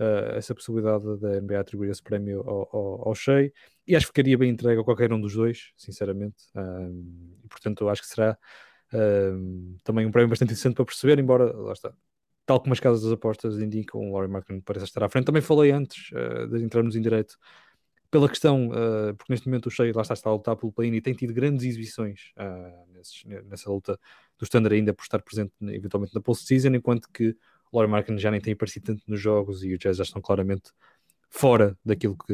uh, 0.00 0.36
essa 0.36 0.54
possibilidade 0.54 1.04
da 1.20 1.40
NBA 1.40 1.60
atribuir 1.60 1.90
esse 1.90 2.02
prémio 2.02 2.40
ao, 2.40 2.68
ao, 2.72 3.08
ao 3.08 3.14
Shea, 3.14 3.52
e 3.86 3.96
acho 3.96 4.06
que 4.06 4.12
ficaria 4.12 4.38
bem 4.38 4.50
entregue 4.50 4.80
a 4.80 4.84
qualquer 4.84 5.12
um 5.12 5.20
dos 5.20 5.34
dois, 5.34 5.72
sinceramente, 5.76 6.36
um, 6.54 7.36
e 7.44 7.48
portanto, 7.48 7.88
acho 7.88 8.02
que 8.02 8.08
será 8.08 8.38
um, 8.92 9.76
também 9.82 10.06
um 10.06 10.10
prémio 10.10 10.28
bastante 10.28 10.50
interessante 10.50 10.74
para 10.74 10.84
perceber, 10.84 11.18
embora, 11.18 11.52
lá 11.56 11.72
está, 11.72 11.92
tal 12.46 12.60
como 12.60 12.72
as 12.72 12.80
casas 12.80 13.02
das 13.02 13.12
apostas 13.12 13.58
indicam, 13.58 14.00
o 14.00 14.12
Laurie 14.12 14.30
Martin 14.30 14.60
parece 14.60 14.84
estar 14.84 15.02
à 15.04 15.08
frente. 15.08 15.26
Também 15.26 15.42
falei 15.42 15.70
antes 15.70 16.10
uh, 16.12 16.48
de 16.48 16.62
entrarmos 16.62 16.96
em 16.96 17.00
direito 17.00 17.36
pela 18.10 18.28
questão, 18.28 18.68
uh, 18.68 19.14
porque 19.16 19.32
neste 19.32 19.48
momento 19.48 19.66
o 19.66 19.70
Shea 19.70 19.92
lá 19.94 20.02
está, 20.02 20.14
está 20.14 20.28
a 20.28 20.34
lutar 20.34 20.56
pelo 20.56 20.72
play-in 20.72 20.94
e 20.94 21.00
tem 21.00 21.14
tido 21.14 21.32
grandes 21.32 21.64
exibições 21.64 22.32
nesses, 22.88 23.24
nessa 23.46 23.70
luta 23.70 23.98
do 24.38 24.44
standard 24.44 24.74
ainda 24.74 24.92
por 24.92 25.02
estar 25.02 25.22
presente 25.22 25.52
eventualmente 25.62 26.14
na 26.14 26.20
post-season, 26.20 26.74
enquanto 26.74 27.08
que 27.10 27.34
Laurie 27.72 27.90
Martin 27.90 28.18
já 28.18 28.30
nem 28.30 28.40
tem 28.40 28.52
aparecido 28.52 28.86
tanto 28.86 29.02
nos 29.06 29.20
jogos 29.20 29.64
e 29.64 29.72
os 29.72 29.78
Jazz 29.78 29.96
já 29.96 30.02
estão 30.02 30.20
claramente 30.20 30.70
fora 31.30 31.76
daquilo 31.84 32.16
que 32.16 32.32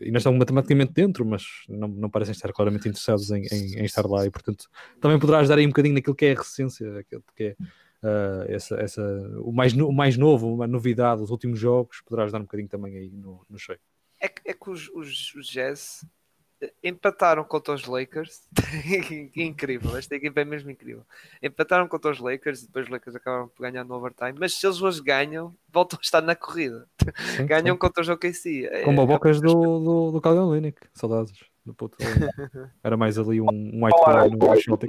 e 0.00 0.04
ainda 0.06 0.18
estão 0.18 0.32
matematicamente 0.32 0.92
dentro, 0.92 1.26
mas 1.26 1.42
não, 1.68 1.88
não 1.88 2.08
parecem 2.08 2.32
estar 2.32 2.52
claramente 2.52 2.88
interessados 2.88 3.30
em, 3.30 3.42
em, 3.50 3.80
em, 3.80 3.84
estar 3.84 4.06
lá 4.06 4.24
e 4.24 4.30
portanto 4.30 4.68
também 5.00 5.18
poderá 5.18 5.40
ajudar 5.40 5.58
aí 5.58 5.66
um 5.66 5.70
bocadinho 5.70 5.94
naquilo 5.94 6.14
que 6.14 6.26
é 6.26 6.32
a 6.32 6.38
recência, 6.38 7.04
que 7.34 7.44
é 7.44 7.56
Uh, 8.02 8.48
essa, 8.48 8.76
essa, 8.76 9.02
o, 9.42 9.52
mais, 9.52 9.74
o 9.74 9.92
mais 9.92 10.16
novo, 10.16 10.54
uma 10.54 10.66
novidade, 10.66 11.20
os 11.22 11.28
últimos 11.28 11.58
jogos, 11.58 12.00
poderá 12.00 12.24
ajudar 12.24 12.38
um 12.38 12.44
bocadinho 12.44 12.68
também 12.68 12.96
aí 12.96 13.10
no, 13.10 13.44
no 13.46 13.58
cheio. 13.58 13.78
É 14.18 14.26
que, 14.26 14.40
é 14.48 14.54
que 14.54 14.70
os, 14.70 14.88
os, 14.88 15.34
os 15.34 15.46
Jazz 15.46 16.02
empataram 16.82 17.44
contra 17.44 17.74
os 17.74 17.86
Lakers. 17.86 18.42
incrível, 19.36 19.96
esta 19.96 20.14
equipa 20.14 20.40
é 20.40 20.44
mesmo 20.44 20.70
incrível. 20.70 21.02
Empataram 21.42 21.88
contra 21.88 22.10
os 22.10 22.18
Lakers 22.18 22.62
e 22.62 22.66
depois 22.66 22.86
os 22.86 22.90
Lakers 22.90 23.16
acabaram 23.16 23.48
por 23.48 23.62
ganhar 23.62 23.84
no 23.84 23.94
overtime. 23.94 24.34
Mas 24.38 24.54
se 24.54 24.66
eles 24.66 24.80
hoje 24.80 25.02
ganham, 25.02 25.54
voltam 25.72 25.98
a 25.98 26.02
estar 26.02 26.20
na 26.20 26.34
corrida. 26.34 26.86
Sim, 27.36 27.46
ganham 27.46 27.74
sim. 27.74 27.78
contra 27.78 28.02
os 28.02 28.08
OKC. 28.08 28.82
Com 28.84 28.94
bobocas 28.94 29.38
é, 29.38 29.40
do, 29.40 29.52
do, 29.52 30.10
do 30.12 30.20
Calvin 30.20 30.54
Linick, 30.54 30.80
saudades. 30.92 31.32
Do 31.64 31.74
puto 31.74 31.98
Era 32.82 32.96
mais 32.96 33.18
ali 33.18 33.40
um, 33.40 33.46
um 33.46 33.84
white 33.84 34.36
no 34.36 34.46
Washington. 34.46 34.86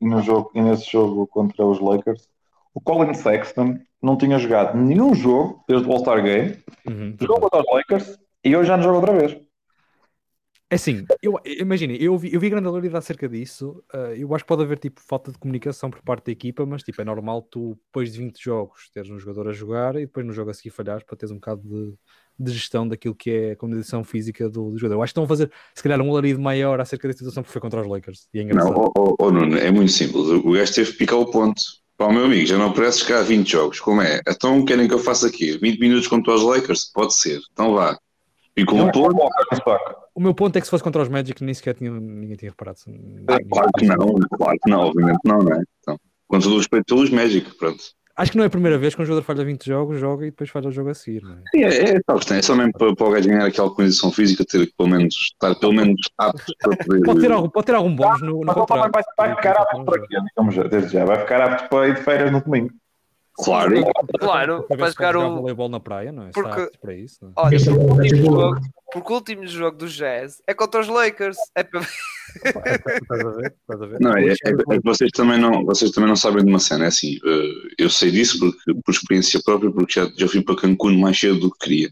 no 0.00 0.22
jogo, 0.22 0.50
e 0.54 0.60
nesse 0.60 0.90
jogo 0.90 1.26
contra 1.26 1.64
os 1.64 1.80
Lakers, 1.80 2.28
o 2.74 2.80
Colin 2.80 3.14
Sexton 3.14 3.78
não 4.02 4.16
tinha 4.16 4.38
jogado 4.38 4.76
nenhum 4.76 5.14
jogo 5.14 5.64
desde 5.66 5.88
o 5.88 5.92
All-Star 5.92 6.22
Game, 6.22 6.58
uhum. 6.86 7.16
jogou 7.18 7.40
contra 7.40 7.60
os 7.60 7.66
Lakers 7.74 8.18
e 8.44 8.56
hoje 8.56 8.68
já 8.68 8.76
não 8.76 8.84
joga 8.84 8.98
outra 8.98 9.18
vez. 9.18 9.47
É 10.70 10.74
assim, 10.74 11.06
eu, 11.22 11.40
imagine, 11.44 11.96
eu 11.98 12.18
vi, 12.18 12.32
eu 12.32 12.38
vi 12.38 12.50
grande 12.50 12.68
alaridade 12.68 12.98
acerca 12.98 13.26
disso. 13.26 13.82
Uh, 13.92 14.12
eu 14.18 14.34
acho 14.34 14.44
que 14.44 14.48
pode 14.48 14.62
haver 14.62 14.78
tipo 14.78 15.00
falta 15.00 15.32
de 15.32 15.38
comunicação 15.38 15.90
por 15.90 16.02
parte 16.02 16.26
da 16.26 16.32
equipa, 16.32 16.66
mas 16.66 16.82
tipo, 16.82 17.00
é 17.00 17.04
normal 17.06 17.40
tu, 17.40 17.78
depois 17.86 18.12
de 18.12 18.18
20 18.18 18.38
jogos, 18.38 18.90
teres 18.92 19.08
um 19.10 19.18
jogador 19.18 19.48
a 19.48 19.52
jogar 19.52 19.96
e 19.96 20.00
depois 20.00 20.26
no 20.26 20.32
jogo 20.32 20.50
a 20.50 20.54
seguir 20.54 20.68
falhares 20.68 21.04
para 21.04 21.16
teres 21.16 21.30
um 21.30 21.36
bocado 21.36 21.62
de, 21.62 21.94
de 22.38 22.52
gestão 22.52 22.86
daquilo 22.86 23.14
que 23.14 23.30
é 23.30 23.50
a 23.52 23.56
condição 23.56 24.04
física 24.04 24.50
do, 24.50 24.72
do, 24.72 24.78
jogador. 24.78 24.96
Eu 24.96 25.02
acho 25.02 25.10
que 25.10 25.12
estão 25.12 25.24
a 25.24 25.28
fazer, 25.28 25.50
se 25.74 25.82
calhar, 25.82 25.98
um 26.02 26.10
alarido 26.10 26.38
maior 26.38 26.78
acerca 26.82 27.08
da 27.08 27.14
situação 27.14 27.42
porque 27.42 27.52
foi 27.52 27.62
contra 27.62 27.80
os 27.80 27.86
Lakers. 27.86 28.28
E 28.34 28.40
é 28.40 28.44
não, 28.44 28.70
oh, 28.70 28.92
oh, 28.98 29.16
oh, 29.20 29.30
Nuno, 29.30 29.56
é 29.56 29.70
muito 29.70 29.90
simples. 29.90 30.26
O 30.28 30.52
gajo 30.52 30.74
teve 30.74 30.92
que 30.92 30.98
picar 30.98 31.18
o 31.18 31.30
ponto. 31.30 31.62
Para 31.96 32.08
o 32.08 32.12
meu 32.12 32.26
amigo, 32.26 32.46
já 32.46 32.58
não 32.58 32.72
parece 32.72 33.00
jogar 33.00 33.22
20 33.22 33.50
jogos. 33.50 33.80
Como 33.80 34.02
é? 34.02 34.20
Então 34.28 34.64
querem 34.64 34.86
que 34.86 34.94
eu 34.94 35.00
faça 35.00 35.26
aqui 35.26 35.58
20 35.58 35.80
minutos 35.80 36.06
contra 36.06 36.34
os 36.34 36.42
Lakers? 36.42 36.92
Pode 36.92 37.14
ser. 37.14 37.40
Então 37.52 37.74
vá. 37.74 37.98
Pica 38.54 38.74
um 38.74 38.90
ponto. 38.90 39.18
O 40.18 40.20
meu 40.20 40.34
ponto 40.34 40.56
é 40.56 40.60
que 40.60 40.66
se 40.66 40.70
fosse 40.72 40.82
contra 40.82 41.00
os 41.00 41.08
Magic 41.08 41.44
nem 41.44 41.54
sequer 41.54 41.76
tinha, 41.76 41.92
ninguém 41.92 42.34
tinha 42.34 42.50
reparado. 42.50 42.80
Ah, 43.28 43.38
claro 43.48 43.70
que 43.78 43.86
não, 43.86 43.96
claro 44.36 44.58
que 44.60 44.68
não, 44.68 44.80
obviamente 44.80 45.20
não, 45.24 45.38
não 45.38 45.52
é? 45.52 45.62
Então, 45.78 45.96
com 46.26 46.40
todo 46.40 46.54
o 46.54 46.58
respeito 46.58 46.86
pelos 46.86 47.08
Magic, 47.08 47.56
pronto. 47.56 47.84
Acho 48.16 48.32
que 48.32 48.36
não 48.36 48.42
é 48.42 48.48
a 48.48 48.50
primeira 48.50 48.76
vez 48.76 48.96
que 48.96 49.00
um 49.00 49.04
jogador 49.04 49.24
falha 49.24 49.44
20 49.44 49.64
jogos, 49.64 50.00
joga 50.00 50.26
e 50.26 50.30
depois 50.30 50.50
falha 50.50 50.66
o 50.66 50.72
jogo 50.72 50.90
a 50.90 50.94
seguir, 50.94 51.22
não 51.22 51.34
é? 51.34 51.42
Sim, 51.52 51.62
é, 51.62 51.68
é, 51.68 51.94
é, 51.94 52.36
é 52.38 52.42
só 52.42 52.56
mesmo 52.56 52.72
para, 52.72 52.96
para 52.96 53.06
o 53.06 53.10
gajo 53.12 53.28
ganhar 53.28 53.46
aquela 53.46 53.70
condição 53.72 54.10
física, 54.10 54.44
ter 54.44 54.66
que 54.66 54.72
pelo 54.76 54.88
menos 54.88 55.14
estar 55.14 55.54
pelo 55.54 55.72
menos 55.72 56.00
apto 56.18 56.52
para 56.58 56.76
poder. 56.78 57.02
pode, 57.04 57.20
ter 57.20 57.30
algum, 57.30 57.48
pode 57.48 57.66
ter 57.66 57.74
algum 57.76 57.94
bónus 57.94 58.20
no, 58.20 58.40
no 58.40 58.54
contrato. 58.54 58.90
Vai, 58.92 59.02
vai 59.16 59.36
ficar 59.36 59.52
apto 59.52 59.84
para 59.84 60.00
quê? 60.00 60.16
Digamos, 60.36 60.68
desde 60.68 60.92
já, 60.94 61.04
vai 61.04 61.20
ficar 61.20 61.42
apto 61.42 61.68
para 61.68 61.88
ir 61.90 61.94
de 61.94 62.02
férias 62.02 62.32
no 62.32 62.42
domingo. 62.42 62.70
Claro. 63.44 63.84
Claro, 64.18 64.64
Para 64.64 64.76
vai 64.76 64.90
jogar 64.90 65.16
o. 65.16 65.36
voleibol 65.36 65.68
na 65.68 65.78
praia, 65.78 66.10
não 66.10 66.24
é? 66.24 66.30
Porque- 66.32 66.60
Está 66.62 66.78
para 66.80 66.94
isso, 66.94 67.18
não 67.22 67.28
é? 67.30 67.32
Olha, 67.36 67.56
é 67.56 67.58
porque 67.58 67.70
o, 67.78 67.82
último 67.92 68.24
jogo, 68.24 68.60
porque 68.92 69.12
o 69.12 69.14
último 69.14 69.46
jogo 69.46 69.76
do 69.78 69.86
Jazz 69.88 70.42
é 70.46 70.54
contra 70.54 70.80
os 70.80 70.88
Lakers. 70.88 71.36
É 71.54 71.62
para 71.62 71.80
Estás 71.80 73.20
a 73.20 73.30
ver? 73.30 73.54
Estás 73.60 73.82
a 73.82 73.86
ver? 73.86 74.00
Não, 74.00 74.16
é, 74.16 74.26
é- 74.28 74.32
é 74.32 74.34
que 74.78 74.84
vocês 74.84 75.10
também 75.12 75.38
não, 75.40 75.64
vocês 75.64 75.90
também 75.92 76.08
não 76.08 76.16
sabem 76.16 76.44
de 76.44 76.50
uma 76.50 76.58
cena, 76.58 76.84
é 76.84 76.88
assim, 76.88 77.16
eh, 77.24 77.52
eu 77.78 77.88
sei 77.90 78.10
disso 78.10 78.38
porque, 78.40 78.74
por 78.84 78.92
experiência 78.92 79.40
própria, 79.44 79.70
porque 79.70 80.00
já, 80.00 80.10
já 80.16 80.28
fui 80.28 80.42
para 80.42 80.56
Cancún 80.56 80.98
mais 80.98 81.18
cedo 81.18 81.38
do 81.40 81.50
que 81.52 81.58
queria. 81.60 81.88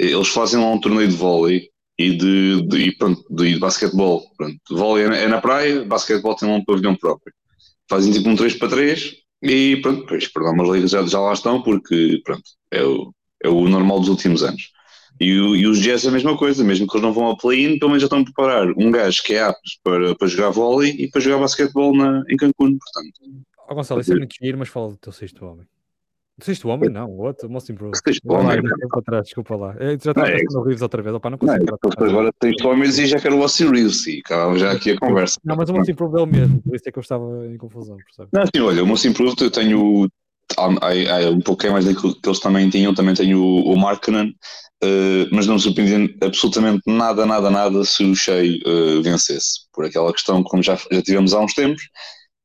Eh, 0.00 0.06
Eles 0.06 0.28
fazem 0.28 0.60
lá 0.60 0.70
um 0.70 0.80
torneio 0.80 1.08
de 1.08 1.16
vôlei 1.16 1.68
e 1.98 2.16
de, 2.16 2.62
de, 2.68 2.76
e 2.78 2.96
pronto, 2.96 3.22
de, 3.30 3.54
de 3.54 3.58
basquetebol. 3.58 4.22
Pronto, 4.36 4.56
vôlei 4.70 5.04
é 5.04 5.08
na, 5.08 5.16
é 5.16 5.26
na 5.28 5.40
praia, 5.40 5.84
basquetebol 5.84 6.36
tem 6.36 6.48
lá 6.48 6.54
um 6.56 6.64
pavilhão 6.64 6.94
próprio. 6.94 7.34
Fazem 7.90 8.12
tipo 8.12 8.28
um 8.28 8.36
3 8.36 8.54
para 8.54 8.68
3 8.68 9.16
e 9.42 9.76
pronto, 9.82 10.00
depois, 10.02 10.26
perdão, 10.28 10.54
mas 10.56 10.68
ligas 10.68 10.90
já, 10.90 11.04
já 11.06 11.20
lá 11.20 11.32
estão 11.32 11.62
porque, 11.62 12.20
pronto, 12.24 12.42
é 12.70 12.82
o, 12.84 13.12
é 13.42 13.48
o 13.48 13.68
normal 13.68 14.00
dos 14.00 14.08
últimos 14.08 14.42
anos. 14.42 14.70
E, 15.20 15.32
o- 15.38 15.56
e 15.56 15.66
os 15.66 15.80
Jazz 15.80 16.04
é 16.04 16.08
a 16.08 16.12
mesma 16.12 16.36
coisa, 16.36 16.62
mesmo 16.64 16.86
que 16.86 16.94
eles 16.96 17.02
não 17.02 17.12
vão 17.12 17.30
a 17.30 17.36
play-in, 17.36 17.78
pelo 17.78 17.90
menos 17.90 18.02
já 18.02 18.06
estão 18.06 18.20
a 18.20 18.24
preparar 18.24 18.68
um 18.76 18.90
gajo 18.90 19.22
que 19.24 19.34
é 19.34 19.42
apto 19.42 19.60
para, 19.82 20.14
para 20.14 20.28
jogar 20.28 20.50
vôlei 20.50 20.90
e 20.92 21.10
para 21.10 21.20
jogar 21.20 21.38
basquetebol 21.38 21.96
na, 21.96 22.22
em 22.28 22.36
Cancún, 22.36 22.78
portanto. 22.78 23.44
Ó 23.68 23.74
Gonçalo, 23.74 24.00
isso 24.00 24.12
é 24.12 24.16
muito 24.16 24.34
giro, 24.40 24.58
mas 24.58 24.68
fala 24.68 24.90
do 24.90 24.96
teu 24.96 25.12
sexto 25.12 25.44
homem. 25.44 25.66
Sexto 26.40 26.68
homem, 26.68 26.88
não, 26.88 27.10
o 27.10 27.22
outro, 27.22 27.48
o 27.48 27.50
Most 27.50 27.70
Improved. 27.72 27.98
Sexto 28.02 28.26
lá, 28.28 28.38
homem. 28.40 28.62
tempo 28.62 28.98
atrás, 28.98 29.24
desculpa 29.24 29.56
lá. 29.56 29.74
Eu 29.78 29.88
já 29.90 29.94
estava 29.96 30.20
Não, 30.20 30.26
é 30.26 30.38
pensando 30.38 30.58
no 30.58 30.62
Reeves 30.64 30.82
outra 30.82 31.02
vez, 31.02 31.14
opá, 31.16 31.30
não 31.30 31.38
Não, 31.42 31.52
é, 31.54 31.58
consigo. 31.58 31.78
porque 31.80 31.88
depois 31.96 32.10
agora 32.10 32.32
tens 32.38 32.64
homens 32.64 32.98
e 32.98 33.06
já 33.06 33.18
quero 33.18 33.36
o 33.38 33.42
Austin 33.42 33.70
Reeves 33.70 34.06
e 34.06 34.20
acabava 34.24 34.58
já 34.58 34.70
aqui 34.72 34.92
a 34.92 34.98
conversa. 34.98 35.38
Não, 35.44 35.56
mas 35.56 35.68
o 35.68 35.74
Most 35.74 35.90
Improved 35.90 36.18
é 36.18 36.22
o 36.22 36.26
mesmo, 36.26 36.62
por 36.62 36.76
isso 36.76 36.88
é 36.88 36.92
que 36.92 36.98
eu 36.98 37.02
estava 37.02 37.24
em 37.46 37.56
confusão, 37.56 37.96
percebe? 37.96 38.28
Não, 38.32 38.42
assim, 38.42 38.60
olha, 38.60 38.84
o 38.84 38.86
Most 38.86 39.08
Improved 39.08 39.42
eu 39.42 39.50
tenho 39.50 40.08
um 41.32 41.40
pouquinho 41.40 41.72
mais 41.72 41.84
daquilo 41.84 42.14
que 42.20 42.28
eles 42.28 42.40
também 42.40 42.70
tinham, 42.70 42.94
também 42.94 43.14
tenho 43.14 43.40
o, 43.42 43.72
o 43.72 43.76
Markkanen, 43.76 44.34
eh, 44.82 45.26
mas 45.32 45.46
não 45.46 45.54
me 45.56 45.60
surpreendia 45.60 46.14
absolutamente 46.22 46.82
nada, 46.86 47.26
nada, 47.26 47.50
nada 47.50 47.84
se 47.84 48.02
o 48.04 48.14
Shea 48.14 48.44
eh, 48.44 49.00
vencesse, 49.02 49.66
por 49.72 49.84
aquela 49.84 50.12
questão 50.12 50.42
como 50.42 50.62
já, 50.62 50.76
já 50.90 51.02
tivemos 51.02 51.34
há 51.34 51.40
uns 51.40 51.52
tempos, 51.54 51.82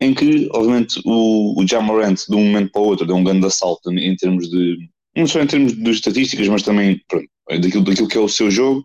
em 0.04 0.14
que, 0.14 0.50
obviamente, 0.52 1.02
o, 1.06 1.60
o 1.60 1.68
Jamorant 1.68 2.16
de 2.28 2.36
um 2.36 2.44
momento 2.44 2.72
para 2.72 2.82
o 2.82 2.86
outro 2.86 3.06
deu 3.06 3.16
um 3.16 3.24
grande 3.24 3.46
assalto 3.46 3.92
em, 3.92 4.16
termos 4.16 4.50
de, 4.50 4.78
não 5.16 5.26
só 5.26 5.42
em 5.42 5.48
termos 5.48 5.74
de 5.74 5.90
estatísticas, 5.90 6.48
mas 6.48 6.64
também 6.64 7.02
pronto, 7.08 7.28
daquilo, 7.48 7.84
daquilo 7.84 8.08
que 8.08 8.18
é 8.18 8.22
o 8.22 8.28
seu 8.28 8.52
jogo, 8.52 8.84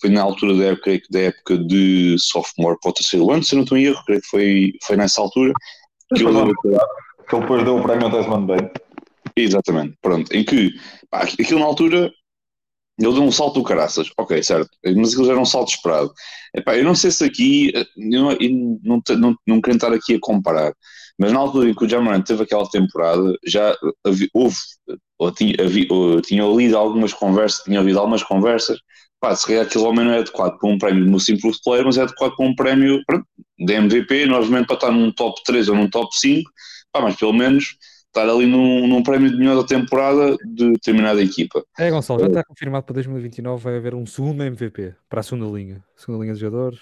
foi 0.00 0.10
na 0.10 0.22
altura 0.22 0.56
da 0.56 0.64
época, 0.66 0.98
da 1.10 1.20
época 1.20 1.58
de 1.58 2.16
sophomore 2.18 2.78
para 2.80 2.90
o 2.90 2.94
terceiro 2.94 3.30
ano, 3.30 3.42
se 3.42 3.54
eu 3.54 3.58
não 3.58 3.64
estou 3.64 3.78
em 3.78 3.84
erro, 3.84 4.02
creio 4.06 4.20
que 4.20 4.28
foi, 4.28 4.72
foi 4.86 4.96
nessa 4.96 5.20
altura 5.20 5.52
que 6.14 6.22
lá. 6.24 6.46
Que 7.28 7.36
ele 7.36 7.42
depois 7.42 7.64
deu 7.64 7.76
o 7.78 7.82
prémio 7.82 8.06
ao 8.06 8.10
Desmond 8.10 8.46
Bain. 8.46 8.70
Exatamente, 9.36 9.96
pronto. 10.00 10.32
Em 10.32 10.44
que, 10.44 10.72
pá, 11.10 11.22
aquilo 11.22 11.60
na 11.60 11.66
altura, 11.66 12.12
ele 12.98 13.12
deu 13.12 13.22
um 13.22 13.32
salto 13.32 13.54
do 13.54 13.64
caraças, 13.64 14.08
ok, 14.16 14.42
certo, 14.42 14.70
mas 14.96 15.10
aquilo 15.10 15.26
já 15.26 15.32
era 15.32 15.40
um 15.40 15.44
salto 15.44 15.70
esperado. 15.70 16.12
Epá, 16.54 16.76
eu 16.76 16.84
não 16.84 16.94
sei 16.94 17.10
se 17.10 17.24
aqui, 17.24 17.72
eu 17.74 17.84
não, 17.96 18.32
eu 18.32 18.50
não, 18.82 19.02
não, 19.18 19.36
não 19.46 19.60
quero 19.60 19.76
estar 19.76 19.92
aqui 19.92 20.14
a 20.14 20.20
comparar, 20.20 20.72
mas 21.18 21.32
na 21.32 21.40
altura 21.40 21.68
em 21.70 21.74
que 21.74 21.84
o 21.84 21.88
Jamarant 21.88 22.24
teve 22.24 22.44
aquela 22.44 22.68
temporada, 22.68 23.36
já 23.44 23.76
havia, 24.04 24.28
houve, 24.32 24.56
ou 25.18 25.32
tinha, 25.32 25.54
havia, 25.60 25.86
ou 25.90 26.20
tinha 26.20 26.44
lido 26.44 26.76
algumas 26.76 27.12
conversas, 27.12 27.64
tinha 27.64 27.80
ouvido 27.80 27.98
algumas 27.98 28.22
conversas, 28.22 28.78
pá, 29.20 29.34
se 29.34 29.46
calhar 29.46 29.64
aquele 29.64 29.84
homem 29.84 30.04
não 30.04 30.12
é 30.12 30.18
adequado 30.18 30.58
para 30.58 30.70
um 30.70 30.78
prémio 30.78 31.08
Most 31.10 31.32
Improved 31.32 31.60
Player, 31.64 31.84
mas 31.84 31.98
é 31.98 32.02
adequado 32.02 32.36
para 32.36 32.46
um 32.46 32.54
prémio 32.54 33.00
de 33.58 33.72
MVP, 33.74 34.26
novamente 34.26 34.66
para 34.66 34.74
estar 34.76 34.90
num 34.92 35.10
top 35.12 35.42
3 35.44 35.68
ou 35.68 35.76
num 35.76 35.88
top 35.88 36.08
5, 36.16 36.50
pá, 36.92 37.00
mas 37.00 37.16
pelo 37.16 37.32
menos 37.32 37.76
estar 38.16 38.28
ali 38.28 38.46
num, 38.46 38.86
num 38.86 39.02
prémio 39.02 39.28
de 39.30 39.36
melhor 39.36 39.56
da 39.56 39.64
temporada 39.66 40.36
de 40.44 40.72
determinada 40.72 41.20
equipa. 41.22 41.64
É, 41.78 41.90
Gonçalo, 41.90 42.20
já 42.20 42.26
está 42.28 42.44
confirmado 42.44 42.84
para 42.86 42.94
2029 42.94 43.62
vai 43.62 43.76
haver 43.76 43.94
um 43.94 44.06
segundo 44.06 44.42
MVP 44.44 44.94
para 45.08 45.20
a 45.20 45.22
segunda 45.22 45.46
linha. 45.56 45.82
Segunda 45.96 46.22
linha 46.22 46.34
de 46.34 46.40
jogadores. 46.40 46.78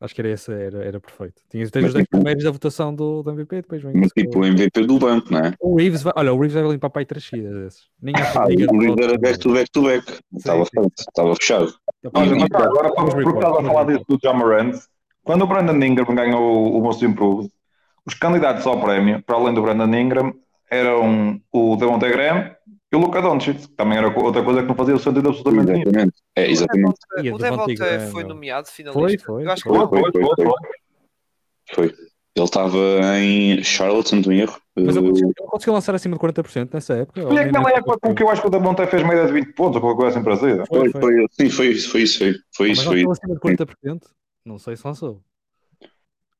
Acho 0.00 0.14
que 0.14 0.22
era 0.22 0.30
essa, 0.30 0.52
era, 0.54 0.82
era 0.82 0.98
perfeito. 0.98 1.42
Tinhas 1.50 1.70
tens 1.70 1.84
os 1.88 1.92
10 1.92 2.04
tipo- 2.06 2.16
primeiros 2.16 2.42
da 2.42 2.50
votação 2.50 2.94
do, 2.94 3.22
do 3.22 3.30
MVP, 3.32 3.56
depois 3.56 3.82
vem 3.82 3.92
Mas 3.94 4.08
tipo 4.12 4.38
o 4.38 4.44
MVP 4.46 4.86
do 4.86 4.98
banco, 4.98 5.30
não 5.30 5.40
é? 5.40 5.52
o 5.60 5.76
Reeves 5.76 6.00
vai, 6.02 6.14
olha, 6.16 6.32
o 6.32 6.38
Reeves 6.40 6.54
vai 6.54 6.72
limpar 6.72 6.88
para 6.88 7.02
aí 7.02 7.04
três 7.06 7.22
seguidas 7.26 7.52
desses. 7.54 7.82
Nem 8.00 8.14
Ah, 8.16 8.46
o 8.46 8.86
volta. 8.86 9.04
era 9.04 9.18
back 9.18 9.38
to 9.38 9.52
back 9.52 9.70
to 9.70 9.82
back. 9.82 10.10
Estava 10.34 10.62
estava 10.98 11.36
fechado. 11.36 11.74
Olha, 12.14 12.34
mas 12.34 12.48
agora, 12.54 12.90
Vamos 12.96 13.12
porque 13.12 13.28
estás 13.28 13.56
a 13.58 13.62
falar 13.62 13.84
disso 13.84 14.04
do 14.08 14.18
Jamarant, 14.24 14.74
quando 15.22 15.42
o 15.42 15.46
Brandon 15.46 15.84
Ingram 15.84 16.14
ganhou 16.14 16.78
o 16.78 16.80
Most 16.80 17.04
Improved, 17.04 17.50
os 18.06 18.14
candidatos 18.14 18.66
ao 18.66 18.80
prémio, 18.80 19.22
para 19.22 19.36
além 19.36 19.52
do 19.52 19.60
Brandon 19.60 19.94
Ingram, 19.94 20.32
eram 20.70 21.40
o 21.52 21.76
Devontae 21.76 22.10
Graham 22.10 22.54
e 22.92 22.96
o 22.96 22.98
Luca 22.98 23.20
Doncic, 23.20 23.58
que 23.60 23.68
também 23.68 23.98
era 23.98 24.08
outra 24.08 24.42
coisa 24.42 24.62
que 24.62 24.68
não 24.68 24.74
fazia 24.74 24.96
sentido 24.98 25.28
absolutamente 25.28 25.66
nenhum. 25.66 25.82
Exatamente. 25.82 26.14
É, 26.36 26.50
exatamente. 26.50 26.98
O 27.32 27.38
Graham, 27.38 28.10
foi 28.10 28.24
nomeado 28.24 28.68
finalista. 28.68 29.26
Foi, 29.26 29.36
foi, 29.36 29.44
Eu 29.44 29.50
acho 29.50 29.62
que 29.62 29.68
foi. 29.68 29.78
não. 29.78 29.88
Foi, 29.88 30.00
foi, 30.00 30.12
foi, 30.12 30.22
foi. 30.22 30.44
foi. 30.46 30.54
Foi. 31.72 31.94
Ele 32.36 32.44
estava 32.44 32.78
em 33.18 33.62
Charlotte, 33.62 34.10
se 34.10 34.14
não 34.14 34.32
erro. 34.32 34.56
Mas 34.76 34.96
eu 34.96 35.02
Uh, 35.02 35.10
consegui, 35.10 35.32
eu 35.38 35.46
consegui 35.46 35.70
lançar 35.72 35.94
acima 35.94 36.16
de 36.16 36.22
40% 36.22 36.70
nessa 36.72 36.94
época. 36.94 37.22
Foi 37.22 37.38
aquela 37.38 37.64
nessa 37.64 37.78
época 37.78 37.98
com 38.00 38.14
que 38.14 38.22
eu 38.22 38.30
acho 38.30 38.40
que 38.40 38.46
o 38.46 38.50
Devontae 38.50 38.86
fez 38.86 39.02
média 39.02 39.26
de 39.26 39.32
20 39.32 39.52
pontos, 39.52 39.76
ou 39.76 39.80
qualquer 39.82 39.96
coisa 39.96 40.18
assim 40.18 40.24
parecida. 40.24 40.64
Foi, 40.66 40.90
foi. 40.90 41.00
foi, 41.00 41.26
sim, 41.32 41.50
foi 41.50 41.66
isso, 41.68 41.90
foi 41.90 42.02
isso, 42.02 42.18
foi, 42.18 42.34
foi 42.54 42.68
Mas 42.68 42.78
isso, 42.78 42.86
foi 42.86 43.00
isso. 43.00 43.10
acima 43.10 43.34
de 43.34 43.40
40%. 43.40 44.00
Não 44.44 44.58
sei 44.58 44.76
se 44.76 44.86
lançou. 44.86 45.20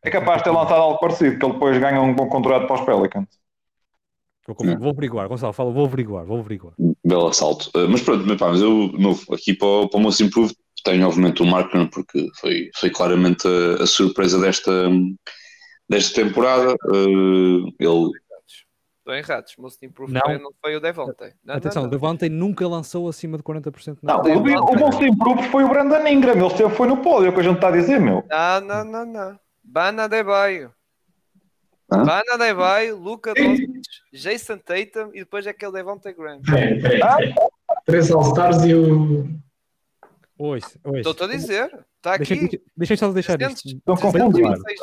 É 0.03 0.11
capaz 0.11 0.39
de 0.39 0.45
ter 0.45 0.51
lançado 0.51 0.81
algo 0.81 0.99
parecido, 0.99 1.39
que 1.39 1.45
ele 1.45 1.53
depois 1.53 1.77
ganha 1.79 2.01
um 2.01 2.15
bom 2.15 2.29
contrato 2.29 2.67
para 2.67 2.77
os 2.77 2.81
Pelicans. 2.83 3.29
Vou, 4.47 4.57
confirmar, 4.57 4.81
vou 4.81 4.91
averiguar, 4.91 5.29
Gonçalo, 5.29 5.53
fala, 5.53 5.71
vou 5.71 5.85
averiguar, 5.85 6.25
vou 6.25 6.39
averiguar. 6.41 6.75
Belo 7.05 7.29
assalto. 7.29 7.71
Uh, 7.77 7.89
mas 7.89 8.03
pronto, 8.03 8.25
mas, 8.27 8.39
pá, 8.39 8.49
mas 8.49 8.61
eu, 8.61 8.91
novo, 8.99 9.35
aqui 9.35 9.55
para, 9.55 9.69
o- 9.69 9.89
para 9.89 9.99
o 9.99 10.03
Most 10.03 10.23
Improved, 10.23 10.57
tenho 10.85 11.07
obviamente 11.07 11.43
o 11.43 11.47
Markman, 11.47 11.89
porque 11.89 12.27
foi, 12.41 12.71
foi 12.77 12.91
claramente 12.91 13.47
a, 13.47 13.83
a 13.83 13.87
surpresa 13.87 14.41
desta, 14.41 14.89
desta 15.89 16.23
temporada. 16.25 16.75
Uh, 16.87 17.69
ele 17.79 18.11
Estão 18.99 19.15
errados. 19.15 19.55
Most 19.59 19.85
Improved 19.85 20.15
Não. 20.15 20.39
Não 20.39 20.51
foi 20.61 20.77
o 20.77 20.81
Devontae. 20.81 21.33
Não, 21.45 21.55
Atenção, 21.55 21.83
não, 21.83 21.89
o 21.89 21.91
não. 21.93 21.99
Devontae 21.99 22.29
nunca 22.29 22.69
lançou 22.69 23.09
acima 23.09 23.37
de 23.37 23.43
40% 23.43 23.99
Não, 24.03 24.23
na 24.23 24.23
o, 24.23 24.39
o 24.39 24.79
Most 24.79 25.05
Improved 25.05 25.49
foi 25.49 25.65
o 25.65 25.69
Brandon 25.69 26.07
Ingram, 26.07 26.35
ele 26.35 26.71
foi 26.71 26.87
no 26.87 26.99
pódio, 26.99 27.27
é 27.27 27.31
o 27.31 27.35
que 27.35 27.41
a 27.41 27.43
gente 27.43 27.57
está 27.57 27.69
a 27.69 27.73
dizer, 27.73 27.99
meu. 28.01 28.25
Não, 28.31 28.61
não, 28.61 28.85
não, 28.85 29.07
não. 29.07 29.41
Bana 29.65 30.09
Debaio. 30.09 30.73
Hã? 31.93 32.05
Bana 32.05 32.37
Debaio, 32.39 32.97
Luca 32.97 33.35
Doncic, 33.35 33.69
Jason 34.13 34.59
Tatum 34.59 35.11
e 35.13 35.21
depois 35.21 35.47
é 35.47 35.51
aquele 35.51 35.73
Devontae 35.73 36.13
Graham. 36.15 36.41
Peraí, 36.43 36.81
peraí. 36.81 37.35
Três 37.85 38.11
All-Stars 38.11 38.65
e 38.65 38.75
o. 38.75 39.27
Oi, 40.39 40.61
oi. 40.85 40.99
Estou-te 41.01 41.25
a 41.25 41.27
dizer. 41.27 41.67
Está 41.97 42.15
aqui. 42.15 42.25
Deixa- 42.25 42.41
deixa- 42.49 42.65
Deixa-me 42.77 42.97
só 42.99 43.13
deixar 43.13 43.41
isto. 43.43 43.69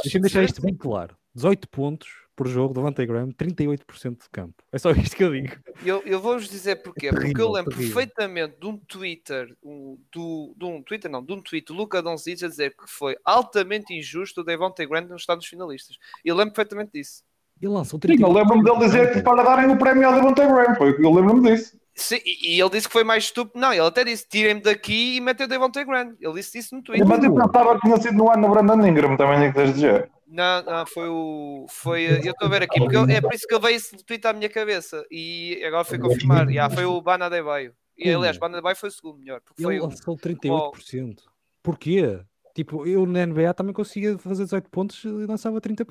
Deixa-me 0.04 0.22
deixar 0.22 0.44
isto 0.44 0.62
bem 0.62 0.76
claro. 0.76 1.16
18 1.34 1.68
pontos 1.70 2.10
por 2.38 2.48
jogo 2.48 2.72
do 2.72 2.82
Devontae 2.82 3.08
Graham, 3.08 3.32
38% 3.32 4.22
de 4.22 4.30
campo. 4.32 4.54
É 4.72 4.78
só 4.78 4.92
isto 4.92 5.16
que 5.16 5.24
eu 5.24 5.32
digo. 5.32 5.56
Eu, 5.84 6.04
eu 6.06 6.22
vou-vos 6.22 6.48
dizer 6.48 6.76
porquê. 6.78 7.10
Porque 7.10 7.24
terrível, 7.24 7.48
eu 7.48 7.52
lembro 7.52 7.72
terrível. 7.72 7.96
perfeitamente 7.96 8.60
de 8.62 8.68
um 8.68 8.78
Twitter, 8.78 9.58
um, 9.64 9.98
do, 10.14 10.54
de 10.56 10.66
um 10.66 10.84
Twitter 10.84 11.10
não, 11.10 11.26
de 11.26 11.34
um 11.34 11.42
tweet 11.42 11.66
do 11.66 11.74
Luca 11.74 12.00
Doncic 12.00 12.44
a 12.44 12.48
dizer 12.48 12.76
que 12.78 12.88
foi 12.88 13.18
altamente 13.26 13.92
injusto 13.92 14.42
o 14.42 14.44
Devontae 14.44 14.86
Graham 14.86 15.08
não 15.08 15.16
estar 15.16 15.36
nos 15.36 15.48
finalistas. 15.48 15.98
Eu 16.24 16.36
lembro 16.36 16.54
perfeitamente 16.54 16.92
disso. 16.94 17.24
Ele 17.60 17.74
lançou 17.74 18.00
Sim, 18.00 18.12
eu 18.14 18.30
38%. 18.30 18.36
lembro-me 18.36 18.64
dele 18.64 18.80
dizer 18.86 19.14
que 19.14 19.22
para 19.24 19.42
darem 19.42 19.72
o 19.72 19.78
prémio 19.78 20.08
ao 20.08 20.14
Devontae 20.14 20.46
Graham, 20.46 20.76
foi 20.76 20.92
eu 20.92 21.12
lembro-me 21.12 21.50
disso. 21.50 21.76
Sim, 21.96 22.20
e, 22.24 22.62
ele 22.62 22.70
disse 22.70 22.88
que 22.88 22.94
foi 22.94 23.04
mais 23.04 23.24
estúpido. 23.24 23.60
Não, 23.60 23.74
ele 23.74 23.82
até 23.82 24.04
disse: 24.04 24.28
tirem-me 24.30 24.62
daqui 24.62 25.18
e 25.18 25.22
metem 25.22 25.48
o 25.48 25.50
Devontae 25.50 25.84
Graham. 25.84 26.16
Ele 26.22 26.34
disse 26.36 26.60
isso 26.60 26.76
no 26.76 26.84
Twitter. 26.84 27.08
Mas 27.08 27.24
eu 27.24 27.34
pensava 27.34 27.74
que 27.74 27.82
tinha 27.82 27.98
sido 27.98 28.14
no 28.14 28.32
ano 28.32 28.48
do 28.48 28.54
Brandon 28.54 28.86
Ingram, 28.86 29.18
também 29.18 29.40
tinha 29.40 29.54
que 29.54 29.74
dizer. 29.74 30.12
Não, 30.28 30.62
não, 30.64 30.86
foi 30.86 31.08
o. 31.08 31.66
Foi, 31.70 32.04
eu 32.04 32.32
estou 32.32 32.48
a 32.48 32.50
ver 32.50 32.64
aqui, 32.64 32.80
porque 32.80 32.98
eu- 32.98 33.06
é 33.10 33.22
por 33.22 33.34
isso 33.34 33.48
que 33.48 33.54
eu 33.54 33.62
veio 33.62 33.78
esse 33.78 33.96
tweet 34.04 34.28
à 34.28 34.34
minha 34.34 34.50
cabeça 34.50 35.06
e 35.10 35.62
agora 35.66 35.86
foi 35.86 35.98
confirmar. 35.98 36.52
Já, 36.52 36.70
foi 36.70 36.84
o 36.86 37.02
Bana 37.02 37.30
Debaio. 37.30 37.74
E 37.98 38.12
aliás, 38.14 38.38
Bana 38.38 38.58
Debaio 38.58 38.76
foi 38.76 38.90
o 38.90 38.92
segundo 38.92 39.20
melhor. 39.20 39.40
Porque 39.42 39.64
foi 39.64 39.76
Ele 39.76 39.84
o, 39.84 39.88
lançou 39.88 40.18
38%. 40.18 41.24
Porquê? 41.64 42.20
Tipo, 42.58 42.88
eu 42.88 43.06
na 43.06 43.24
NBA 43.24 43.54
também 43.54 43.72
conseguia 43.72 44.18
fazer 44.18 44.46
18 44.46 44.68
pontos 44.72 45.04
e 45.04 45.08
lançava 45.10 45.62
30%. 45.62 45.86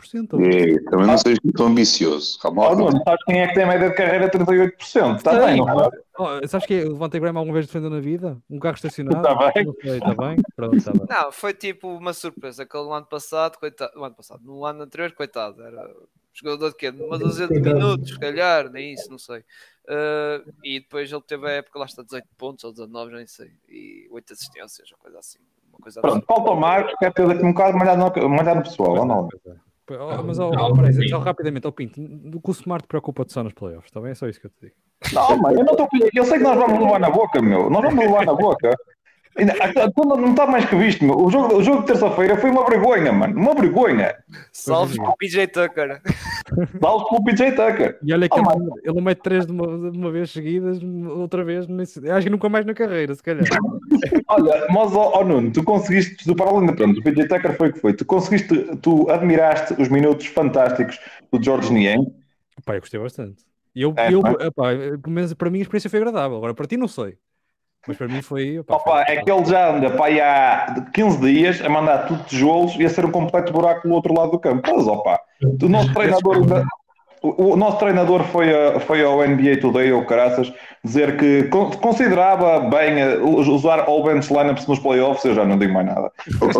é, 0.45 0.91
também 0.91 1.07
não 1.07 1.17
seja 1.17 1.39
tão 1.57 1.67
ambicioso. 1.69 2.41
Calma 2.41 2.63
Oh, 2.67 2.69
lá. 2.71 2.75
Nuno, 2.75 3.03
sabes 3.05 3.25
quem 3.25 3.41
é 3.41 3.47
que 3.47 3.55
tem 3.55 3.63
a 3.63 3.67
média 3.69 3.89
de 3.89 3.95
carreira 3.95 4.29
38%? 4.29 5.17
Está 5.17 5.47
bem, 5.47 5.59
não 5.59 5.81
é? 5.81 5.89
Oh, 6.19 6.49
sabes 6.49 6.67
que 6.67 6.75
é? 6.75 6.85
o 6.85 6.89
Devontae 6.89 7.21
Graham 7.21 7.39
alguma 7.39 7.55
vez 7.55 7.67
defendeu 7.69 7.89
na 7.89 8.01
vida? 8.01 8.37
Um 8.51 8.59
carro 8.59 8.75
estacionado? 8.75 9.23
Tá 9.23 9.53
bem. 9.53 9.65
Não 9.65 9.75
sei, 9.81 10.01
tá 10.01 10.15
bem? 10.17 10.37
Pronto, 10.57 10.85
tá 10.85 10.91
bem. 10.93 11.07
Não, 11.09 11.31
foi 11.31 11.55
tipo 11.55 11.87
uma 11.87 12.13
surpresa. 12.13 12.65
Aquele 12.65 12.83
no 12.83 12.93
ano 12.95 13.07
passado, 13.07 13.59
coitado. 13.59 13.93
No 13.97 14.03
ano 14.05 14.15
passado, 14.17 14.41
no 14.45 14.65
ano 14.65 14.83
anterior, 14.83 15.13
coitado. 15.13 15.63
Era 15.63 15.89
jogador 16.33 16.71
de 16.71 16.77
quê? 16.79 16.91
De 16.91 17.01
Uma 17.01 17.17
dúzia 17.17 17.47
de 17.47 17.61
minutos, 17.61 18.09
se 18.11 18.19
calhar, 18.19 18.69
nem 18.73 18.93
isso, 18.93 19.09
não 19.09 19.19
sei. 19.19 19.39
Uh, 19.89 20.53
e 20.65 20.81
depois 20.81 21.13
ele 21.13 21.23
teve 21.23 21.47
a 21.47 21.51
época, 21.53 21.79
lá 21.79 21.85
está 21.85 22.03
18 22.03 22.27
pontos 22.37 22.65
ou 22.65 22.73
19, 22.73 23.13
já 23.13 23.17
nem 23.19 23.27
sei. 23.29 23.53
E 23.69 24.09
8 24.11 24.33
assistências, 24.33 24.91
ou 24.91 24.99
coisa 24.99 25.21
assim. 25.21 25.39
Uma 25.77 25.83
coisa 25.83 26.01
Pronto, 26.01 26.25
falta 26.27 26.51
o 26.51 26.57
Marcos, 26.57 26.95
quer 26.99 27.13
ter 27.13 27.27
daqui 27.27 27.45
um 27.45 27.53
bocado 27.53 27.77
malhar 27.77 27.97
no, 27.99 28.29
malhar 28.29 28.57
no 28.57 28.63
pessoal, 28.63 28.99
ou 28.99 29.05
não? 29.05 29.29
Pois 29.29 29.47
é. 29.47 29.67
Oh, 29.89 30.23
mas 30.25 30.39
oh, 30.41 30.51
peraí, 30.75 31.09
só 31.09 31.19
rapidamente, 31.19 31.65
ao 31.65 31.71
oh, 31.71 31.73
Pinto, 31.73 32.01
do 32.01 32.41
que 32.41 32.51
o 32.51 32.53
Smart 32.53 32.89
preocupa-te 32.89 33.33
só 33.33 33.45
nos 33.45 33.53
playoffs, 33.53 33.87
está 33.87 34.01
bem? 34.01 34.11
É 34.11 34.15
só 34.15 34.27
isso 34.27 34.41
que 34.41 34.47
eu 34.47 34.51
te 34.51 34.61
digo. 34.63 34.75
Não, 35.13 35.39
mas 35.39 35.57
eu 35.57 35.65
não 35.65 35.73
estou. 35.75 35.89
Eu 36.13 36.25
sei 36.25 36.39
que 36.39 36.45
nós 36.45 36.59
vamos 36.59 36.81
levar 36.81 36.99
na 36.99 37.11
boca, 37.11 37.41
meu. 37.41 37.71
Nós 37.71 37.83
vamos 37.83 38.05
levar 38.05 38.27
na 38.27 38.35
boca. 38.35 38.71
Não 39.37 40.31
está 40.31 40.47
mais 40.47 40.65
que 40.65 40.77
visto, 40.77 41.05
meu. 41.05 41.19
O 41.19 41.31
jogo, 41.31 41.57
o 41.57 41.63
jogo 41.63 41.81
de 41.81 41.87
terça-feira 41.89 42.37
foi 42.39 42.51
uma 42.51 42.65
vergonha, 42.65 43.13
mano. 43.13 43.39
Uma 43.39 43.55
vergonha. 43.55 44.15
Salve 44.53 44.99
o 44.99 45.17
PJ 45.17 45.49
Tucker. 45.49 46.01
Salve 46.81 47.05
o 47.11 47.25
PJ 47.25 47.53
Tucker. 47.53 47.99
E 48.03 48.15
olha 48.15 48.29
que 48.29 48.41
oh, 48.41 48.79
ele, 48.83 49.01
mete 49.01 49.21
três 49.21 49.45
de 49.45 49.53
uma, 49.53 49.91
de 49.91 49.99
uma 49.99 50.11
vez 50.11 50.31
seguidas, 50.31 50.79
outra 51.09 51.45
vez, 51.45 51.67
acho 51.69 52.25
que 52.25 52.31
nunca 52.31 52.49
mais 52.49 52.65
na 52.65 52.73
carreira, 52.73 53.15
se 53.15 53.23
calhar. 53.23 53.45
olha, 54.29 54.67
mas, 54.71 54.95
ó 54.95 55.21
oh, 55.21 55.25
Nuno, 55.25 55.53
tu 55.53 55.63
conseguiste, 55.63 56.25
tu 56.25 56.35
para 56.35 56.51
além 56.51 56.67
de 56.67 56.75
pronto, 56.75 57.01
o 57.01 57.03
PJ 57.03 57.29
Tucker 57.29 57.57
foi 57.57 57.69
o 57.69 57.73
que 57.73 57.81
foi. 57.81 57.93
Tu 57.93 58.05
conseguiste, 58.07 58.77
tu 58.81 59.11
admiraste 59.11 59.75
os 59.81 59.89
minutos 59.89 60.27
fantásticos 60.27 60.99
do 61.31 61.43
George 61.43 61.73
Niang. 61.73 62.07
Pai, 62.65 62.77
eu 62.77 62.81
gostei 62.81 62.99
bastante. 62.99 63.45
E 63.75 63.83
eu, 63.83 63.93
é, 63.95 64.11
eu, 64.11 64.23
epá, 64.41 64.71
para 65.37 65.51
mim 65.51 65.59
a 65.59 65.63
experiência 65.63 65.91
foi 65.91 66.01
agradável. 66.01 66.39
Agora, 66.39 66.55
para 66.55 66.67
ti, 66.67 66.79
não 66.79 66.89
sei. 66.89 67.19
Mas 67.87 67.97
para 67.97 68.09
mim 68.09 68.23
foi. 68.23 68.59
Opa, 68.59 68.77
opa, 68.77 69.05
foi... 69.05 69.15
é 69.15 69.23
que 69.23 69.31
ele 69.31 69.45
já 69.45 69.71
anda 69.71 69.91
pá, 69.91 70.09
há 70.09 70.91
15 70.93 71.21
dias 71.21 71.61
a 71.63 71.69
mandar 71.69 72.07
tudo 72.07 72.23
tijolos 72.25 72.75
e 72.77 72.85
a 72.85 72.89
ser 72.89 73.05
um 73.05 73.11
completo 73.11 73.53
buraco 73.53 73.87
no 73.87 73.95
outro 73.95 74.15
lado 74.15 74.33
do 74.33 74.39
campo. 74.39 74.69
Mas 74.75 74.87
opa, 74.87 75.21
o 75.63 75.69
nosso 75.69 75.93
treinador. 75.93 76.67
O, 77.23 77.57
nosso 77.57 77.79
treinador 77.79 78.23
foi, 78.25 78.55
a, 78.55 78.79
foi 78.79 79.03
ao 79.03 79.27
NBA 79.27 79.57
Today, 79.61 79.91
ou 79.91 80.05
caraças, 80.05 80.53
dizer 80.85 81.17
que 81.17 81.45
considerava 81.81 82.61
bem 82.61 83.19
usar 83.21 83.81
all 83.81 84.05
bench 84.05 84.33
lineups 84.33 84.67
nos 84.67 84.79
playoffs. 84.79 85.25
Eu 85.25 85.35
já 85.35 85.45
não 85.45 85.59
digo 85.59 85.73
mais 85.73 85.87
nada. 85.87 86.13
Vamos. 86.39 86.57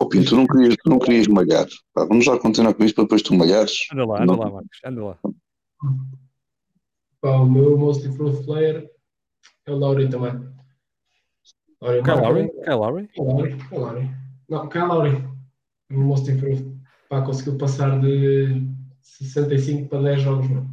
Ô 0.00 0.08
Pinto, 0.08 0.30
tu 0.30 0.36
não 0.36 0.46
querias, 0.46 0.76
tu 0.82 0.90
não 0.90 0.98
querias 0.98 1.28
malhar. 1.28 1.66
Pá, 1.92 2.06
vamos 2.06 2.24
já 2.24 2.38
continuar 2.38 2.72
com 2.72 2.84
isto 2.84 2.94
para 2.94 3.04
depois 3.04 3.20
tu 3.20 3.34
malhares. 3.34 3.86
Anda 3.92 4.06
lá, 4.06 4.22
anda 4.22 4.32
não. 4.32 4.38
lá, 4.38 4.50
Marcos, 4.50 4.78
anda 4.82 5.04
lá. 5.04 5.18
Pá, 7.20 7.30
o 7.32 7.46
meu 7.46 7.76
most 7.76 8.06
improved 8.06 8.46
player 8.46 8.90
é 9.70 9.74
o 9.74 9.78
Laurie 9.78 10.08
também. 10.08 10.32
Laurie 11.80 12.02
Kyle 12.02 12.16
Lowry? 12.16 12.48
Kyle 12.48 12.76
Lowry? 12.76 13.08
Kyle 13.08 13.78
Lowry. 13.78 14.10
Não, 14.48 14.68
Kyle 14.68 14.86
Lowry. 14.86 15.24
O 15.90 15.98
most 15.98 16.30
improved. 16.30 16.78
Pá, 17.08 17.22
conseguiu 17.22 17.56
passar 17.56 18.00
de 18.00 18.62
65 19.02 19.88
para 19.88 20.02
10 20.02 20.22
jogos, 20.22 20.48
mano. 20.48 20.70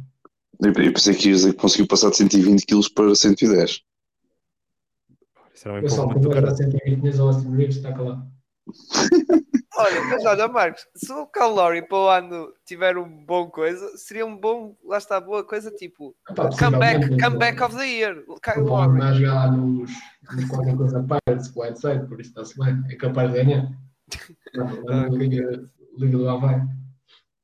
Eu 0.60 0.72
pensei 0.72 1.14
que 1.14 1.28
ia 1.28 1.34
dizer 1.34 1.52
que 1.52 1.60
conseguiu 1.60 1.86
passar 1.86 2.10
de 2.10 2.16
120 2.16 2.66
kg 2.66 2.92
para 2.94 3.14
110. 3.14 3.82
Isso 5.54 5.68
era 5.68 5.74
um 5.74 5.82
eu 5.82 5.88
só 5.88 6.08
conversa 6.08 6.56
120 6.56 7.00
kg 7.00 7.20
ao 7.20 7.28
Austin 7.28 7.50
Reeves, 7.56 7.76
está 7.76 7.92
calado. 7.92 8.26
Olha, 9.78 10.04
mas 10.06 10.24
olha, 10.24 10.48
Marcos, 10.48 10.88
se 10.96 11.12
o 11.12 11.24
Calori 11.24 11.86
para 11.86 11.98
o 11.98 12.08
ano 12.08 12.52
tiver 12.66 12.98
um 12.98 13.24
bom 13.24 13.48
coisa, 13.48 13.96
seria 13.96 14.26
um 14.26 14.36
bom, 14.36 14.76
lá 14.84 14.98
está, 14.98 15.20
boa 15.20 15.44
coisa, 15.44 15.70
tipo, 15.70 16.16
Epá, 16.28 16.50
comeback, 16.50 17.16
comeback 17.22 17.62
of 17.62 17.76
the 17.76 17.86
year. 17.86 18.24
Lowry. 18.56 18.98
Vai 18.98 19.14
jogar 19.14 19.34
lá 19.34 19.52
nos, 19.52 19.92
nos 20.32 20.44
qualquer 20.46 20.76
coisa 20.76 21.04
Pirates, 21.04 21.52
Whiteside, 21.54 22.08
por 22.08 22.20
isso 22.20 22.30
está-se 22.30 22.58
bem, 22.58 22.82
é 22.92 22.96
capaz 22.96 23.32
de 23.32 23.44
ganhar. 23.44 23.70
Liga, 25.12 25.70
Liga 25.96 26.18
do 26.18 26.28
Havaí. 26.28 26.60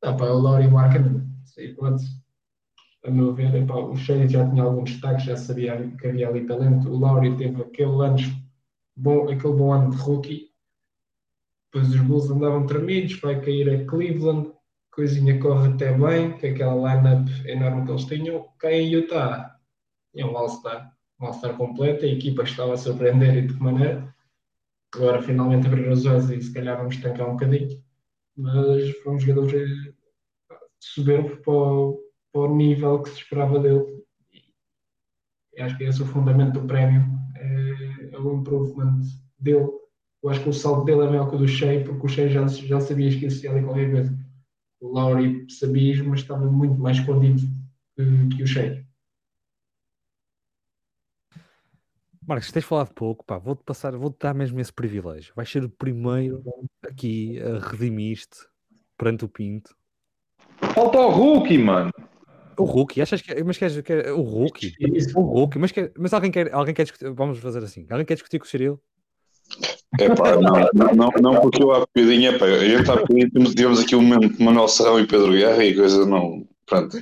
Não, 0.03 0.16
pá, 0.16 0.24
o 0.24 0.39
Lowry 0.39 0.66
marca, 0.66 0.99
sei 1.45 1.72
pronto. 1.72 2.03
A 3.07 3.11
meu 3.12 3.32
ver, 3.32 3.55
epá, 3.55 3.74
o 3.76 3.95
Shea 3.95 4.26
já 4.28 4.49
tinha 4.51 4.64
alguns 4.64 4.91
destaques, 4.91 5.24
já 5.24 5.37
sabia 5.37 5.89
que 6.01 6.09
havia 6.09 6.28
ali 6.28 6.47
talento. 6.47 6.89
O 6.89 6.97
Lowry 6.97 7.37
teve 7.37 7.62
aquele 7.62 8.05
ano 8.05 8.16
bom, 8.97 9.30
aquele 9.30 9.55
bom 9.55 9.72
ano 9.72 9.91
de 9.91 9.97
rookie 9.99 10.54
depois 11.75 11.93
os 11.93 12.01
Bulls 12.03 12.31
andavam 12.31 12.66
tremidos, 12.66 13.18
vai 13.18 13.41
cair 13.41 13.68
a 13.68 13.85
Cleveland, 13.85 14.53
coisinha 14.93 15.41
corre 15.41 15.72
até 15.72 15.93
bem, 15.93 16.37
que 16.39 16.47
aquela 16.47 16.95
lineup 16.95 17.29
enorme 17.47 17.85
que 17.85 17.91
eles 17.91 18.05
tinham, 18.05 18.49
cai 18.61 18.75
em 18.75 18.93
Utah. 18.93 19.59
É 20.14 20.25
um 20.25 20.39
All-Star, 20.39 20.95
um 21.20 21.27
All-Star 21.27 21.57
completo, 21.57 22.05
a 22.05 22.09
equipa 22.09 22.45
estava 22.45 22.75
a 22.75 22.77
surpreender 22.77 23.37
e 23.37 23.49
de 23.49 23.55
que 23.55 23.61
maneira. 23.61 24.14
Agora 24.95 25.20
finalmente 25.20 25.66
abrir 25.66 25.89
os 25.89 26.07
olhos 26.07 26.31
e 26.31 26.41
se 26.41 26.55
calhar 26.55 26.77
vamos 26.77 26.97
tancar 26.99 27.29
um 27.29 27.33
bocadinho. 27.33 27.83
Mas 28.37 28.91
foi 28.99 29.14
um 29.14 29.18
jogador 29.18 29.51
soberbo 30.79 31.37
para 31.39 31.53
o, 31.53 32.01
para 32.33 32.43
o 32.43 32.57
nível 32.57 33.03
que 33.03 33.11
se 33.11 33.16
esperava 33.16 33.59
dele. 33.59 33.85
E 35.57 35.61
acho 35.61 35.77
que 35.77 35.83
esse 35.83 36.01
é 36.01 36.05
o 36.05 36.07
fundamento 36.09 36.61
do 36.61 36.66
prémio, 36.68 37.03
é, 37.35 38.14
é 38.14 38.18
o 38.18 38.33
improvement 38.33 39.01
dele 39.41 39.84
eu 40.25 40.31
acho 40.31 40.43
que 40.43 40.49
o 40.49 40.55
salto 40.55 40.87
dele 40.87 41.03
é 41.03 41.09
maior 41.11 41.29
que 41.29 41.37
o 41.37 41.39
do 41.39 41.47
Shea, 41.47 41.85
porque 41.85 42.07
o 42.07 42.09
Shea 42.09 42.31
já, 42.31 42.47
já 42.47 42.81
sabias 42.81 43.14
que 43.14 43.27
existia 43.27 43.51
ali 43.51 43.62
qualquer 43.62 43.91
coisa. 43.91 44.18
O 44.81 44.89
Lowry 44.89 45.47
sabias, 45.51 46.01
mas 46.01 46.20
estava 46.20 46.51
muito 46.51 46.81
mais 46.81 46.97
escondido 46.97 47.43
que, 47.95 48.37
que 48.37 48.43
o 48.43 48.47
Shea. 48.47 48.83
Marcos, 52.27 52.51
tens 52.51 52.64
falado 52.64 52.95
pouco, 52.95 53.22
pá, 53.22 53.37
vou-te 53.37 53.62
passar, 53.64 53.95
vou-te 53.95 54.16
dar 54.18 54.33
mesmo 54.33 54.59
esse 54.59 54.72
privilégio. 54.72 55.35
Vais 55.37 55.51
ser 55.51 55.62
o 55.62 55.68
primeiro 55.68 56.43
aqui 56.83 57.39
a 57.43 57.59
redimir-te 57.59 58.49
perante 58.97 59.27
o 59.27 59.29
Pinto. 59.29 59.77
Falta 60.75 61.01
o 61.01 61.11
Hulk, 61.11 61.59
mano. 61.59 61.93
O 62.57 62.64
Hulk, 62.64 63.03
achas 63.03 63.20
que. 63.20 63.45
Mas 63.45 63.59
queres. 63.59 63.79
Quer, 63.83 64.11
o 64.12 64.22
Hulk? 64.22 64.75
O 65.14 65.20
Hulk, 65.20 65.59
mas, 65.59 65.70
quer, 65.70 65.93
mas 65.99 66.14
alguém 66.14 66.31
quer, 66.31 66.55
alguém 66.55 66.72
quer 66.72 66.85
discutir. 66.85 67.12
Vamos 67.12 67.39
fazer 67.41 67.62
assim. 67.62 67.87
Alguém 67.91 68.07
quer 68.07 68.14
discutir 68.14 68.39
com 68.39 68.47
o 68.47 68.49
Cirilo? 68.49 68.81
É 69.99 70.09
pá, 70.14 70.36
não, 70.40 70.95
não, 70.95 71.11
não, 71.20 71.40
porque 71.40 71.62
eu 71.62 71.72
há 71.72 71.80
bocadinho, 71.80 72.34
é 72.34 72.38
pá, 72.38 72.47
eu 72.47 72.80
estava 72.80 73.05
temos, 73.07 73.55
tivemos 73.55 73.80
aqui 73.80 73.95
um 73.95 74.03
momento 74.03 74.36
de 74.36 74.42
Manuel 74.42 74.68
Serrão 74.68 74.99
e 74.99 75.07
Pedro 75.07 75.32
Guerra 75.32 75.64
e 75.64 75.72
a 75.72 75.76
coisa 75.76 76.07
não. 76.07 76.47
Pronto. 76.66 76.99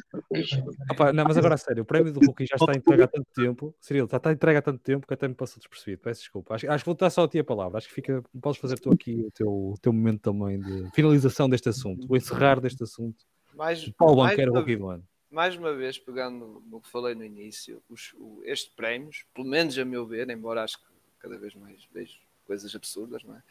Opa, 0.91 1.13
não, 1.13 1.25
mas 1.25 1.37
agora 1.37 1.55
a 1.55 1.59
sério, 1.59 1.85
o 1.85 1.87
prémio 1.87 2.13
do 2.13 2.19
Hulk 2.19 2.47
já 2.47 2.57
está 2.57 2.73
entregue 2.75 3.05
há 3.05 3.07
tanto 3.07 3.29
tempo, 3.33 3.75
Cirilo, 3.81 4.07
está, 4.07 4.17
está 4.17 4.33
entregue 4.33 4.59
há 4.59 4.63
tanto 4.63 4.81
tempo 4.81 5.07
que 5.07 5.15
até 5.15 5.29
me 5.29 5.35
passou 5.35 5.61
despercebido. 5.61 6.03
Peço 6.03 6.21
desculpa. 6.21 6.55
Acho, 6.55 6.69
acho 6.69 6.83
que 6.83 6.87
vou 6.87 6.97
dar 6.97 7.11
só 7.11 7.25
a 7.25 7.29
ti 7.29 7.39
a 7.39 7.45
palavra. 7.45 7.79
Acho 7.79 7.89
que 7.89 7.95
fica, 7.95 8.23
podes 8.41 8.61
fazer 8.61 8.79
tu 8.81 8.91
aqui 8.91 9.25
o 9.25 9.31
teu, 9.31 9.49
o 9.49 9.75
teu 9.81 9.93
momento 9.93 10.21
também 10.21 10.59
de 10.59 10.91
finalização 10.93 11.49
deste 11.49 11.69
assunto, 11.69 12.07
o 12.11 12.17
encerrar 12.17 12.61
deste 12.61 12.83
assunto. 12.83 13.25
Mais, 13.55 13.89
Paulo 13.91 14.17
Banqueiro, 14.17 14.53
Hulk 14.53 14.77
do 14.77 14.89
ano. 14.89 15.05
Mais 15.31 15.57
uma 15.57 15.73
vez, 15.73 15.97
pegando 15.97 16.63
no 16.69 16.81
que 16.81 16.91
falei 16.91 17.15
no 17.15 17.25
início, 17.25 17.81
os, 17.89 18.15
estes 18.45 18.75
prémios, 18.75 19.25
pelo 19.33 19.47
menos 19.47 19.79
a 19.79 19.85
meu 19.85 20.05
ver, 20.07 20.29
embora 20.29 20.65
acho 20.65 20.77
que 20.79 20.85
cada 21.21 21.39
vez 21.39 21.55
mais 21.55 21.89
vejo 21.95 22.19
coisas 22.53 22.75
absurdas, 22.75 23.23
não 23.25 23.35
é? 23.35 23.43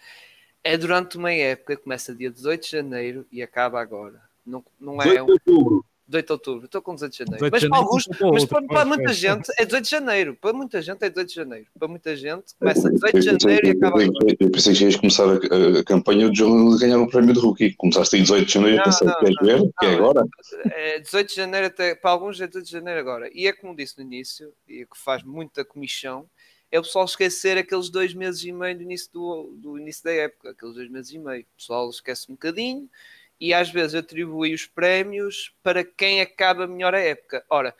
É 0.63 0.77
durante 0.77 1.17
uma 1.17 1.31
época, 1.31 1.75
começa 1.75 2.13
dia 2.13 2.29
18 2.29 2.63
de 2.63 2.71
janeiro 2.71 3.25
e 3.31 3.41
acaba 3.41 3.81
agora. 3.81 4.21
Não, 4.45 4.63
não 4.79 5.01
é 5.01 5.05
18 5.05 5.25
de 5.25 5.31
outubro. 5.31 5.85
18 6.07 6.25
de 6.25 6.31
outubro, 6.33 6.65
estou 6.65 6.81
com 6.81 6.93
18 6.93 7.11
de 7.11 7.17
janeiro. 7.17 7.45
18 7.45 7.51
mas 7.51 7.69
para 7.69 7.77
alguns, 7.77 8.07
mas 8.33 8.45
para, 8.45 8.67
para 8.67 8.85
muita 8.85 9.13
gente 9.13 9.49
é 9.57 9.65
18 9.65 9.83
de 9.83 9.89
janeiro. 9.89 10.37
Para 10.39 10.53
muita 10.53 10.81
gente 10.81 11.03
é 11.03 11.09
18 11.09 11.27
de 11.27 11.33
janeiro. 11.33 11.67
Para 11.79 11.87
muita 11.87 12.15
gente 12.15 12.53
começa 12.59 12.91
18 12.91 13.19
de 13.19 13.25
janeiro 13.25 13.67
e 13.67 13.69
acaba 13.71 14.03
agora. 14.03 14.35
Eu 14.39 14.51
pensei 14.51 14.75
que 14.75 14.83
ias 14.83 14.95
começar 14.97 15.23
a, 15.23 15.79
a 15.79 15.83
campanha 15.83 16.29
de 16.29 16.43
de 16.43 16.77
ganhar 16.79 16.99
um 16.99 17.07
prémio 17.07 17.33
de 17.33 17.39
rookie. 17.39 17.73
Começaste 17.75 18.17
em 18.17 18.21
18 18.21 18.45
de 18.45 18.53
janeiro 18.53 18.77
e 18.77 18.83
pensei, 18.83 19.07
queres 19.15 19.35
ver? 19.41 19.61
que 19.79 19.85
é 19.85 19.93
agora? 19.95 20.27
É 20.65 20.99
18 20.99 21.27
de 21.27 21.35
janeiro 21.35 21.67
até, 21.67 21.95
para 21.95 22.11
alguns 22.11 22.39
é 22.39 22.45
18 22.45 22.65
de 22.65 22.71
janeiro 22.71 22.99
agora. 22.99 23.29
E 23.33 23.47
é 23.47 23.53
como 23.53 23.75
disse 23.75 23.97
no 23.97 24.03
início, 24.03 24.53
e 24.67 24.85
que 24.85 24.97
faz 24.97 25.23
muita 25.23 25.65
comissão, 25.65 26.27
é 26.71 26.79
o 26.79 26.83
pessoal 26.83 27.05
esquecer 27.05 27.57
aqueles 27.57 27.89
dois 27.89 28.13
meses 28.13 28.43
e 28.43 28.51
meio 28.51 28.77
do 28.77 28.83
início, 28.83 29.11
do, 29.11 29.53
do 29.57 29.77
início 29.77 30.03
da 30.05 30.13
época, 30.13 30.51
aqueles 30.51 30.75
dois 30.75 30.89
meses 30.89 31.11
e 31.11 31.19
meio. 31.19 31.41
O 31.41 31.57
pessoal 31.57 31.89
esquece 31.89 32.31
um 32.31 32.35
bocadinho 32.35 32.89
e 33.39 33.53
às 33.53 33.69
vezes 33.69 33.95
atribui 33.95 34.53
os 34.53 34.65
prémios 34.65 35.53
para 35.61 35.83
quem 35.83 36.21
acaba 36.21 36.65
melhor 36.65 36.95
a 36.95 36.99
época. 36.99 37.43
Ora, 37.49 37.75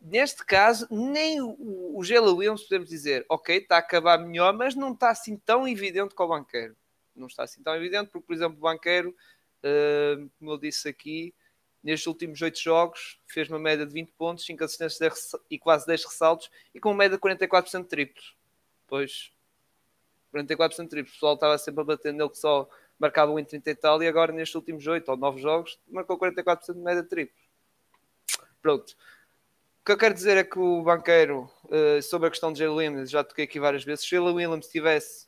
neste 0.00 0.44
caso, 0.46 0.88
nem 0.90 1.42
o, 1.42 1.94
o 1.94 2.02
Gela 2.02 2.32
Williams 2.32 2.62
podemos 2.62 2.88
dizer, 2.88 3.26
ok, 3.28 3.58
está 3.58 3.76
a 3.76 3.80
acabar 3.80 4.16
melhor, 4.16 4.54
mas 4.54 4.74
não 4.74 4.92
está 4.92 5.10
assim 5.10 5.36
tão 5.36 5.68
evidente 5.68 6.14
como 6.14 6.32
o 6.32 6.38
banqueiro. 6.38 6.74
Não 7.14 7.26
está 7.26 7.42
assim 7.42 7.62
tão 7.62 7.74
evidente, 7.74 8.10
porque, 8.10 8.26
por 8.26 8.32
exemplo, 8.32 8.56
o 8.56 8.62
banqueiro, 8.62 9.14
uh, 9.62 10.30
como 10.38 10.52
eu 10.52 10.58
disse 10.58 10.88
aqui, 10.88 11.34
nestes 11.82 12.06
últimos 12.06 12.40
8 12.40 12.58
jogos, 12.58 13.18
fez 13.26 13.48
uma 13.48 13.58
média 13.58 13.86
de 13.86 13.92
20 13.92 14.12
pontos, 14.12 14.44
5 14.44 14.64
assistências 14.64 15.32
e 15.50 15.58
quase 15.58 15.86
10 15.86 16.04
ressaltos 16.04 16.50
e 16.74 16.80
com 16.80 16.90
uma 16.90 16.98
média 16.98 17.16
de 17.16 17.22
44% 17.22 17.82
de 17.82 17.88
triplos. 17.88 18.36
Pois, 18.86 19.32
44% 20.34 20.82
de 20.82 20.88
triplos. 20.88 21.12
O 21.12 21.14
pessoal 21.14 21.34
estava 21.34 21.58
sempre 21.58 21.80
a 21.80 21.84
bater 21.84 22.12
nele 22.12 22.30
que 22.30 22.38
só 22.38 22.68
marcava 22.98 23.32
1 23.32 23.38
em 23.38 23.44
30 23.44 23.70
e 23.70 23.74
tal, 23.74 24.02
e 24.02 24.06
agora 24.06 24.32
nestes 24.32 24.54
últimos 24.54 24.86
8 24.86 25.08
ou 25.08 25.16
9 25.16 25.40
jogos 25.40 25.78
marcou 25.88 26.18
44% 26.18 26.74
de 26.74 26.80
média 26.80 27.02
de 27.02 27.08
triplos. 27.08 27.40
Pronto. 28.60 28.94
O 29.80 29.84
que 29.84 29.92
eu 29.92 29.96
quero 29.96 30.12
dizer 30.12 30.36
é 30.36 30.44
que 30.44 30.58
o 30.58 30.82
banqueiro, 30.82 31.50
uh, 31.64 32.02
sobre 32.02 32.28
a 32.28 32.30
questão 32.30 32.52
de 32.52 32.58
Jalen 32.58 32.76
Williams, 32.76 33.10
já 33.10 33.24
toquei 33.24 33.46
aqui 33.46 33.58
várias 33.58 33.82
vezes, 33.82 34.04
se 34.04 34.10
Jalen 34.10 34.34
Williams 34.34 34.66
estivesse 34.66 35.26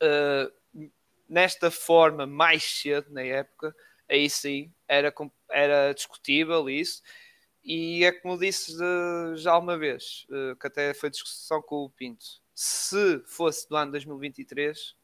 uh, 0.00 0.90
nesta 1.28 1.70
forma 1.70 2.24
mais 2.24 2.62
cedo 2.62 3.10
na 3.10 3.22
época, 3.22 3.74
aí 4.08 4.28
sim 4.28 4.72
era, 4.88 5.12
era 5.50 5.92
discutível 5.92 6.68
isso. 6.68 7.02
E 7.64 8.04
é 8.04 8.12
como 8.12 8.38
disse 8.38 8.76
já 9.36 9.56
uma 9.56 9.78
vez, 9.78 10.26
eh, 10.30 10.54
que 10.60 10.66
até 10.66 10.92
foi 10.94 11.10
discussão 11.10 11.62
com 11.62 11.84
o 11.84 11.90
Pinto. 11.90 12.24
Se 12.54 13.20
fosse 13.24 13.68
do 13.68 13.76
ano 13.76 13.92
2023, 13.92 14.96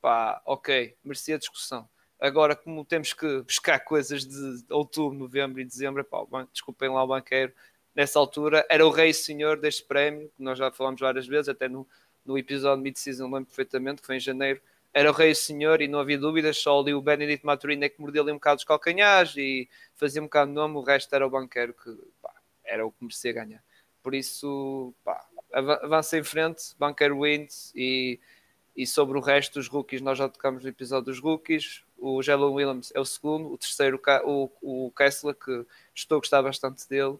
pá, 0.00 0.42
ok, 0.46 0.96
merecia 1.02 1.38
discussão. 1.38 1.88
Agora, 2.20 2.54
como 2.54 2.84
temos 2.84 3.12
que 3.14 3.42
buscar 3.42 3.80
coisas 3.80 4.26
de 4.26 4.64
outubro, 4.70 5.18
novembro 5.18 5.60
e 5.60 5.64
dezembro, 5.64 6.04
pá, 6.04 6.18
desculpem 6.52 6.90
lá 6.90 7.02
o 7.02 7.06
banqueiro, 7.08 7.52
nessa 7.94 8.18
altura 8.18 8.66
era 8.70 8.86
o 8.86 8.90
rei 8.90 9.12
senhor 9.12 9.58
deste 9.58 9.84
prémio, 9.84 10.30
que 10.36 10.42
nós 10.42 10.58
já 10.58 10.70
falamos 10.70 11.00
várias 11.00 11.26
vezes, 11.26 11.48
até 11.48 11.68
no, 11.68 11.88
no 12.24 12.38
episódio 12.38 12.82
mid-season 12.82 13.24
lembro 13.24 13.46
perfeitamente, 13.46 14.00
que 14.02 14.06
foi 14.06 14.16
em 14.16 14.20
janeiro, 14.20 14.60
era 14.94 15.10
o 15.10 15.14
rei 15.14 15.30
e 15.30 15.34
senhor 15.34 15.80
e 15.80 15.88
não 15.88 15.98
havia 15.98 16.18
dúvidas, 16.18 16.58
só 16.58 16.80
ali 16.80 16.92
o 16.92 17.00
Benedict 17.00 17.44
Maturini 17.46 17.86
é 17.86 17.88
que 17.88 18.00
mordeu 18.00 18.22
ali 18.22 18.32
um 18.32 18.36
bocado 18.36 18.58
os 18.58 18.64
calcanhares 18.64 19.36
e 19.36 19.68
fazia 19.94 20.20
um 20.20 20.26
bocado 20.26 20.50
de 20.50 20.54
nome, 20.54 20.76
o 20.76 20.82
resto 20.82 21.14
era 21.14 21.26
o 21.26 21.30
banqueiro 21.30 21.72
que 21.72 21.90
pá, 22.20 22.32
era 22.64 22.86
o 22.86 22.92
que 22.92 22.98
merecia 23.02 23.32
ganhar. 23.32 23.64
Por 24.02 24.14
isso, 24.14 24.94
pá, 25.04 25.24
avança 25.52 26.18
em 26.18 26.22
frente, 26.22 26.74
banqueiro 26.78 27.22
wins 27.22 27.72
e, 27.74 28.20
e 28.76 28.86
sobre 28.86 29.16
o 29.16 29.20
resto 29.20 29.54
dos 29.54 29.68
rookies, 29.68 30.02
nós 30.02 30.18
já 30.18 30.28
tocamos 30.28 30.62
no 30.62 30.68
episódio 30.68 31.06
dos 31.06 31.20
rookies, 31.20 31.84
o 31.98 32.22
Jalen 32.22 32.50
Williams 32.50 32.92
é 32.94 33.00
o 33.00 33.04
segundo, 33.04 33.50
o 33.50 33.56
terceiro 33.56 34.00
o, 34.24 34.50
o 34.60 34.92
Kessler, 34.96 35.34
que 35.34 35.64
estou 35.94 36.16
a 36.16 36.20
gostar 36.20 36.42
bastante 36.42 36.86
dele, 36.88 37.18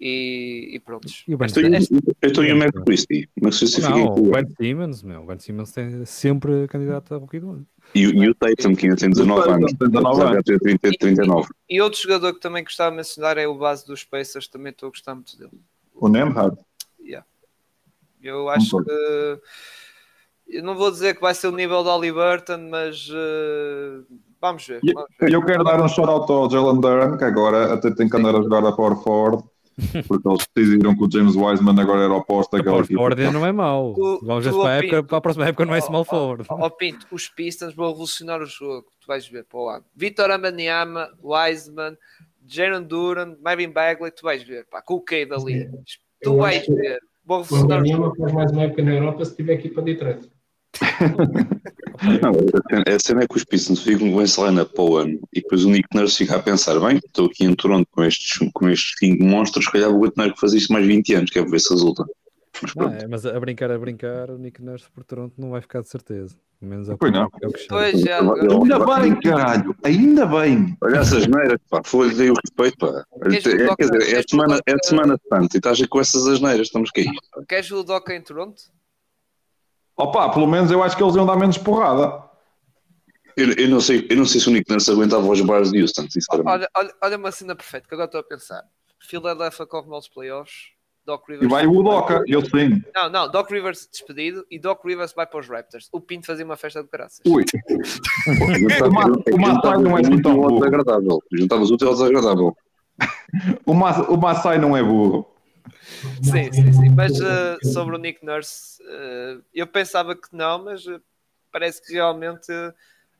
e, 0.00 0.70
e 0.74 0.80
pronto. 0.80 1.08
E 1.26 1.32
eu 1.32 1.38
estou 1.44 2.44
em 2.44 2.52
o 2.52 2.56
Matt 2.56 2.72
Christie. 2.86 3.28
Mas 3.40 3.56
se 3.56 3.80
não, 3.80 4.14
o 4.14 4.30
Ben 4.30 4.46
Simmons, 4.56 5.02
meu. 5.02 5.22
O 5.22 5.26
Ben 5.26 5.38
Simmons 5.38 5.72
tem 5.72 6.04
sempre 6.04 6.68
candidato 6.68 7.14
a 7.14 7.18
rookie 7.18 7.40
do 7.40 7.50
ano. 7.50 7.66
E, 7.94 8.02
e 8.02 8.28
o 8.28 8.34
Tatum, 8.34 8.76
que 8.76 8.86
ainda 8.86 8.96
tem 8.96 9.10
19 9.10 9.50
anos. 9.50 9.72
30, 9.72 10.90
39. 10.98 11.48
E, 11.68 11.76
e 11.76 11.80
outro 11.80 12.00
jogador 12.00 12.32
que 12.32 12.40
também 12.40 12.62
gostava 12.62 12.90
de 12.90 12.96
mencionar 12.98 13.38
é 13.38 13.48
o 13.48 13.56
base 13.56 13.86
dos 13.86 14.04
Pacers. 14.04 14.46
Também 14.46 14.70
estou 14.70 14.86
a 14.86 14.90
gostar 14.90 15.14
muito 15.14 15.36
dele. 15.36 15.50
O 15.94 16.08
Nemhard. 16.08 16.56
Yeah. 17.00 17.26
Eu 18.22 18.48
acho 18.48 18.82
que. 18.84 19.40
Eu 20.46 20.62
não 20.62 20.76
vou 20.76 20.90
dizer 20.90 21.14
que 21.14 21.20
vai 21.20 21.34
ser 21.34 21.48
o 21.48 21.52
nível 21.52 21.82
da 21.82 21.98
Burton, 21.98 22.68
mas 22.70 23.08
uh, 23.10 24.06
vamos 24.40 24.66
ver. 24.66 24.80
Vamos 24.94 25.10
ver. 25.20 25.32
Eu 25.32 25.44
quero 25.44 25.64
dar 25.64 25.82
um 25.82 25.88
shout-out 25.88 26.30
ao 26.30 26.48
Jalen 26.48 26.80
Duran, 26.80 27.18
que 27.18 27.24
agora 27.24 27.74
até 27.74 27.90
tem 27.90 28.08
que 28.08 28.16
andar 28.16 28.34
a 28.34 28.42
jogar 28.42 28.64
a 28.64 28.72
Power 28.72 28.96
Forward 29.02 29.44
porque 30.06 30.28
eles 30.28 30.48
decidiram 30.54 30.96
que 30.96 31.04
o 31.04 31.10
James 31.10 31.36
Wiseman 31.36 31.80
agora 31.80 32.02
era 32.02 32.14
oposto 32.14 32.56
daquela 32.56 32.80
equipa. 32.80 33.00
Ford 33.00 33.18
não 33.32 33.46
é 33.46 33.52
mau. 33.52 33.94
Vamos 34.22 34.44
ver 34.44 34.52
para, 34.52 34.76
época, 34.76 35.02
para 35.04 35.18
a 35.18 35.20
próxima 35.20 35.46
época 35.46 35.64
não 35.64 35.74
é 35.74 35.80
small 35.80 36.04
forward. 36.04 36.44
Ó 36.48 36.66
oh, 36.66 36.70
Pinto, 36.70 37.06
os 37.10 37.28
Pistons 37.28 37.74
vão 37.74 37.88
revolucionar 37.88 38.42
o 38.42 38.46
jogo. 38.46 38.86
Tu 39.00 39.06
vais 39.06 39.26
ver 39.28 39.44
para 39.44 39.58
o 39.58 39.64
lado. 39.64 39.84
Vitor 39.94 40.30
Amaniama, 40.30 41.08
Wiseman, 41.22 41.96
Jaron 42.46 42.82
Duran, 42.82 43.36
Marvin 43.40 43.70
Bagley, 43.70 44.10
tu 44.10 44.22
vais 44.22 44.42
ver. 44.42 44.66
Pá, 44.66 44.82
com 44.82 44.94
o 44.94 45.00
Cade 45.00 45.32
ali. 45.32 45.70
Tu 46.22 46.36
vais 46.36 46.66
ver. 46.66 46.98
Vão 47.24 47.42
revolucionar 47.42 47.82
o 47.82 47.86
jogo. 47.86 48.16
faz 48.16 48.32
mais 48.32 48.52
uma 48.52 48.62
época 48.64 48.82
na 48.82 48.94
Europa 48.94 49.24
se 49.24 49.36
tiver 49.36 49.54
equipa 49.54 49.82
de 49.82 49.94
trás. 49.94 50.28
Não, 52.22 52.94
a 52.94 52.98
cena 52.98 53.22
é 53.22 53.26
que 53.26 53.36
os 53.36 53.44
Pistons 53.44 53.82
ficam 53.82 54.12
com 54.12 54.22
esse 54.22 54.40
line 54.40 54.64
para 54.64 54.84
o 54.84 54.96
ano 54.96 55.20
e 55.32 55.40
depois 55.40 55.64
o 55.64 55.70
Nick 55.70 55.88
Nurse 55.94 56.18
fica 56.18 56.36
a 56.36 56.42
pensar: 56.42 56.78
bem, 56.80 56.98
estou 56.98 57.26
aqui 57.26 57.44
em 57.44 57.54
Toronto 57.54 57.86
com 57.90 58.04
estes, 58.04 58.38
com 58.52 58.68
estes 58.68 58.94
cinco 58.98 59.24
monstros, 59.24 59.64
se 59.64 59.72
calhar 59.72 59.90
vou 59.90 60.10
ter 60.10 60.32
que 60.32 60.40
fazer 60.40 60.58
isto 60.58 60.72
mais 60.72 60.86
20 60.86 61.14
anos, 61.14 61.30
quero 61.30 61.50
ver 61.50 61.60
se 61.60 61.72
resulta. 61.72 62.04
Mas, 62.62 62.74
não, 62.74 62.92
é, 62.92 63.06
mas 63.06 63.26
a 63.26 63.38
brincar, 63.38 63.70
a 63.70 63.78
brincar, 63.78 64.30
o 64.30 64.38
Nick 64.38 64.62
Nurse 64.62 64.86
por 64.92 65.04
Toronto 65.04 65.34
não 65.38 65.50
vai 65.50 65.60
ficar 65.60 65.80
de 65.80 65.88
certeza. 65.88 66.36
Pelo 66.58 66.70
menos 66.70 66.88
é 66.88 66.94
o 66.94 66.98
que, 66.98 67.10
não. 67.10 67.30
É 67.40 67.46
o 67.46 67.52
que 67.52 67.66
pois 67.68 68.04
é, 68.04 68.14
Ainda 68.14 68.78
bem, 68.84 69.20
caralho, 69.20 69.76
ainda 69.84 70.26
bem. 70.26 70.76
Olha 70.80 70.98
essas 70.98 71.22
asneiras, 71.22 71.60
pá, 71.70 71.80
foi 71.84 72.12
dei 72.12 72.30
o 72.30 72.34
respeito, 72.34 72.76
pá. 72.78 73.04
É, 73.22 73.74
quer 73.76 73.90
dizer, 73.90 74.18
é 74.18 74.22
semana, 74.28 74.60
é 74.66 74.76
semana 74.82 75.20
santa 75.28 75.56
e 75.56 75.58
estás 75.58 75.86
com 75.86 76.00
essas 76.00 76.26
asneiras, 76.26 76.66
estamos 76.66 76.90
aqui. 76.90 77.06
Queres 77.48 77.70
o 77.70 77.84
Doca 77.84 78.12
em 78.12 78.20
Toronto? 78.20 78.60
Opa, 79.98 80.28
pelo 80.30 80.46
menos 80.46 80.70
eu 80.70 80.82
acho 80.82 80.96
que 80.96 81.02
eles 81.02 81.16
iam 81.16 81.26
dar 81.26 81.36
menos 81.36 81.58
porrada. 81.58 82.24
Eu, 83.36 83.52
eu, 83.52 83.68
não, 83.68 83.80
sei, 83.80 84.06
eu 84.08 84.16
não 84.16 84.24
sei 84.24 84.40
se 84.40 84.48
o 84.48 84.52
Nick 84.52 84.70
Nurse 84.70 84.90
aguentava 84.90 85.26
os 85.28 85.40
bars 85.40 85.70
de 85.70 85.80
Houston, 85.80 86.08
sinceramente. 86.08 86.54
Olha, 86.54 86.68
olha, 86.76 86.94
olha 87.02 87.16
uma 87.16 87.32
cena 87.32 87.54
perfeita 87.54 87.86
que 87.88 87.94
agora 87.94 88.06
estou 88.06 88.20
a 88.20 88.24
pensar. 88.24 88.62
Philadelphia 89.00 89.66
corre 89.66 89.88
mal 89.88 89.98
os 89.98 90.08
playoffs. 90.08 90.78
Doc 91.04 91.26
Rivers. 91.26 91.46
E 91.46 91.48
vai 91.48 91.66
o 91.66 91.82
Doca, 91.82 92.22
eu 92.26 92.42
sim. 92.44 92.82
Não, 92.94 93.08
não, 93.08 93.30
Doc 93.30 93.50
Rivers 93.50 93.88
despedido 93.90 94.44
e 94.50 94.58
Doc 94.58 94.84
Rivers 94.84 95.14
vai 95.14 95.26
para 95.26 95.40
os 95.40 95.48
Raptors. 95.48 95.88
O 95.90 96.00
Pinto 96.00 96.26
fazia 96.26 96.44
uma 96.44 96.56
festa 96.56 96.82
de 96.82 96.88
graças. 96.92 97.20
Ui. 97.26 97.44
o 99.32 99.38
Massai 99.38 99.78
não 99.78 99.96
é 99.96 100.00
assim 100.02 100.20
tão 100.20 100.34
burro. 100.34 100.58
Desagradável. 100.58 101.22
Juntavas 101.32 101.70
útil 101.70 101.88
ao 101.88 101.94
desagradável. 101.94 102.56
o 103.64 104.16
Massai 104.18 104.58
não 104.58 104.76
é 104.76 104.82
burro. 104.82 105.37
Sim, 106.22 106.52
sim, 106.52 106.72
sim. 106.72 106.88
Mas 106.90 107.12
uh, 107.20 107.72
sobre 107.72 107.96
o 107.96 107.98
Nick 107.98 108.24
Nurse, 108.24 108.82
uh, 108.82 109.42
eu 109.54 109.66
pensava 109.66 110.14
que 110.14 110.28
não, 110.32 110.64
mas 110.64 110.86
uh, 110.86 111.00
parece 111.52 111.84
que 111.84 111.92
realmente 111.92 112.52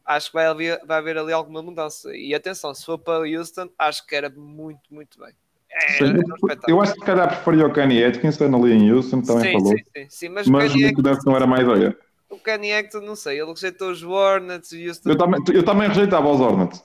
acho 0.04 0.28
que 0.28 0.34
vai 0.34 0.46
haver, 0.46 0.80
vai 0.86 0.98
haver 0.98 1.18
ali 1.18 1.32
alguma 1.32 1.62
mudança. 1.62 2.14
E 2.16 2.34
atenção, 2.34 2.74
se 2.74 2.84
for 2.84 2.98
para 2.98 3.28
Houston, 3.28 3.68
acho 3.78 4.06
que 4.06 4.14
era 4.14 4.30
muito, 4.30 4.82
muito 4.90 5.18
bem. 5.18 5.32
É, 5.70 5.92
sim, 5.92 6.04
eu 6.66 6.80
acho 6.80 6.94
que 6.94 7.00
se 7.00 7.06
calhar 7.06 7.28
preferia 7.28 7.66
o 7.66 7.72
Kenny 7.72 8.02
Atkinson 8.02 8.46
ali 8.46 8.72
em 8.72 8.90
Houston, 8.90 9.20
também 9.20 9.44
sim, 9.44 9.52
falou. 9.52 9.76
Sim, 9.76 9.84
sim, 9.94 10.06
sim, 10.08 10.28
mas, 10.30 10.48
mas 10.48 10.74
o 10.74 10.78
Nick 10.78 11.02
Nurse 11.02 11.26
não 11.26 11.36
era 11.36 11.46
mais 11.46 11.62
ideia. 11.68 11.96
O 12.30 12.38
Kenny 12.38 12.72
Acton, 12.74 13.00
não 13.00 13.16
sei, 13.16 13.40
ele 13.40 13.50
rejeitou 13.50 13.90
os 13.90 14.02
Hornets 14.02 14.70
e 14.72 14.86
Houston. 14.86 15.08
Eu 15.08 15.16
também, 15.16 15.40
eu 15.50 15.64
também 15.64 15.88
rejeitava 15.88 16.28
os 16.28 16.38
Hornets. 16.38 16.84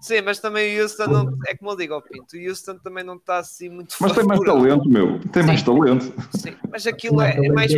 Sim, 0.00 0.22
mas 0.22 0.38
também 0.38 0.78
o 0.78 0.82
Houston 0.82 1.06
não. 1.08 1.38
É 1.48 1.56
como 1.56 1.72
eu 1.72 1.76
digo 1.76 1.94
ao 1.94 2.00
Pinto, 2.00 2.36
o 2.36 2.48
Houston 2.48 2.78
também 2.78 3.02
não 3.02 3.16
está 3.16 3.38
assim 3.38 3.68
muito 3.68 3.96
Mas 4.00 4.12
tem 4.12 4.24
mais 4.24 4.40
talento, 4.40 4.88
meu. 4.88 5.18
Tem 5.32 5.42
sim. 5.42 5.46
mais 5.48 5.62
talento. 5.62 6.14
Sim, 6.38 6.54
mas 6.70 6.86
aquilo 6.86 7.20
é, 7.20 7.36
é 7.36 7.48
mais. 7.48 7.72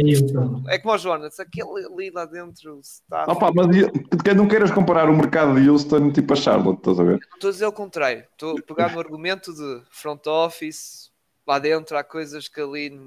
É 0.69 0.79
como 0.79 0.95
os 0.95 1.05
Hornets, 1.07 1.41
aquele 1.41 1.87
ali 1.87 2.11
lá 2.11 2.27
dentro 2.27 2.79
está. 2.81 3.25
Opa, 3.27 3.51
mas 3.55 4.37
não 4.37 4.47
queiras 4.47 4.71
comparar 4.71 5.09
o 5.09 5.17
mercado 5.17 5.59
de 5.59 5.71
Houston 5.71 6.13
tipo 6.13 6.35
a 6.35 6.37
Charlotte, 6.37 6.79
estás 6.79 7.01
a 7.01 7.05
ver? 7.05 7.19
Estou 7.35 7.49
a 7.49 7.53
dizer 7.53 7.67
o 7.67 7.73
contrário. 7.73 8.25
Estou 8.33 8.59
a 8.59 8.63
pegar 8.63 8.93
no 8.93 9.01
argumento 9.01 9.55
de 9.55 9.83
front 9.91 10.27
office, 10.27 11.11
lá 11.47 11.59
dentro 11.59 11.97
há 11.97 12.05
coisas 12.05 12.49
que 12.49 12.61
ali. 12.61 13.01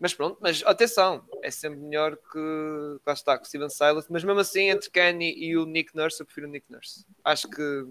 Mas 0.00 0.14
pronto, 0.14 0.38
mas 0.40 0.62
atenção, 0.64 1.22
é 1.42 1.50
sempre 1.50 1.80
melhor 1.80 2.16
que 2.16 2.98
lá 3.04 3.12
está 3.12 3.36
com 3.36 3.44
o 3.44 3.46
Steven 3.46 3.68
Silas, 3.68 4.06
mas 4.08 4.22
mesmo 4.22 4.40
assim, 4.40 4.70
entre 4.70 4.90
Kenny 4.90 5.34
e 5.36 5.56
o 5.56 5.66
Nick 5.66 5.94
Nurse, 5.96 6.20
eu 6.20 6.26
prefiro 6.26 6.46
o 6.46 6.50
Nick 6.50 6.66
Nurse. 6.70 7.04
Acho 7.24 7.48
que 7.48 7.84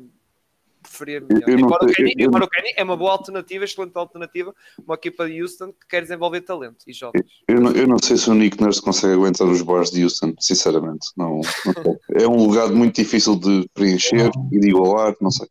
preferia 0.82 1.22
melhor. 1.22 1.50
Embora, 1.50 1.86
o 1.86 1.88
Kenny, 1.88 2.14
embora 2.18 2.46
o 2.46 2.50
Kenny 2.50 2.74
é 2.76 2.84
uma 2.84 2.96
boa 2.96 3.12
alternativa, 3.12 3.66
excelente 3.66 3.92
alternativa, 3.96 4.56
uma 4.86 4.96
equipa 4.96 5.28
de 5.28 5.42
Houston 5.42 5.74
que 5.74 5.88
quer 5.88 6.02
desenvolver 6.02 6.42
talento 6.42 6.78
e 6.88 6.94
jovens. 6.94 7.26
Eu 7.48 7.60
não, 7.60 7.72
eu 7.72 7.88
não 7.88 7.98
sei 8.00 8.18
se 8.18 8.30
o 8.30 8.34
Nick 8.34 8.62
Nurse 8.62 8.82
consegue 8.82 9.14
aguentar 9.14 9.48
os 9.48 9.62
bars 9.62 9.92
de 9.92 10.04
Houston, 10.04 10.34
sinceramente. 10.40 11.10
Não, 11.18 11.42
não 11.66 12.00
é 12.16 12.28
um 12.28 12.48
lugar 12.48 12.70
muito 12.70 12.96
difícil 12.96 13.36
de 13.36 13.68
preencher 13.74 14.32
e 14.52 14.60
de 14.60 14.70
igualar, 14.70 15.16
não 15.20 15.32
sei. 15.32 15.48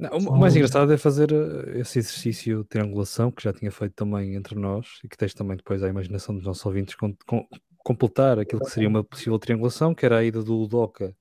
Não, 0.00 0.16
o 0.16 0.38
mais 0.38 0.56
engraçado 0.56 0.90
é 0.90 0.96
fazer 0.96 1.30
eh, 1.30 1.80
esse 1.80 1.98
exercício 1.98 2.62
de 2.62 2.68
triangulação 2.68 3.30
que 3.30 3.42
já 3.42 3.52
tinha 3.52 3.70
feito 3.70 3.92
também 3.92 4.34
entre 4.34 4.58
nós 4.58 4.98
e 5.04 5.08
que 5.08 5.16
tens 5.16 5.34
também 5.34 5.58
depois 5.58 5.82
a 5.82 5.88
imaginação 5.88 6.34
dos 6.34 6.44
nossos 6.44 6.64
ouvintes 6.64 6.94
com, 6.94 7.14
com, 7.26 7.46
completar 7.84 8.38
aquilo 8.38 8.62
que 8.62 8.70
seria 8.70 8.88
uma 8.88 9.04
possível 9.04 9.38
triangulação, 9.38 9.94
que 9.94 10.06
era 10.06 10.16
a 10.16 10.24
ida 10.24 10.42
do 10.42 10.58
Udoca 10.58 11.14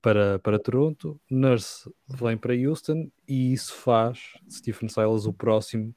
para, 0.00 0.38
para 0.38 0.56
Toronto, 0.56 1.20
Nurse 1.28 1.90
vem 2.08 2.36
para 2.36 2.54
Houston 2.54 3.10
e 3.26 3.52
isso 3.52 3.74
faz 3.74 4.34
Stephen 4.48 4.88
Silas 4.88 5.26
o 5.26 5.32
próximo. 5.32 5.92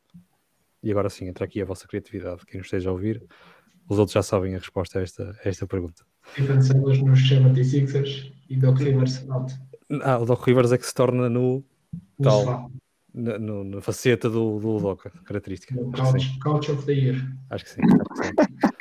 E 0.82 0.90
agora 0.90 1.12
sim, 1.12 1.28
entra 1.28 1.46
aqui 1.46 1.62
a 1.62 1.66
vossa 1.66 1.88
criatividade, 1.88 2.44
quem 2.48 2.58
nos 2.58 2.66
esteja 2.66 2.90
a 2.90 2.94
ouvir. 2.94 3.24
Os 3.88 4.00
outros 4.00 4.14
já 4.14 4.24
sabem 4.24 4.56
a 4.56 4.58
resposta 4.58 4.98
a 4.98 5.04
esta, 5.04 5.38
a 5.46 5.48
esta 5.48 5.68
pergunta. 5.68 6.04
Stephen 6.32 6.60
Silas 6.60 7.00
nos 7.04 7.20
chama 7.20 7.52
de 7.52 7.64
Sixers 7.64 8.32
e 8.50 8.56
Doc 8.56 8.80
Rivers 8.80 9.30
out. 9.30 9.54
Ah, 10.02 10.18
o 10.18 10.26
Doc 10.26 10.44
Rivers 10.44 10.72
é 10.72 10.78
que 10.80 10.88
se 10.88 10.94
torna 10.94 11.30
no 11.30 11.64
tal 12.22 12.70
na, 13.14 13.38
no, 13.38 13.64
na 13.64 13.82
faceta 13.82 14.30
do, 14.30 14.60
do 14.60 14.78
Udoca, 14.78 15.12
característica. 15.26 15.76
Couch, 15.96 16.40
couch 16.40 16.72
of 16.72 16.86
the 16.86 16.94
Year. 16.94 17.16
Acho 17.50 17.66
que 17.66 17.72
sim. 17.72 17.82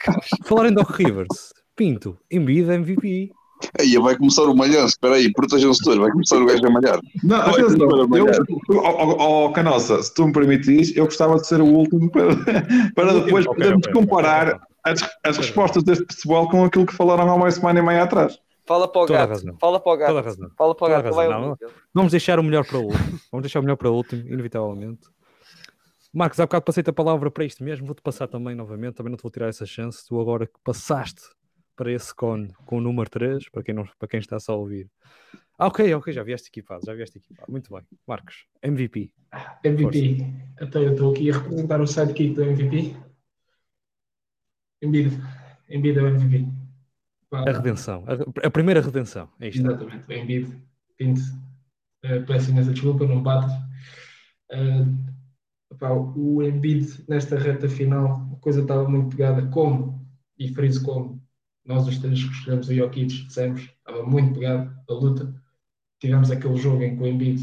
Acho 0.06 0.20
que 0.20 0.36
sim. 0.36 0.42
Falar 0.44 0.68
em 0.68 0.72
Doc 0.72 0.90
Rivers, 0.90 1.52
Pinto, 1.74 2.18
Embiid 2.30 2.70
MVP. 2.70 3.32
Aí 3.80 3.98
vai 3.98 4.16
começar 4.16 4.44
o 4.44 4.54
malhanço, 4.54 4.94
espera 4.94 5.16
aí, 5.16 5.32
protejam-se 5.32 5.82
todos, 5.82 5.98
vai 5.98 6.12
começar 6.12 6.36
o 6.36 6.46
gajo 6.46 6.64
a 6.64 6.70
malhar. 6.70 7.00
Não, 7.24 7.40
atenção, 7.40 7.88
eu, 8.14 8.26
oh, 9.18 9.50
Canossa, 9.50 10.00
se 10.00 10.14
tu 10.14 10.28
me 10.28 10.32
permitires, 10.32 10.96
eu 10.96 11.06
gostava 11.06 11.34
de 11.36 11.46
ser 11.46 11.60
o 11.60 11.66
último 11.66 12.08
para, 12.08 12.36
para 12.94 13.14
depois 13.14 13.44
okay, 13.44 13.58
podermos 13.58 13.86
okay, 13.86 13.92
comparar 13.92 14.48
okay, 14.48 14.60
as, 14.84 15.02
as 15.24 15.38
respostas 15.38 15.82
deste 15.82 16.04
pessoal 16.04 16.48
com 16.48 16.64
aquilo 16.64 16.86
que 16.86 16.94
falaram 16.94 17.28
há 17.28 17.34
uma 17.34 17.50
semana 17.50 17.80
e 17.80 17.82
meia 17.82 18.04
atrás. 18.04 18.38
Fala 18.68 18.86
para 18.86 19.00
o 19.00 19.06
Toda 19.06 19.26
gato. 19.26 19.56
Fala 19.58 19.80
para 19.80 19.92
o 19.92 19.96
gato. 19.96 20.08
Toda 20.08 20.20
razão. 20.20 20.50
Fala 20.54 20.74
para 20.74 20.86
o 20.86 20.90
gato. 20.90 21.14
Vai 21.14 21.28
não, 21.28 21.56
vamos 21.94 22.10
deixar 22.10 22.38
o 22.38 22.42
melhor 22.42 22.66
para 22.66 22.76
o 22.76 22.82
último. 22.82 23.20
Vamos 23.32 23.42
deixar 23.42 23.60
o 23.60 23.62
melhor 23.62 23.76
para 23.76 23.90
o 23.90 23.94
último, 23.94 24.28
inevitavelmente. 24.28 25.08
Marcos, 26.12 26.38
há 26.38 26.44
bocado 26.44 26.66
passei 26.66 26.84
a 26.86 26.92
palavra 26.92 27.30
para 27.30 27.46
isto 27.46 27.64
mesmo. 27.64 27.86
Vou-te 27.86 28.02
passar 28.02 28.28
também 28.28 28.54
novamente. 28.54 28.96
Também 28.96 29.10
não 29.10 29.16
te 29.16 29.22
vou 29.22 29.32
tirar 29.32 29.48
essa 29.48 29.64
chance. 29.64 30.06
Tu 30.06 30.20
agora 30.20 30.46
que 30.46 30.60
passaste 30.62 31.22
para 31.74 31.90
esse 31.90 32.14
cone 32.14 32.52
com 32.66 32.76
o 32.76 32.80
número 32.80 33.08
3, 33.08 33.48
para 33.48 33.62
quem, 33.62 33.74
não, 33.74 33.88
para 33.98 34.08
quem 34.08 34.20
está 34.20 34.38
só 34.38 34.52
a 34.52 34.56
ouvir. 34.56 34.90
Ah, 35.56 35.68
ok, 35.68 35.94
ok, 35.94 36.12
já 36.12 36.22
vieste 36.22 36.48
equipado, 36.48 36.84
já 36.84 36.92
vieste 36.92 37.16
equipado. 37.16 37.50
Muito 37.50 37.72
bem. 37.72 37.82
Marcos, 38.06 38.46
MVP. 38.62 39.10
MVP. 39.64 40.26
Até 40.56 40.64
então, 40.66 40.82
eu 40.82 40.92
estou 40.92 41.12
aqui 41.12 41.30
a 41.30 41.38
representar 41.38 41.80
o 41.80 41.86
sidekick 41.86 42.34
do 42.34 42.42
MVP. 42.42 42.96
Embiid. 44.82 45.18
Embiid 45.70 45.98
é 45.98 46.02
o 46.02 46.08
MVP. 46.08 46.67
A 47.30 47.52
redenção, 47.52 48.04
a, 48.42 48.50
primeira 48.50 48.80
redenção. 48.80 49.28
É 49.38 49.48
isto. 49.48 49.60
Exatamente, 49.60 50.08
o 50.08 50.12
Embiid. 50.12 50.68
Pinto, 50.96 51.20
uh, 52.04 52.26
peço 52.26 52.50
imensa 52.50 52.72
desculpa, 52.72 53.06
não 53.06 53.22
bates. 53.22 53.54
Uh, 54.50 55.08
o 56.16 56.42
Embiid 56.42 57.04
nesta 57.06 57.38
reta 57.38 57.68
final, 57.68 58.28
a 58.32 58.36
coisa 58.40 58.62
estava 58.62 58.88
muito 58.88 59.14
pegada, 59.14 59.46
como, 59.48 60.08
e 60.38 60.48
friso 60.48 60.82
como, 60.84 61.22
nós 61.64 61.86
os 61.86 61.98
três 61.98 62.24
que 62.24 62.30
escolhemos 62.30 62.68
o 62.68 62.74
Jokic, 62.74 63.26
dissemos, 63.26 63.60
estava 63.60 64.02
muito 64.04 64.34
pegado 64.34 64.74
a 64.88 64.92
luta. 64.92 65.34
Tivemos 66.00 66.30
aquele 66.30 66.56
jogo 66.56 66.82
em 66.82 66.96
que 66.96 67.02
o 67.02 67.06
Embiid 67.06 67.42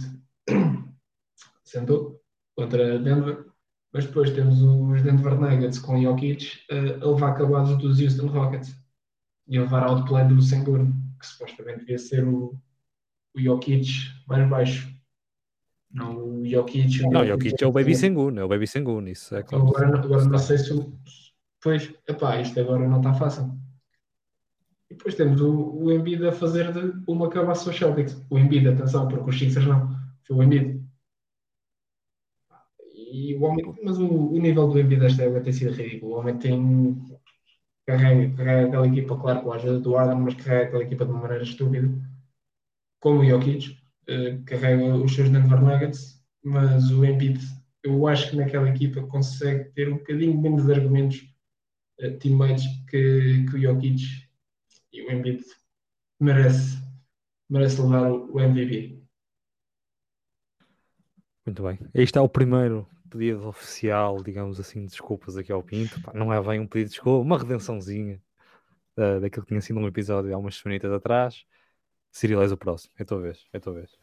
sentou 1.64 2.20
contra 2.57 2.98
Denver, 2.98 3.45
mas 3.94 4.06
depois 4.06 4.32
temos 4.32 4.62
os 4.62 5.02
Denver 5.03 5.40
Nuggets 5.40 5.78
com 5.78 5.95
o 5.95 6.02
Jokic 6.02 6.64
a 6.72 7.06
levar 7.06 7.32
acabados 7.32 7.78
dos 7.78 7.99
Houston 7.99 8.28
Rockets 8.28 8.76
e 9.47 9.59
levar 9.59 9.84
outplay 9.84 10.26
do 10.26 10.41
Sengun, 10.41 10.91
que 11.19 11.27
supostamente 11.27 11.80
devia 11.80 11.97
ser 11.97 12.27
o, 12.27 12.55
o 13.35 13.39
Jokic 13.39 13.89
mais 14.27 14.49
baixo. 14.49 14.95
Não 15.91 16.41
o 16.41 16.45
Jokic. 16.45 17.03
O 17.03 17.09
não, 17.09 17.22
o 17.22 17.26
Jokic 17.26 17.63
é 17.63 17.67
o 17.67 17.72
Baby 17.72 17.95
Sengun, 17.95 18.38
é 18.38 18.43
o 18.43 18.47
Baby 18.47 18.67
Sengun, 18.67 19.07
isso 19.07 19.35
é 19.35 19.43
claro. 19.43 19.67
Agora, 19.67 19.99
agora 19.99 20.26
não 20.26 20.38
sei 20.38 20.57
se. 20.57 20.73
Pois, 21.61 21.93
epá, 22.07 22.39
isto 22.41 22.59
agora 22.59 22.88
não 22.88 22.97
está 22.97 23.13
fácil. 23.13 23.57
E 24.89 24.93
depois 24.93 25.15
temos 25.15 25.41
o, 25.41 25.77
o 25.77 25.91
Embiid 25.91 26.27
a 26.27 26.31
fazer 26.31 26.72
de 26.72 27.03
uma 27.07 27.30
cabaça 27.30 27.69
ao 27.69 27.76
Celtics. 27.76 28.22
O 28.30 28.38
Embiid, 28.38 28.67
atenção, 28.67 29.07
porque 29.07 29.30
os 29.30 29.39
Sixers 29.39 29.65
não. 29.65 29.95
Foi 30.23 30.35
o 30.35 30.43
Embiid. 30.43 30.84
E 32.93 33.35
o 33.35 33.43
homem, 33.43 33.65
mas 33.84 33.97
o, 33.97 34.07
o 34.07 34.39
nível 34.39 34.67
do 34.67 34.80
Embiid 34.80 35.01
desta 35.01 35.23
época 35.23 35.41
tem 35.41 35.53
sido 35.53 35.73
ridículo. 35.73 36.13
O 36.13 36.19
homem 36.19 36.38
tem. 36.38 37.01
Carrega, 37.88 38.36
carrega 38.36 38.68
aquela 38.68 38.88
equipa, 38.88 39.20
claro, 39.20 39.41
com 39.41 39.52
a 39.52 39.56
ajuda 39.57 39.80
do 39.80 39.98
Adam, 39.98 40.20
mas 40.20 40.34
carrega 40.36 40.66
aquela 40.66 40.84
equipa 40.84 41.06
de 41.06 41.12
uma 41.12 41.22
maneira 41.22 41.44
estúpida. 41.44 41.88
Como 42.99 43.20
o 43.20 43.26
Jokic, 43.26 43.72
uh, 44.10 44.44
carrega 44.45 44.95
os 44.95 45.14
seus 45.14 45.30
Denver 45.30 45.62
Nuggets, 45.62 46.24
mas 46.44 46.90
o 46.90 47.06
Embiid, 47.06 47.40
eu 47.84 48.07
acho 48.07 48.32
que 48.32 48.38
naquela 48.38 48.70
equipa 48.70 49.06
consegue 49.07 49.66
ter 49.74 49.91
um 49.91 49.98
bocadinho 49.98 50.41
menos 50.41 50.70
argumentos 50.70 51.32
uh, 52.02 52.18
teammates 52.18 52.66
que, 52.90 53.45
que 53.49 53.56
o 53.56 53.62
Jokic 53.62 54.02
e 54.91 55.02
o 55.03 55.12
Embiid 55.12 55.44
merece, 56.20 56.78
merece 57.48 57.82
levar 57.82 58.12
o 58.12 58.40
MVP. 58.40 58.99
Muito 61.45 61.62
bem. 61.62 61.78
Este 61.94 62.18
é 62.18 62.22
o 62.22 62.28
primeiro 62.28 62.88
pedido 63.16 63.48
oficial, 63.48 64.22
digamos 64.22 64.60
assim, 64.60 64.82
de 64.82 64.88
desculpas 64.88 65.38
aqui 65.38 65.52
ao 65.52 65.64
Pinto. 65.64 66.02
Pá, 66.02 66.12
não 66.14 66.34
é 66.34 66.42
bem 66.42 66.60
um 66.60 66.68
pedido 66.68 66.90
de 66.90 66.96
desculpa, 66.96 67.24
uma 67.24 67.38
redençãozinha 67.38 68.22
uh, 68.98 69.20
daquilo 69.22 69.44
que 69.44 69.50
tinha 69.50 69.62
sido 69.62 69.80
um 69.80 69.88
episódio 69.88 70.34
há 70.34 70.38
umas 70.38 70.58
semanitas 70.58 70.92
atrás. 70.92 71.46
Cyril, 72.12 72.42
és 72.42 72.52
o 72.52 72.58
próximo. 72.58 72.94
É 73.00 73.04
a 73.04 73.06
tua 73.06 73.22
vez. 73.22 73.46
É 73.54 73.58
a 73.58 73.60
tua 73.60 73.74
vez. 73.74 73.98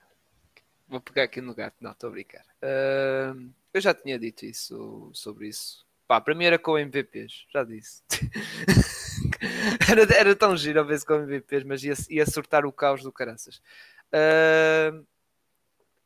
Vou 0.88 1.00
pegar 1.00 1.24
aqui 1.24 1.40
no 1.40 1.54
gato. 1.54 1.76
Não, 1.80 1.92
estou 1.92 2.08
a 2.08 2.12
brincar. 2.12 2.44
Uh, 2.62 3.50
eu 3.72 3.80
já 3.80 3.92
tinha 3.92 4.18
dito 4.18 4.44
isso 4.46 5.10
sobre 5.12 5.48
isso. 5.48 5.86
Pá, 6.06 6.20
para 6.20 6.34
mim 6.34 6.44
era 6.44 6.58
com 6.58 6.78
MVPs, 6.78 7.46
já 7.52 7.64
disse. 7.64 8.02
era, 9.90 10.02
era 10.16 10.36
tão 10.36 10.56
giro 10.56 10.80
a 10.80 10.82
vez 10.82 11.04
com 11.04 11.14
MVPs, 11.14 11.64
mas 11.64 11.84
ia, 11.84 11.94
ia 12.10 12.26
sortar 12.26 12.64
o 12.66 12.72
caos 12.72 13.02
do 13.02 13.12
caraças. 13.12 13.62
Uh, 14.08 15.06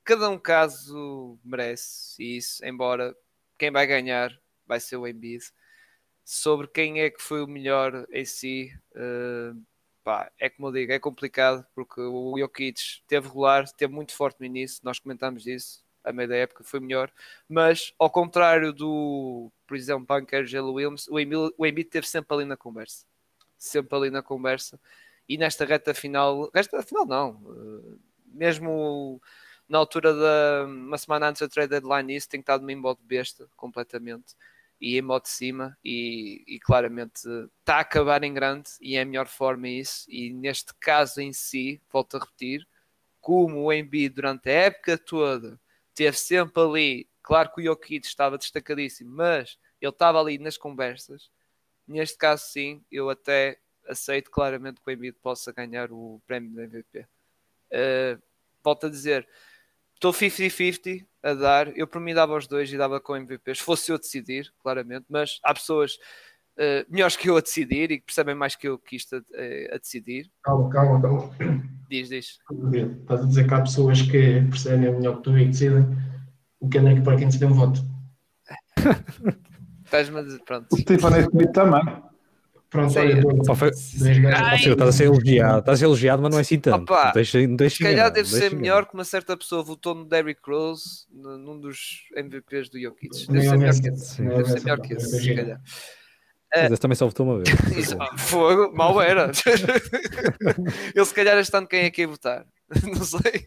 cada 0.06 0.30
um 0.30 0.38
caso 0.38 1.38
merece 1.44 2.22
isso, 2.22 2.64
embora 2.64 3.14
quem 3.58 3.70
vai 3.72 3.86
ganhar 3.86 4.30
vai 4.64 4.80
ser 4.80 4.96
o 4.96 5.06
Embiid. 5.06 5.44
Sobre 6.24 6.68
quem 6.68 7.00
é 7.00 7.10
que 7.10 7.20
foi 7.20 7.42
o 7.42 7.46
melhor 7.46 8.06
em 8.10 8.24
si, 8.24 8.72
uh, 8.92 9.60
pá, 10.04 10.30
é 10.38 10.48
como 10.48 10.68
eu 10.68 10.72
digo, 10.72 10.92
é 10.92 10.98
complicado 10.98 11.66
porque 11.74 12.00
o 12.00 12.38
Jokic 12.38 13.02
teve 13.06 13.28
regular, 13.28 13.68
teve 13.72 13.92
muito 13.92 14.12
forte 14.12 14.40
no 14.40 14.46
início, 14.46 14.80
nós 14.84 14.98
comentámos 14.98 15.46
isso, 15.46 15.84
a 16.04 16.12
meio 16.12 16.28
da 16.28 16.36
época 16.36 16.64
foi 16.64 16.80
melhor, 16.80 17.12
mas 17.48 17.92
ao 17.98 18.10
contrário 18.10 18.72
do, 18.72 19.50
por 19.66 19.76
exemplo, 19.76 20.06
Bunker 20.06 20.46
Gelo 20.46 20.72
Williams, 20.72 21.08
o 21.08 21.18
Embiid, 21.18 21.52
o 21.58 21.66
Embiid 21.66 21.90
teve 21.90 22.06
sempre 22.08 22.36
ali 22.36 22.44
na 22.44 22.56
conversa, 22.56 23.04
sempre 23.58 23.96
ali 23.96 24.10
na 24.10 24.22
conversa, 24.22 24.80
e 25.28 25.36
nesta 25.36 25.64
reta 25.64 25.94
final, 25.94 26.50
reta 26.54 26.82
final 26.82 27.06
não, 27.06 27.30
uh, 27.30 28.00
mesmo 28.26 29.20
na 29.68 29.78
altura 29.78 30.14
da 30.14 30.64
uma 30.66 30.98
semana 30.98 31.28
antes 31.28 31.40
da 31.40 31.48
trade 31.48 31.70
deadline 31.70 32.14
isso 32.14 32.28
tem 32.28 32.40
estado 32.40 32.68
em 32.70 32.76
modo 32.76 33.00
besta 33.02 33.48
completamente 33.56 34.34
e 34.80 34.98
em 34.98 35.02
modo 35.02 35.22
de 35.24 35.30
cima 35.30 35.76
e, 35.84 36.44
e 36.46 36.58
claramente 36.60 37.22
está 37.60 37.76
a 37.76 37.80
acabar 37.80 38.22
em 38.22 38.32
grande 38.32 38.70
e 38.80 38.96
é 38.96 39.02
a 39.02 39.04
melhor 39.06 39.26
forma 39.26 39.68
isso. 39.68 40.04
E 40.08 40.30
neste 40.32 40.74
caso 40.74 41.20
em 41.20 41.32
si, 41.32 41.80
volto 41.90 42.16
a 42.16 42.20
repetir 42.20 42.66
como 43.20 43.62
o 43.62 43.72
Embiid 43.72 44.14
durante 44.14 44.48
a 44.48 44.52
época 44.52 44.98
toda 44.98 45.58
teve 45.94 46.16
sempre 46.16 46.62
ali, 46.62 47.08
claro 47.22 47.50
que 47.52 47.62
o 47.62 47.64
Jokic 47.64 48.06
estava 48.06 48.36
destacadíssimo, 48.36 49.10
mas 49.16 49.58
ele 49.80 49.90
estava 49.90 50.20
ali 50.20 50.38
nas 50.38 50.56
conversas 50.56 51.30
neste 51.86 52.18
caso 52.18 52.44
sim, 52.46 52.84
eu 52.90 53.08
até 53.08 53.58
aceito 53.88 54.30
claramente 54.30 54.80
que 54.80 54.90
o 54.90 54.92
Embiid 54.92 55.16
possa 55.22 55.52
ganhar 55.52 55.92
o 55.92 56.20
prémio 56.26 56.50
de 56.50 56.62
MVP 56.64 57.00
uh, 57.00 58.22
volto 58.62 58.86
a 58.86 58.90
dizer 58.90 59.26
estou 59.96 60.12
50-50 60.12 61.04
a 61.22 61.34
dar. 61.34 61.76
Eu, 61.76 61.86
por 61.86 62.00
mim, 62.00 62.14
dava 62.14 62.36
os 62.36 62.46
dois 62.46 62.72
e 62.72 62.78
dava 62.78 63.00
com 63.00 63.16
MVPs. 63.16 63.58
Fosse 63.58 63.90
eu 63.90 63.98
decidir, 63.98 64.52
claramente, 64.62 65.06
mas 65.08 65.40
há 65.42 65.52
pessoas 65.52 65.94
uh, 66.56 66.86
melhores 66.88 67.16
que 67.16 67.28
eu 67.28 67.36
a 67.36 67.40
decidir 67.40 67.90
e 67.90 67.98
que 67.98 68.06
percebem 68.06 68.34
mais 68.34 68.54
que 68.54 68.68
eu 68.68 68.78
que 68.78 68.96
isto 68.96 69.16
a, 69.16 69.20
eh, 69.34 69.70
a, 69.74 69.78
decidir. 69.78 70.30
Calma, 70.42 70.70
calma, 70.70 71.02
calma. 71.02 71.34
Diz, 71.88 72.08
diz. 72.08 72.38
Estás 73.00 73.22
a 73.22 73.26
dizer 73.26 73.48
que 73.48 73.54
há 73.54 73.62
pessoas 73.62 74.02
que 74.02 74.40
percebem 74.42 74.92
melhor 74.92 75.16
que 75.16 75.22
tu 75.22 75.36
e 75.36 75.44
que 75.44 75.50
decidem. 75.50 75.86
O 76.60 76.68
que 76.68 76.78
é 76.78 76.94
que 76.94 77.00
para 77.02 77.16
quem 77.16 77.26
decide 77.26 77.46
um 77.46 77.54
voto? 77.54 77.80
Estás-me 79.84 80.18
a 80.18 80.22
dizer, 80.22 80.42
pronto. 80.44 80.66
O 80.72 80.76
Stephen 80.76 81.52
também. 81.52 82.05
Pronto, 82.76 82.98
olha, 82.98 83.44
Só 83.44 83.54
foi... 83.54 83.70
estás 83.70 84.82
a 84.82 84.92
ser 84.92 85.04
elogiado, 85.04 85.58
estás 85.60 85.74
a 85.74 85.76
ser 85.78 85.84
elogiado, 85.86 86.22
mas 86.22 86.30
não 86.30 86.38
é 86.38 86.42
assim 86.42 86.60
tanto. 86.60 86.82
Opa, 86.82 87.10
deixa, 87.12 87.46
deixa 87.46 87.76
se 87.76 87.82
calhar 87.82 88.10
deve 88.10 88.28
ser 88.28 88.54
melhor 88.54 88.86
que 88.86 88.92
uma 88.94 89.04
certa 89.04 89.36
pessoa 89.36 89.62
votou 89.62 89.94
no 89.94 90.04
Derrick 90.04 90.40
Rose, 90.46 91.06
num 91.10 91.58
dos 91.58 92.04
MVPs 92.14 92.68
do 92.68 92.78
Jokic. 92.78 93.26
Deve 93.28 93.48
ser 93.48 93.56
melhor 93.56 93.80
que 93.80 93.88
esse. 93.88 94.22
Deve 94.22 94.44
ser 94.44 94.60
melhor 94.62 94.80
que 94.80 94.94
esse, 94.94 95.20
se 95.20 95.34
calhar. 95.34 95.60
Mas 96.54 96.72
esse 96.72 96.80
também 96.80 96.96
só 96.96 97.06
votou 97.06 97.26
uma 97.26 97.38
vez. 97.38 97.48
Fogo, 98.18 98.72
mal 98.74 99.00
era. 99.00 99.30
Ele 100.94 101.04
se 101.04 101.14
calhar 101.14 101.38
este 101.38 101.56
ano 101.56 101.66
quem 101.66 101.80
é 101.80 101.90
que 101.90 102.02
ia 102.02 102.08
votar? 102.08 102.46
Não 102.82 103.04
sei. 103.04 103.46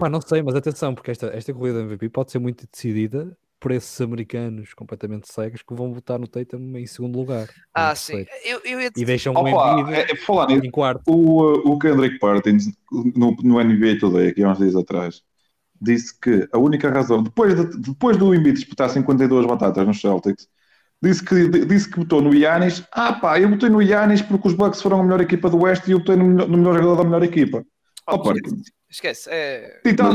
Pá, 0.00 0.08
não 0.08 0.20
sei, 0.20 0.42
mas 0.42 0.56
atenção, 0.56 0.96
porque 0.96 1.12
esta, 1.12 1.28
esta 1.28 1.54
corrida 1.54 1.80
MVP 1.80 2.08
pode 2.08 2.32
ser 2.32 2.40
muito 2.40 2.66
decidida 2.70 3.36
por 3.62 3.70
esses 3.70 4.00
americanos 4.00 4.74
completamente 4.74 5.32
cegos 5.32 5.62
que 5.62 5.72
vão 5.72 5.94
votar 5.94 6.18
no 6.18 6.26
Tatum 6.26 6.76
em 6.76 6.84
segundo 6.84 7.16
lugar. 7.16 7.48
Ah, 7.72 7.94
sim. 7.94 8.26
Eu, 8.44 8.60
eu 8.64 8.80
ia... 8.80 8.90
E 8.94 9.04
deixam 9.04 9.32
o 9.32 9.48
Embiid 9.48 9.94
é, 9.94 10.10
é, 10.10 10.16
falar 10.16 10.50
em 10.50 10.68
quarto. 10.68 11.02
O, 11.06 11.72
o 11.72 11.78
Kendrick 11.78 12.18
Perkins, 12.18 12.66
no, 12.90 13.36
no 13.40 13.62
NBA 13.62 14.00
Today, 14.00 14.28
aqui 14.28 14.42
há 14.42 14.50
uns 14.50 14.58
dias 14.58 14.74
atrás, 14.74 15.22
disse 15.80 16.18
que 16.20 16.48
a 16.52 16.58
única 16.58 16.90
razão, 16.90 17.22
depois, 17.22 17.54
de, 17.54 17.78
depois 17.80 18.16
do 18.16 18.34
Embiid 18.34 18.56
disputar 18.56 18.90
52 18.90 19.46
batatas 19.46 19.86
nos 19.86 20.00
Celtics, 20.00 20.48
disse 21.00 21.24
que, 21.24 21.48
disse 21.64 21.88
que 21.88 22.00
votou 22.00 22.20
no 22.20 22.34
Yannis. 22.34 22.82
Ah 22.90 23.12
pá, 23.12 23.38
eu 23.38 23.48
votei 23.48 23.68
no 23.68 23.80
Yannis 23.80 24.22
porque 24.22 24.48
os 24.48 24.54
Bucks 24.54 24.82
foram 24.82 24.98
a 24.98 25.04
melhor 25.04 25.20
equipa 25.20 25.48
do 25.48 25.62
Oeste 25.62 25.88
e 25.88 25.92
eu 25.92 26.00
votei 26.00 26.16
no, 26.16 26.26
no 26.26 26.58
melhor 26.58 26.74
jogador 26.74 26.96
da 26.96 27.04
melhor 27.04 27.22
equipa. 27.22 27.64
Oh, 28.08 28.20
oh, 28.24 28.32
esquece, 28.32 28.72
esquece. 28.90 29.30
É... 29.30 29.80
Então, 29.86 30.12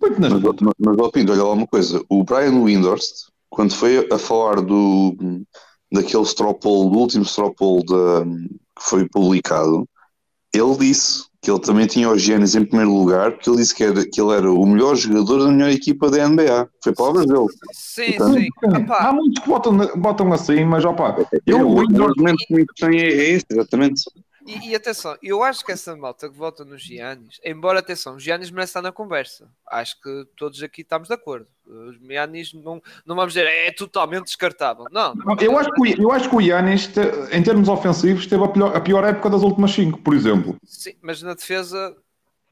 Muito 0.00 0.20
mas, 0.20 0.32
mas, 0.32 0.96
mas 0.98 1.10
Pinto, 1.10 1.32
olha 1.32 1.42
lá 1.42 1.52
uma 1.52 1.66
coisa. 1.66 2.02
O 2.08 2.24
Brian 2.24 2.62
Windhorst, 2.62 3.28
quando 3.50 3.74
foi 3.74 4.06
a 4.10 4.18
falar 4.18 4.60
do, 4.60 5.16
daquele 5.92 6.22
stropole, 6.22 6.90
do 6.90 6.98
último 6.98 7.24
stropole 7.24 7.84
que 7.84 8.82
foi 8.84 9.08
publicado, 9.08 9.88
ele 10.52 10.76
disse 10.76 11.28
que 11.40 11.50
ele 11.50 11.60
também 11.60 11.86
tinha 11.86 12.10
os 12.10 12.20
Giannis 12.20 12.54
em 12.54 12.64
primeiro 12.64 12.92
lugar, 12.92 13.32
porque 13.32 13.48
ele 13.48 13.58
disse 13.58 13.74
que, 13.74 13.84
era, 13.84 14.04
que 14.04 14.20
ele 14.20 14.32
era 14.32 14.52
o 14.52 14.66
melhor 14.66 14.96
jogador 14.96 15.44
da 15.44 15.52
melhor 15.52 15.70
equipa 15.70 16.10
da 16.10 16.28
NBA. 16.28 16.68
Foi 16.82 16.92
palavras 16.92 17.26
dele. 17.26 17.46
Sim, 17.72 18.14
então, 18.14 18.32
sim. 18.32 18.48
Há 18.90 19.12
muitos 19.12 19.42
que 19.42 19.48
botam, 19.48 19.76
botam 19.96 20.32
assim, 20.32 20.64
mas 20.64 20.84
opa, 20.84 21.16
eu, 21.46 21.68
o 21.68 21.80
argumento 21.80 22.44
que 22.48 22.64
tem 22.76 22.98
é, 22.98 23.06
é 23.06 23.30
esse, 23.30 23.46
exatamente. 23.50 24.02
E, 24.48 24.70
e, 24.70 24.74
atenção, 24.74 25.14
eu 25.22 25.42
acho 25.42 25.62
que 25.62 25.72
essa 25.72 25.94
malta 25.94 26.26
que 26.26 26.34
vota 26.34 26.64
nos 26.64 26.80
Giannis, 26.80 27.38
embora 27.44 27.80
atenção, 27.80 28.16
os 28.16 28.22
Giannis 28.22 28.50
merece 28.50 28.70
estar 28.70 28.80
na 28.80 28.90
conversa. 28.90 29.46
Acho 29.66 30.00
que 30.00 30.26
todos 30.36 30.62
aqui 30.62 30.80
estamos 30.80 31.08
de 31.08 31.14
acordo. 31.14 31.46
Os 31.66 31.96
Giannis 31.98 32.54
não, 32.54 32.80
não 33.04 33.14
vamos 33.14 33.34
dizer 33.34 33.46
é 33.46 33.70
totalmente 33.70 34.24
descartável. 34.24 34.86
Não. 34.90 35.12
Eu 35.38 35.58
acho 35.58 35.70
que, 35.72 36.02
eu 36.02 36.10
acho 36.10 36.30
que 36.30 36.36
o 36.36 36.40
Giannis, 36.40 36.90
em 37.30 37.42
termos 37.42 37.68
ofensivos, 37.68 38.26
teve 38.26 38.42
a 38.42 38.48
pior, 38.48 38.74
a 38.74 38.80
pior 38.80 39.04
época 39.04 39.28
das 39.28 39.42
últimas 39.42 39.72
5, 39.72 40.00
por 40.00 40.14
exemplo. 40.14 40.56
Sim, 40.64 40.94
mas 41.02 41.20
na 41.20 41.34
defesa 41.34 41.94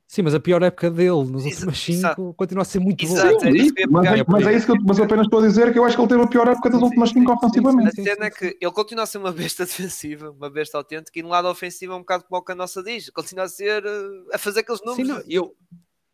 Sim, 0.08 0.22
mas 0.22 0.34
a 0.34 0.40
pior 0.40 0.62
época 0.62 0.88
dele 0.88 1.10
nos 1.10 1.44
últimos 1.44 1.88
exato. 1.88 2.22
5 2.22 2.34
continua 2.34 2.62
a 2.62 2.64
ser 2.64 2.78
muito 2.78 3.04
Exato, 3.04 3.38
boa. 3.38 3.46
é 3.48 3.50
eu 3.50 3.56
ia 3.56 3.72
Mas, 3.90 4.06
é, 4.06 4.24
mas 4.28 4.46
é 4.46 4.52
isso 4.54 4.66
que 4.66 4.72
eu, 4.72 4.76
mas 4.86 5.00
apenas 5.00 5.26
estou 5.26 5.40
a 5.40 5.46
dizer 5.46 5.72
que 5.72 5.78
eu 5.80 5.84
acho 5.84 5.96
que 5.96 6.02
ele 6.02 6.08
teve 6.08 6.22
a 6.22 6.26
pior 6.28 6.48
época 6.48 6.70
das 6.70 6.80
últimas 6.80 7.10
cinco 7.10 7.32
A 7.32 7.34
ofensivamente. 7.34 7.96
sim, 7.96 8.04
cena 8.04 8.26
é 8.26 8.30
sim. 8.30 8.36
que 8.38 8.56
ele 8.60 8.72
continua 8.72 9.02
a 9.02 9.06
ser 9.06 9.18
uma 9.18 9.32
besta 9.32 9.64
defensiva, 9.66 10.30
uma 10.30 10.48
besta 10.48 10.78
autêntica, 10.78 11.18
e 11.18 11.22
no 11.22 11.28
lado 11.28 11.48
ofensivo 11.48 11.92
é 11.92 11.96
um 11.96 12.00
bocado 12.00 12.24
como 12.24 12.40
o 12.40 12.44
que 12.44 12.52
a 12.52 12.54
nossa 12.54 12.82
diz. 12.84 13.10
Continua 13.10 13.46
a 13.46 13.48
ser 13.48 13.84
eh, 13.84 14.34
a 14.34 14.38
fazer 14.38 14.60
aqueles 14.60 14.80
Sim, 14.80 14.86
números. 14.86 15.08
não, 15.08 15.22
eu, 15.28 15.56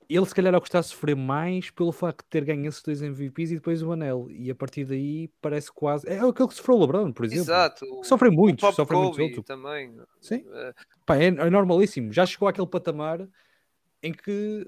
ele 0.08 0.26
se 0.26 0.34
calhar 0.34 0.54
é 0.54 0.56
o 0.56 0.60
que 0.60 0.68
está 0.68 0.78
a 0.78 0.82
sofrer 0.82 1.14
mais 1.14 1.70
pelo 1.70 1.92
facto 1.92 2.22
de 2.24 2.30
ter 2.30 2.44
ganho 2.44 2.66
esses 2.66 2.82
dois 2.82 3.02
MVPs 3.02 3.50
e 3.52 3.54
depois 3.56 3.82
o 3.82 3.92
anel. 3.92 4.26
E 4.30 4.50
a 4.50 4.54
partir 4.54 4.84
daí 4.86 5.28
parece 5.40 5.70
quase. 5.70 6.08
É 6.08 6.18
aquele 6.18 6.48
que 6.48 6.54
sofreu 6.54 6.76
o 6.76 6.80
LeBron, 6.80 7.12
por 7.12 7.24
exemplo. 7.26 7.44
Exato. 7.44 7.84
Que 8.00 8.06
Sofre 8.06 8.28
O 8.28 8.32
muitos, 8.32 8.60
Pop 8.62 8.74
sofre 8.74 8.96
outros. 8.96 9.44
também. 9.44 9.94
Sim. 10.20 10.44
Eh, 10.50 10.72
Pá, 11.06 11.16
é, 11.18 11.26
é 11.26 11.50
normalíssimo. 11.50 12.10
Já 12.12 12.24
chegou 12.26 12.48
àquele 12.48 12.66
patamar 12.66 13.26
em 14.02 14.12
que 14.12 14.66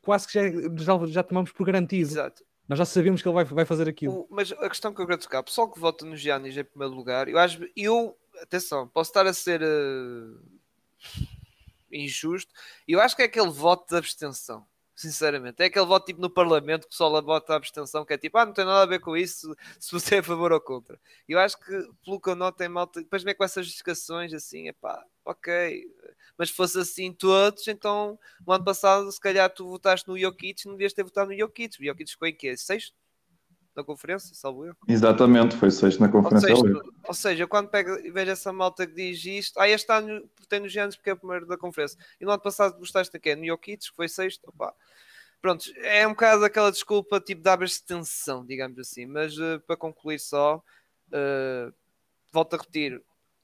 quase 0.00 0.26
que 0.26 0.32
já, 0.34 0.42
já, 0.76 1.06
já 1.06 1.22
tomamos 1.22 1.52
por 1.52 1.64
garantido. 1.66 2.10
Exato. 2.10 2.44
Nós 2.68 2.78
já 2.78 2.84
sabemos 2.84 3.20
que 3.20 3.28
ele 3.28 3.34
vai, 3.34 3.44
vai 3.44 3.64
fazer 3.64 3.88
aquilo. 3.88 4.20
O- 4.20 4.26
mas 4.30 4.50
a 4.52 4.68
questão 4.68 4.94
que 4.94 5.00
eu 5.02 5.06
quero 5.06 5.20
tocar, 5.20 5.40
o 5.40 5.44
pessoal 5.44 5.70
que 5.70 5.78
vota 5.80 6.04
no 6.06 6.16
Giannis 6.16 6.56
em 6.56 6.64
primeiro 6.64 6.94
lugar, 6.94 7.28
eu 7.28 7.38
acho, 7.38 7.60
eu, 7.76 8.16
atenção, 8.40 8.88
posso 8.88 9.10
estar 9.10 9.26
a 9.26 9.32
ser 9.34 9.60
eh, 9.62 10.38
injusto, 11.90 12.52
eu 12.88 13.00
acho 13.00 13.14
que 13.14 13.22
é 13.22 13.26
aquele 13.26 13.50
voto 13.50 13.88
de 13.90 13.96
abstenção, 13.96 14.64
sinceramente, 14.94 15.60
é 15.62 15.66
aquele 15.66 15.84
voto 15.84 16.06
tipo 16.06 16.20
no 16.20 16.30
Parlamento 16.30 16.88
que 16.88 16.94
só 16.94 17.08
lá 17.08 17.20
vota 17.20 17.52
a 17.52 17.56
abstenção, 17.56 18.04
que 18.04 18.14
é 18.14 18.18
tipo, 18.18 18.38
ah, 18.38 18.46
não 18.46 18.52
tem 18.52 18.64
nada 18.64 18.82
a 18.82 18.86
ver 18.86 19.00
com 19.00 19.16
isso, 19.16 19.54
se 19.78 19.92
você 19.92 20.16
é 20.16 20.18
a 20.20 20.22
favor 20.22 20.52
ou 20.52 20.60
contra. 20.60 20.98
Eu 21.28 21.38
acho 21.38 21.58
que, 21.58 21.70
pelo 22.04 22.20
que 22.20 22.30
eu 22.30 22.36
noto 22.36 22.62
em 22.62 22.68
malta, 22.68 23.02
depois 23.02 23.22
vem 23.22 23.34
com 23.34 23.44
essas 23.44 23.66
justificações 23.66 24.32
assim, 24.32 24.68
é 24.68 24.72
pá, 24.72 25.04
ok, 25.24 25.84
mas 26.36 26.48
se 26.48 26.54
fosse 26.54 26.78
assim 26.78 27.12
todos, 27.12 27.66
então 27.68 28.18
no 28.46 28.52
ano 28.52 28.64
passado, 28.64 29.10
se 29.10 29.20
calhar 29.20 29.48
tu 29.50 29.68
votaste 29.68 30.08
no 30.08 30.18
Jokic, 30.18 30.66
não 30.66 30.74
devias 30.74 30.92
ter 30.92 31.02
votado 31.02 31.30
no 31.30 31.38
Jokic, 31.38 31.80
o 31.80 31.84
Jokic 31.84 32.10
ficou 32.10 32.28
em 32.28 32.34
quê? 32.34 32.56
Sexto? 32.56 32.96
Na 33.74 33.82
conferência, 33.82 34.34
salvo 34.34 34.66
eu. 34.66 34.76
Exatamente, 34.86 35.56
foi 35.56 35.70
sexto 35.70 36.00
na 36.00 36.06
Ou 36.06 36.12
conferência. 36.12 36.48
seja, 36.48 36.60
ali. 36.62 36.90
ou 37.08 37.14
seja, 37.14 37.46
quando 37.46 37.68
pego 37.70 37.98
e 38.00 38.10
vejo 38.10 38.30
essa 38.30 38.52
malta 38.52 38.86
que 38.86 38.92
diz 38.92 39.24
isto, 39.24 39.58
ah, 39.58 39.66
este 39.66 39.90
ano 39.90 40.28
tem 40.46 40.60
nos 40.60 40.70
Giannis 40.70 40.94
porque 40.94 41.08
é 41.08 41.14
o 41.14 41.16
primeiro 41.16 41.46
da 41.46 41.56
conferência. 41.56 41.98
E 42.20 42.24
no 42.24 42.30
ano 42.30 42.42
passado 42.42 42.78
gostaste 42.78 43.10
de 43.12 43.18
quê? 43.18 43.34
No 43.34 43.46
Jokic, 43.46 43.88
que 43.88 43.96
foi 43.96 44.08
sexto, 44.08 44.46
opá. 44.46 44.74
Pronto, 45.40 45.64
é 45.78 46.06
um 46.06 46.10
bocado 46.10 46.44
aquela 46.44 46.70
desculpa 46.70 47.18
tipo 47.18 47.42
de 47.42 47.48
abstenção, 47.48 48.44
digamos 48.44 48.78
assim. 48.78 49.06
Mas 49.06 49.36
eh, 49.38 49.58
para 49.66 49.76
concluir 49.76 50.20
só, 50.20 50.62
eh, 51.10 51.72
volto 52.30 52.54
a 52.54 52.58
repetir, 52.58 53.02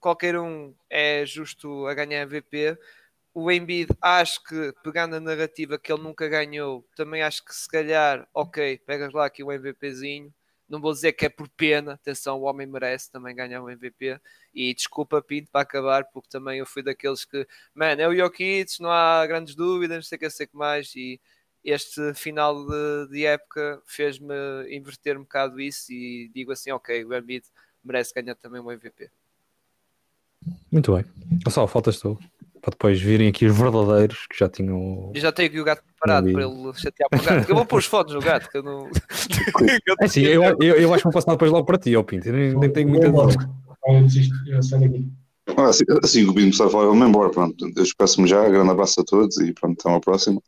qualquer 0.08 0.38
um 0.38 0.74
é 0.88 1.26
justo 1.26 1.86
a 1.86 1.94
ganhar 1.94 2.22
MVP. 2.22 2.78
O 3.34 3.50
Embiid, 3.52 3.90
acho 4.00 4.42
que 4.44 4.72
pegando 4.82 5.16
a 5.16 5.20
narrativa 5.20 5.78
que 5.78 5.92
ele 5.92 6.02
nunca 6.02 6.26
ganhou, 6.28 6.86
também 6.96 7.22
acho 7.22 7.44
que 7.44 7.54
se 7.54 7.68
calhar, 7.68 8.26
ok, 8.34 8.78
pegas 8.78 9.12
lá 9.12 9.26
aqui 9.26 9.44
o 9.44 9.52
MVPzinho. 9.52 10.32
Não 10.68 10.80
vou 10.80 10.92
dizer 10.92 11.12
que 11.12 11.26
é 11.26 11.28
por 11.28 11.48
pena, 11.50 11.94
atenção, 11.94 12.38
o 12.40 12.42
homem 12.44 12.66
merece 12.66 13.10
também 13.10 13.34
ganhar 13.34 13.62
um 13.62 13.70
MVP. 13.70 14.18
E 14.54 14.74
desculpa, 14.74 15.22
Pinto, 15.22 15.50
para 15.50 15.62
acabar, 15.62 16.04
porque 16.06 16.28
também 16.28 16.58
eu 16.58 16.66
fui 16.66 16.82
daqueles 16.82 17.24
que, 17.24 17.46
mano, 17.74 18.00
é 18.00 18.08
o 18.08 18.16
Jokic, 18.16 18.80
não 18.80 18.90
há 18.90 19.26
grandes 19.26 19.54
dúvidas, 19.54 19.96
não 19.96 20.02
sei 20.02 20.16
o 20.16 20.18
que, 20.20 20.30
sei 20.30 20.46
que 20.46 20.56
mais. 20.56 20.94
E 20.96 21.20
este 21.64 22.14
final 22.14 22.66
de, 22.66 23.08
de 23.10 23.26
época 23.26 23.82
fez-me 23.86 24.34
inverter 24.70 25.16
um 25.18 25.22
bocado 25.22 25.60
isso 25.60 25.92
e 25.92 26.30
digo 26.34 26.52
assim, 26.52 26.70
ok, 26.70 27.04
o 27.04 27.14
Embiid 27.14 27.46
merece 27.84 28.14
ganhar 28.14 28.34
também 28.36 28.60
um 28.60 28.70
MVP. 28.70 29.10
Muito 30.70 30.94
bem. 30.94 31.04
Só 31.48 31.66
faltas 31.66 31.98
tu. 31.98 32.18
Para 32.60 32.72
depois 32.72 33.00
virem 33.00 33.28
aqui 33.28 33.46
os 33.46 33.56
verdadeiros 33.56 34.26
que 34.28 34.38
já 34.38 34.48
tinham. 34.48 35.12
Eu 35.14 35.20
já 35.20 35.30
tenho 35.30 35.48
aqui 35.48 35.60
o 35.60 35.64
gato 35.64 35.82
preparado 35.84 36.32
para 36.32 36.42
ele 36.42 36.74
chatear 36.74 37.08
para 37.08 37.20
o 37.20 37.24
gato. 37.24 37.50
Eu 37.50 37.56
vou 37.56 37.64
pôr 37.64 37.78
os 37.78 37.86
fotos 37.86 38.14
no 38.14 38.20
gato, 38.20 38.50
que 38.50 38.58
eu 38.58 38.62
não. 38.62 38.90
É 40.00 40.04
assim, 40.04 40.22
eu, 40.22 40.42
eu, 40.42 40.60
eu 40.60 40.92
acho 40.92 41.02
que 41.02 41.04
vou 41.04 41.12
passar 41.12 41.32
depois 41.32 41.50
logo 41.50 41.64
para 41.64 41.78
ti, 41.78 41.94
ó 41.96 42.02
Pinto. 42.02 42.28
Eu 42.28 42.34
nem, 42.34 42.54
nem 42.58 42.70
tenho 42.70 42.88
muita 42.88 43.10
dúvida. 43.10 43.48
Ah, 43.86 43.92
Eu 43.92 44.02
desisto, 44.02 44.34
eu 44.48 44.62
saio 44.62 44.82
daqui. 44.82 45.08
Ah, 45.56 45.68
assim, 45.68 45.84
assim 46.02 46.24
que 46.24 46.30
o 46.30 46.32
Bino 46.32 46.48
começar 46.48 46.66
a 46.66 46.70
falar, 46.70 46.84
eu 46.84 46.94
vou 46.94 47.08
embora. 47.08 47.30
Pronto, 47.30 47.64
eu 47.64 47.72
despeço-me 47.72 48.28
já. 48.28 48.46
Grande 48.48 48.70
abraço 48.70 49.00
a 49.00 49.04
todos 49.04 49.38
e 49.38 49.52
pronto, 49.52 49.80
até 49.80 49.88
uma 49.88 50.00
próxima. 50.00 50.42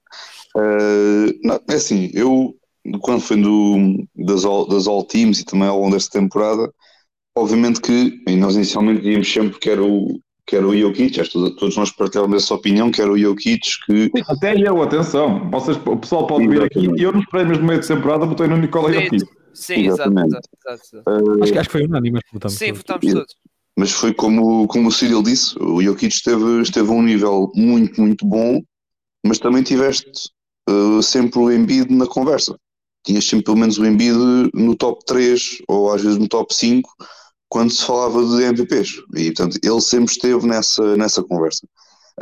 Eh, 0.57 1.35
não, 1.43 1.61
é 1.69 1.75
assim, 1.75 2.11
eu, 2.13 2.55
quando 3.01 3.21
foi 3.21 3.41
do, 3.41 4.05
das, 4.15 4.45
all, 4.45 4.67
das 4.67 4.87
All 4.87 5.05
Teams 5.05 5.41
e 5.41 5.45
também 5.45 5.69
ao 5.69 5.81
longo 5.81 5.93
desta 5.93 6.19
temporada, 6.19 6.71
obviamente 7.37 7.81
que 7.81 8.23
e 8.27 8.37
nós 8.37 8.55
inicialmente 8.57 9.01
víamos 9.03 9.31
sempre 9.33 9.59
que 9.59 9.71
era 9.71 9.83
o, 9.83 10.21
que 10.47 10.57
era 10.57 10.67
o 10.67 10.77
Jokic, 10.77 11.17
todos, 11.31 11.55
todos 11.57 11.77
nós 11.77 11.91
partilhávamos 11.91 12.43
essa 12.43 12.55
opinião, 12.55 12.91
que 12.91 13.01
era 13.01 13.11
o 13.13 13.19
Jokic 13.19 13.61
que 13.87 14.05
Sim, 14.05 14.23
Até 14.29 14.55
eu, 14.69 14.83
atenção, 14.83 15.49
vocês, 15.51 15.77
o 15.77 15.97
pessoal 15.97 16.27
pode 16.27 16.49
vir 16.49 16.63
aqui. 16.63 16.79
Exatamente. 16.79 17.03
Eu 17.03 17.13
nos 17.13 17.27
prémios 17.27 17.59
de 17.59 17.65
meio 17.65 17.81
de 17.81 17.87
temporada 17.87 18.27
botei 18.27 18.47
no 18.49 18.57
Nicola 18.57 18.93
Sim, 18.93 19.01
Jokic. 19.05 19.25
Sim, 19.53 19.75
exato, 19.87 20.11
Exatamente. 20.11 20.27
exato, 20.29 20.49
exato, 20.67 20.83
exato. 20.97 21.43
Acho, 21.43 21.53
que- 21.53 21.59
acho 21.59 21.69
que 21.69 21.73
foi 21.73 21.85
unânime, 21.87 22.13
mas 22.13 22.23
votamos. 22.33 22.57
Sim, 22.59 22.67
todos. 22.67 22.79
votamos 22.79 23.13
todos. 23.13 23.35
Mas 23.77 23.91
foi 23.93 24.13
como, 24.13 24.67
como 24.67 24.89
o 24.89 24.93
Cyril 24.93 25.23
disse, 25.23 25.57
o 25.61 25.83
Jokic 25.83 26.13
esteve, 26.15 26.61
esteve 26.63 26.89
a 26.89 26.93
um 26.93 27.03
nível 27.03 27.51
muito, 27.55 28.01
muito 28.01 28.27
bom, 28.27 28.61
mas 29.25 29.39
também 29.39 29.63
tiveste 29.63 30.31
uh, 30.69 31.03
sempre 31.03 31.39
o 31.39 31.51
Embiid 31.51 31.93
na 31.95 32.07
conversa. 32.07 32.57
Tinhas 33.05 33.25
sempre 33.25 33.45
pelo 33.47 33.57
menos 33.57 33.79
o 33.79 33.87
Embiid 33.87 34.17
no 34.53 34.75
top 34.77 35.03
3 35.07 35.59
ou 35.69 35.93
às 35.93 36.03
vezes 36.03 36.19
no 36.19 36.29
top 36.29 36.53
5 36.55 36.91
quando 37.51 37.73
se 37.73 37.85
falava 37.85 38.25
de 38.25 38.45
MVPs. 38.45 39.03
E 39.17 39.27
portanto 39.33 39.59
ele 39.63 39.81
sempre 39.83 40.13
esteve 40.13 40.47
nessa, 40.47 40.97
nessa 40.97 41.23
conversa. 41.23 41.67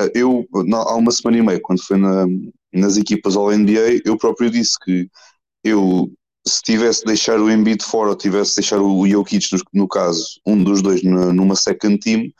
Uh, 0.00 0.10
eu, 0.14 0.46
há 0.74 0.96
uma 0.96 1.12
semana 1.12 1.38
e 1.38 1.42
meia, 1.42 1.60
quando 1.62 1.82
foi 1.84 1.98
na- 1.98 2.26
nas 2.72 2.96
equipas 2.96 3.36
ao 3.36 3.52
NBA, 3.52 4.00
eu 4.04 4.16
próprio 4.18 4.50
disse 4.50 4.74
que 4.84 5.08
eu 5.64 6.10
se 6.46 6.62
tivesse 6.62 7.00
de 7.00 7.06
deixar 7.06 7.40
o 7.40 7.50
Embiid 7.50 7.84
fora 7.84 8.10
ou 8.10 8.16
tivesse 8.16 8.52
de 8.52 8.56
deixar 8.56 8.80
o 8.80 9.06
Jokic, 9.06 9.52
no, 9.52 9.60
no 9.82 9.88
caso, 9.88 10.24
um 10.46 10.62
dos 10.62 10.82
dois 10.82 11.02
na- 11.02 11.32
numa 11.32 11.56
second 11.56 11.98
team, 11.98 12.30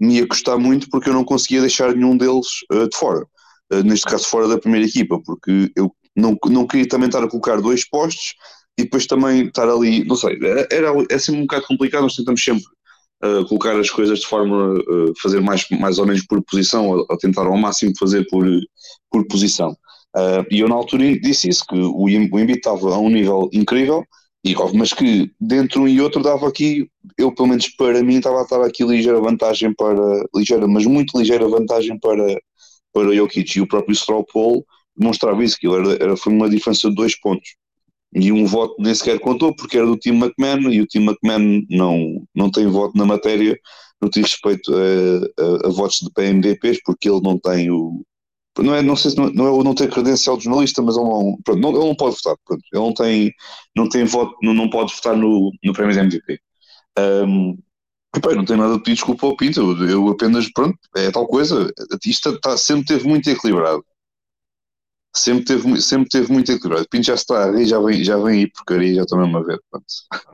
me 0.00 0.16
ia 0.16 0.26
custar 0.28 0.58
muito 0.58 0.88
porque 0.90 1.10
eu 1.10 1.14
não 1.14 1.24
conseguia 1.24 1.60
deixar 1.60 1.94
nenhum 1.94 2.16
deles 2.16 2.46
uh, 2.72 2.88
de 2.88 2.96
fora. 2.96 3.26
Uh, 3.72 3.82
neste 3.84 4.06
caso, 4.06 4.26
fora 4.26 4.48
da 4.48 4.58
primeira 4.58 4.86
equipa, 4.86 5.20
porque 5.24 5.70
eu 5.76 5.92
não, 6.16 6.36
não 6.46 6.66
queria 6.66 6.88
também 6.88 7.08
estar 7.08 7.22
a 7.22 7.28
colocar 7.28 7.60
dois 7.60 7.88
postos 7.88 8.34
e 8.78 8.84
depois 8.84 9.06
também 9.06 9.46
estar 9.46 9.68
ali, 9.68 10.04
não 10.04 10.14
sei, 10.14 10.38
era, 10.70 10.92
é 11.10 11.18
sempre 11.18 11.40
um 11.40 11.46
bocado 11.46 11.66
complicado, 11.66 12.02
nós 12.02 12.14
tentamos 12.14 12.42
sempre 12.42 12.64
uh, 13.24 13.44
colocar 13.46 13.78
as 13.78 13.90
coisas 13.90 14.20
de 14.20 14.26
forma 14.26 14.74
uh, 14.74 15.12
fazer 15.20 15.40
mais, 15.40 15.66
mais 15.70 15.98
ou 15.98 16.06
menos 16.06 16.24
por 16.26 16.40
posição, 16.44 16.88
ou, 16.88 17.18
tentar 17.18 17.44
ao 17.44 17.56
máximo 17.56 17.92
fazer 17.98 18.24
por, 18.28 18.46
por 19.10 19.26
posição. 19.26 19.72
Uh, 20.16 20.46
e 20.50 20.60
eu 20.60 20.68
na 20.68 20.76
altura 20.76 21.18
disse 21.18 21.48
isso, 21.48 21.64
que 21.68 21.76
o, 21.76 22.04
o 22.04 22.08
Embiid 22.08 22.58
estava 22.58 22.94
a 22.94 22.98
um 22.98 23.10
nível 23.10 23.50
incrível, 23.52 24.04
e, 24.44 24.54
mas 24.74 24.92
que 24.92 25.30
dentro 25.40 25.82
um 25.82 25.88
e 25.88 26.00
outro 26.00 26.22
dava 26.22 26.48
aqui, 26.48 26.88
eu 27.18 27.34
pelo 27.34 27.48
menos 27.48 27.68
para 27.70 28.02
mim 28.02 28.18
estava 28.18 28.42
a 28.42 28.44
dar 28.44 28.64
aqui 28.64 28.84
ligeira 28.84 29.20
vantagem 29.20 29.74
para, 29.74 30.24
ligeira, 30.34 30.68
mas 30.68 30.86
muito 30.86 31.18
ligeira 31.18 31.48
vantagem 31.48 31.98
para, 31.98 32.38
para 32.92 33.08
o 33.08 33.14
Jokic, 33.14 33.58
e 33.58 33.60
o 33.60 33.66
próprio 33.66 33.92
Straw 33.92 34.24
Poll 34.24 34.64
demonstrava 34.96 35.42
isso, 35.42 35.56
que 35.58 35.66
era, 35.66 35.92
era, 36.00 36.16
foi 36.16 36.32
uma 36.32 36.48
diferença 36.48 36.88
de 36.88 36.94
dois 36.94 37.18
pontos. 37.18 37.56
E 38.14 38.32
um 38.32 38.46
voto 38.46 38.74
nem 38.78 38.94
sequer 38.94 39.20
contou, 39.20 39.54
porque 39.54 39.76
era 39.76 39.86
do 39.86 39.96
time 39.96 40.18
McMahon, 40.18 40.70
e 40.70 40.80
o 40.80 40.86
time 40.86 41.06
McMahon 41.08 41.62
não, 41.70 42.26
não 42.34 42.50
tem 42.50 42.66
voto 42.66 42.96
na 42.96 43.04
matéria 43.04 43.58
no 44.00 44.10
que 44.10 44.20
diz 44.20 44.32
respeito 44.32 44.72
a, 44.74 45.42
a, 45.42 45.68
a 45.68 45.70
votos 45.70 45.98
de 45.98 46.10
PMVPs, 46.12 46.80
porque 46.84 47.08
ele 47.08 47.20
não 47.20 47.38
tem 47.38 47.70
o, 47.70 48.02
não 48.62 48.74
é, 48.74 48.82
não 48.82 48.96
sei 48.96 49.10
se 49.10 49.16
não, 49.16 49.30
não 49.30 49.46
é 49.46 49.50
o 49.50 49.62
não 49.62 49.74
ter 49.74 49.90
credencial 49.90 50.36
de 50.36 50.44
jornalista, 50.44 50.82
mas 50.82 50.96
ele 50.96 51.04
não, 51.04 51.38
pronto, 51.44 51.60
não, 51.60 51.70
ele 51.70 51.86
não 51.86 51.94
pode 51.94 52.16
votar, 52.16 52.36
pronto, 52.44 52.62
ele 52.72 52.82
não 52.82 52.94
tem, 52.94 53.32
não 53.76 53.88
tem 53.88 54.04
voto, 54.04 54.34
não, 54.42 54.54
não 54.54 54.70
pode 54.70 54.94
votar 54.94 55.16
no, 55.16 55.52
no 55.62 55.72
prémio 55.72 55.94
de 55.94 56.00
MVP. 56.00 56.40
Um, 56.98 57.58
eu 58.24 58.36
não 58.36 58.44
tenho 58.44 58.58
nada 58.58 58.74
a 58.74 58.78
pedir 58.78 58.94
desculpa 58.94 59.26
ao 59.26 59.36
Pinto, 59.36 59.60
eu, 59.60 59.88
eu 59.88 60.08
apenas, 60.08 60.50
pronto, 60.52 60.78
é 60.96 61.10
tal 61.10 61.26
coisa, 61.26 61.72
isto 62.04 62.30
está, 62.30 62.56
sempre 62.56 62.86
teve 62.86 63.08
muito 63.08 63.28
equilibrado. 63.30 63.84
Sempre 65.14 65.44
teve, 65.44 65.80
sempre 65.80 66.08
teve 66.08 66.32
muito 66.32 66.52
equilibrado. 66.52 66.86
Pinto 66.90 67.06
já 67.06 67.14
está 67.14 67.50
aí, 67.50 67.64
já 67.66 67.80
vem, 67.80 68.04
já 68.04 68.16
vem 68.18 68.40
aí 68.40 68.50
porcaria, 68.50 68.94
já 68.94 69.02
estou 69.02 69.18
mesmo 69.18 69.38
a 69.38 69.42
ver. 69.42 69.58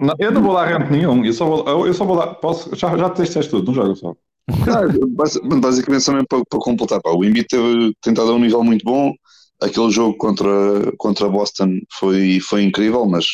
Não, 0.01 0.15
eu 0.19 0.31
não 0.33 0.43
vou 0.43 0.55
dar 0.55 0.67
rente 0.67 0.91
nenhum, 0.91 1.25
eu 1.25 1.33
só 1.33 1.47
vou, 1.47 1.65
eu- 1.67 1.87
eu 1.87 1.95
só 1.95 2.05
vou 2.05 2.17
dar. 2.17 2.35
Posso, 2.35 2.75
já, 2.77 2.97
já 2.97 3.09
testei 3.11 3.43
tudo, 3.49 3.67
não 3.67 3.75
joga 3.75 3.95
só. 3.95 4.15
Ah, 4.69 4.83
basi- 5.09 5.41
basicamente 5.43 6.05
também 6.05 6.25
para, 6.29 6.43
para 6.45 6.59
completar, 6.59 7.01
pá, 7.01 7.11
o 7.11 7.25
Embiid 7.25 7.47
teve 7.49 7.95
tentado 8.03 8.31
a 8.31 8.35
um 8.35 8.39
nível 8.39 8.63
muito 8.63 8.85
bom. 8.85 9.13
Aquele 9.63 9.91
jogo 9.91 10.19
contra, 10.19 10.51
contra 10.99 11.29
Boston 11.29 11.79
foi, 11.99 12.41
foi 12.41 12.63
incrível, 12.65 13.07
mas 13.07 13.25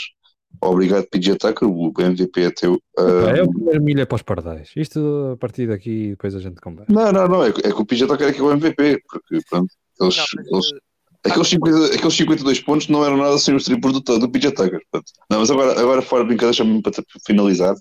obrigado 0.63 1.09
PJ 1.11 1.37
Tucker, 1.37 1.69
o 1.69 1.93
MVP 1.99 2.43
é 2.43 2.51
teu. 2.51 2.79
Ah, 2.97 3.33
É 3.37 3.43
o 3.43 3.51
primeiro 3.51 3.83
milha 3.83 4.07
para 4.07 4.17
os 4.17 4.23
pardais. 4.23 4.71
Isto 4.77 5.31
a 5.33 5.37
partir 5.37 5.67
daqui 5.67 6.11
depois 6.11 6.35
a 6.37 6.39
gente 6.39 6.61
conversa. 6.61 6.93
não, 6.93 7.11
não, 7.11 7.27
não, 7.27 7.43
é, 7.45 7.51
que- 7.53 7.67
é 7.67 7.73
que 7.73 7.81
o 7.83 7.87
PJ 7.87 8.07
Tucker 8.07 8.29
é 8.29 8.33
que 8.33 8.41
é 8.41 8.43
o 8.43 8.53
MVP, 8.53 9.01
porque 9.11 9.41
pronto, 9.49 9.73
eles, 10.01 10.17
Não, 10.17 10.25
mas, 10.37 10.47
eles- 10.53 10.73
eh, 10.75 10.79
aqueles, 11.25 11.49
50, 11.49 11.95
aqueles 11.95 12.15
52 12.15 12.61
pontos 12.61 12.89
não 12.89 13.05
eram 13.05 13.17
nada 13.17 13.39
sem 13.39 13.55
os 13.55 13.65
triplos 13.65 14.01
do, 14.01 14.19
do 14.19 14.31
PJ 14.31 14.55
Tucker. 14.55 14.81
Portanto. 14.91 15.13
Não, 15.31 15.41
mas 15.41 15.51
agora, 15.51 15.81
agora 15.81 16.03
fora 16.03 16.23
de 16.23 16.29
brincadeira, 16.29 16.65
deixa-me 16.65 16.83
para 16.83 16.93
finalizar. 17.27 17.75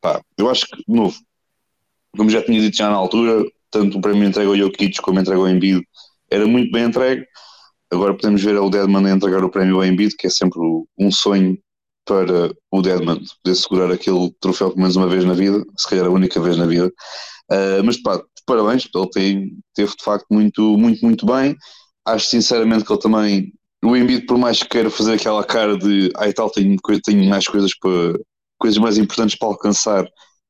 Pá, 0.00 0.20
eu 0.36 0.50
acho 0.50 0.66
que, 0.66 0.76
de 0.76 0.84
novo, 0.88 1.16
como 2.16 2.30
já 2.30 2.42
tinha 2.42 2.60
dito 2.60 2.76
já 2.76 2.90
na 2.90 2.96
altura, 2.96 3.44
tanto 3.70 3.98
o 3.98 4.00
prémio 4.00 4.24
entregue 4.24 4.48
ao 4.48 4.56
Jokic 4.56 5.00
como 5.00 5.20
entregue 5.20 5.40
ao 5.40 5.48
Embiid 5.48 5.82
era 6.30 6.46
muito 6.46 6.72
bem 6.72 6.84
entregue. 6.84 7.26
agora 7.92 8.14
podemos 8.14 8.42
ver 8.42 8.56
o 8.58 8.70
Deadman 8.70 9.06
a 9.06 9.10
entregar 9.10 9.44
o 9.44 9.50
prémio 9.50 9.76
ao 9.76 9.84
Embiid, 9.84 10.16
que 10.16 10.26
é 10.26 10.30
sempre 10.30 10.58
um 10.98 11.10
sonho 11.10 11.58
para 12.04 12.52
o 12.70 12.82
Deadman 12.82 13.22
poder 13.42 13.54
segurar 13.54 13.92
aquele 13.92 14.32
troféu 14.40 14.70
pelo 14.70 14.80
menos 14.80 14.96
uma 14.96 15.06
vez 15.06 15.24
na 15.24 15.34
vida, 15.34 15.62
se 15.76 15.88
calhar 15.88 16.06
a 16.06 16.10
única 16.10 16.40
vez 16.40 16.56
na 16.56 16.66
vida. 16.66 16.88
Uh, 17.50 17.84
mas 17.84 18.00
pá, 18.02 18.20
parabéns, 18.46 18.88
ele 18.94 19.10
tem, 19.10 19.52
teve 19.74 19.92
de 19.96 20.02
facto 20.02 20.26
muito, 20.30 20.76
muito, 20.78 21.04
muito 21.04 21.26
bem. 21.26 21.56
Acho 22.04 22.26
sinceramente 22.26 22.84
que 22.84 22.92
ele 22.92 23.00
também, 23.00 23.52
o 23.84 23.96
Embiid, 23.96 24.26
por 24.26 24.38
mais 24.38 24.62
que 24.62 24.68
queira 24.68 24.90
fazer 24.90 25.14
aquela 25.14 25.44
cara 25.44 25.76
de 25.76 26.10
ai 26.16 26.32
tal, 26.32 26.50
tenho, 26.50 26.76
tenho 27.04 27.28
mais 27.28 27.46
coisas 27.46 27.74
para 27.78 28.18
coisas 28.58 28.78
mais 28.78 28.98
importantes 28.98 29.36
para 29.36 29.48
alcançar. 29.48 30.06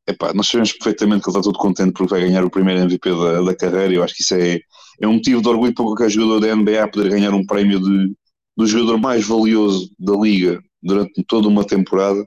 Epá, 0.07 0.35
nós 0.35 0.49
sabemos 0.49 0.73
perfeitamente 0.73 1.23
que 1.23 1.31
ele 1.31 1.39
está 1.39 1.43
todo 1.43 1.59
contente 1.59 1.93
porque 1.93 2.11
vai 2.11 2.21
ganhar 2.23 2.45
o 2.45 2.51
primeiro 2.51 2.81
MVP 2.83 3.11
da, 3.11 3.43
da 3.43 3.57
carreira. 3.57 3.95
Eu 3.95 4.03
acho 4.03 4.15
que 4.15 4.23
isso 4.23 4.35
é, 4.35 4.59
é 5.01 5.09
um 5.09 5.15
motivo 5.15 5.41
de 5.41 5.49
orgulho 5.49 5.75
para 5.75 5.85
qualquer 5.85 6.11
jogador 6.11 6.41
da 6.41 6.55
NBA 6.55 6.89
poder 6.89 7.11
ganhar 7.11 7.33
um 7.35 7.47
prémio 7.47 7.81
de, 7.81 8.13
do 8.57 8.67
jogador 8.67 8.99
mais 8.99 9.27
valioso 9.27 9.91
da 9.99 10.15
liga 10.15 10.61
durante 10.83 11.25
toda 11.25 11.49
uma 11.49 11.65
temporada. 11.65 12.23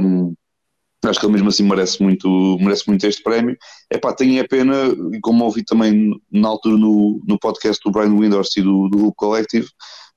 Um, 0.00 0.34
acho 1.04 1.18
que 1.18 1.26
ele 1.26 1.32
mesmo 1.32 1.48
assim 1.48 1.64
merece 1.64 2.02
muito, 2.02 2.56
merece 2.60 2.86
muito 2.86 3.06
este 3.06 3.22
prémio. 3.22 3.56
É 3.90 3.98
pá, 3.98 4.12
tenho 4.12 4.40
a 4.42 4.46
pena, 4.46 4.74
e 5.12 5.20
como 5.20 5.44
ouvi 5.44 5.64
também 5.64 6.10
na 6.30 6.48
altura 6.48 6.76
no, 6.76 7.20
no 7.26 7.38
podcast 7.38 7.82
do 7.84 7.90
Brian 7.90 8.14
Windhorst 8.14 8.56
e 8.56 8.62
do, 8.62 8.88
do 8.88 9.12
Collective, 9.14 9.68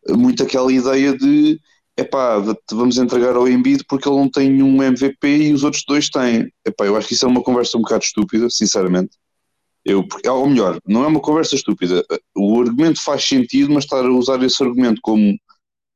muito 0.10 0.44
aquela 0.44 0.72
ideia 0.72 1.18
de 1.18 1.60
epá, 1.98 2.38
vamos 2.72 2.98
entregar 2.98 3.36
ao 3.36 3.48
Embiid 3.48 3.86
porque 3.88 4.08
ele 4.08 4.18
não 4.18 4.30
tem 4.30 4.50
nenhum 4.50 4.84
MVP 4.84 5.28
e 5.28 5.54
os 5.54 5.64
outros 5.64 5.84
dois 5.88 6.10
têm. 6.10 6.52
Epá, 6.66 6.86
eu 6.86 6.96
acho 6.96 7.08
que 7.08 7.14
isso 7.14 7.26
é 7.26 7.30
uma 7.30 7.44
conversa 7.44 7.78
um 7.78 7.82
bocado 7.82 8.04
estúpida, 8.04 8.50
sinceramente. 8.50 9.18
Eu, 9.84 10.04
ou 10.30 10.50
melhor, 10.50 10.80
não 10.88 11.04
é 11.04 11.08
uma 11.08 11.20
conversa 11.20 11.56
estúpida. 11.56 12.04
O 12.36 12.60
argumento 12.60 13.02
faz 13.04 13.24
sentido, 13.24 13.72
mas 13.72 13.84
estar 13.84 14.04
a 14.04 14.12
usar 14.12 14.42
esse 14.44 14.62
argumento 14.64 15.00
como 15.02 15.38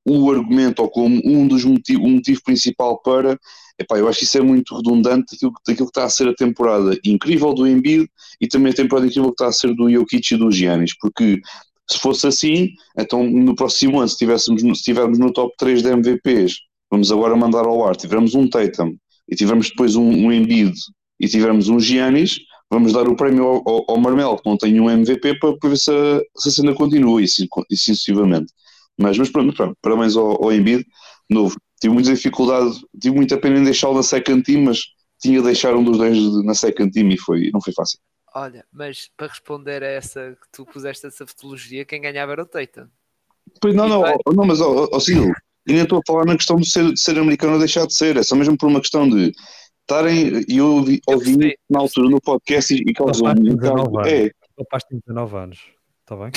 o 0.07 0.32
argumento 0.32 0.82
ou 0.82 0.90
como 0.90 1.20
um 1.26 1.48
dos 1.48 1.66
motivos, 1.66 2.06
um 2.06 2.16
motivo 2.16 2.41
principal 2.44 3.02
para, 3.02 3.38
epá, 3.80 3.97
eu 3.97 4.07
acho 4.07 4.19
que 4.19 4.26
isso 4.26 4.38
é 4.38 4.41
muito 4.41 4.76
redundante 4.76 5.34
daquilo, 5.34 5.53
daquilo 5.65 5.88
que 5.88 5.91
está 5.91 6.03
a 6.03 6.10
ser 6.10 6.27
a 6.27 6.35
temporada 6.35 6.97
incrível 7.03 7.53
do 7.53 7.68
Embiid 7.68 8.07
e 8.39 8.47
também 8.47 8.72
a 8.72 8.76
temporada 8.76 9.07
incrível 9.07 9.30
que 9.30 9.35
está 9.35 9.47
a 9.47 9.51
ser 9.51 9.73
do 9.73 9.89
Jokic 9.89 10.34
e 10.34 10.38
do 10.38 10.51
Giannis, 10.51 10.97
porque 10.99 11.41
se 11.89 11.97
fosse 11.99 12.27
assim, 12.27 12.69
então 12.97 13.23
no 13.23 13.56
próximo 13.56 13.99
ano, 13.99 14.07
se, 14.07 14.18
tivéssemos, 14.18 14.61
se 14.61 14.69
estivermos 14.69 15.18
no 15.18 15.34
top 15.34 15.53
3 15.57 15.81
de 15.81 15.89
MVPs, 15.89 16.57
vamos 16.91 17.11
agora 17.11 17.35
mandar 17.35 17.65
ao 17.65 17.88
ar, 17.88 17.95
tivermos 17.95 18.35
um 18.35 18.47
Tatum 18.47 18.95
e 19.27 19.35
tivermos 19.35 19.69
depois 19.69 19.95
um, 19.95 20.07
um 20.07 20.31
Embiid 20.31 20.73
e 21.19 21.27
tivermos 21.27 21.68
um 21.69 21.80
Giannis, 21.80 22.39
vamos 22.69 22.93
dar 22.93 23.07
o 23.07 23.15
prémio 23.15 23.43
ao, 23.43 23.64
ao, 23.68 23.85
ao 23.89 23.99
Marmel, 23.99 24.38
que 24.38 24.47
não 24.47 24.57
tem 24.57 24.80
um 24.80 24.89
MVP, 24.89 25.39
para, 25.39 25.57
para 25.57 25.69
ver 25.69 25.77
se 25.77 25.91
a, 25.91 26.22
se 26.38 26.49
a 26.49 26.51
cena 26.51 26.73
continua 26.73 27.22
e, 27.22 27.26
e 27.26 27.77
sucessivamente. 27.77 28.53
Mas, 28.97 29.18
mas 29.18 29.30
pronto, 29.30 29.56
pronto, 29.56 29.77
parabéns 29.81 30.15
ao, 30.15 30.43
ao 30.43 30.53
Embiid, 30.53 30.85
novo. 31.30 31.56
Tive 31.80 31.93
muita 31.93 32.14
dificuldade, 32.14 32.80
tive 32.99 33.15
muita 33.15 33.38
pena 33.38 33.60
em 33.60 33.64
deixá-lo 33.64 33.95
na 33.95 34.03
second 34.03 34.43
team, 34.43 34.64
mas 34.64 34.81
tinha 35.19 35.39
de 35.39 35.45
deixar 35.45 35.76
um 35.76 35.84
dos 35.84 35.97
dois 35.97 36.18
na 36.43 36.53
second 36.53 36.91
team 36.91 37.10
e 37.10 37.18
foi, 37.18 37.49
não 37.51 37.61
foi 37.61 37.73
fácil. 37.73 37.99
Olha, 38.35 38.65
mas 38.72 39.10
para 39.18 39.27
responder 39.27 39.84
a 39.84 39.88
essa 39.88 40.38
que 40.39 40.47
tu 40.51 40.65
puseste 40.65 41.07
essa 41.07 41.26
fotologia, 41.26 41.85
quem 41.85 42.01
ganhava 42.01 42.34
era 42.34 42.43
o 42.43 42.45
Tatum. 42.45 42.88
Pois 43.60 43.73
não, 43.73 43.89
não, 43.89 44.01
vai... 44.01 44.15
não, 44.27 44.45
mas 44.45 44.61
ó, 44.61 44.88
ó, 44.91 44.99
Ciro, 44.99 45.34
e 45.68 45.73
nem 45.73 45.81
estou 45.81 45.99
a 45.99 46.01
falar 46.06 46.26
na 46.26 46.35
questão 46.35 46.57
de 46.57 46.69
ser, 46.69 46.93
de 46.93 46.99
ser 46.99 47.18
americano 47.18 47.53
ou 47.53 47.60
deixar 47.60 47.88
de 47.88 47.93
ser, 47.93 48.18
é 48.18 48.23
só 48.23 48.35
mesmo 48.35 48.57
por 48.57 48.68
uma 48.68 48.80
questão 48.80 49.10
de 49.10 49.31
estarem, 49.81 50.45
e 50.47 50.57
eu 50.57 50.68
ouvi, 50.68 51.01
ouvi 51.07 51.57
na 51.69 51.80
altura 51.80 52.10
no 52.10 52.22
podcast 52.22 52.73
e, 52.73 52.84
e 52.88 52.93
causou 52.93 53.27
um 53.27 54.06
É. 54.06 54.31
O 54.56 54.64
rapaz 54.64 54.84
tem 54.84 54.99
19 54.99 55.38
anos, 55.38 55.60
está 56.10 56.15
bem? 56.15 56.31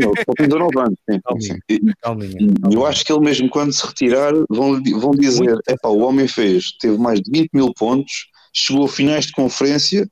Não, 0.00 0.12
tem 0.34 0.48
19 0.48 0.78
anos, 0.78 0.98
sim. 1.08 1.20
Calminha. 1.20 1.58
Calminha, 1.68 1.94
calminha. 2.00 2.54
Eu 2.72 2.86
acho 2.86 3.04
que 3.04 3.12
ele 3.12 3.20
mesmo 3.20 3.50
quando 3.50 3.72
se 3.72 3.86
retirar 3.86 4.32
vão, 4.48 4.82
vão 4.82 5.10
dizer, 5.10 5.58
é 5.68 5.76
pá, 5.76 5.88
o 5.88 5.98
homem 5.98 6.26
fez, 6.26 6.72
teve 6.78 6.96
mais 6.96 7.20
de 7.20 7.30
20 7.30 7.50
mil 7.52 7.74
pontos, 7.74 8.28
chegou 8.54 8.86
a 8.86 8.88
finais 8.88 9.26
de 9.26 9.32
conferência 9.32 10.08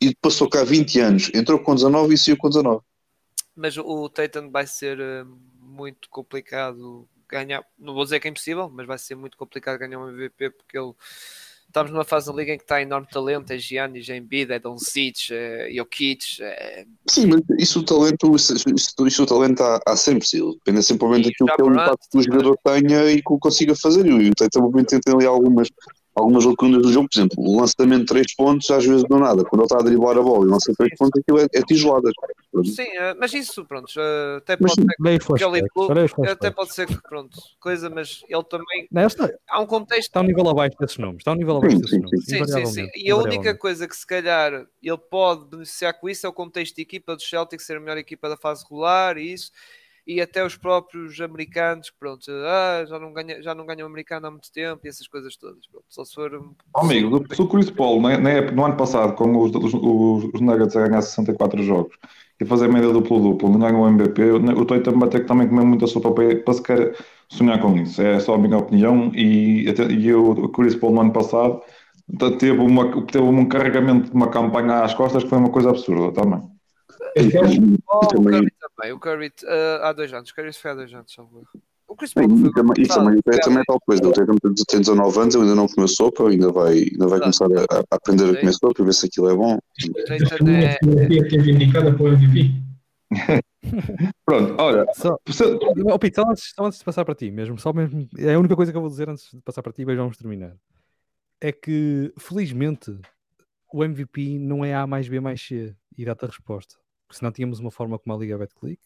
e 0.00 0.14
passou 0.16 0.48
cá 0.48 0.62
20 0.62 1.00
anos, 1.00 1.30
entrou 1.34 1.58
com 1.58 1.74
19 1.74 2.14
e 2.14 2.18
saiu 2.18 2.36
com 2.36 2.48
19. 2.48 2.82
Mas 3.56 3.78
o 3.78 4.08
Tatum 4.08 4.50
vai 4.50 4.66
ser 4.66 5.00
eh, 5.00 5.24
muito 5.60 6.10
complicado 6.10 7.08
ganhar, 7.28 7.64
não 7.78 7.94
vou 7.94 8.04
dizer 8.04 8.20
que 8.20 8.28
é 8.28 8.30
impossível, 8.30 8.68
mas 8.68 8.86
vai 8.86 8.98
ser 8.98 9.14
muito 9.14 9.36
complicado 9.36 9.78
ganhar 9.78 9.98
um 9.98 10.08
MVP 10.08 10.50
porque 10.50 10.76
ele 10.76 10.92
estamos 11.74 11.90
numa 11.90 12.04
fase 12.04 12.28
da 12.28 12.32
liga 12.32 12.52
em 12.52 12.56
que 12.56 12.62
está 12.62 12.80
enorme 12.80 13.08
talento, 13.10 13.50
é 13.50 13.58
Giannis, 13.58 14.08
é 14.08 14.16
Embiid, 14.16 14.52
é 14.52 14.60
Doncic, 14.60 15.32
é 15.32 15.68
Jokic, 15.74 16.40
é... 16.40 16.86
Sim, 17.10 17.26
mas 17.26 17.40
isso 17.58 17.80
o 17.80 17.82
talento, 17.82 18.36
isso, 18.36 18.54
isso, 18.54 18.94
isso 19.04 19.22
o 19.24 19.26
talento 19.26 19.60
há, 19.60 19.80
há 19.84 19.96
sempre, 19.96 20.26
sim. 20.26 20.52
depende 20.52 20.84
sempre 20.84 21.08
daquilo 21.20 21.48
que 21.48 21.60
é 21.60 21.64
o 21.64 21.72
impacto 21.72 22.08
que 22.08 22.18
o 22.18 22.22
jogador 22.22 22.56
tenha 22.62 23.10
e 23.10 23.16
que 23.16 23.32
o 23.32 23.38
consiga 23.40 23.74
fazer, 23.74 24.06
e 24.06 24.30
o 24.30 24.34
Tatum 24.34 24.70
tem 24.84 25.00
ali 25.14 25.26
algumas 25.26 25.68
algumas 26.14 26.44
lacunas 26.44 26.82
do 26.82 26.92
jogo, 26.92 27.08
por 27.08 27.18
exemplo, 27.18 27.36
o 27.38 27.60
lançamento 27.60 28.00
de 28.00 28.06
3 28.06 28.34
pontos, 28.36 28.70
às 28.70 28.84
vezes 28.84 29.04
do 29.04 29.18
nada, 29.18 29.44
quando 29.44 29.62
ele 29.62 29.66
está 29.66 29.78
a 29.78 29.82
driblar 29.82 30.16
a 30.16 30.22
bola 30.22 30.46
e 30.46 30.48
lança 30.48 30.72
3 30.76 30.96
pontos, 30.96 31.20
aquilo 31.20 31.40
é, 31.40 31.46
é 31.52 31.62
tijoladas. 31.62 32.12
Sim, 32.64 32.86
eh, 32.96 33.14
mas 33.18 33.34
isso, 33.34 33.64
pronto, 33.64 33.92
até 34.36 34.56
pode 34.56 34.74
ser 34.74 34.86
que 34.86 35.44
ele 35.44 35.68
clube, 35.68 36.28
até 36.28 36.50
pode 36.50 36.72
ser 36.72 36.86
que, 36.86 36.96
pronto, 37.02 37.36
coisa, 37.58 37.90
mas 37.90 38.22
ele 38.28 38.44
também. 38.44 38.86
Não, 38.92 39.06
está, 39.06 39.28
há 39.48 39.60
um 39.60 39.66
contexto. 39.66 40.08
Está 40.08 40.20
um 40.20 40.24
nível 40.24 40.48
abaixo 40.48 40.76
desses 40.78 40.98
nomes, 40.98 41.18
está 41.18 41.32
um 41.32 41.36
nível 41.36 41.56
abaixo 41.56 41.76
sim, 41.76 41.82
desses 41.82 41.96
sim, 41.96 42.38
nomes. 42.38 42.52
Sim, 42.52 42.66
sim, 42.66 42.66
sim. 42.66 42.90
E 42.94 43.10
a 43.10 43.16
única 43.16 43.56
coisa 43.56 43.88
que 43.88 43.96
se 43.96 44.06
calhar 44.06 44.66
ele 44.82 44.98
pode 45.10 45.46
beneficiar 45.46 45.94
com 45.94 46.08
isso 46.08 46.26
é 46.26 46.28
o 46.28 46.32
contexto 46.32 46.76
de 46.76 46.82
equipa 46.82 47.16
do 47.16 47.22
Celtic 47.22 47.60
ser 47.60 47.76
a 47.76 47.80
melhor 47.80 47.98
equipa 47.98 48.28
da 48.28 48.36
fase 48.36 48.62
regular 48.62 49.18
e 49.18 49.32
isso 49.32 49.50
e 50.06 50.20
até 50.20 50.44
os 50.44 50.56
próprios 50.56 51.18
americanos, 51.20 51.90
pronto, 51.98 52.24
ah, 52.30 52.84
já, 52.86 52.98
não 52.98 53.12
ganha, 53.12 53.42
já 53.42 53.54
não 53.54 53.64
ganham 53.64 53.86
americano 53.86 54.26
há 54.26 54.30
muito 54.30 54.52
tempo 54.52 54.80
e 54.84 54.88
essas 54.88 55.08
coisas 55.08 55.36
todas. 55.36 55.66
Pronto, 55.66 55.86
só 55.88 56.04
se 56.04 56.14
for. 56.14 56.30
amigo, 56.74 57.24
se 57.34 57.40
o 57.40 57.48
Chris 57.48 57.70
Paul 57.70 58.00
no 58.00 58.64
ano 58.64 58.76
passado, 58.76 59.14
com 59.14 59.36
os, 59.38 59.50
os, 59.54 59.74
os, 59.74 60.40
Nuggets 60.40 60.76
a 60.76 60.86
ganhar 60.86 61.00
64 61.00 61.62
jogos 61.62 61.96
e 62.38 62.44
fazer 62.44 62.68
média 62.68 62.92
duplo-duplo, 62.92 63.48
não 63.48 63.58
ganham 63.58 63.80
o 63.80 63.88
MVP, 63.88 64.22
o 64.30 64.64
Tatum 64.64 64.98
vai 64.98 65.08
ter 65.08 65.20
que 65.20 65.26
também 65.26 65.48
comer 65.48 65.64
muita 65.64 65.86
sopa 65.86 66.12
para, 66.12 66.36
para 66.36 66.54
sequer 66.54 66.96
sonhar 67.28 67.60
com 67.60 67.76
isso. 67.76 68.02
É 68.02 68.20
só 68.20 68.34
a 68.34 68.38
minha 68.38 68.58
opinião. 68.58 69.10
E, 69.14 69.64
e 69.66 70.14
o 70.14 70.48
Chris 70.50 70.74
Paul 70.74 70.92
no 70.92 71.00
ano 71.00 71.12
passado 71.12 71.62
teve, 72.38 72.58
uma, 72.58 73.06
teve 73.06 73.24
um 73.24 73.46
carregamento 73.46 74.10
de 74.10 74.16
uma 74.16 74.28
campanha 74.28 74.82
às 74.82 74.92
costas 74.92 75.22
que 75.22 75.30
foi 75.30 75.38
uma 75.38 75.50
coisa 75.50 75.70
absurda 75.70 76.12
também. 76.12 76.53
Oh, 77.88 78.06
também 78.06 78.48
também. 78.76 78.92
O 78.92 78.98
Curry 78.98 79.28
uh, 79.44 79.82
há 79.82 79.92
dois 79.92 80.12
anos. 80.12 80.30
O 80.30 80.34
Curry 80.34 80.52
foi 80.52 80.70
há 80.70 80.74
dois 80.74 80.92
anos, 80.92 81.12
salvo 81.12 81.46
O 81.88 81.96
Chris 81.96 82.12
Paul 82.12 82.24
e, 82.24 82.52
também, 82.52 82.84
e 82.84 82.88
também, 82.88 83.20
é, 83.26 83.38
também 83.38 83.60
é 83.60 83.64
tal 83.66 83.80
coisa. 83.80 84.02
Ele 84.04 84.12
tem, 84.12 84.54
tem 84.68 84.80
19 84.80 85.18
anos, 85.18 85.36
ainda 85.36 85.54
não 85.54 85.68
comeu 85.68 85.88
sopa, 85.88 86.28
ainda 86.28 86.50
vai, 86.50 86.74
ainda 86.74 87.06
vai 87.06 87.20
começar 87.20 87.46
a, 87.46 87.78
a 87.78 87.96
aprender 87.96 88.24
a 88.24 88.40
comer 88.40 88.52
sopa 88.52 88.74
para 88.74 88.84
ver 88.84 88.94
se 88.94 89.06
aquilo 89.06 89.30
é 89.30 89.34
bom. 89.34 89.58
É... 90.48 90.78
Para 91.72 92.02
o 92.02 92.08
MVP. 92.08 92.64
Pronto, 94.26 94.54
olha. 94.58 94.86
Só, 94.94 95.16
oh, 95.92 95.98
Pete, 95.98 96.16
só 96.16 96.28
antes, 96.28 96.52
só 96.54 96.64
antes 96.64 96.78
de 96.78 96.84
passar 96.84 97.04
para 97.04 97.14
ti 97.14 97.30
mesmo, 97.30 97.58
só 97.58 97.72
mesmo, 97.72 98.08
é 98.18 98.34
a 98.34 98.38
única 98.38 98.56
coisa 98.56 98.72
que 98.72 98.76
eu 98.76 98.82
vou 98.82 98.90
dizer 98.90 99.08
antes 99.08 99.30
de 99.32 99.40
passar 99.42 99.62
para 99.62 99.72
ti 99.72 99.82
e 99.82 99.84
vamos 99.84 100.16
terminar. 100.16 100.56
É 101.40 101.52
que, 101.52 102.12
felizmente, 102.18 102.96
o 103.72 103.84
MVP 103.84 104.38
não 104.38 104.64
é 104.64 104.74
A 104.74 104.86
mais 104.86 105.08
B 105.08 105.20
mais 105.20 105.40
C 105.40 105.74
e 105.96 106.04
dá-te 106.04 106.24
a 106.24 106.28
resposta 106.28 106.83
porque 107.14 107.18
senão 107.18 107.30
tínhamos 107.30 107.60
uma 107.60 107.70
forma 107.70 107.98
como 107.98 108.14
a 108.14 108.18
Liga 108.18 108.36
BetClick, 108.36 108.82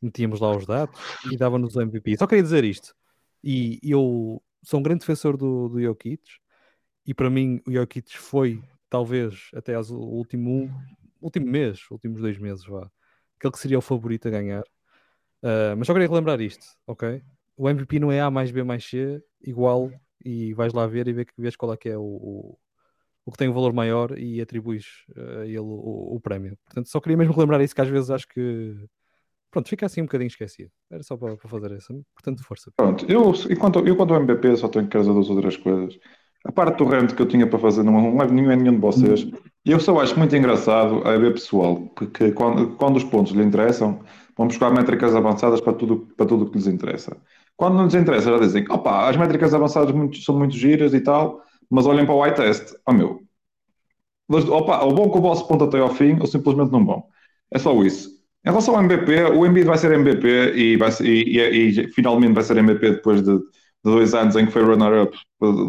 metíamos 0.00 0.40
lá 0.40 0.56
os 0.56 0.64
dados 0.64 0.98
e 1.30 1.36
dava-nos 1.36 1.76
o 1.76 1.82
MVP. 1.82 2.16
Só 2.16 2.26
queria 2.26 2.42
dizer 2.42 2.64
isto. 2.64 2.94
E 3.44 3.78
eu 3.82 4.42
sou 4.62 4.80
um 4.80 4.82
grande 4.82 5.00
defensor 5.00 5.36
do, 5.36 5.68
do 5.68 5.80
Jokic 5.80 6.22
e 7.06 7.12
para 7.12 7.28
mim 7.28 7.60
o 7.66 7.72
Jokic 7.72 8.16
foi, 8.16 8.62
talvez, 8.88 9.50
até 9.54 9.78
o 9.78 9.94
último, 9.94 10.70
último 11.20 11.46
mês, 11.46 11.80
últimos 11.90 12.22
dois 12.22 12.38
meses, 12.38 12.64
vá, 12.64 12.90
aquele 13.38 13.52
que 13.52 13.58
seria 13.58 13.78
o 13.78 13.82
favorito 13.82 14.28
a 14.28 14.30
ganhar. 14.30 14.62
Uh, 15.42 15.76
mas 15.76 15.86
só 15.86 15.92
queria 15.92 16.08
relembrar 16.08 16.40
isto, 16.40 16.64
ok? 16.86 17.22
O 17.56 17.68
MVP 17.68 17.98
não 17.98 18.10
é 18.10 18.20
A 18.20 18.30
mais 18.30 18.50
B 18.50 18.62
mais 18.62 18.84
C 18.84 19.22
igual 19.42 19.90
e 20.24 20.54
vais 20.54 20.72
lá 20.72 20.86
ver 20.86 21.08
e 21.08 21.12
ver 21.12 21.28
vês 21.36 21.56
qual 21.56 21.74
é 21.74 21.76
que 21.76 21.90
é 21.90 21.98
o, 21.98 22.02
o 22.02 22.58
o 23.24 23.30
que 23.30 23.38
tem 23.38 23.48
um 23.48 23.52
valor 23.52 23.72
maior 23.72 24.18
e 24.18 24.40
atribuis 24.40 24.86
a 25.16 25.44
ele 25.44 25.58
o, 25.58 26.14
o, 26.14 26.20
prémio. 26.20 26.56
Portanto, 26.64 26.88
só 26.88 27.00
queria 27.00 27.16
mesmo 27.16 27.34
relembrar 27.34 27.60
isso, 27.60 27.74
que 27.74 27.80
às 27.80 27.88
vezes 27.88 28.10
acho 28.10 28.26
que 28.28 28.74
pronto, 29.50 29.68
fica 29.68 29.86
assim 29.86 30.00
um 30.00 30.04
bocadinho 30.04 30.28
esquecido. 30.28 30.70
Era 30.90 31.02
só 31.02 31.16
para, 31.16 31.36
para 31.36 31.48
fazer 31.48 31.72
isso. 31.72 32.04
Portanto, 32.14 32.42
força. 32.44 32.70
Pronto, 32.76 33.04
eu, 33.10 33.32
enquanto, 33.50 33.86
eu 33.86 33.96
quanto 33.96 34.14
ao 34.14 34.22
MVP 34.22 34.56
só 34.56 34.68
tenho 34.68 34.88
que 34.88 34.98
dizer 34.98 35.12
duas 35.12 35.28
outras 35.28 35.56
coisas. 35.56 35.98
A 36.44 36.50
parte 36.50 36.78
do 36.78 36.84
rente 36.84 37.14
que 37.14 37.20
eu 37.20 37.28
tinha 37.28 37.46
para 37.46 37.58
fazer 37.58 37.82
não, 37.82 38.14
não 38.14 38.22
é 38.22 38.26
nenhum, 38.26 38.56
nenhum 38.56 38.74
de 38.74 38.80
vocês. 38.80 39.28
E 39.64 39.70
eu 39.70 39.78
só 39.78 40.00
acho 40.00 40.18
muito 40.18 40.34
engraçado 40.34 41.06
a 41.06 41.16
ver 41.18 41.34
pessoal, 41.34 41.76
porque 41.94 42.32
quando, 42.32 42.76
quando 42.76 42.96
os 42.96 43.04
pontos 43.04 43.32
lhe 43.32 43.42
interessam, 43.42 44.00
vão 44.34 44.46
buscar 44.46 44.70
métricas 44.70 45.14
avançadas 45.14 45.60
para 45.60 45.74
tudo 45.74 46.08
para 46.16 46.24
tudo 46.24 46.50
que 46.50 46.56
lhes 46.56 46.66
interessa. 46.66 47.14
Quando 47.56 47.74
não 47.76 47.84
lhes 47.84 47.94
interessa, 47.94 48.30
já 48.30 48.38
dizem, 48.38 48.64
opa, 48.70 49.10
as 49.10 49.18
métricas 49.18 49.52
avançadas 49.52 49.94
muito, 49.94 50.16
são 50.22 50.38
muito 50.38 50.54
giras 50.54 50.94
e 50.94 51.00
tal, 51.00 51.42
mas 51.70 51.86
olhem 51.86 52.04
para 52.04 52.14
o 52.14 52.24
eye 52.24 52.34
test. 52.34 52.74
Oh 52.86 52.92
meu, 52.92 53.22
opa, 54.28 54.82
ou 54.84 54.94
bom 54.94 55.10
que 55.10 55.18
o 55.18 55.20
vosso 55.20 55.46
ponto 55.46 55.64
até 55.64 55.78
ao 55.78 55.94
fim, 55.94 56.18
ou 56.20 56.26
simplesmente 56.26 56.72
não 56.72 56.84
bom. 56.84 57.08
É 57.52 57.58
só 57.58 57.72
isso. 57.82 58.20
Em 58.44 58.48
relação 58.48 58.74
ao 58.74 58.82
MVP, 58.82 59.24
o 59.34 59.44
Embiid 59.46 59.66
vai 59.66 59.76
ser 59.76 59.92
MVP 59.92 60.54
e, 60.54 60.76
vai 60.76 60.90
ser, 60.90 61.06
e, 61.06 61.38
e, 61.38 61.80
e 61.80 61.88
finalmente 61.88 62.32
vai 62.34 62.42
ser 62.42 62.56
MVP 62.56 62.90
depois 62.92 63.22
de, 63.22 63.38
de, 63.38 63.44
dois 63.84 64.14
anos 64.14 64.34
em 64.36 64.46
que 64.46 64.52
foi 64.52 64.62
runner-up 64.62 65.16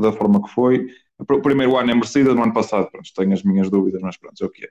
da 0.02 0.12
forma 0.14 0.42
que 0.42 0.50
foi. 0.54 0.88
O 1.20 1.42
primeiro 1.42 1.78
ano 1.78 1.92
é 1.92 1.94
merecido, 1.94 2.34
no 2.34 2.44
ano 2.44 2.54
passado, 2.54 2.90
pronto, 2.90 3.08
tenho 3.16 3.34
as 3.34 3.44
minhas 3.44 3.70
dúvidas, 3.70 4.02
mas 4.02 4.18
pronto, 4.18 4.42
é 4.42 4.46
o 4.46 4.50
que 4.50 4.66
é. 4.66 4.70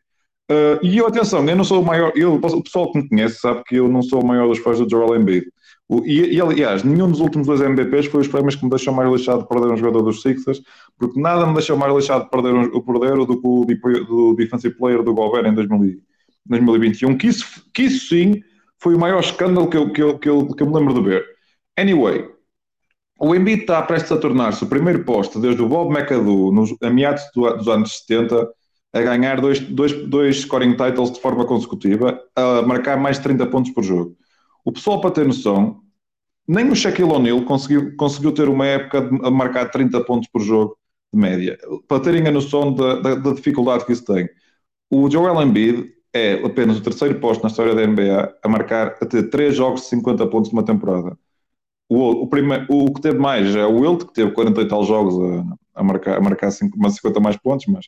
Uh, 0.51 0.78
e 0.82 0.98
eu, 0.98 1.07
atenção, 1.07 1.47
eu 1.48 1.55
não 1.55 1.62
sou 1.62 1.81
o 1.81 1.85
maior, 1.85 2.12
eu, 2.16 2.35
o 2.35 2.62
pessoal 2.62 2.90
que 2.90 2.98
me 2.98 3.09
conhece 3.09 3.39
sabe 3.39 3.62
que 3.65 3.77
eu 3.77 3.89
não 3.89 4.02
sou 4.02 4.20
o 4.20 4.27
maior 4.27 4.48
dos 4.48 4.59
fãs 4.59 4.81
do 4.81 4.90
Joel 4.90 5.20
Embiid. 5.20 5.47
E, 6.04 6.36
e, 6.36 6.40
aliás, 6.40 6.84
nenhum 6.84 7.10
dos 7.10 7.18
últimos 7.18 7.48
dois 7.48 7.60
MVPs 7.60 8.06
foi 8.06 8.20
os 8.20 8.28
prémios 8.28 8.54
que 8.54 8.62
me 8.62 8.70
deixou 8.70 8.94
mais 8.94 9.10
lixado 9.10 9.42
de 9.42 9.48
perder 9.48 9.72
um 9.72 9.76
jogador 9.76 10.02
dos 10.02 10.22
Sixers, 10.22 10.62
porque 10.96 11.20
nada 11.20 11.44
me 11.46 11.54
deixou 11.54 11.76
mais 11.76 11.92
lixado 11.92 12.24
de 12.24 12.30
perder 12.30 12.54
o 12.54 12.80
perder 12.80 13.16
do 13.26 13.40
que 13.40 13.46
o 13.46 13.64
do 14.06 14.34
Defensive 14.34 14.76
Player 14.76 15.02
do 15.02 15.12
Gobert 15.12 15.46
em 15.46 15.54
2000, 15.54 16.00
2021, 16.46 17.18
que 17.18 17.26
isso, 17.26 17.44
que 17.74 17.82
isso 17.82 18.08
sim 18.08 18.40
foi 18.78 18.94
o 18.94 18.98
maior 18.98 19.20
escândalo 19.20 19.68
que 19.68 19.76
eu, 19.76 19.92
que, 19.92 20.02
eu, 20.02 20.18
que, 20.18 20.28
eu, 20.28 20.46
que 20.46 20.62
eu 20.62 20.66
me 20.68 20.74
lembro 20.74 20.94
de 20.94 21.00
ver. 21.02 21.24
Anyway, 21.76 22.28
o 23.18 23.34
Embiid 23.34 23.62
está 23.62 23.82
prestes 23.82 24.12
a 24.12 24.16
tornar-se 24.16 24.62
o 24.62 24.68
primeiro 24.68 25.04
posto 25.04 25.40
desde 25.40 25.60
o 25.60 25.68
Bob 25.68 25.92
McAdoo, 25.92 26.52
nos, 26.52 26.72
a 26.82 26.88
meados 26.88 27.22
do, 27.34 27.50
dos 27.56 27.68
anos 27.68 27.98
70, 28.06 28.48
a 28.92 29.00
ganhar 29.02 29.40
dois, 29.40 29.58
dois, 29.60 29.92
dois 30.08 30.40
scoring 30.40 30.76
titles 30.76 31.12
de 31.12 31.20
forma 31.20 31.44
consecutiva, 31.44 32.20
a 32.36 32.62
marcar 32.62 32.96
mais 32.96 33.16
de 33.16 33.24
30 33.24 33.46
pontos 33.46 33.72
por 33.72 33.82
jogo. 33.82 34.16
O 34.64 34.72
pessoal, 34.72 35.00
para 35.00 35.10
ter 35.10 35.26
noção, 35.26 35.80
nem 36.46 36.68
o 36.70 36.76
Shaquille 36.76 37.10
O'Neal 37.10 37.42
conseguiu, 37.44 37.96
conseguiu 37.96 38.32
ter 38.32 38.48
uma 38.48 38.66
época 38.66 39.02
de, 39.02 39.30
marcar 39.30 39.70
30 39.70 40.04
pontos 40.04 40.28
por 40.28 40.42
jogo 40.42 40.76
de 41.12 41.20
média. 41.20 41.58
Para 41.88 42.02
terem 42.02 42.26
a 42.26 42.32
noção 42.32 42.74
da, 42.74 42.96
da, 43.00 43.14
da 43.14 43.32
dificuldade 43.32 43.84
que 43.84 43.92
isso 43.92 44.04
tem. 44.04 44.28
O 44.90 45.08
Joel 45.10 45.40
Embiid 45.42 45.92
é 46.12 46.34
apenas 46.44 46.78
o 46.78 46.82
terceiro 46.82 47.20
posto 47.20 47.42
na 47.42 47.48
história 47.48 47.74
da 47.74 47.86
NBA 47.86 48.36
a 48.42 48.48
marcar 48.48 48.96
a 49.00 49.06
ter 49.06 49.30
3 49.30 49.54
jogos 49.54 49.82
de 49.82 49.86
50 49.88 50.26
pontos 50.26 50.50
numa 50.52 50.64
temporada. 50.64 51.16
O, 51.88 52.22
o, 52.22 52.28
primeiro, 52.28 52.66
o 52.68 52.92
que 52.92 53.00
teve 53.00 53.18
mais 53.18 53.54
é 53.54 53.64
o 53.66 53.80
Wilt, 53.80 54.06
que 54.06 54.12
teve 54.14 54.32
40 54.32 54.60
e 54.60 54.68
tal 54.68 54.84
jogos 54.84 55.14
a, 55.74 55.80
a 55.80 55.84
marcar, 55.84 56.18
a 56.18 56.20
marcar 56.20 56.50
5, 56.50 56.90
50 56.90 57.20
mais 57.20 57.36
pontos, 57.36 57.66
mas 57.66 57.86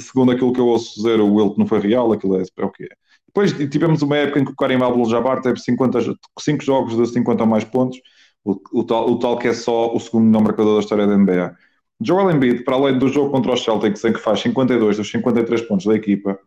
segundo 0.00 0.32
aquilo 0.32 0.52
que 0.52 0.60
eu 0.60 0.66
ouço 0.66 0.94
dizer, 0.96 1.20
o 1.20 1.34
Wilt 1.34 1.58
não 1.58 1.66
foi 1.66 1.80
real, 1.80 2.12
aquilo 2.12 2.36
é, 2.36 2.42
é 2.42 2.64
o 2.64 2.70
que 2.70 2.84
é. 2.84 2.88
Depois 3.34 3.52
tivemos 3.68 4.00
uma 4.00 4.16
época 4.16 4.38
em 4.38 4.44
que 4.44 4.52
o 4.52 4.56
Karim 4.56 4.76
Abdul-Jabbar 4.76 5.40
teve 5.42 5.58
50, 5.58 5.98
5 6.38 6.64
jogos 6.64 6.96
de 6.96 7.06
50 7.08 7.42
ou 7.42 7.48
mais 7.48 7.64
pontos, 7.64 8.00
o, 8.44 8.60
o, 8.72 8.84
tal, 8.84 9.10
o 9.10 9.18
tal 9.18 9.36
que 9.36 9.48
é 9.48 9.52
só 9.52 9.92
o 9.92 9.98
segundo 9.98 10.26
melhor 10.26 10.42
marcador 10.42 10.74
da 10.74 10.80
história 10.80 11.06
da 11.06 11.16
NBA. 11.16 11.56
Joel 12.00 12.30
Embiid, 12.30 12.62
para 12.62 12.76
além 12.76 12.96
do 12.96 13.08
jogo 13.08 13.30
contra 13.30 13.52
os 13.52 13.64
Celtics, 13.64 14.04
em 14.04 14.12
que 14.12 14.20
faz 14.20 14.40
52 14.40 14.98
dos 14.98 15.10
53 15.10 15.62
pontos 15.62 15.86
da 15.86 15.96
equipa, 15.96 16.38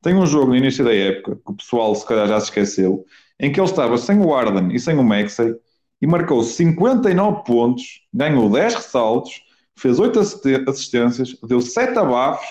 tem 0.00 0.14
um 0.14 0.26
jogo 0.26 0.48
no 0.48 0.56
início 0.56 0.84
da 0.84 0.94
época, 0.94 1.36
que 1.36 1.52
o 1.52 1.56
pessoal 1.56 1.92
se 1.94 2.06
calhar 2.06 2.28
já 2.28 2.38
se 2.38 2.46
esqueceu, 2.46 3.04
em 3.40 3.50
que 3.50 3.58
ele 3.58 3.68
estava 3.68 3.98
sem 3.98 4.20
o 4.20 4.32
Arden 4.32 4.72
e 4.72 4.78
sem 4.78 4.96
o 4.96 5.02
Maxey, 5.02 5.52
e 6.00 6.06
marcou 6.06 6.44
59 6.44 7.42
pontos, 7.44 8.02
ganhou 8.14 8.48
10 8.50 8.74
ressaltos, 8.74 9.42
fez 9.74 9.98
8 9.98 10.20
assistências, 10.68 11.36
deu 11.42 11.60
7 11.60 11.98
abafos, 11.98 12.46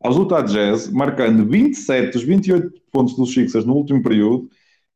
aos 0.00 0.16
Utah 0.16 0.42
Jazz, 0.42 0.90
marcando 0.90 1.44
27 1.46 2.12
dos 2.12 2.22
28 2.22 2.72
pontos 2.92 3.16
dos 3.16 3.32
Sixers 3.32 3.64
no 3.64 3.74
último 3.74 4.02
período 4.02 4.48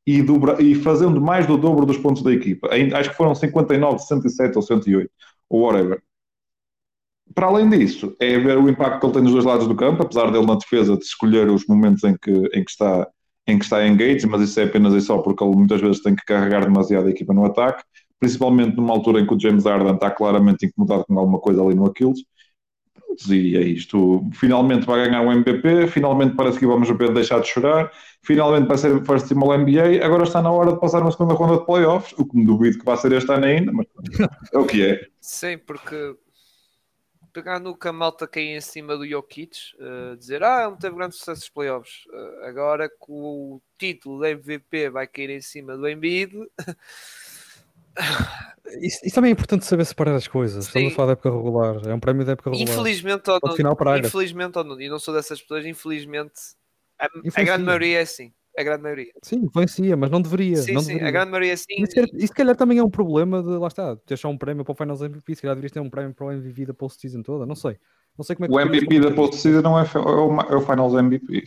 e, 0.07 0.23
dobra, 0.23 0.63
e 0.63 0.75
fazendo 0.75 1.21
mais 1.21 1.47
do 1.47 1.57
dobro 1.57 1.87
dos 1.87 1.99
pontos 1.99 2.23
da 2.23 2.33
equipa. 2.33 2.69
Acho 2.95 3.11
que 3.11 3.17
foram 3.17 3.35
59, 3.35 3.99
107 3.99 4.57
ou 4.57 4.63
108, 4.63 5.11
ou 5.49 5.61
whatever. 5.63 6.03
Para 7.35 7.47
além 7.47 7.69
disso, 7.71 8.15
é 8.21 8.39
ver 8.39 8.59
o 8.59 8.69
impacto 8.69 9.01
que 9.01 9.07
ele 9.07 9.13
tem 9.15 9.23
nos 9.23 9.33
dois 9.33 9.45
lados 9.45 9.67
do 9.67 9.75
campo, 9.75 10.03
apesar 10.03 10.31
dele 10.31 10.47
na 10.47 10.55
defesa 10.57 10.97
de 10.97 11.05
escolher 11.05 11.49
os 11.49 11.67
momentos 11.67 12.05
em 12.05 12.17
que, 12.17 12.31
em 12.31 12.65
que 12.65 12.71
está 12.71 13.09
em 13.47 13.59
que 13.59 13.65
está 13.65 13.87
engage, 13.87 14.27
mas 14.27 14.41
isso 14.43 14.61
é 14.61 14.65
apenas 14.65 14.95
e 14.95 15.01
só 15.01 15.19
porque 15.19 15.43
ele 15.43 15.57
muitas 15.57 15.81
vezes 15.81 16.01
tem 16.01 16.15
que 16.15 16.25
carregar 16.25 16.65
demasiado 16.65 17.09
a 17.09 17.11
equipa 17.11 17.35
no 17.35 17.45
ataque, 17.45 17.83
principalmente 18.21 18.77
numa 18.77 18.93
altura 18.95 19.21
em 19.21 19.27
que 19.27 19.35
o 19.35 19.41
James 19.41 19.65
Harden 19.65 19.95
está 19.95 20.11
claramente 20.11 20.67
incomodado 20.67 21.05
com 21.07 21.19
alguma 21.19 21.41
coisa 21.41 21.61
ali 21.61 21.75
no 21.75 21.87
Aquiles, 21.87 22.21
e 23.29 23.57
é 23.57 23.61
isto. 23.61 24.29
Finalmente 24.33 24.87
vai 24.87 25.07
ganhar 25.07 25.21
um 25.23 25.33
MVP, 25.33 25.87
finalmente 25.89 26.35
parece 26.35 26.59
que 26.59 26.67
vamos 26.67 26.89
deixar 27.13 27.41
de 27.41 27.49
chorar, 27.49 27.91
finalmente 28.23 28.67
vai 28.67 28.79
ser 28.79 29.05
First 29.05 29.29
Team 29.29 29.43
All 29.43 29.59
NBA. 29.59 30.05
Agora 30.05 30.25
está 30.25 30.43
na 30.43 30.51
hora 30.51 30.73
de 30.73 30.81
passar 30.81 31.03
uma 31.03 31.11
segunda 31.11 31.35
ronda 31.35 31.59
de 31.59 31.67
playoffs, 31.67 32.13
o 32.19 32.25
que 32.25 32.37
me 32.37 32.45
duvido 32.45 32.79
que 32.79 32.85
vai 32.85 32.97
ser 32.97 33.13
este 33.13 33.33
ano 33.33 33.45
ainda, 33.45 33.73
mas 33.73 33.87
é 34.53 34.59
o 34.59 34.67
que 34.67 34.87
é. 34.87 35.07
Sim, 35.21 35.59
porque 35.59 36.17
pegar 37.33 37.59
no 37.59 37.77
que 37.77 37.89
a 37.89 37.93
malta 37.93 38.29
cair 38.29 38.57
em 38.57 38.61
cima 38.61 38.97
do 38.97 39.09
Jokic, 39.09 39.57
uh, 39.79 40.17
dizer 40.17 40.43
ah, 40.43 40.69
não 40.69 40.77
teve 40.77 40.97
grande 40.97 41.17
sucesso 41.17 41.41
nos 41.41 41.49
playoffs. 41.49 42.05
Uh, 42.07 42.45
agora 42.45 42.89
que 42.89 43.07
o 43.09 43.61
título 43.79 44.21
de 44.21 44.35
MVP 44.35 44.91
vai 44.91 45.07
cair 45.07 45.31
em 45.31 45.41
cima 45.41 45.77
do 45.77 45.89
Embiid. 45.89 46.33
Isso, 48.81 49.01
isso, 49.05 49.15
também 49.15 49.31
é 49.31 49.33
importante 49.33 49.67
saber 49.67 49.85
separar 49.85 50.15
as 50.15 50.27
coisas. 50.27 50.65
Sim. 50.65 50.69
Estamos 50.69 50.93
a 50.93 50.97
falar 50.97 51.07
da 51.09 51.13
época 51.13 51.31
regular. 51.31 51.87
É 51.87 51.95
um 51.95 52.01
prémio 52.01 52.25
da 52.25 52.33
época 52.33 52.51
regular. 52.51 52.73
Infelizmente 52.73 53.31
ou 53.31 53.39
não, 53.43 53.55
final 53.55 53.77
infelizmente 53.99 54.57
ou 54.57 54.65
não, 54.65 54.81
e 54.81 54.89
não 54.89 54.99
sou 54.99 55.13
dessas 55.13 55.43
pessoas, 55.43 55.67
infelizmente 55.67 56.33
a, 56.99 57.07
a, 57.07 57.45
grande 57.45 57.65
maioria 57.65 57.99
é 57.99 58.03
assim. 58.03 58.33
A 58.57 58.63
grande 58.63 58.83
maioria. 58.83 59.13
Sim, 59.23 59.45
influencia, 59.45 59.97
mas 59.97 60.11
não 60.11 60.21
deveria. 60.21 60.57
Sim, 60.57 60.73
não 60.73 60.81
sim, 60.83 60.89
deveria. 60.89 61.09
a 61.09 61.11
grande 61.11 61.31
maioria 61.31 61.57
sim. 61.57 61.75
Isso, 61.79 61.95
e... 62.15 62.27
se 62.27 62.33
calhar 62.33 62.55
também 62.55 62.79
é 62.79 62.85
um 62.85 62.91
problema 62.91 63.43
de, 63.43 63.49
lá 63.49 63.67
está, 63.67 63.97
ter 63.97 64.17
só 64.17 64.29
um 64.29 64.37
prémio 64.37 64.65
para 64.65 64.73
o 64.73 64.75
Finals 64.75 65.01
MVP, 65.01 65.35
se 65.35 65.43
calhar 65.43 65.57
deverias 65.57 65.73
ter 65.73 65.81
um 65.81 65.91
prémio 65.91 66.15
para 66.15 66.27
o 66.27 66.33
MVP 66.33 66.67
da 66.67 66.75
post-season 66.75 67.23
toda, 67.23 67.47
não 67.47 67.55
sei. 67.55 67.79
Não 68.17 68.25
sei 68.25 68.37
como 68.37 68.45
é 68.45 68.49
que 68.49 68.55
o 68.55 68.61
MVP 68.61 69.01
da 69.01 69.11
post-season 69.11 69.63
não 69.63 69.79
é, 69.79 69.85
é, 69.85 69.99
o, 69.99 70.41
é 70.41 70.57
o 70.57 70.61
Finals 70.61 70.95
MVP. 70.95 71.45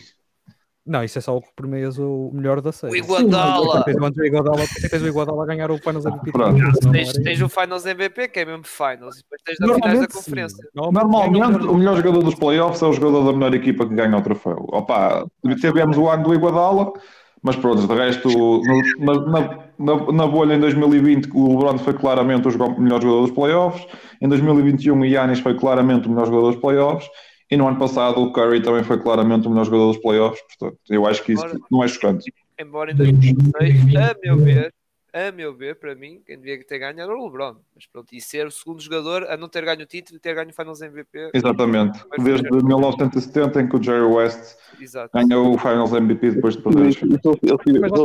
Não, 0.86 1.02
isso 1.02 1.18
é 1.18 1.20
só 1.20 1.36
o 1.36 1.42
que 1.42 1.48
primeias 1.56 1.98
o 1.98 2.30
melhor 2.32 2.60
da 2.60 2.70
série. 2.70 2.92
O 2.92 2.96
Iguadala! 2.96 3.82
Tens 3.84 3.96
o 3.96 4.24
Iguadala, 4.24 4.64
tens 4.88 5.02
o 5.02 5.08
Iguadala 5.08 5.42
a 5.42 5.46
ganhar 5.46 5.68
o 5.70 5.78
Finals 5.78 6.06
MVP. 6.06 6.32
tens, 6.92 7.12
tens 7.12 7.42
o 7.42 7.48
Finals 7.48 7.84
MVP, 7.84 8.28
que 8.28 8.40
é 8.40 8.44
mesmo 8.44 8.62
Finals, 8.64 9.18
e 9.18 9.22
depois 9.22 9.42
tens 9.44 9.58
da 9.58 9.74
finais 9.74 10.00
da 10.00 10.06
conferência. 10.06 10.68
Normalmente, 10.72 11.66
o 11.66 11.74
melhor 11.74 11.96
jogador 11.96 12.22
dos 12.22 12.36
playoffs 12.36 12.80
é 12.82 12.86
o 12.86 12.92
jogador 12.92 13.24
da 13.24 13.32
melhor 13.32 13.54
equipa 13.54 13.84
que 13.84 13.94
ganha 13.94 14.16
o 14.16 14.22
troféu. 14.22 14.64
Opa, 14.68 15.26
tivemos 15.60 15.98
o 15.98 16.08
ano 16.08 16.22
do 16.22 16.34
Iguadala, 16.34 16.92
mas 17.42 17.56
pronto, 17.56 17.84
de 17.84 17.94
resto, 17.94 18.28
no, 18.28 19.26
na, 19.26 19.66
na, 19.78 20.12
na, 20.12 20.26
bolha 20.26 20.54
em 20.54 20.60
2020, 20.60 21.30
o 21.34 21.48
LeBron 21.48 21.78
foi 21.78 21.94
claramente 21.94 22.46
o 22.46 22.80
melhor 22.80 23.02
jogador 23.02 23.22
dos 23.22 23.32
playoffs. 23.32 23.86
Em 24.20 24.28
2021, 24.28 25.00
o 25.00 25.04
Yannis 25.04 25.40
foi 25.40 25.54
claramente 25.54 26.06
o 26.06 26.10
melhor 26.10 26.26
jogador 26.26 26.52
dos 26.52 26.60
playoffs. 26.60 27.08
E 27.50 27.56
no 27.56 27.68
ano 27.68 27.78
passado 27.78 28.20
o 28.20 28.32
Curry 28.32 28.60
também 28.60 28.82
foi 28.82 29.00
claramente 29.00 29.46
o 29.46 29.50
melhor 29.50 29.64
jogador 29.64 29.92
dos 29.92 30.02
playoffs, 30.02 30.42
portanto, 30.58 30.80
eu 30.88 31.06
acho 31.06 31.22
que 31.22 31.32
isso 31.32 31.46
embora, 31.46 31.60
não 31.70 31.84
é 31.84 31.88
chocante. 31.88 32.32
Embora 32.58 32.92
em 32.92 32.96
2016, 32.96 33.96
a 33.96 34.16
meu 34.22 34.36
ver, 34.38 34.74
a 35.16 35.32
meu 35.32 35.54
ver, 35.54 35.76
para 35.76 35.94
mim, 35.94 36.20
quem 36.26 36.36
devia 36.36 36.62
ter 36.64 36.78
ganho 36.78 37.00
era 37.00 37.10
o 37.10 37.24
LeBron. 37.24 37.56
Mas 37.74 37.86
pronto, 37.86 38.08
e 38.12 38.20
ser 38.20 38.46
o 38.46 38.50
segundo 38.50 38.80
jogador 38.80 39.24
a 39.24 39.36
não 39.36 39.48
ter 39.48 39.64
ganho 39.64 39.82
o 39.82 39.86
título 39.86 40.18
e 40.18 40.20
ter 40.20 40.34
ganho 40.34 40.50
o 40.50 40.52
Finals 40.52 40.82
MVP. 40.82 41.30
Exatamente. 41.32 41.98
Desde 42.18 42.50
1970 42.50 43.62
em 43.62 43.68
que 43.68 43.76
o 43.76 43.82
Jerry 43.82 44.04
West 44.04 44.56
Exato. 44.80 45.10
ganhou 45.14 45.54
o 45.54 45.58
Finals 45.58 45.92
MVP 45.92 46.32
depois 46.32 46.56
de 46.56 46.62
perder. 46.62 46.84
Eles 46.84 46.96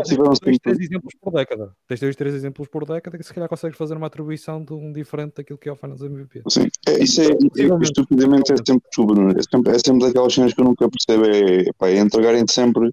tiveram 0.07 0.33
três 0.33 0.79
exemplos 0.79 1.13
por 1.19 1.33
década. 1.33 1.75
Tens 1.87 1.99
dois, 1.99 2.15
três 2.15 2.35
exemplos 2.35 2.67
por 2.67 2.85
década 2.85 3.17
que 3.17 3.23
se 3.23 3.33
calhar 3.33 3.49
consegues 3.49 3.77
fazer 3.77 3.95
uma 3.95 4.07
atribuição 4.07 4.63
de 4.63 4.73
um 4.73 4.93
diferente 4.93 5.35
daquilo 5.35 5.59
que 5.59 5.67
é 5.67 5.71
o 5.71 5.75
Finals 5.75 6.01
MVP. 6.01 6.43
Sim, 6.47 6.67
é, 6.87 7.03
isso 7.03 7.21
é, 7.21 7.25
é 7.25 7.81
estupidamente 7.81 8.53
é 8.53 8.55
sempre 8.55 8.87
chuva, 8.93 9.13
é 9.37 9.41
sempre, 9.41 9.75
é 9.75 9.79
sempre 9.79 10.07
daquelas 10.07 10.33
cenas 10.33 10.53
que 10.53 10.61
eu 10.61 10.65
nunca 10.65 10.89
percebo, 10.89 11.25
é, 11.25 11.71
pá, 11.77 11.89
é 11.89 11.99
entregarem-te 11.99 12.53
sempre 12.53 12.91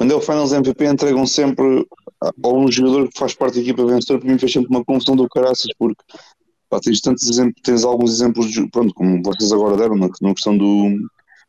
quando 0.00 0.12
é 0.12 0.16
o 0.16 0.20
Finals 0.22 0.50
MVP, 0.50 0.86
entregam 0.86 1.26
sempre 1.26 1.86
a 2.22 2.48
um 2.48 2.72
jogador 2.72 3.06
que 3.10 3.18
faz 3.18 3.34
parte 3.34 3.56
da 3.56 3.60
equipa 3.60 3.84
vencedora. 3.84 4.18
Para 4.18 4.32
mim, 4.32 4.38
fez 4.38 4.50
sempre 4.50 4.70
uma 4.70 4.82
confusão 4.82 5.14
do 5.14 5.28
caraças, 5.28 5.66
porque 5.78 6.02
pá, 6.70 6.80
tens 6.80 7.02
tantos 7.02 7.28
exemplos, 7.28 7.60
tens 7.62 7.84
alguns 7.84 8.14
exemplos, 8.14 8.50
de, 8.50 8.66
pronto, 8.70 8.94
como 8.94 9.22
vocês 9.22 9.52
agora 9.52 9.76
deram, 9.76 9.96
na, 9.96 10.08
na 10.22 10.32
questão 10.32 10.56
do, 10.56 10.96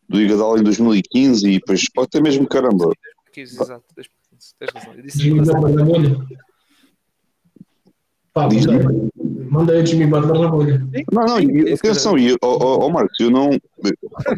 do 0.10 0.20
Igadal 0.20 0.58
em 0.58 0.64
2015, 0.64 1.48
e 1.48 1.60
depois 1.60 1.90
pode 1.94 2.10
ter 2.10 2.22
mesmo 2.22 2.46
caramba. 2.46 2.92
15, 3.32 3.56
exato, 3.56 3.86
tens 3.96 4.10
razão. 4.76 4.96
Eu 4.96 5.02
disse 5.02 5.32
Pá, 8.34 8.48
manda 9.50 9.74
aí 9.74 9.86
Jimmy 9.86 10.08
Butler 10.08 10.40
na 10.40 10.48
bolha. 10.48 10.88
Não, 11.12 11.26
não, 11.26 11.40
e, 11.40 11.74
atenção, 11.74 12.18
e, 12.18 12.34
oh, 12.42 12.86
oh, 12.86 12.90
Marcos, 12.90 13.20
eu 13.20 13.30
não. 13.30 13.50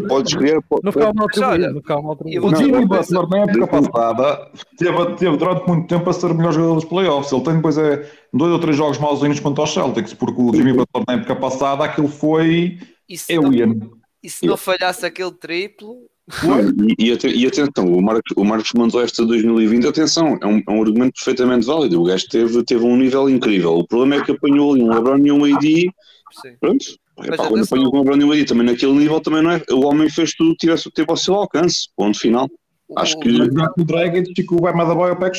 Podes 0.08 0.34
criar. 0.34 0.56
Não 0.84 0.90
atribuído. 0.90 1.74
Não 1.74 1.82
ficava 1.82 2.02
mal 2.02 2.14
atribuído. 2.14 2.48
O 2.48 2.56
Jimmy 2.56 2.86
Butler, 2.86 3.30
na 3.30 3.40
época 3.40 3.68
passada, 3.68 4.52
teve, 4.78 5.16
teve 5.18 5.38
durante 5.38 5.68
muito 5.68 5.88
tempo 5.88 6.10
a 6.10 6.14
ser 6.14 6.32
o 6.32 6.34
melhor 6.34 6.54
jogador 6.54 6.76
dos 6.76 6.86
playoffs. 6.86 7.32
Ele 7.32 7.44
tem 7.44 7.56
depois 7.56 7.78
é, 7.78 8.10
dois 8.34 8.52
ou 8.52 8.60
três 8.60 8.76
jogos 8.76 8.98
mauzinhos 8.98 9.40
contra 9.40 9.64
os 9.64 9.74
Celtics, 9.74 10.14
porque 10.16 10.42
o 10.42 10.56
Jimmy 10.56 10.74
Butler, 10.74 11.04
na 11.08 11.14
época 11.14 11.36
passada, 11.36 11.84
aquilo 11.84 12.08
foi. 12.08 12.80
Alien. 13.30 13.80
E 14.24 14.30
se 14.30 14.48
não 14.48 14.58
falhasse 14.58 15.06
aquele 15.06 15.34
triplo, 15.34 16.10
e, 16.98 17.12
e, 17.12 17.44
e, 17.44 17.48
atenção, 17.48 17.86
o 17.86 18.02
Marcos, 18.02 18.34
o 18.36 18.44
Marcos 18.44 18.72
mandou 18.76 19.02
esta 19.02 19.26
2020, 19.26 19.88
atenção, 19.88 20.38
é 20.42 20.48
um, 20.48 20.62
é 20.68 20.72
um 20.72 20.82
argumento 20.82 21.14
perfeitamente 21.14 21.66
válido. 21.66 22.02
O 22.02 22.06
gajo 22.06 22.26
teve, 22.30 22.64
teve 22.64 22.84
um 22.84 22.96
nível 22.96 23.30
incrível. 23.30 23.78
O 23.78 23.88
problema 23.88 24.16
é 24.16 24.24
que 24.24 24.32
apanhou 24.32 24.74
ali 24.74 24.84
um 24.84 24.94
LeBron 24.94 25.18
e 25.18 25.32
um 25.32 25.44
AD. 25.44 25.68
Sim. 26.42 26.56
Pronto. 26.60 26.86
Epá, 27.24 27.48
quando 27.48 27.64
apanhou 27.64 27.94
um 27.94 28.00
LeBron 28.00 28.18
e 28.18 28.24
um 28.24 28.32
AD 28.32 28.46
também 28.46 28.66
naquele 28.66 28.94
nível, 28.94 29.20
também 29.20 29.44
não 29.44 29.52
é. 29.52 29.62
O 29.72 29.86
homem 29.86 30.10
fez 30.10 30.34
tudo, 30.34 30.56
tivesse, 30.56 30.90
teve 30.92 31.10
ao 31.10 31.18
seu 31.18 31.36
alcance. 31.36 31.90
Ponto 31.96 32.18
final. 32.18 32.50
Acho 32.98 33.20
que. 33.20 33.30
O 33.30 33.86
e 34.38 34.44
com 34.44 34.56
o 34.56 34.62
Bamadaboy 34.62 35.10
ao 35.10 35.20
pé 35.20 35.32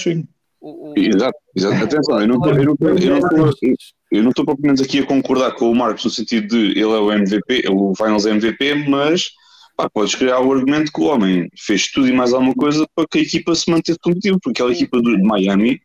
Exato, 0.97 1.37
exato. 1.55 1.85
Atenção, 1.85 2.21
eu 2.21 2.29
não 2.29 2.37
estou- 2.37 2.53
eu 2.55 2.65
não 2.65 2.73
estou- 2.73 2.89
eu 2.89 3.11
não 3.11 3.19
estou- 3.19 3.75
eu 4.11 4.23
não 4.23 4.31
estou 4.31 4.45
propriamente 4.47 4.83
aqui 4.83 5.01
a 5.01 5.07
concordar 5.07 5.53
com 5.53 5.71
o 5.71 5.75
Marcos 5.75 6.05
no 6.05 6.11
sentido 6.11 6.49
de 6.49 6.71
ele 6.71 6.81
é 6.81 6.99
o 6.99 7.13
MVP, 7.13 7.65
o 7.71 7.95
Finals 7.95 8.25
MVP, 8.25 8.75
mas 8.89 9.31
pá, 9.77 9.89
podes 9.89 10.15
criar 10.15 10.41
o 10.41 10.53
argumento 10.53 10.93
que 10.93 11.01
o 11.01 11.05
homem 11.05 11.49
fez 11.59 11.91
tudo 11.91 12.09
e 12.09 12.13
mais 12.13 12.33
alguma 12.33 12.55
coisa 12.55 12.87
para 12.95 13.07
que 13.11 13.19
a 13.19 13.23
equipa 13.23 13.55
se 13.55 13.71
manteve 13.71 13.99
competitiva, 14.01 14.39
porque 14.43 14.63
aquela 14.63 14.73
equipa 14.73 15.01
de 15.01 15.23
Miami, 15.23 15.81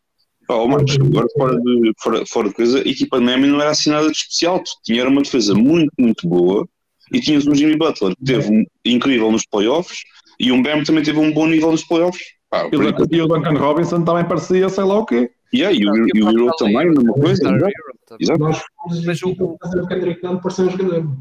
pá, 0.46 0.54
ó 0.54 0.66
Marcos, 0.66 0.96
agora 0.96 1.26
fora 1.36 1.60
de, 1.60 1.92
fora, 1.98 2.26
fora 2.26 2.48
de 2.48 2.54
coisa, 2.54 2.78
a 2.78 2.88
equipa 2.88 3.18
de 3.18 3.24
Miami 3.24 3.48
não 3.48 3.60
era 3.60 3.70
assim 3.70 3.90
nada 3.90 4.06
de 4.06 4.16
especial, 4.16 4.62
tinha 4.84 5.08
uma 5.08 5.22
defesa 5.22 5.54
muito, 5.54 5.92
muito 5.98 6.28
boa 6.28 6.68
e 7.12 7.20
tinhas 7.20 7.46
um 7.46 7.54
Jimmy 7.54 7.76
Butler 7.76 8.14
que 8.16 8.24
teve 8.24 8.52
um 8.52 8.64
incrível 8.84 9.30
nos 9.32 9.44
playoffs 9.46 9.98
e 10.38 10.50
um 10.52 10.62
Bam 10.62 10.82
também 10.84 11.02
teve 11.02 11.18
um 11.18 11.32
bom 11.32 11.46
nível 11.46 11.70
nos 11.70 11.84
playoffs. 11.84 12.22
Pá, 12.48 12.68
E 12.72 12.76
o, 12.76 12.82
e 12.82 13.22
o 13.22 13.28
Duncan 13.28 13.58
Robinson 13.58 14.02
também 14.02 14.24
parecia 14.24 14.68
sei 14.68 14.84
lá 14.84 14.98
o 14.98 15.06
quê. 15.06 15.30
Yeah, 15.52 15.76
e 15.76 15.84
o, 15.84 16.06
e 16.14 16.22
o 16.22 16.28
Hero 16.28 16.46
Pascal 16.46 16.68
também, 16.68 16.88
mesma 16.88 17.12
coisa. 17.12 17.42
Exato, 17.42 17.54
Hero 17.54 17.74
também. 18.06 18.22
exato. 18.22 18.38
Nós 18.38 18.62
fomos 18.76 19.04
Mas 19.04 19.20
fazer 19.60 19.80
o 19.80 19.86
Kendrick 19.86 20.22
Nunn 20.22 20.38
por 20.38 20.52
ser 20.52 20.62
um 20.62 20.70
jogador. 20.70 21.16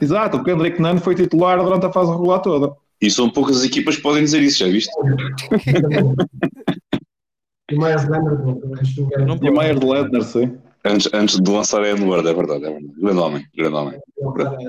Exato, 0.00 0.36
o 0.36 0.44
Kendrick 0.44 0.80
Nunn 0.80 0.98
foi 0.98 1.14
titular 1.14 1.62
durante 1.62 1.86
a 1.86 1.92
fase 1.92 2.10
regular 2.10 2.40
toda. 2.40 2.74
E 3.00 3.10
são 3.10 3.30
poucas 3.30 3.64
equipas 3.64 3.96
que 3.96 4.02
podem 4.02 4.24
dizer 4.24 4.42
isso, 4.42 4.58
já 4.58 4.66
viste? 4.66 4.90
E 7.68 7.74
o 7.74 7.80
Myers 7.80 8.08
Leonard, 8.08 8.60
E 9.42 9.50
Myers 9.50 9.80
Ledner, 9.80 10.22
sim. 10.22 10.56
Antes, 10.84 11.12
antes 11.12 11.40
de 11.40 11.50
lançar 11.50 11.82
a 11.82 11.88
N-word, 11.88 12.28
é 12.28 12.32
verdade, 12.32 12.64
é 12.64 12.70
verdade. 12.70 12.94
Grande 12.96 13.18
homem, 13.18 13.44
grande 13.56 13.76
homem. 13.76 14.00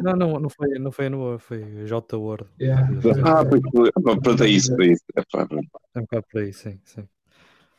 Não, 0.01 0.15
não, 0.15 0.39
não 0.39 0.49
foi, 0.49 0.79
não 0.79 0.91
foi 0.91 1.09
no 1.09 1.37
foi 1.37 1.63
J 1.85 2.17
Word. 2.17 2.45
Yeah. 2.59 2.89
Ah, 3.23 3.45
foi. 3.45 3.61
Pronto, 4.01 4.43
é 4.43 4.49
isso, 4.49 4.73
é 4.81 4.87
isso. 4.87 5.03
É, 5.15 5.21
pronto. 5.31 5.59
É 5.93 5.99
um 5.99 6.01
bocado 6.01 6.25
por 6.31 6.41
aí, 6.41 6.51
sim, 6.51 6.79
sim. 6.83 7.07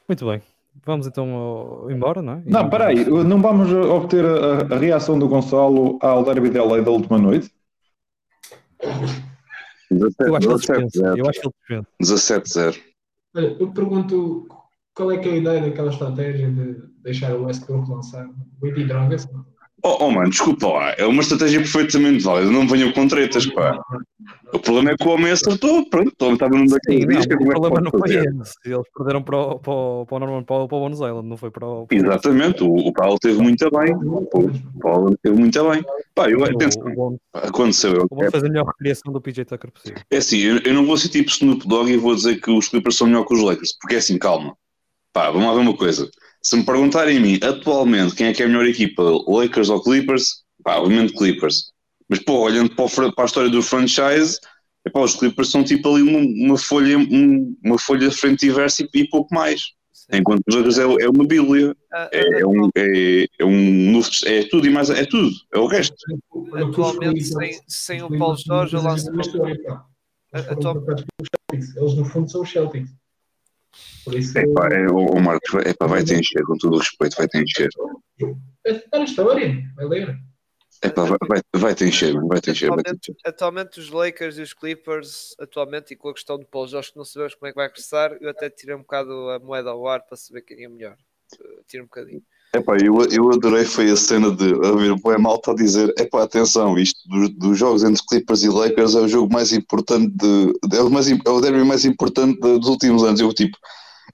Muito 0.07 0.25
bem. 0.25 0.41
Vamos 0.85 1.07
então 1.07 1.31
ao- 1.35 1.91
embora, 1.91 2.23
não 2.23 2.35
é? 2.35 2.43
Não, 2.47 2.65
espera 2.65 2.87
aí, 2.87 3.05
não 3.05 3.41
vamos 3.43 3.71
obter 3.73 4.25
a, 4.25 4.75
a 4.75 4.79
reação 4.79 5.19
do 5.19 5.29
Gonçalo 5.29 5.99
ao 6.01 6.25
derby 6.25 6.51
de 6.51 6.59
LA 6.59 6.81
da 6.83 6.91
última 6.91 7.19
noite? 7.19 7.51
Eu 9.91 10.07
acho 10.37 10.47
que 10.47 10.73
ele 10.73 10.87
17-0. 10.87 10.87
dispensa. 10.87 11.07
Eu 11.17 11.29
acho 11.29 11.41
que 11.41 11.47
ele 11.75 11.83
dispensa. 12.01 12.71
17-0. 12.73 12.81
Olha, 13.37 13.57
eu 13.61 13.71
pergunto 13.73 14.47
qual 14.95 15.13
é 15.13 15.19
que 15.19 15.29
é 15.29 15.33
a 15.33 15.37
ideia 15.37 15.61
daquela 15.63 15.91
estratégia 15.91 16.51
de 16.51 16.77
deixar 17.03 17.35
o 17.35 17.45
Westbrook 17.45 17.91
lançar 17.91 18.27
muito 18.61 18.81
e 18.81 18.85
drogas? 18.87 19.29
Oh, 19.83 19.97
oh, 20.07 20.11
mano, 20.11 20.29
desculpa 20.31 20.67
lá, 20.67 20.95
é 20.99 21.07
uma 21.07 21.23
estratégia 21.23 21.61
perfeitamente 21.61 22.25
válida, 22.25 22.51
não 22.51 22.67
venham 22.67 22.91
com 22.93 23.07
tretas, 23.07 23.47
pá. 23.47 23.81
O 24.53 24.59
problema 24.59 24.91
é 24.91 24.97
que 24.97 25.07
o 25.07 25.11
homem 25.11 25.31
acertou, 25.31 25.89
pronto, 25.89 26.13
o 26.21 26.25
homem 26.25 26.35
estava 26.35 26.57
num 26.57 26.67
Sim, 26.67 26.75
daqueles 26.75 27.01
não, 27.03 27.09
dias, 27.11 27.27
que 27.27 27.33
é 27.33 27.37
o 27.37 27.39
como 27.39 27.53
é 27.53 27.55
problema 27.55 27.81
não 27.83 27.91
foi 27.93 28.01
fazer? 28.01 28.35
esse. 28.43 28.55
Eles 28.65 28.87
perderam 28.97 29.23
para 29.23 29.37
o, 29.37 29.59
para 29.61 29.73
o, 29.73 30.07
para 30.07 30.17
o, 30.17 30.19
Norman, 30.19 30.43
para 30.43 30.57
o, 30.57 30.69
para 30.69 30.77
o 30.77 30.81
Bonus 30.81 30.99
Island, 30.99 31.29
não 31.29 31.37
foi 31.37 31.51
para 31.53 31.65
o. 31.67 31.87
para 31.87 31.97
o- 31.97 32.01
Exatamente, 32.01 32.65
o, 32.65 32.73
o 32.75 32.93
Paulo 32.93 33.19
teve 33.21 33.41
muito 33.41 33.71
bem, 33.71 33.95
o 33.95 34.81
Paulo 34.81 35.17
teve 35.23 35.39
muito 35.39 35.71
bem. 35.71 35.85
Pá, 36.13 36.29
eu, 36.29 36.41
O, 36.41 36.45
atenção, 36.45 36.83
o, 36.97 37.19
aconteceu, 37.33 37.95
eu, 37.95 38.03
o 38.11 38.17
Bonus 38.17 38.33
fez 38.33 38.43
a 38.43 38.49
melhor 38.49 38.67
recriação 38.67 39.13
do 39.13 39.21
PJ 39.21 39.45
Tucker 39.45 39.71
possível. 39.71 40.03
É 40.11 40.17
assim, 40.17 40.39
eu, 40.39 40.59
eu 40.59 40.75
não 40.75 40.85
vou 40.85 40.97
ser 40.97 41.09
tipo 41.09 41.31
Snoop 41.31 41.69
Dogg 41.69 41.89
e 41.93 41.97
vou 41.97 42.17
dizer 42.17 42.41
que 42.41 42.51
os 42.51 42.69
Clippers 42.69 42.97
são 42.97 43.07
melhor 43.07 43.25
que 43.25 43.35
os 43.35 43.43
Lakers, 43.43 43.75
porque 43.81 43.95
é 43.95 43.99
assim, 43.99 44.19
calma. 44.19 44.57
Pá, 45.13 45.31
vamos 45.31 45.47
lá 45.47 45.55
ver 45.55 45.61
uma 45.61 45.77
coisa. 45.77 46.11
Se 46.49 46.57
me 46.57 46.65
perguntarem 46.65 47.19
a 47.19 47.21
mim, 47.21 47.39
atualmente, 47.43 48.15
quem 48.15 48.29
é 48.29 48.33
que 48.33 48.43
é 48.43 48.47
a 48.47 48.49
melhor 48.49 48.65
equipa, 48.65 49.03
Lakers 49.27 49.69
ou 49.69 49.83
Clippers, 49.83 50.45
pá, 50.65 50.77
obviamente 50.79 51.13
Clippers. 51.13 51.73
Mas, 52.09 52.21
pô, 52.21 52.39
olhando 52.39 52.75
para, 52.75 52.87
o 52.87 52.89
fran- 52.89 53.11
para 53.13 53.25
a 53.25 53.27
história 53.27 53.51
do 53.51 53.61
franchise, 53.61 54.39
epá, 54.83 55.01
os 55.01 55.15
Clippers 55.15 55.51
são 55.51 55.63
tipo 55.63 55.95
ali 55.95 56.01
uma, 56.01 56.21
uma 56.47 56.57
folha, 56.57 56.97
um- 56.97 57.55
uma 57.63 57.79
folha 57.79 58.09
de 58.09 58.17
frente 58.17 58.47
e 58.47 58.51
verso 58.51 58.83
e, 58.83 58.89
e 58.95 59.07
pouco 59.11 59.35
mais. 59.35 59.61
Enquanto 60.11 60.41
os 60.49 60.55
Lakers 60.55 60.79
é, 60.79 60.85
é 60.85 61.11
uma 61.11 61.27
bíblia, 61.27 61.77
Ah, 61.93 62.09
é, 62.11 62.41
é 62.41 62.47
um, 62.47 62.71
é, 62.75 63.27
é 63.41 63.45
um 63.45 63.93
novo, 63.93 64.09
é 64.25 64.43
tudo 64.45 64.67
e 64.67 64.71
mais, 64.71 64.89
é 64.89 65.05
tudo, 65.05 65.31
é 65.53 65.59
o 65.59 65.67
resto. 65.67 65.97
Atualmente, 66.55 67.25
sem, 67.25 67.61
sem 67.69 68.03
o 68.03 68.09
Paulo 68.19 68.39
Jorge, 68.39 68.75
eu 68.75 68.81
lanço 68.83 69.11
Eles 71.53 71.95
no 71.95 72.07
fundo 72.07 72.31
são 72.31 72.41
os 72.41 72.51
Celtics. 72.51 72.91
Por 74.05 74.15
isso. 74.15 74.39
É 74.39 74.47
pá, 74.53 74.69
é, 74.69 74.87
o, 74.87 74.97
o 74.97 75.21
Marcos, 75.21 75.55
é 75.65 75.75
pá, 75.75 75.87
vai 75.87 76.03
te 76.03 76.15
encher, 76.15 76.43
com 76.45 76.57
todo 76.57 76.77
o 76.77 76.79
respeito, 76.79 77.17
vai 77.17 77.29
te 77.29 77.39
encher. 77.39 77.69
Está 78.65 78.99
na 78.99 79.05
história, 79.05 79.73
vai 79.77 79.87
ler. 79.87 80.19
É 80.81 80.89
pá, 80.89 81.05
vai, 81.05 81.19
vai, 81.29 81.41
vai 81.55 81.75
te 81.75 81.85
encher, 81.85 82.15
mano, 82.15 82.29
vai 82.29 82.41
te 82.41 82.51
encher, 82.51 82.71
vai 82.71 82.79
encher. 82.79 82.91
Atualmente, 82.91 83.17
atualmente 83.25 83.81
os 83.81 83.91
Lakers 83.91 84.39
e 84.39 84.43
os 84.43 84.55
Clippers, 84.55 85.35
atualmente, 85.39 85.93
e 85.93 85.97
com 85.97 86.09
a 86.09 86.15
questão 86.15 86.39
do 86.39 86.47
Paulo 86.47 86.69
Jorge, 86.69 86.93
que 86.93 86.97
não 86.97 87.05
sabemos 87.05 87.35
como 87.35 87.49
é 87.49 87.53
que 87.53 87.57
vai 87.57 87.69
crescer, 87.69 88.17
eu 88.21 88.31
até 88.31 88.49
tirei 88.49 88.75
um 88.75 88.81
bocado 88.81 89.13
a 89.31 89.39
moeda 89.41 89.71
ao 89.71 89.87
ar 89.89 90.03
para 90.03 90.17
saber 90.17 90.43
quem 90.43 90.65
é 90.65 90.69
melhor. 90.69 90.97
Uh, 91.35 91.65
Tira 91.67 91.83
um 91.83 91.87
bocadinho. 91.87 92.23
Epá, 92.55 92.79
eu, 92.83 93.03
eu 93.11 93.31
adorei 93.31 93.67
foi 93.67 93.91
a 93.91 93.97
cena 93.97 94.35
de 94.35 94.55
haver 94.67 94.93
o 94.93 95.21
malta 95.21 95.53
a 95.53 95.55
dizer 95.55 95.93
epá, 95.99 96.23
atenção, 96.23 96.79
isto 96.79 97.07
dos, 97.07 97.29
dos 97.35 97.59
jogos 97.59 97.85
entre 97.85 98.03
Clippers 98.09 98.43
e 98.43 98.49
Lakers 98.49 98.95
é 98.95 99.01
o 99.01 99.09
jogo 99.09 99.31
mais 99.31 99.53
importante 99.53 100.11
de, 100.17 100.55
é, 100.75 100.81
o 100.81 100.89
mais, 100.89 101.11
é 101.11 101.29
o 101.29 101.41
derby 101.43 101.63
mais 101.65 101.85
importante 101.85 102.41
dos 102.41 102.67
últimos 102.67 103.05
anos. 103.05 103.21
Eu 103.21 103.35
tipo, 103.35 103.55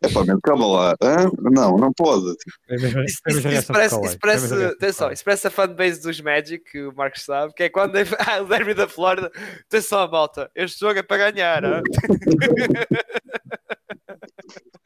epá, 0.02 0.24
meu, 0.24 0.40
calma 0.42 0.66
lá, 0.66 0.96
hã? 1.00 1.30
não, 1.42 1.76
não 1.76 1.92
pode. 1.92 2.34
É 2.68 2.74
Isso, 2.74 3.20
é 3.28 3.62
parece, 3.72 4.00
isso 4.04 4.18
É 4.56 4.66
atenção, 4.66 5.12
isso 5.12 5.24
parece 5.24 5.46
a 5.46 5.50
fanbase 5.50 6.02
dos 6.02 6.20
Magic, 6.20 6.64
que 6.72 6.82
o 6.82 6.92
Marcos 6.92 7.22
sabe, 7.22 7.54
que 7.54 7.62
é 7.62 7.68
quando 7.68 7.94
ah, 8.18 8.42
o 8.42 8.46
derby 8.46 8.74
da 8.74 8.88
Flórida, 8.88 9.30
atenção 9.68 10.10
malta, 10.10 10.50
este 10.56 10.80
jogo 10.80 10.98
é 10.98 11.04
para 11.04 11.30
ganhar? 11.30 11.62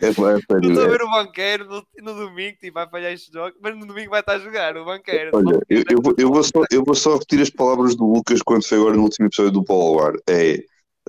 é, 0.01 0.13
pá, 0.13 0.31
é 0.31 0.33
não 0.33 0.41
sério, 0.41 0.69
estou 0.69 0.83
a 0.83 0.87
é- 0.87 0.91
ver 0.91 1.03
o 1.03 1.11
banqueiro 1.11 1.65
no, 1.67 1.83
no 2.03 2.15
domingo, 2.27 2.57
tipo, 2.59 2.75
vai 2.75 2.89
falhar 2.89 3.13
este 3.13 3.33
jogo, 3.33 3.57
mas 3.61 3.77
no 3.77 3.87
domingo 3.87 4.11
vai 4.11 4.21
estar 4.21 4.35
a 4.35 4.39
jogar, 4.39 4.77
o 4.77 4.85
banqueiro. 4.85 5.31
Olha, 5.33 5.61
eu, 5.69 5.83
eu 5.91 6.03
vou, 6.03 6.15
eu, 6.19 6.31
vou 6.31 6.43
só, 6.45 6.65
eu 6.71 6.85
vou 6.85 6.95
só 6.95 7.15
repetir 7.15 7.41
as 7.41 7.51
palavras 7.51 7.95
do 7.95 8.07
Lucas 8.07 8.43
quando 8.43 8.67
foi 8.67 8.79
agora 8.79 8.97
no 8.97 9.03
último 9.03 9.27
episódio 9.27 9.53
do 9.53 9.65
Paulo 9.65 10.01
Ar. 10.01 10.15
É, 10.29 10.59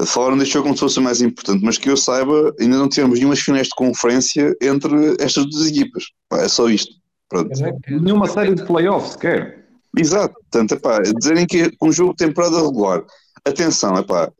falaram 0.06 0.38
deste 0.38 0.54
jogo 0.54 0.64
como 0.64 0.76
se 0.76 0.82
fosse 0.82 1.00
o 1.00 1.02
mais 1.02 1.22
importante, 1.22 1.64
mas 1.64 1.78
que 1.78 1.90
eu 1.90 1.98
saiba, 1.98 2.54
ainda 2.60 2.78
não 2.78 2.90
tivemos 2.90 3.20
nenhumas 3.20 3.40
finais 3.40 3.68
de 3.68 3.76
conferência 3.76 4.56
entre 4.62 5.16
estas 5.20 5.46
duas 5.50 5.68
equipas. 5.68 6.06
Pá, 6.28 6.42
é 6.42 6.48
só 6.48 6.70
isto. 6.70 6.94
Pronto. 7.28 7.50
Nenhuma 7.88 8.28
série 8.28 8.56
de 8.56 8.66
playoffs 8.66 9.14
sequer. 9.14 9.60
Exato, 9.98 10.34
portanto, 10.34 10.74
epá, 10.74 11.00
dizerem 11.00 11.46
que 11.46 11.64
é 11.64 11.70
um 11.82 11.92
jogo 11.92 12.12
de 12.12 12.26
temporada 12.26 12.62
regular, 12.62 13.04
atenção, 13.44 13.96
epá, 13.98 14.32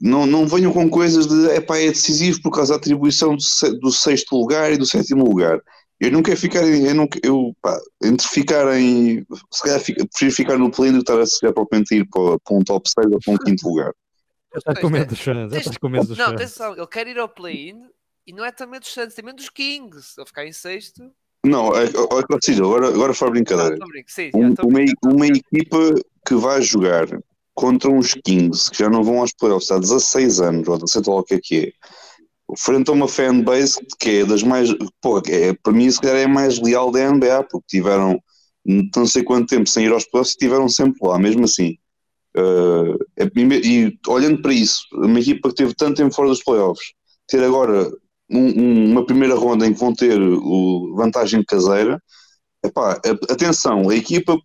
não, 0.00 0.26
não 0.26 0.46
venham 0.46 0.72
com 0.72 0.88
coisas 0.88 1.26
de 1.26 1.46
epá, 1.56 1.78
é 1.78 1.88
decisivo 1.88 2.40
por 2.42 2.50
causa 2.52 2.72
da 2.74 2.78
atribuição 2.78 3.34
do, 3.34 3.42
se- 3.42 3.78
do 3.78 3.90
sexto 3.90 4.36
lugar 4.36 4.72
e 4.72 4.76
do 4.76 4.86
sétimo 4.86 5.24
lugar. 5.24 5.60
Eu 6.00 6.12
não 6.12 6.22
quero 6.22 6.36
ficar, 6.36 6.62
em- 6.66 6.86
eu 6.86 6.94
não, 6.94 7.08
eu, 7.24 7.56
pá, 7.60 7.76
entre 8.04 8.26
ficar 8.28 8.78
em, 8.78 9.26
se 9.50 9.62
calhar 9.62 9.80
fica- 9.80 10.06
prefiro 10.06 10.32
ficar 10.32 10.56
no 10.58 10.70
do 10.70 10.74
que 10.74 10.84
estar 10.98 11.18
a 11.20 11.26
se 11.26 11.40
calhar 11.40 11.52
propriamente 11.54 11.94
ir 11.94 12.08
para, 12.08 12.38
para 12.38 12.56
um 12.56 12.62
top 12.62 12.88
6 12.88 13.12
ou 13.12 13.18
para 13.24 13.34
um 13.34 13.38
quinto 13.38 13.68
lugar. 13.68 13.92
Já 14.54 14.58
estás 14.58 14.78
com 14.80 14.88
medo 14.90 15.06
dos 15.08 15.20
fãs, 15.20 15.52
já 15.52 15.58
estás 15.58 15.76
com 15.76 15.88
medo 15.90 16.06
dos 16.06 16.16
Não, 16.16 16.24
fãs. 16.26 16.34
atenção, 16.36 16.72
ele 16.76 16.86
quer 16.86 17.06
ir 17.06 17.18
ao 17.18 17.28
play-in 17.28 17.82
e 18.26 18.32
não 18.32 18.44
é 18.44 18.50
também 18.50 18.80
dos 18.80 18.92
Santos, 18.94 19.14
também 19.14 19.34
dos 19.34 19.50
Kings. 19.50 20.14
Ele 20.16 20.26
ficar 20.26 20.46
em 20.46 20.52
sexto. 20.52 21.10
Não, 21.44 21.68
é, 21.76 21.84
olha, 22.10 22.26
Cacilho, 22.26 22.64
agora, 22.64 22.88
agora 22.88 23.12
fora 23.14 23.28
Não, 23.30 23.34
brincadeira. 23.34 23.74
a 23.74 23.86
brincar. 23.86 24.10
Sim, 24.12 24.30
Um- 24.34 24.54
uma, 24.66 24.80
uma 25.14 25.26
equipa 25.26 25.78
que 26.26 26.34
vai 26.34 26.62
jogar 26.62 27.06
contra 27.58 27.90
uns 27.90 28.14
Kings 28.24 28.70
que 28.70 28.78
já 28.78 28.88
não 28.88 29.02
vão 29.02 29.18
aos 29.20 29.32
playoffs 29.32 29.70
há 29.72 29.78
16 29.78 30.40
anos, 30.40 30.68
ou 30.68 30.76
17 30.78 31.10
ou 31.10 31.18
o 31.18 31.24
que 31.24 31.34
é 31.34 31.40
que 31.42 31.56
é, 31.56 31.72
frente 32.56 32.90
a 32.90 32.92
uma 32.92 33.08
fanbase 33.08 33.78
que 33.98 34.20
é 34.20 34.24
das 34.24 34.42
mais, 34.42 34.70
pô, 35.02 35.18
é, 35.26 35.52
para 35.62 35.72
mim 35.72 35.90
se 35.90 36.00
calhar 36.00 36.18
é 36.18 36.24
a 36.24 36.28
mais 36.28 36.60
leal 36.60 36.90
da 36.90 37.00
NBA, 37.00 37.42
porque 37.44 37.66
tiveram 37.78 38.18
não 38.96 39.06
sei 39.06 39.22
quanto 39.24 39.48
tempo 39.48 39.68
sem 39.68 39.86
ir 39.86 39.92
aos 39.92 40.04
playoffs 40.04 40.32
e 40.34 40.36
estiveram 40.36 40.68
sempre 40.68 40.98
lá, 41.08 41.18
mesmo 41.18 41.44
assim. 41.44 41.76
Eh, 42.36 43.24
é- 43.24 43.30
e 43.64 43.98
olhando 44.08 44.42
para 44.42 44.52
isso, 44.52 44.82
uma 44.92 45.20
equipa 45.20 45.48
que 45.50 45.56
teve 45.56 45.74
tanto 45.74 45.96
tempo 45.98 46.14
fora 46.14 46.28
dos 46.28 46.42
playoffs, 46.44 46.92
ter 47.28 47.42
agora 47.44 47.90
um- 48.30 48.62
um- 48.62 48.92
uma 48.92 49.06
primeira 49.06 49.34
ronda 49.36 49.66
em 49.66 49.72
que 49.74 49.80
vão 49.80 49.94
ter 49.94 50.20
o 50.20 50.94
vantagem 50.96 51.44
caseira, 51.44 52.02
epá, 52.64 53.00
atenção, 53.30 53.90
a 53.90 53.96
equipa, 53.96 54.38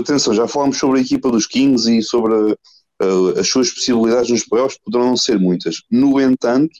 atenção, 0.00 0.34
já 0.34 0.46
falámos 0.46 0.78
sobre 0.78 0.98
a 0.98 1.02
equipa 1.02 1.30
dos 1.30 1.46
Kings 1.46 1.90
e 1.90 2.02
sobre 2.02 2.34
a- 2.34 2.56
a- 3.04 3.40
as 3.40 3.48
suas 3.48 3.70
possibilidades 3.70 4.30
nos 4.30 4.44
playoffs, 4.44 4.78
poderão 4.84 5.06
não 5.06 5.16
ser 5.16 5.38
muitas. 5.38 5.76
No 5.90 6.20
entanto, 6.20 6.72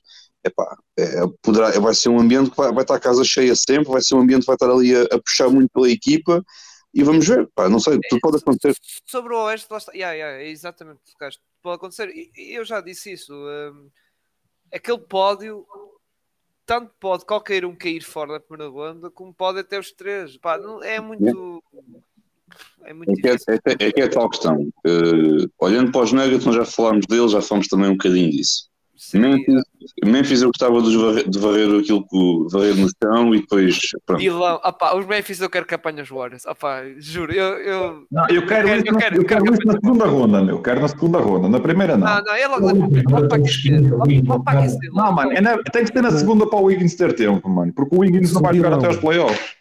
epá, 0.45 0.77
é, 0.99 1.21
poderá, 1.43 1.71
vai 1.81 1.95
ser 1.95 2.09
um 2.09 2.19
ambiente 2.21 2.51
que 2.51 2.57
vai, 2.57 2.73
vai 2.73 2.83
estar 2.83 2.95
a 2.97 3.01
casa 3.01 3.25
cheia 3.25 3.55
sempre, 3.55 3.91
vai 3.91 4.01
ser 4.03 4.15
um 4.15 4.21
ambiente 4.21 4.41
que 4.41 4.47
vai 4.47 4.57
estar 4.57 4.71
ali 4.71 4.95
a, 4.95 5.03
a 5.05 5.21
puxar 5.21 5.49
muito 5.49 5.71
pela 5.73 5.91
equipa 5.91 6.45
e 6.95 7.03
vamos 7.03 7.27
ver, 7.27 7.49
pá, 7.55 7.69
não 7.69 7.79
sei, 7.79 7.99
tudo 8.09 8.21
pode 8.21 8.37
acontecer. 8.39 8.75
Sobre 9.07 9.35
o 9.35 9.45
Oeste, 9.45 9.69
lá 9.71 9.79
está. 9.79 9.93
Yeah, 9.93 10.15
yeah, 10.15 10.43
é 10.43 10.49
exatamente 10.49 10.97
o 10.97 11.05
que 11.05 11.13
tocaste. 11.13 11.41
Pode 11.63 11.77
acontecer. 11.77 12.09
E 12.09 12.57
eu 12.57 12.65
já 12.65 12.81
disse 12.81 13.13
isso. 13.13 13.33
hum, 13.33 13.89
aquele 14.73 14.99
pódio, 14.99 15.67
tanto 16.65 16.93
pode 16.99 17.25
qualquer 17.25 17.65
um 17.65 17.75
cair 17.77 18.03
fora 18.03 18.35
da 18.35 18.41
primeira 18.41 18.71
ronda, 18.73 19.11
como 19.11 19.35
pode 19.35 19.59
até 19.59 19.79
os 19.79 19.93
três. 19.93 20.37
Pá, 20.39 20.57
não, 20.59 20.83
é 20.83 20.99
muito. 21.01 21.63
É 22.85 22.93
muito 22.95 23.11
É 23.11 23.15
que 23.15 23.29
é, 23.29 23.33
difícil. 23.33 23.55
é, 23.55 23.77
que- 23.77 23.85
é 23.85 23.93
que 23.93 24.01
é 24.01 24.09
tal 24.09 24.29
questão. 24.31 24.67
Eh, 24.87 25.47
olhando 25.61 25.93
para 25.93 26.03
os 26.03 26.13
Nuggets, 26.13 26.47
nós 26.47 26.55
já 26.57 26.65
falámos 26.65 27.07
deles, 27.07 27.33
já 27.33 27.43
falamos 27.43 27.69
também 27.69 27.89
um 27.91 27.93
bocadinho 27.93 28.31
disso. 28.31 28.69
seria 29.01 29.29
Memphis, 29.29 29.63
Memphis 30.05 30.43
eu 30.43 30.49
gostava 30.49 30.83
de 30.83 30.97
varrer, 30.97 31.31
de 31.31 31.39
varrer 31.39 31.81
aquilo 31.81 32.03
que 32.09 32.17
o- 32.17 32.49
varrer 32.51 32.75
no 32.77 32.89
chão 33.03 33.33
e 33.35 33.41
depois 33.41 33.79
pronto. 34.05 34.19
Dilão. 34.21 34.61
Opá, 34.65 34.97
os 34.97 35.07
Memphis 35.07 35.41
eu 35.41 35.49
quero 35.49 35.65
que 35.67 35.75
apanhem 35.75 36.03
os 36.03 36.09
Warriors. 36.09 36.45
Opá, 36.47 36.83
juro, 36.99 37.33
eu. 37.33 37.59
eu... 37.59 38.03
Não, 38.11 38.27
eu 38.29 38.45
quero, 38.47 38.69
Eu 38.69 38.75
quero- 38.75 38.77
isso, 38.81 38.89
eu 38.89 38.93
na- 38.95 38.99
quero- 38.99 39.15
eu 39.17 39.21
eu 39.23 39.27
quero 39.27 39.43
quero 39.45 39.55
isso 39.55 39.67
na 39.67 39.73
segunda 39.75 40.05
ronda, 40.07 40.43
meu. 40.43 40.61
Quero 40.61 40.81
na 40.81 40.89
segunda 40.89 41.19
ronda. 41.19 41.49
Na 41.49 41.61
primeira 41.61 41.97
não. 41.97 42.07
Não, 42.09 42.23
não, 42.25 42.35
é 42.35 42.47
logo, 42.49 42.67
logo 42.67 44.45
para 44.45 44.67
não, 44.93 45.13
mano, 45.13 45.33
é 45.33 45.41
na- 45.41 45.59
tem 45.63 45.85
que 45.85 45.93
ser 45.93 46.03
na 46.03 46.11
segunda 46.11 46.47
para 46.47 46.59
o 46.59 46.65
Wiggins 46.65 46.95
ter 46.97 47.13
tempo, 47.15 47.49
mano. 47.49 47.73
Porque 47.73 47.95
o 47.95 48.01
Wiggins 48.01 48.33
não 48.33 48.43
vai 48.43 48.55
jogar 48.55 48.73
até 48.75 48.87
aos 48.87 48.97
playoffs. 48.97 49.58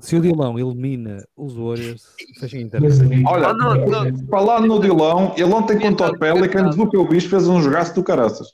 Se 0.00 0.16
o 0.16 0.20
Dilão 0.20 0.58
elimina 0.58 1.24
os 1.36 1.54
Warriors, 1.54 2.14
fechem 2.38 2.60
a 2.60 2.62
internet. 2.64 2.88
Meus 2.90 3.00
amigos. 3.00 3.32
Olha, 3.32 3.52
não, 3.52 3.74
não. 3.86 4.26
Falando 4.28 4.66
no 4.66 4.80
Dilão, 4.80 5.32
ele 5.36 5.44
ontem 5.52 5.78
contra 5.78 6.12
os 6.12 6.18
Pelicans, 6.18 6.76
do 6.76 6.88
que 6.88 6.96
eu 6.96 7.06
vi, 7.08 7.20
fez 7.20 7.48
um 7.48 7.60
jogaço 7.60 7.94
do 7.94 8.02
caraças. 8.04 8.48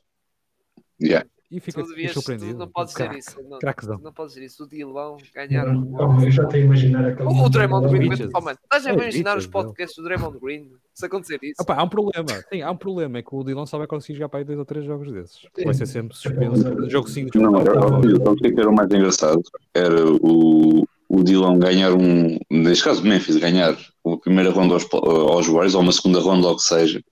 Yeah. 1.03 1.27
E 1.51 1.59
fica 1.59 1.83
devias, 1.83 2.13
surpreendido. 2.13 2.57
não 2.59 2.85
dizer 2.85 2.95
Craque. 2.95 3.19
isso. 3.19 3.43
Não, 3.43 3.59
Craquezão. 3.59 3.99
não 3.99 4.13
podes 4.13 4.35
dizer 4.35 4.47
isso. 4.47 4.63
O 4.63 4.69
Dilão 4.69 5.17
ganhar. 5.35 5.67
Não, 5.67 6.23
eu 6.23 6.31
já 6.31 6.45
estou 6.45 6.57
a 6.57 6.63
imaginar 6.63 7.05
aquele. 7.09 7.29
O, 7.29 7.45
o 7.45 7.49
Draymond 7.49 7.89
Green, 7.89 8.09
oh, 8.33 8.41
mano, 8.41 8.57
estás 8.63 8.87
a 8.87 8.91
É, 8.91 8.93
imaginar 8.93 9.37
os 9.37 9.49
podcasts 9.49 9.97
do 9.97 10.05
Draymond 10.05 10.39
Green? 10.39 10.71
Se 10.95 11.07
acontecer 11.07 11.41
isso. 11.43 11.61
Opa, 11.61 11.75
há 11.75 11.83
um 11.83 11.89
problema, 11.89 12.29
sim, 12.53 12.63
há 12.63 12.71
um 12.71 12.77
problema, 12.77 13.19
é 13.19 13.23
que 13.23 13.35
o 13.35 13.43
Dilão 13.43 13.67
só 13.67 13.79
vai 13.79 13.89
conseguir 13.89 14.19
jogar 14.19 14.29
para 14.29 14.39
aí 14.39 14.45
dois 14.45 14.61
ou 14.61 14.65
três 14.65 14.85
jogos 14.85 15.11
desses. 15.13 15.41
Sim. 15.41 15.65
Vai 15.65 15.75
ser 15.75 15.87
sempre 15.87 16.17
suspenso. 16.17 16.89
Jogo 16.89 17.09
5, 17.09 17.37
Não, 17.37 17.53
jogo 17.53 17.69
eu, 17.69 17.81
quatro. 17.81 18.11
eu, 18.11 18.33
o 18.33 18.37
que 18.37 18.61
era 18.61 18.71
o 18.71 18.73
mais 18.73 18.89
engraçado 18.93 19.43
era 19.75 20.07
o, 20.07 20.87
o 21.11 21.25
Dilão 21.25 21.59
ganhar 21.59 21.93
um, 21.93 22.39
neste 22.49 22.85
caso 22.85 23.03
Memphis, 23.03 23.37
ganhar 23.37 23.77
a 24.07 24.17
primeira 24.19 24.51
ronda 24.51 24.75
aos, 24.75 24.87
aos 24.93 25.47
Warriors 25.49 25.75
ou 25.75 25.81
uma 25.81 25.91
segunda 25.91 26.21
ronda 26.21 26.47
ou 26.47 26.55
o 26.55 26.57
que 26.57 26.63
seja. 26.63 27.03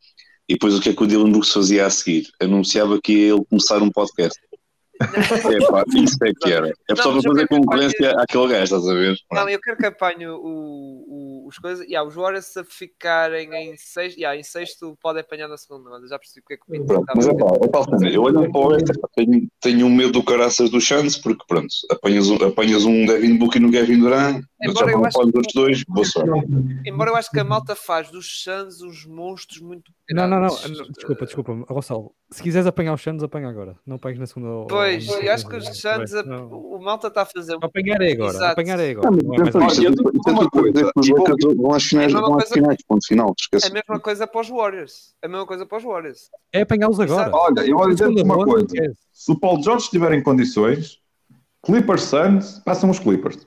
E 0.48 0.52
depois 0.52 0.74
o 0.74 0.80
que 0.80 0.90
é 0.90 0.94
que 0.94 1.02
o 1.02 1.06
Dylan 1.06 1.32
Brooks 1.32 1.52
fazia 1.52 1.84
a 1.84 1.90
seguir? 1.90 2.28
Anunciava 2.40 3.00
que 3.02 3.12
ia 3.12 3.34
ele 3.34 3.44
começar 3.50 3.82
um 3.82 3.90
podcast. 3.90 4.38
É, 5.00 5.70
pá, 5.70 5.84
isso 5.94 6.16
é 6.24 6.32
que 6.34 6.52
era. 6.52 6.68
É 6.88 6.96
só 6.96 7.02
para 7.04 7.12
mas 7.14 7.24
fazer 7.24 7.42
eu 7.42 7.48
concorrência 7.48 8.10
àquele 8.20 8.48
gajo, 8.48 8.64
estás 8.64 8.88
a 8.88 8.94
ver? 8.94 9.16
Não, 9.32 9.48
eu 9.48 9.60
quero 9.60 9.76
que 9.76 9.86
apanhe 9.86 10.26
o, 10.26 10.36
o- 10.36 11.46
os 11.48 11.56
coisas. 11.58 11.86
Yeah, 11.86 12.06
os 12.06 12.14
Warriors 12.14 12.46
se 12.46 12.62
ficarem 12.64 13.52
em 13.54 13.76
sexto, 13.76 14.16
yeah, 14.18 14.38
em 14.38 14.42
sexto 14.42 14.98
pode 15.02 15.20
apanhar 15.20 15.48
na 15.48 15.56
segunda 15.56 15.88
ronda. 15.90 16.06
Já 16.08 16.18
percebi 16.18 16.42
porque 16.42 16.54
é 16.54 16.56
que 16.56 16.62
o 16.68 16.72
Pinto 16.72 16.86
Pronto, 16.86 17.06
mas 17.16 17.26
é 17.28 17.34
pá, 17.34 17.46
é 17.92 17.98
cena. 17.98 18.10
Eu 18.10 18.22
olho 18.22 18.50
para 18.52 18.60
o 18.60 18.66
Oeste, 18.68 18.98
pá, 19.00 19.08
tenho, 19.14 19.48
tenho 19.60 19.86
um 19.86 19.94
medo 19.94 20.12
do 20.12 20.22
caraças 20.24 20.68
do 20.70 20.80
Chance, 20.80 21.20
porque 21.22 21.44
pronto, 21.48 21.68
apanhas 21.90 22.28
um, 22.28 22.36
apanhas 22.44 22.84
um 22.84 23.06
Devin 23.06 23.36
Booker 23.38 23.60
no 23.60 23.70
Kevin 23.70 24.00
Durant, 24.00 24.42
Embora 24.60 24.86
já 24.86 24.92
eu 24.92 24.98
não 24.98 25.04
acho 25.06 25.16
pode 25.18 25.30
os 25.38 25.46
que- 25.46 25.52
dois, 25.54 25.84
boa 25.84 26.04
sorte. 26.04 26.30
Embora 26.84 27.10
eu 27.10 27.16
acho 27.16 27.30
que 27.30 27.38
a 27.38 27.44
malta 27.44 27.76
faz 27.76 28.10
dos 28.10 28.42
Suns 28.42 28.82
uns 28.82 29.06
monstros 29.06 29.60
muito 29.60 29.92
Não, 30.10 30.26
não, 30.26 30.40
não, 30.40 30.48
grandes. 30.48 30.78
não, 30.78 30.88
desculpa, 30.90 31.24
desculpa, 31.26 31.54
Gonçalo. 31.72 32.12
Se 32.30 32.42
quiseres 32.42 32.66
apanhar 32.66 32.92
os 32.92 33.00
Suns, 33.00 33.22
apanha 33.22 33.48
agora. 33.48 33.76
Não 33.86 33.96
apanhes 33.96 34.18
na 34.18 34.26
segunda. 34.26 34.48
ou- 34.48 34.66
Pois, 34.90 35.08
eu 35.24 35.32
acho 35.32 35.48
que 35.48 35.56
os 35.56 35.82
Não. 36.26 36.48
o 36.48 36.82
malta 36.82 37.08
está 37.08 37.22
a 37.22 37.26
fazer. 37.26 37.54
um 37.56 37.58
Apanhar 37.62 38.00
é 38.00 38.12
agora, 38.12 38.30
Exato. 38.30 38.52
apanhar 38.52 38.80
é 38.80 38.90
agora. 38.90 39.10
Não, 39.10 39.16
Não 39.16 39.34
é 39.34 39.38
mas 39.38 39.78
é 39.78 39.82
é 39.86 39.90
tudo 39.90 40.50
para 40.50 40.70
dizer 40.72 40.92
que 40.92 41.00
os 41.00 41.08
Lakers 41.08 41.54
vão 41.56 41.72
às 41.74 41.82
finais, 41.84 42.12
É 42.12 42.16
a 42.16 42.20
mesma 42.20 42.20
vão 42.28 42.36
às 42.38 42.42
coisa 42.44 42.54
finais, 42.54 42.78
ponto 42.86 43.06
final, 43.06 43.28
É 43.28 43.32
esquece. 43.38 43.66
a 43.66 43.70
mesma 43.70 44.00
coisa 44.00 44.26
para 44.26 44.40
os 44.40 44.48
Warriors. 44.48 45.14
É 45.22 45.26
a 45.26 45.28
mesma 45.28 45.46
coisa 45.46 45.66
para 45.66 45.78
os 45.78 45.84
Warriors. 45.84 46.30
É 46.52 46.60
apanhá-los 46.62 47.00
agora. 47.00 47.30
Olha, 47.34 47.60
eu 47.60 47.76
vou 47.76 47.88
dizer-te 47.88 48.22
uma 48.22 48.44
coisa. 48.44 48.66
Se 49.12 49.32
o 49.32 49.38
Paul 49.38 49.62
George 49.62 49.84
estiver 49.84 50.12
em 50.12 50.22
condições, 50.22 50.98
Clippers 51.64 52.02
Suns, 52.02 52.58
passam 52.64 52.90
os 52.90 52.98
Clippers. 52.98 53.46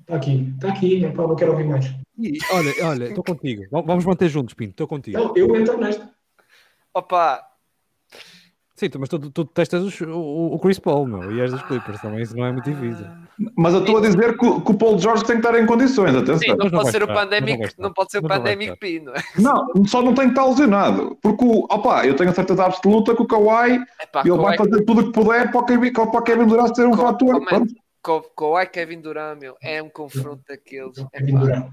Está 0.00 0.16
aqui, 0.16 0.52
está 0.54 0.68
aqui, 0.68 1.04
é 1.04 1.12
não 1.12 1.36
quero 1.36 1.52
ouvir 1.52 1.64
mais. 1.66 1.86
E, 2.18 2.38
olha, 2.52 2.74
olha, 2.82 3.04
estou 3.08 3.24
contigo. 3.24 3.64
Vamos 3.70 4.04
manter 4.04 4.28
juntos, 4.28 4.54
Pinto, 4.54 4.70
estou 4.72 4.86
contigo. 4.88 5.18
Não, 5.18 5.36
eu 5.36 5.54
entro 5.56 5.78
nesta. 5.78 6.10
Opa, 6.92 7.40
Sim, 8.80 8.88
mas 8.98 9.10
tu, 9.10 9.18
tu 9.30 9.44
testas 9.44 9.82
os- 9.82 10.00
o, 10.00 10.54
o 10.54 10.58
Chris 10.58 10.78
Paul, 10.78 11.06
meu, 11.06 11.30
e 11.30 11.38
és 11.38 11.50
dos 11.50 11.60
Clippers 11.64 12.00
também, 12.00 12.22
isso 12.22 12.34
não 12.34 12.46
é 12.46 12.52
muito 12.52 12.64
difícil. 12.64 13.04
Mas 13.54 13.74
eu 13.74 13.80
estou 13.80 13.98
a 13.98 14.00
dizer 14.00 14.38
que, 14.38 14.46
o- 14.46 14.58
que 14.62 14.70
o 14.70 14.74
Paul 14.74 14.98
George 14.98 15.22
tem 15.26 15.38
que 15.38 15.46
estar 15.46 15.60
em 15.60 15.66
condições, 15.66 16.12
sim, 16.12 16.16
atenção. 16.18 16.48
não 16.56 16.56
Mas 16.56 16.64
não 16.64 16.70
pode 16.78 16.82
vai 16.84 16.92
ser 16.92 17.02
o 17.02 17.06
Pandemic, 17.06 17.58
vai 17.58 17.70
não 17.78 17.92
pode 17.92 18.10
ser 18.10 18.18
o 18.18 18.22
Mas 18.22 18.30
não 18.30 18.42
vai 18.42 18.56
Pandemic 18.56 18.64
estar. 18.72 18.76
P, 18.78 19.00
não 19.00 19.12
é? 19.14 19.22
Não, 19.76 19.86
só 19.86 20.00
não 20.00 20.14
tem 20.14 20.24
que 20.24 20.30
estar 20.30 20.46
lesionado. 20.46 21.18
Porque, 21.20 21.44
o, 21.44 21.64
opa, 21.70 22.06
eu 22.06 22.16
tenho 22.16 22.30
a 22.30 22.32
certeza 22.32 22.64
absoluta 22.64 23.14
que 23.14 23.22
o 23.22 23.26
Kawhi, 23.26 23.80
Epá, 24.02 24.22
ele 24.24 24.30
vai 24.38 24.56
Kawhi- 24.56 24.70
fazer 24.70 24.84
tudo 24.86 25.00
o 25.02 25.04
que 25.06 25.12
puder 25.12 25.50
para 25.50 25.60
o 25.60 25.64
Kevin, 25.66 25.92
para 25.92 26.02
o 26.04 26.22
Kevin 26.22 26.46
Durant 26.46 26.74
ser 26.74 26.86
um 26.86 26.92
Co- 26.92 27.02
fator. 27.02 27.40
Kawhi 28.34 28.66
Kevin 28.72 29.00
Durant, 29.02 29.38
meu, 29.38 29.56
é 29.62 29.82
um 29.82 29.90
confronto 29.90 30.42
daqueles. 30.48 30.96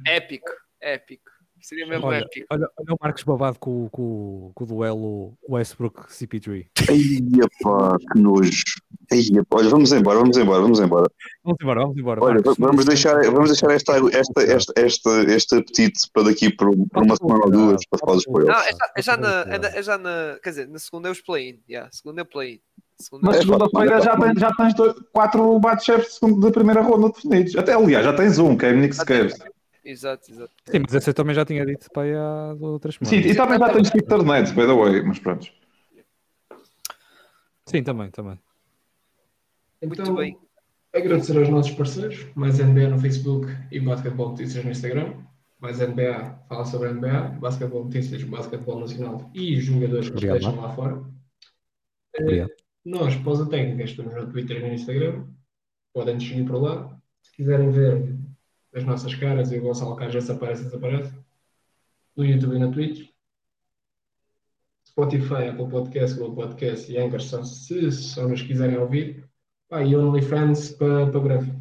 Épico, 0.06 0.52
épico. 0.82 1.37
Seria 1.62 1.88
mesmo 1.88 2.06
Olha, 2.06 2.18
épico. 2.20 2.46
olha, 2.52 2.68
olha 2.78 2.94
o 2.94 2.98
Marcos 3.02 3.24
babado 3.24 3.58
com, 3.60 3.90
com, 3.90 4.52
com 4.54 4.64
o 4.64 4.68
duelo 4.68 5.34
Westbrook-CP3. 5.50 6.68
Ai, 6.90 7.48
pá, 7.62 7.98
que 8.14 8.20
nojo. 8.20 8.64
Pá, 9.50 9.58
olha, 9.58 9.70
vamos 9.70 9.92
embora, 9.92 10.20
vamos 10.20 10.38
embora, 10.38 10.62
vamos 10.62 10.80
embora. 10.80 11.08
Vamos 11.44 11.58
embora, 11.62 11.82
vamos 11.82 11.98
embora. 11.98 12.24
Olha, 12.24 12.34
Marcos. 12.36 12.56
vamos 12.58 12.86
deixar, 12.86 13.22
vamos 13.32 13.50
deixar 13.50 13.72
esta, 13.72 13.94
esta, 13.98 14.42
esta, 14.44 14.74
esta, 14.78 15.24
este 15.32 15.56
apetite 15.56 16.10
para 16.14 16.24
daqui 16.24 16.50
por, 16.56 16.70
por 16.92 17.04
uma 17.04 17.16
semana 17.16 17.46
ou 17.46 17.52
duas 17.52 17.86
para 17.90 18.00
falar 18.00 18.14
dos 18.16 18.26
Não, 18.28 18.34
playoffs. 18.34 18.68
é 18.68 18.72
já, 18.72 18.92
é 18.96 19.02
já 19.02 19.18
na, 19.18 19.30
é, 19.54 19.60
na- 19.60 19.68
é 19.70 19.84
já 19.84 19.98
na. 19.98 20.40
Quer 20.44 20.50
dizer, 20.50 20.68
na 20.68 20.80
segunda 20.80 21.10
é 21.10 21.12
os 21.12 21.22
play-in. 21.22 21.60
Yeah, 21.70 21.90
segunda 21.92 22.22
é 22.22 22.24
o 22.24 22.26
play-in. 22.28 22.60
Segunda 23.00 23.28
Mas 23.28 23.38
é- 23.38 23.42
segunda-feira 23.42 24.02
já 24.02 24.18
tens, 24.18 24.40
já 24.40 24.52
tens 24.56 24.74
dois- 24.74 24.96
quatro 25.14 25.60
bate-chefes 25.60 26.18
de 26.22 26.40
da 26.40 26.52
primeira 26.52 26.82
ronda 26.82 27.10
definidos. 27.10 27.56
Até, 27.56 27.74
aliás, 27.74 28.04
já 28.06 28.14
tens 28.14 28.40
um, 28.40 28.58
que 28.58 28.66
é 28.66 28.74
Nick 28.74 28.98
Cavs. 29.06 29.36
Exato, 29.90 30.30
exato. 30.32 30.52
Sim, 30.70 30.80
mas 30.82 30.94
esse 30.94 31.10
eu 31.10 31.14
também 31.14 31.34
já 31.34 31.46
tinha 31.46 31.66
dito 31.66 31.88
para 31.94 32.04
aí 32.04 32.14
há 32.14 32.54
duas 32.56 32.74
ou 32.74 32.80
três 32.80 32.96
Sim, 32.96 33.06
semanas. 33.06 33.32
e 33.32 33.36
também 33.38 33.58
já 33.60 33.70
tens 33.74 33.90
Victor 33.90 34.26
Nets, 34.26 34.52
by 34.52 34.62
the 34.68 34.74
way, 34.74 35.02
mas 35.02 35.20
pronto. 35.20 35.48
Sim, 37.66 37.84
também, 37.84 38.10
também. 38.12 38.40
Muito 39.82 40.02
Então, 40.02 40.16
bem. 40.16 40.38
agradecer 40.94 41.38
aos 41.38 41.50
nossos 41.50 41.72
parceiros, 41.74 42.26
mais 42.36 42.60
NBA 42.60 42.90
no 42.90 43.00
Facebook 43.00 43.48
e 43.72 43.80
Basquetebol 43.80 44.30
Notícias 44.30 44.64
no 44.66 44.72
Instagram. 44.72 45.14
Mais 45.60 45.80
NBA 45.80 46.44
fala 46.48 46.66
sobre 46.66 46.90
NBA, 46.92 47.30
Basquetebol 47.40 47.86
Notícias, 47.86 48.24
Basquetebol 48.24 48.80
Nacional 48.82 49.32
e 49.34 49.60
jogadores 49.60 50.10
que 50.10 50.16
estejam 50.18 50.56
lá 50.60 50.70
fora. 50.76 51.04
Eh, 52.16 52.22
Obrigado. 52.24 52.52
Nós, 52.86 53.16
pausa 53.18 53.50
técnica, 53.50 53.84
estamos 53.84 54.14
no 54.14 54.28
Twitter 54.32 54.58
e 54.58 54.68
no 54.68 54.74
Instagram. 54.74 55.26
Podem 55.94 56.16
nos 56.16 56.28
seguir 56.28 56.46
por 56.46 56.62
lá. 56.62 56.98
Se 57.24 57.32
quiserem 57.36 57.72
ver 57.72 58.16
as 58.78 58.86
nossas 58.86 59.16
caras 59.16 59.52
e 59.52 59.58
o 59.58 59.62
Gonçalo 59.62 59.98
se 60.22 60.32
aparece, 60.32 60.64
desaparece. 60.66 61.14
No 62.16 62.26
YouTube 62.26 62.56
e 62.56 62.60
na 62.60 62.72
Twitch. 62.72 63.10
Spotify, 64.88 65.50
Apple 65.50 65.70
Podcast, 65.70 66.18
Google 66.18 66.36
Podcast 66.36 66.92
e 66.92 66.98
Anchor, 66.98 67.22
se 67.22 67.92
só 67.92 68.28
nos 68.28 68.42
quiserem 68.42 68.78
ouvir. 68.78 69.28
Pá, 69.70 69.84
e 69.84 69.96
OnlyFans 69.96 70.72
para, 70.72 71.10
para 71.12 71.20
breve. 71.20 71.52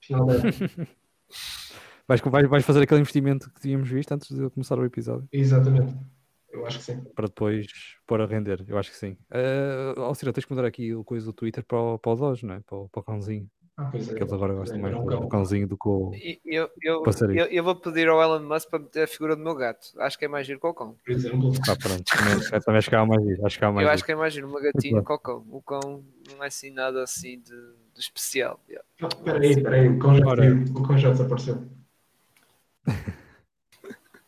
Final 0.00 0.26
da 0.26 0.34
Vais, 2.08 2.20
vais, 2.20 2.48
vais 2.48 2.64
fazer 2.64 2.82
aquele 2.82 3.00
investimento 3.00 3.50
que 3.52 3.60
tínhamos 3.60 3.88
visto 3.88 4.12
antes 4.12 4.30
de 4.30 4.48
começar 4.50 4.78
o 4.78 4.84
episódio, 4.84 5.28
Exatamente. 5.32 5.92
Eu 6.52 6.64
acho 6.64 6.78
que 6.78 6.84
sim. 6.84 7.02
para 7.14 7.26
depois 7.26 7.66
pôr 8.06 8.20
a 8.20 8.26
render. 8.26 8.64
Eu 8.68 8.78
acho 8.78 8.90
que 8.90 8.96
sim. 8.96 9.18
Uh, 9.30 10.00
oh, 10.00 10.14
Cira, 10.14 10.32
tens 10.32 10.44
que 10.44 10.52
mudar 10.52 10.66
aqui 10.66 10.94
o 10.94 11.04
coisa 11.04 11.26
do 11.26 11.32
Twitter 11.32 11.64
para 11.64 11.78
o, 11.78 11.98
para 11.98 12.12
o 12.12 12.16
Doge, 12.16 12.46
não 12.46 12.54
é? 12.54 12.60
Para, 12.60 12.78
o- 12.78 12.88
para 12.88 13.00
o 13.00 13.02
cãozinho. 13.02 13.50
Ah, 13.78 13.88
pois 13.90 14.08
é. 14.08 14.16
Eles 14.16 14.32
agora 14.32 14.54
gostam 14.54 14.78
É, 14.78 14.80
mais 14.80 14.94
é 14.94 14.96
um 14.98 15.02
do, 15.04 15.06
cão. 15.10 15.20
do 15.20 15.28
cãozinho 15.28 15.68
do 15.68 15.76
que 15.76 15.86
o. 15.88 16.10
Eu, 16.46 16.70
eu, 16.80 17.02
Passarinho. 17.02 17.40
eu, 17.40 17.46
eu 17.46 17.62
vou 17.62 17.76
pedir 17.76 18.08
ao 18.08 18.22
Elon 18.22 18.40
Musk 18.40 18.70
para 18.70 18.78
meter 18.78 19.02
a 19.02 19.06
figura 19.06 19.36
do 19.36 19.42
meu 19.42 19.54
gato. 19.54 19.88
Acho 19.98 20.18
que 20.18 20.24
é 20.24 20.28
mais 20.28 20.46
giro 20.46 20.58
que 20.58 20.66
o 20.66 20.72
cão. 20.72 20.96
Por 21.04 21.12
exemplo. 21.12 21.52
Ah, 21.68 21.76
pronto. 21.76 22.02
Também, 22.04 22.40
também 22.64 22.78
acho 22.78 22.88
que 22.88 22.96
há 22.96 23.04
mais 23.04 23.22
giro, 23.22 23.46
Acho 23.46 23.58
que 23.58 23.64
há 23.66 23.70
mais 23.70 23.76
Eu 23.84 23.88
giro. 23.88 23.94
acho 23.94 24.04
que 24.06 24.12
é 24.12 24.16
mais 24.16 24.32
giro 24.32 24.48
uma 24.48 24.60
gatinha 24.62 25.02
que 25.02 25.12
o 25.12 25.18
cão. 25.18 25.44
O 25.50 25.60
cão 25.60 26.02
não 26.34 26.42
é 26.42 26.46
assim 26.46 26.70
nada 26.70 27.02
assim 27.02 27.38
de, 27.40 27.50
de 27.94 28.00
especial. 28.00 28.58
yeah. 28.66 28.86
Espera 28.98 29.38
aí, 29.40 29.50
espera 29.50 29.76
aí. 29.76 29.88
O 29.88 30.82
cão 30.82 30.96
já 30.96 31.10
desapareceu. 31.10 31.62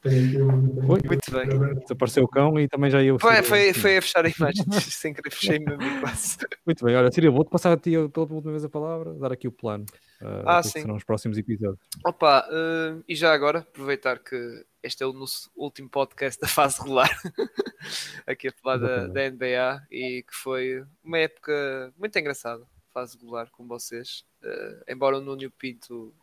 Oi? 0.04 1.00
Muito 1.04 1.30
bem. 1.32 1.74
Desapareceu 1.80 2.24
o 2.24 2.28
cão 2.28 2.58
e 2.58 2.68
também 2.68 2.90
já 2.90 3.02
ia. 3.02 3.18
Foi, 3.18 3.42
foi, 3.42 3.72
foi 3.72 3.96
a 3.98 4.02
fechar 4.02 4.24
a 4.24 4.28
imagem 4.28 4.64
sem 4.80 5.12
querer, 5.12 5.30
fechei 5.30 5.58
mesmo 5.58 6.00
quase. 6.00 6.38
Muito 6.64 6.84
bem, 6.84 6.94
olha, 6.94 7.10
Cira, 7.10 7.30
vou-te 7.30 7.50
passar 7.50 7.72
a 7.72 7.76
ti 7.76 7.90
pela 8.12 8.26
última 8.32 8.52
vez 8.52 8.64
a 8.64 8.68
palavra, 8.68 9.14
dar 9.14 9.32
aqui 9.32 9.48
o 9.48 9.52
plano. 9.52 9.84
Uh, 10.22 10.42
Ah, 10.46 10.60
do 10.60 10.66
que 10.66 10.72
sim. 10.72 10.80
serão 10.82 10.96
os 10.96 11.04
próximos 11.04 11.36
episódios. 11.36 11.80
Opa, 12.04 12.46
eh, 12.50 13.02
e 13.08 13.14
já 13.14 13.32
agora, 13.32 13.60
aproveitar 13.60 14.18
que 14.18 14.64
este 14.82 15.02
é 15.02 15.06
o 15.06 15.12
nosso 15.12 15.50
último 15.56 15.88
podcast 15.88 16.40
da 16.40 16.46
fase 16.48 16.80
regular, 16.80 17.10
aqui 18.26 18.48
a 18.48 18.52
falar 18.52 18.78
da, 18.78 19.06
da 19.08 19.30
NBA, 19.30 19.82
e 19.90 20.22
que 20.22 20.34
foi 20.34 20.84
uma 21.02 21.18
época 21.18 21.92
muito 21.96 22.16
engraçada, 22.18 22.64
fase 22.92 23.16
regular 23.18 23.48
com 23.50 23.66
vocês. 23.66 24.24
Eh, 24.44 24.84
embora 24.88 25.18
o 25.18 25.20
Nuno 25.20 25.42
e 25.42 25.46
o 25.46 25.50
Pinto 25.50 26.14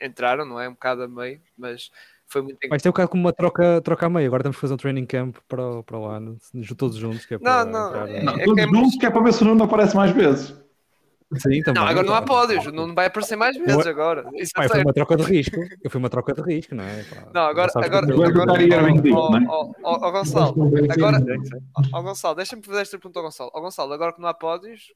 entraram, 0.00 0.44
não 0.44 0.60
é? 0.60 0.68
Um 0.68 0.72
bocado 0.74 1.02
a 1.02 1.08
meio, 1.08 1.40
mas 1.56 1.90
foi 2.28 2.42
muito 2.42 2.58
Vai 2.68 2.78
ser 2.80 2.88
um 2.88 2.92
bocado 2.92 3.08
como 3.08 3.22
uma 3.24 3.32
troca, 3.32 3.80
troca 3.82 4.06
a 4.06 4.10
meio. 4.10 4.26
Agora 4.26 4.42
temos 4.42 4.56
que 4.56 4.60
fazer 4.60 4.74
um 4.74 4.76
training 4.76 5.06
camp 5.06 5.36
para, 5.48 5.64
o- 5.64 5.82
para 5.82 5.98
o 5.98 6.06
ano, 6.06 6.36
todos 6.76 6.96
juntos. 6.96 7.24
Que 7.26 7.34
é 7.34 7.38
para 7.38 7.64
Não, 7.64 7.72
não, 7.72 7.88
entrar, 7.88 8.08
é- 8.08 8.22
Não, 8.22 8.32
é 8.34 8.44
todos 8.44 8.54
que 8.54 8.60
é 8.60 8.66
juntos, 8.68 8.96
que 8.96 9.06
é 9.06 9.10
para 9.10 9.22
ver 9.22 9.32
se 9.32 9.42
o 9.42 9.46
Nuno 9.46 9.64
aparece 9.64 9.94
mais 9.96 10.10
vezes. 10.10 10.54
Sim, 11.38 11.60
também. 11.62 11.82
Não, 11.82 11.88
agora 11.88 12.06
não 12.06 12.14
há 12.14 12.22
pódios, 12.22 12.72
não 12.72 12.94
vai 12.94 13.06
aparecer 13.06 13.34
mais 13.34 13.56
vezes 13.56 13.84
agora. 13.84 14.24
Isso 14.34 14.52
é 14.58 14.68
foi 14.68 14.80
uma 14.82 14.92
troca 14.92 15.16
de 15.16 15.22
risco. 15.24 15.56
Eu 15.82 15.90
fui 15.90 15.98
uma 15.98 16.08
troca 16.08 16.32
de 16.32 16.40
risco, 16.40 16.72
não 16.76 16.84
é? 16.84 17.02
Pá, 17.02 17.28
Não, 17.34 17.40
agora, 17.42 17.68
sabes 17.68 17.88
agora, 17.88 18.06
eu- 18.08 18.22
Agora 18.22 18.52
agora, 18.52 18.92
ó, 19.12 19.30
não 19.30 19.38
é? 19.38 19.44
ó, 19.48 19.72
ó, 19.82 20.06
ó, 20.06 20.10
Gonçalo, 20.12 20.50
Agora- 20.88 21.16
agora, 21.16 21.24
ó, 21.92 22.02
Gonçalo, 22.02 22.34
deixa-me 22.36 22.62
fazer 22.62 22.82
esta 22.82 22.96
pergunta 22.96 23.18
ao 23.18 23.24
Gonçalo. 23.24 23.50
Ó, 23.52 23.60
Gonçalo, 23.60 23.92
agora 23.92 24.12
que 24.12 24.20
não 24.20 24.28
há 24.28 24.34
pódios, 24.34 24.92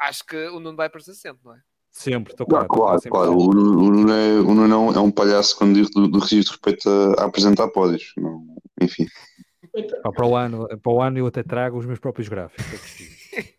acho 0.00 0.24
que 0.24 0.36
o 0.48 0.58
Nuno 0.58 0.74
vai 0.76 0.86
aparecer 0.86 1.12
sempre, 1.12 1.40
não 1.44 1.54
é? 1.54 1.58
Sempre, 1.90 2.32
estou 2.32 2.46
Claro, 2.46 2.68
claro. 2.68 2.98
sempre. 3.00 3.10
claro. 3.10 3.36
O 3.36 3.52
Nuno 3.52 3.78
o 3.80 3.90
Nuno 3.90 4.12
é, 4.12 4.40
o 4.40 4.54
Nuno 4.54 4.74
é 4.74 4.76
um- 4.78 4.92
é 4.92 5.00
um 5.00 5.10
palhaço 5.10 5.56
quando 5.56 5.74
diz 5.74 5.90
do, 5.90 6.06
do 6.08 6.18
registro 6.20 6.52
respeito 6.52 6.88
a, 6.88 7.22
a 7.22 7.24
apresentar 7.26 7.68
pódios. 7.68 8.12
Não, 8.16 8.44
enfim. 8.80 9.06
Para, 10.02 10.26
o 10.26 10.36
ano, 10.36 10.66
para 10.82 10.92
o 10.92 11.02
ano 11.02 11.18
eu 11.18 11.26
até 11.26 11.42
trago 11.42 11.78
os 11.78 11.86
meus 11.86 11.98
próprios 11.98 12.28
gráficos. 12.28 12.64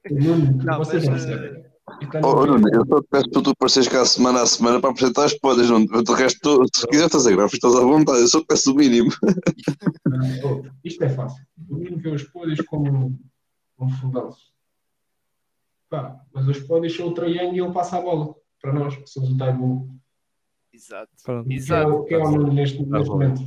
é. 0.05 0.13
Nuno, 0.13 0.63
Não, 0.63 0.77
vocês 0.77 1.05
mas, 1.07 1.25
não 1.25 1.33
eh, 1.33 1.37
percebem. 1.37 1.69
Está 2.01 2.19
Oh, 2.23 2.45
no- 2.45 2.57
Nuno, 2.57 2.69
eu 2.73 2.85
só 2.85 3.01
te 3.01 3.07
peço 3.09 3.29
para 3.31 3.41
tu 3.41 3.49
apareceres 3.49 3.87
cá 3.89 4.05
semana 4.05 4.41
a 4.43 4.45
semana 4.45 4.79
para 4.79 4.91
apresentar 4.91 5.25
os 5.25 5.33
pódios. 5.33 5.69
Não, 5.69 5.83
de 5.83 6.13
resto, 6.13 6.39
tu- 6.41 6.65
se 6.79 6.87
quiser 6.87 7.09
fazer 7.09 7.35
gráficos, 7.35 7.55
estás 7.55 7.75
à 7.75 7.81
vontade. 7.85 8.19
Eu 8.21 8.27
só 8.27 8.43
peço 8.45 8.71
o 8.71 8.75
mínimo. 8.75 9.09
Não, 10.05 10.19
oh, 10.45 10.61
isto 10.83 11.03
é 11.03 11.09
fácil. 11.09 11.43
O 11.69 11.77
Nuno 11.77 11.97
vê 11.97 12.09
os 12.09 12.23
pódios 12.23 12.61
como 12.61 13.17
um 13.79 13.89
fundão-se. 13.89 14.39
Pá, 15.89 16.19
mas 16.33 16.47
os 16.47 16.59
pódios 16.59 16.95
são 16.95 17.07
o 17.07 17.13
triângulo 17.13 17.55
e 17.55 17.59
ele 17.61 17.73
passa 17.73 17.97
a 17.97 18.01
bola 18.01 18.35
para 18.61 18.73
nós, 18.73 18.95
que 18.95 19.07
somos 19.07 19.31
o 19.31 19.37
Taibu. 19.37 19.89
Exato. 20.71 21.11
Pronto, 21.23 21.47
Que 21.47 21.53
é 21.53 21.57
Exato. 21.57 21.91
o 21.91 22.05
que 22.05 22.13
é 22.13 22.17
o 22.17 22.31
Nuno 22.31 22.53
neste, 22.53 22.81
neste 22.83 23.07
bom. 23.07 23.13
momento. 23.13 23.41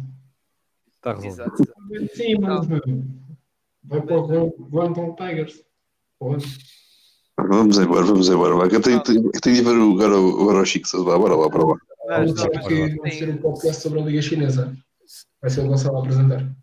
está 0.97 1.13
resolvido. 1.15 1.63
Exato. 1.63 2.17
Sim, 2.17 2.35
mas 2.41 2.67
vai 3.85 4.01
para 4.03 4.17
o 4.21 4.69
Wellington 4.73 5.15
Tigers. 5.15 5.65
Pô, 6.19 6.37
Vamos 7.39 7.79
embora, 7.79 8.05
vamos 8.05 8.29
embora. 8.29 8.69
Que 8.69 8.77
eu 8.77 8.83
tenho, 8.83 9.03
tenho, 9.03 9.31
eu 9.33 9.41
tenho 9.41 9.57
de 9.57 9.63
ver 9.63 9.77
o, 9.77 9.93
agora, 9.95 10.21
o, 10.21 10.43
agora 10.43 10.63
o 10.63 10.67
Chico. 10.67 10.87
Bora 11.05 11.35
lá, 11.35 11.49
bora 11.49 11.67
lá. 11.67 11.77
Vamos 12.09 12.35
vai 12.99 13.11
ser 13.11 13.31
um 13.31 13.39
podcast 13.39 13.83
sobre 13.83 14.01
a 14.01 14.05
Liga 14.05 14.21
Chinesa. 14.23 14.77
Vai 15.41 15.51
ser 15.51 15.63
o 15.65 15.69
Gonçalo 15.69 15.97
a 15.97 16.01
apresentar. 16.01 16.55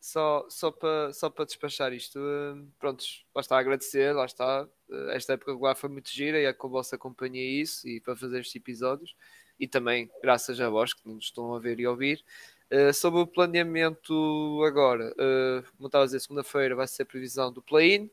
só, 0.00 0.46
só 0.48 0.70
para 0.70 1.12
só 1.12 1.28
para 1.30 1.44
despachar 1.44 1.92
isto, 1.92 2.18
eh, 2.18 2.62
prontos, 2.78 3.24
lá 3.34 3.40
está 3.40 3.56
a 3.56 3.60
agradecer, 3.60 4.12
lá 4.14 4.24
está. 4.24 4.66
Eh, 4.90 5.16
Esta 5.16 5.34
época 5.34 5.52
regular 5.52 5.76
foi 5.76 5.88
muito 5.90 6.10
gira 6.10 6.40
e 6.40 6.44
é 6.44 6.52
com 6.52 6.66
a 6.68 6.70
vossa 6.70 6.98
companhia 6.98 7.62
isso 7.62 7.88
e 7.88 8.00
para 8.00 8.16
fazer 8.16 8.40
estes 8.40 8.56
episódios 8.56 9.14
e 9.58 9.68
também 9.68 10.10
graças 10.22 10.60
a 10.60 10.68
vós 10.70 10.94
que 10.94 11.06
nos 11.08 11.26
estão 11.26 11.54
a 11.54 11.58
ver 11.60 11.78
e 11.80 11.86
ouvir. 11.86 12.24
Eh, 12.70 12.92
sobre 12.92 13.20
o 13.20 13.26
planeamento 13.26 14.62
agora, 14.64 15.12
eh, 15.18 15.62
como 15.76 15.88
estava 15.88 16.04
a 16.04 16.06
dizer, 16.06 16.20
segunda-feira 16.20 16.76
vai 16.76 16.86
ser 16.86 17.02
a 17.02 17.06
previsão 17.06 17.52
do 17.52 17.60
play-in. 17.60 18.08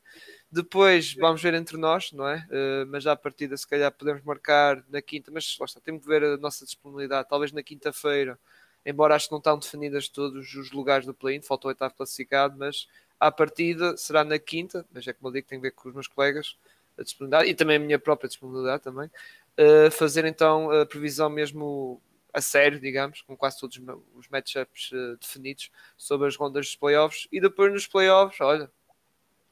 Depois 0.51 1.13
vamos 1.13 1.41
ver 1.41 1.53
entre 1.53 1.77
nós, 1.77 2.11
não 2.11 2.27
é? 2.27 2.45
Eh, 2.49 2.85
mas 2.85 3.03
já 3.03 3.11
à 3.11 3.15
partida, 3.15 3.55
se 3.55 3.67
calhar, 3.67 3.91
podemos 3.91 4.23
marcar 4.23 4.83
na 4.89 4.99
quinta, 5.01 5.29
mas 5.31 5.55
lá 5.59 5.65
está, 5.65 5.79
temos 5.79 6.01
que 6.01 6.07
ver 6.07 6.23
a 6.23 6.37
nossa 6.37 6.65
disponibilidade. 6.65 7.29
Talvez 7.29 7.51
na 7.51 7.61
quinta-feira, 7.61 8.39
embora 8.83 9.15
acho 9.15 9.27
que 9.27 9.31
não 9.31 9.37
estão 9.37 9.59
definidas 9.59 10.09
todos 10.09 10.53
os 10.55 10.71
lugares 10.71 11.05
do 11.05 11.13
play-in, 11.13 11.41
falta 11.41 11.67
o 11.67 11.69
oitavo 11.69 11.93
classificado, 11.93 12.57
mas 12.57 12.87
à 13.19 13.31
partida 13.31 13.95
será 13.97 14.23
na 14.23 14.39
quinta, 14.39 14.85
mas 14.93 15.07
é 15.07 15.13
como 15.13 15.29
eu 15.29 15.33
digo, 15.33 15.47
tenho 15.47 15.61
que 15.61 15.67
ver 15.69 15.71
com 15.75 15.89
os 15.89 15.95
meus 15.95 16.07
colegas 16.07 16.57
a 16.97 17.03
disponibilidade 17.03 17.49
e 17.49 17.55
também 17.55 17.77
a 17.77 17.79
minha 17.79 17.99
própria 17.99 18.27
disponibilidade 18.27 18.83
também. 18.83 19.09
eh, 19.57 19.89
fazer 19.91 20.25
então 20.25 20.69
a 20.71 20.85
previsão 20.85 21.29
mesmo 21.29 22.01
a 22.33 22.41
sério, 22.41 22.79
digamos, 22.79 23.21
com 23.23 23.35
quase 23.35 23.59
todos 23.59 23.77
os 23.77 23.83
ma- 23.83 23.97
os 24.15 24.27
matchups 24.29 24.91
eh, 24.93 25.15
definidos 25.19 25.71
sobre 25.97 26.27
as 26.27 26.35
rondas 26.35 26.67
dos 26.67 26.75
playoffs 26.75 27.27
e 27.31 27.41
depois 27.41 27.71
nos 27.73 27.87
playoffs, 27.87 28.39
olha, 28.41 28.69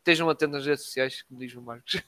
estejam 0.06 0.30
atentos 0.30 0.54
nas 0.58 0.66
redes 0.68 0.86
sociais, 0.86 1.24
como 1.24 1.40
diz 1.40 1.56
o 1.56 1.62
Marcos. 1.62 2.00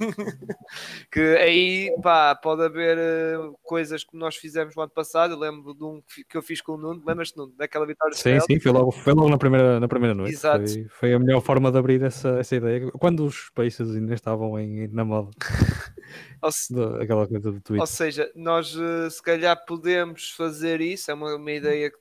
que 1.12 1.20
aí 1.20 1.94
pá, 2.02 2.34
pode 2.34 2.62
haver 2.64 2.98
eh, 2.98 3.36
coisas 3.62 4.02
que 4.02 4.16
nós 4.16 4.34
fizemos 4.36 4.74
no 4.74 4.82
ano 4.82 4.90
passado. 4.90 5.34
Eu 5.34 5.38
lembro 5.38 5.72
de 5.72 5.84
um 5.84 6.02
que 6.28 6.36
eu 6.36 6.42
fiz 6.42 6.60
com 6.60 6.72
o 6.72 6.76
Nuno, 6.76 7.00
lembras-te 7.06 7.36
Nuno, 7.36 7.52
daquela 7.56 7.86
vitória 7.86 8.14
de 8.14 8.20
Sim, 8.20 8.40
sim, 8.40 8.58
foi 8.58 8.72
logo, 8.72 8.90
foi 8.90 9.12
logo 9.12 9.28
na, 9.28 9.38
primeira, 9.38 9.78
na 9.78 9.86
primeira 9.86 10.14
noite. 10.14 10.32
Exato. 10.32 10.66
Foi, 10.68 10.88
foi 10.88 11.14
a 11.14 11.18
melhor 11.20 11.40
forma 11.40 11.70
de 11.70 11.78
abrir 11.78 12.02
essa, 12.02 12.30
essa 12.40 12.56
ideia. 12.56 12.90
Quando 12.92 13.24
os 13.24 13.48
Pacers 13.50 13.94
ainda 13.94 14.12
estavam 14.12 14.58
em, 14.58 14.88
na 14.88 15.04
moda, 15.04 15.30
se- 16.50 16.74
aquela 17.00 17.28
coisa 17.28 17.52
do 17.52 17.60
Twitter. 17.60 17.80
ou 17.80 17.86
seja, 17.86 18.30
nós 18.34 18.76
eh, 18.76 19.08
se 19.08 19.22
calhar 19.22 19.64
podemos 19.64 20.30
fazer 20.30 20.80
isso, 20.80 21.10
é 21.10 21.14
uma, 21.14 21.36
uma 21.36 21.52
ideia 21.52 21.90
que 21.90 21.98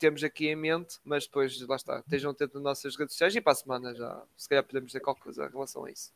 temos 0.00 0.24
aqui 0.24 0.48
em 0.48 0.56
mente, 0.56 0.98
mas 1.04 1.26
depois 1.26 1.60
lá 1.68 1.76
está, 1.76 2.00
estejam 2.00 2.30
atentos 2.30 2.54
nas 2.54 2.62
nossas 2.62 2.96
redes 2.96 3.14
sociais 3.14 3.36
e 3.36 3.40
para 3.40 3.52
a 3.52 3.56
semana 3.56 3.94
já 3.94 4.22
se 4.36 4.48
calhar 4.48 4.64
podemos 4.64 4.88
dizer 4.88 5.00
qualquer 5.00 5.22
coisa 5.22 5.46
em 5.46 5.50
relação 5.50 5.84
a 5.84 5.90
isso. 5.90 6.12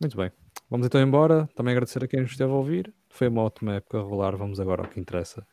Muito 0.00 0.16
bem. 0.16 0.30
Vamos 0.70 0.86
então 0.86 1.00
embora. 1.00 1.48
Também 1.54 1.72
agradecer 1.72 2.02
a 2.04 2.08
quem 2.08 2.20
nos 2.20 2.30
esteve 2.30 2.50
a 2.50 2.54
ouvir. 2.54 2.94
Foi 3.10 3.28
uma 3.28 3.42
ótima 3.42 3.74
época 3.74 3.98
regular. 3.98 4.36
Vamos 4.36 4.60
agora 4.60 4.82
ao 4.82 4.88
que 4.88 5.00
interessa, 5.00 5.46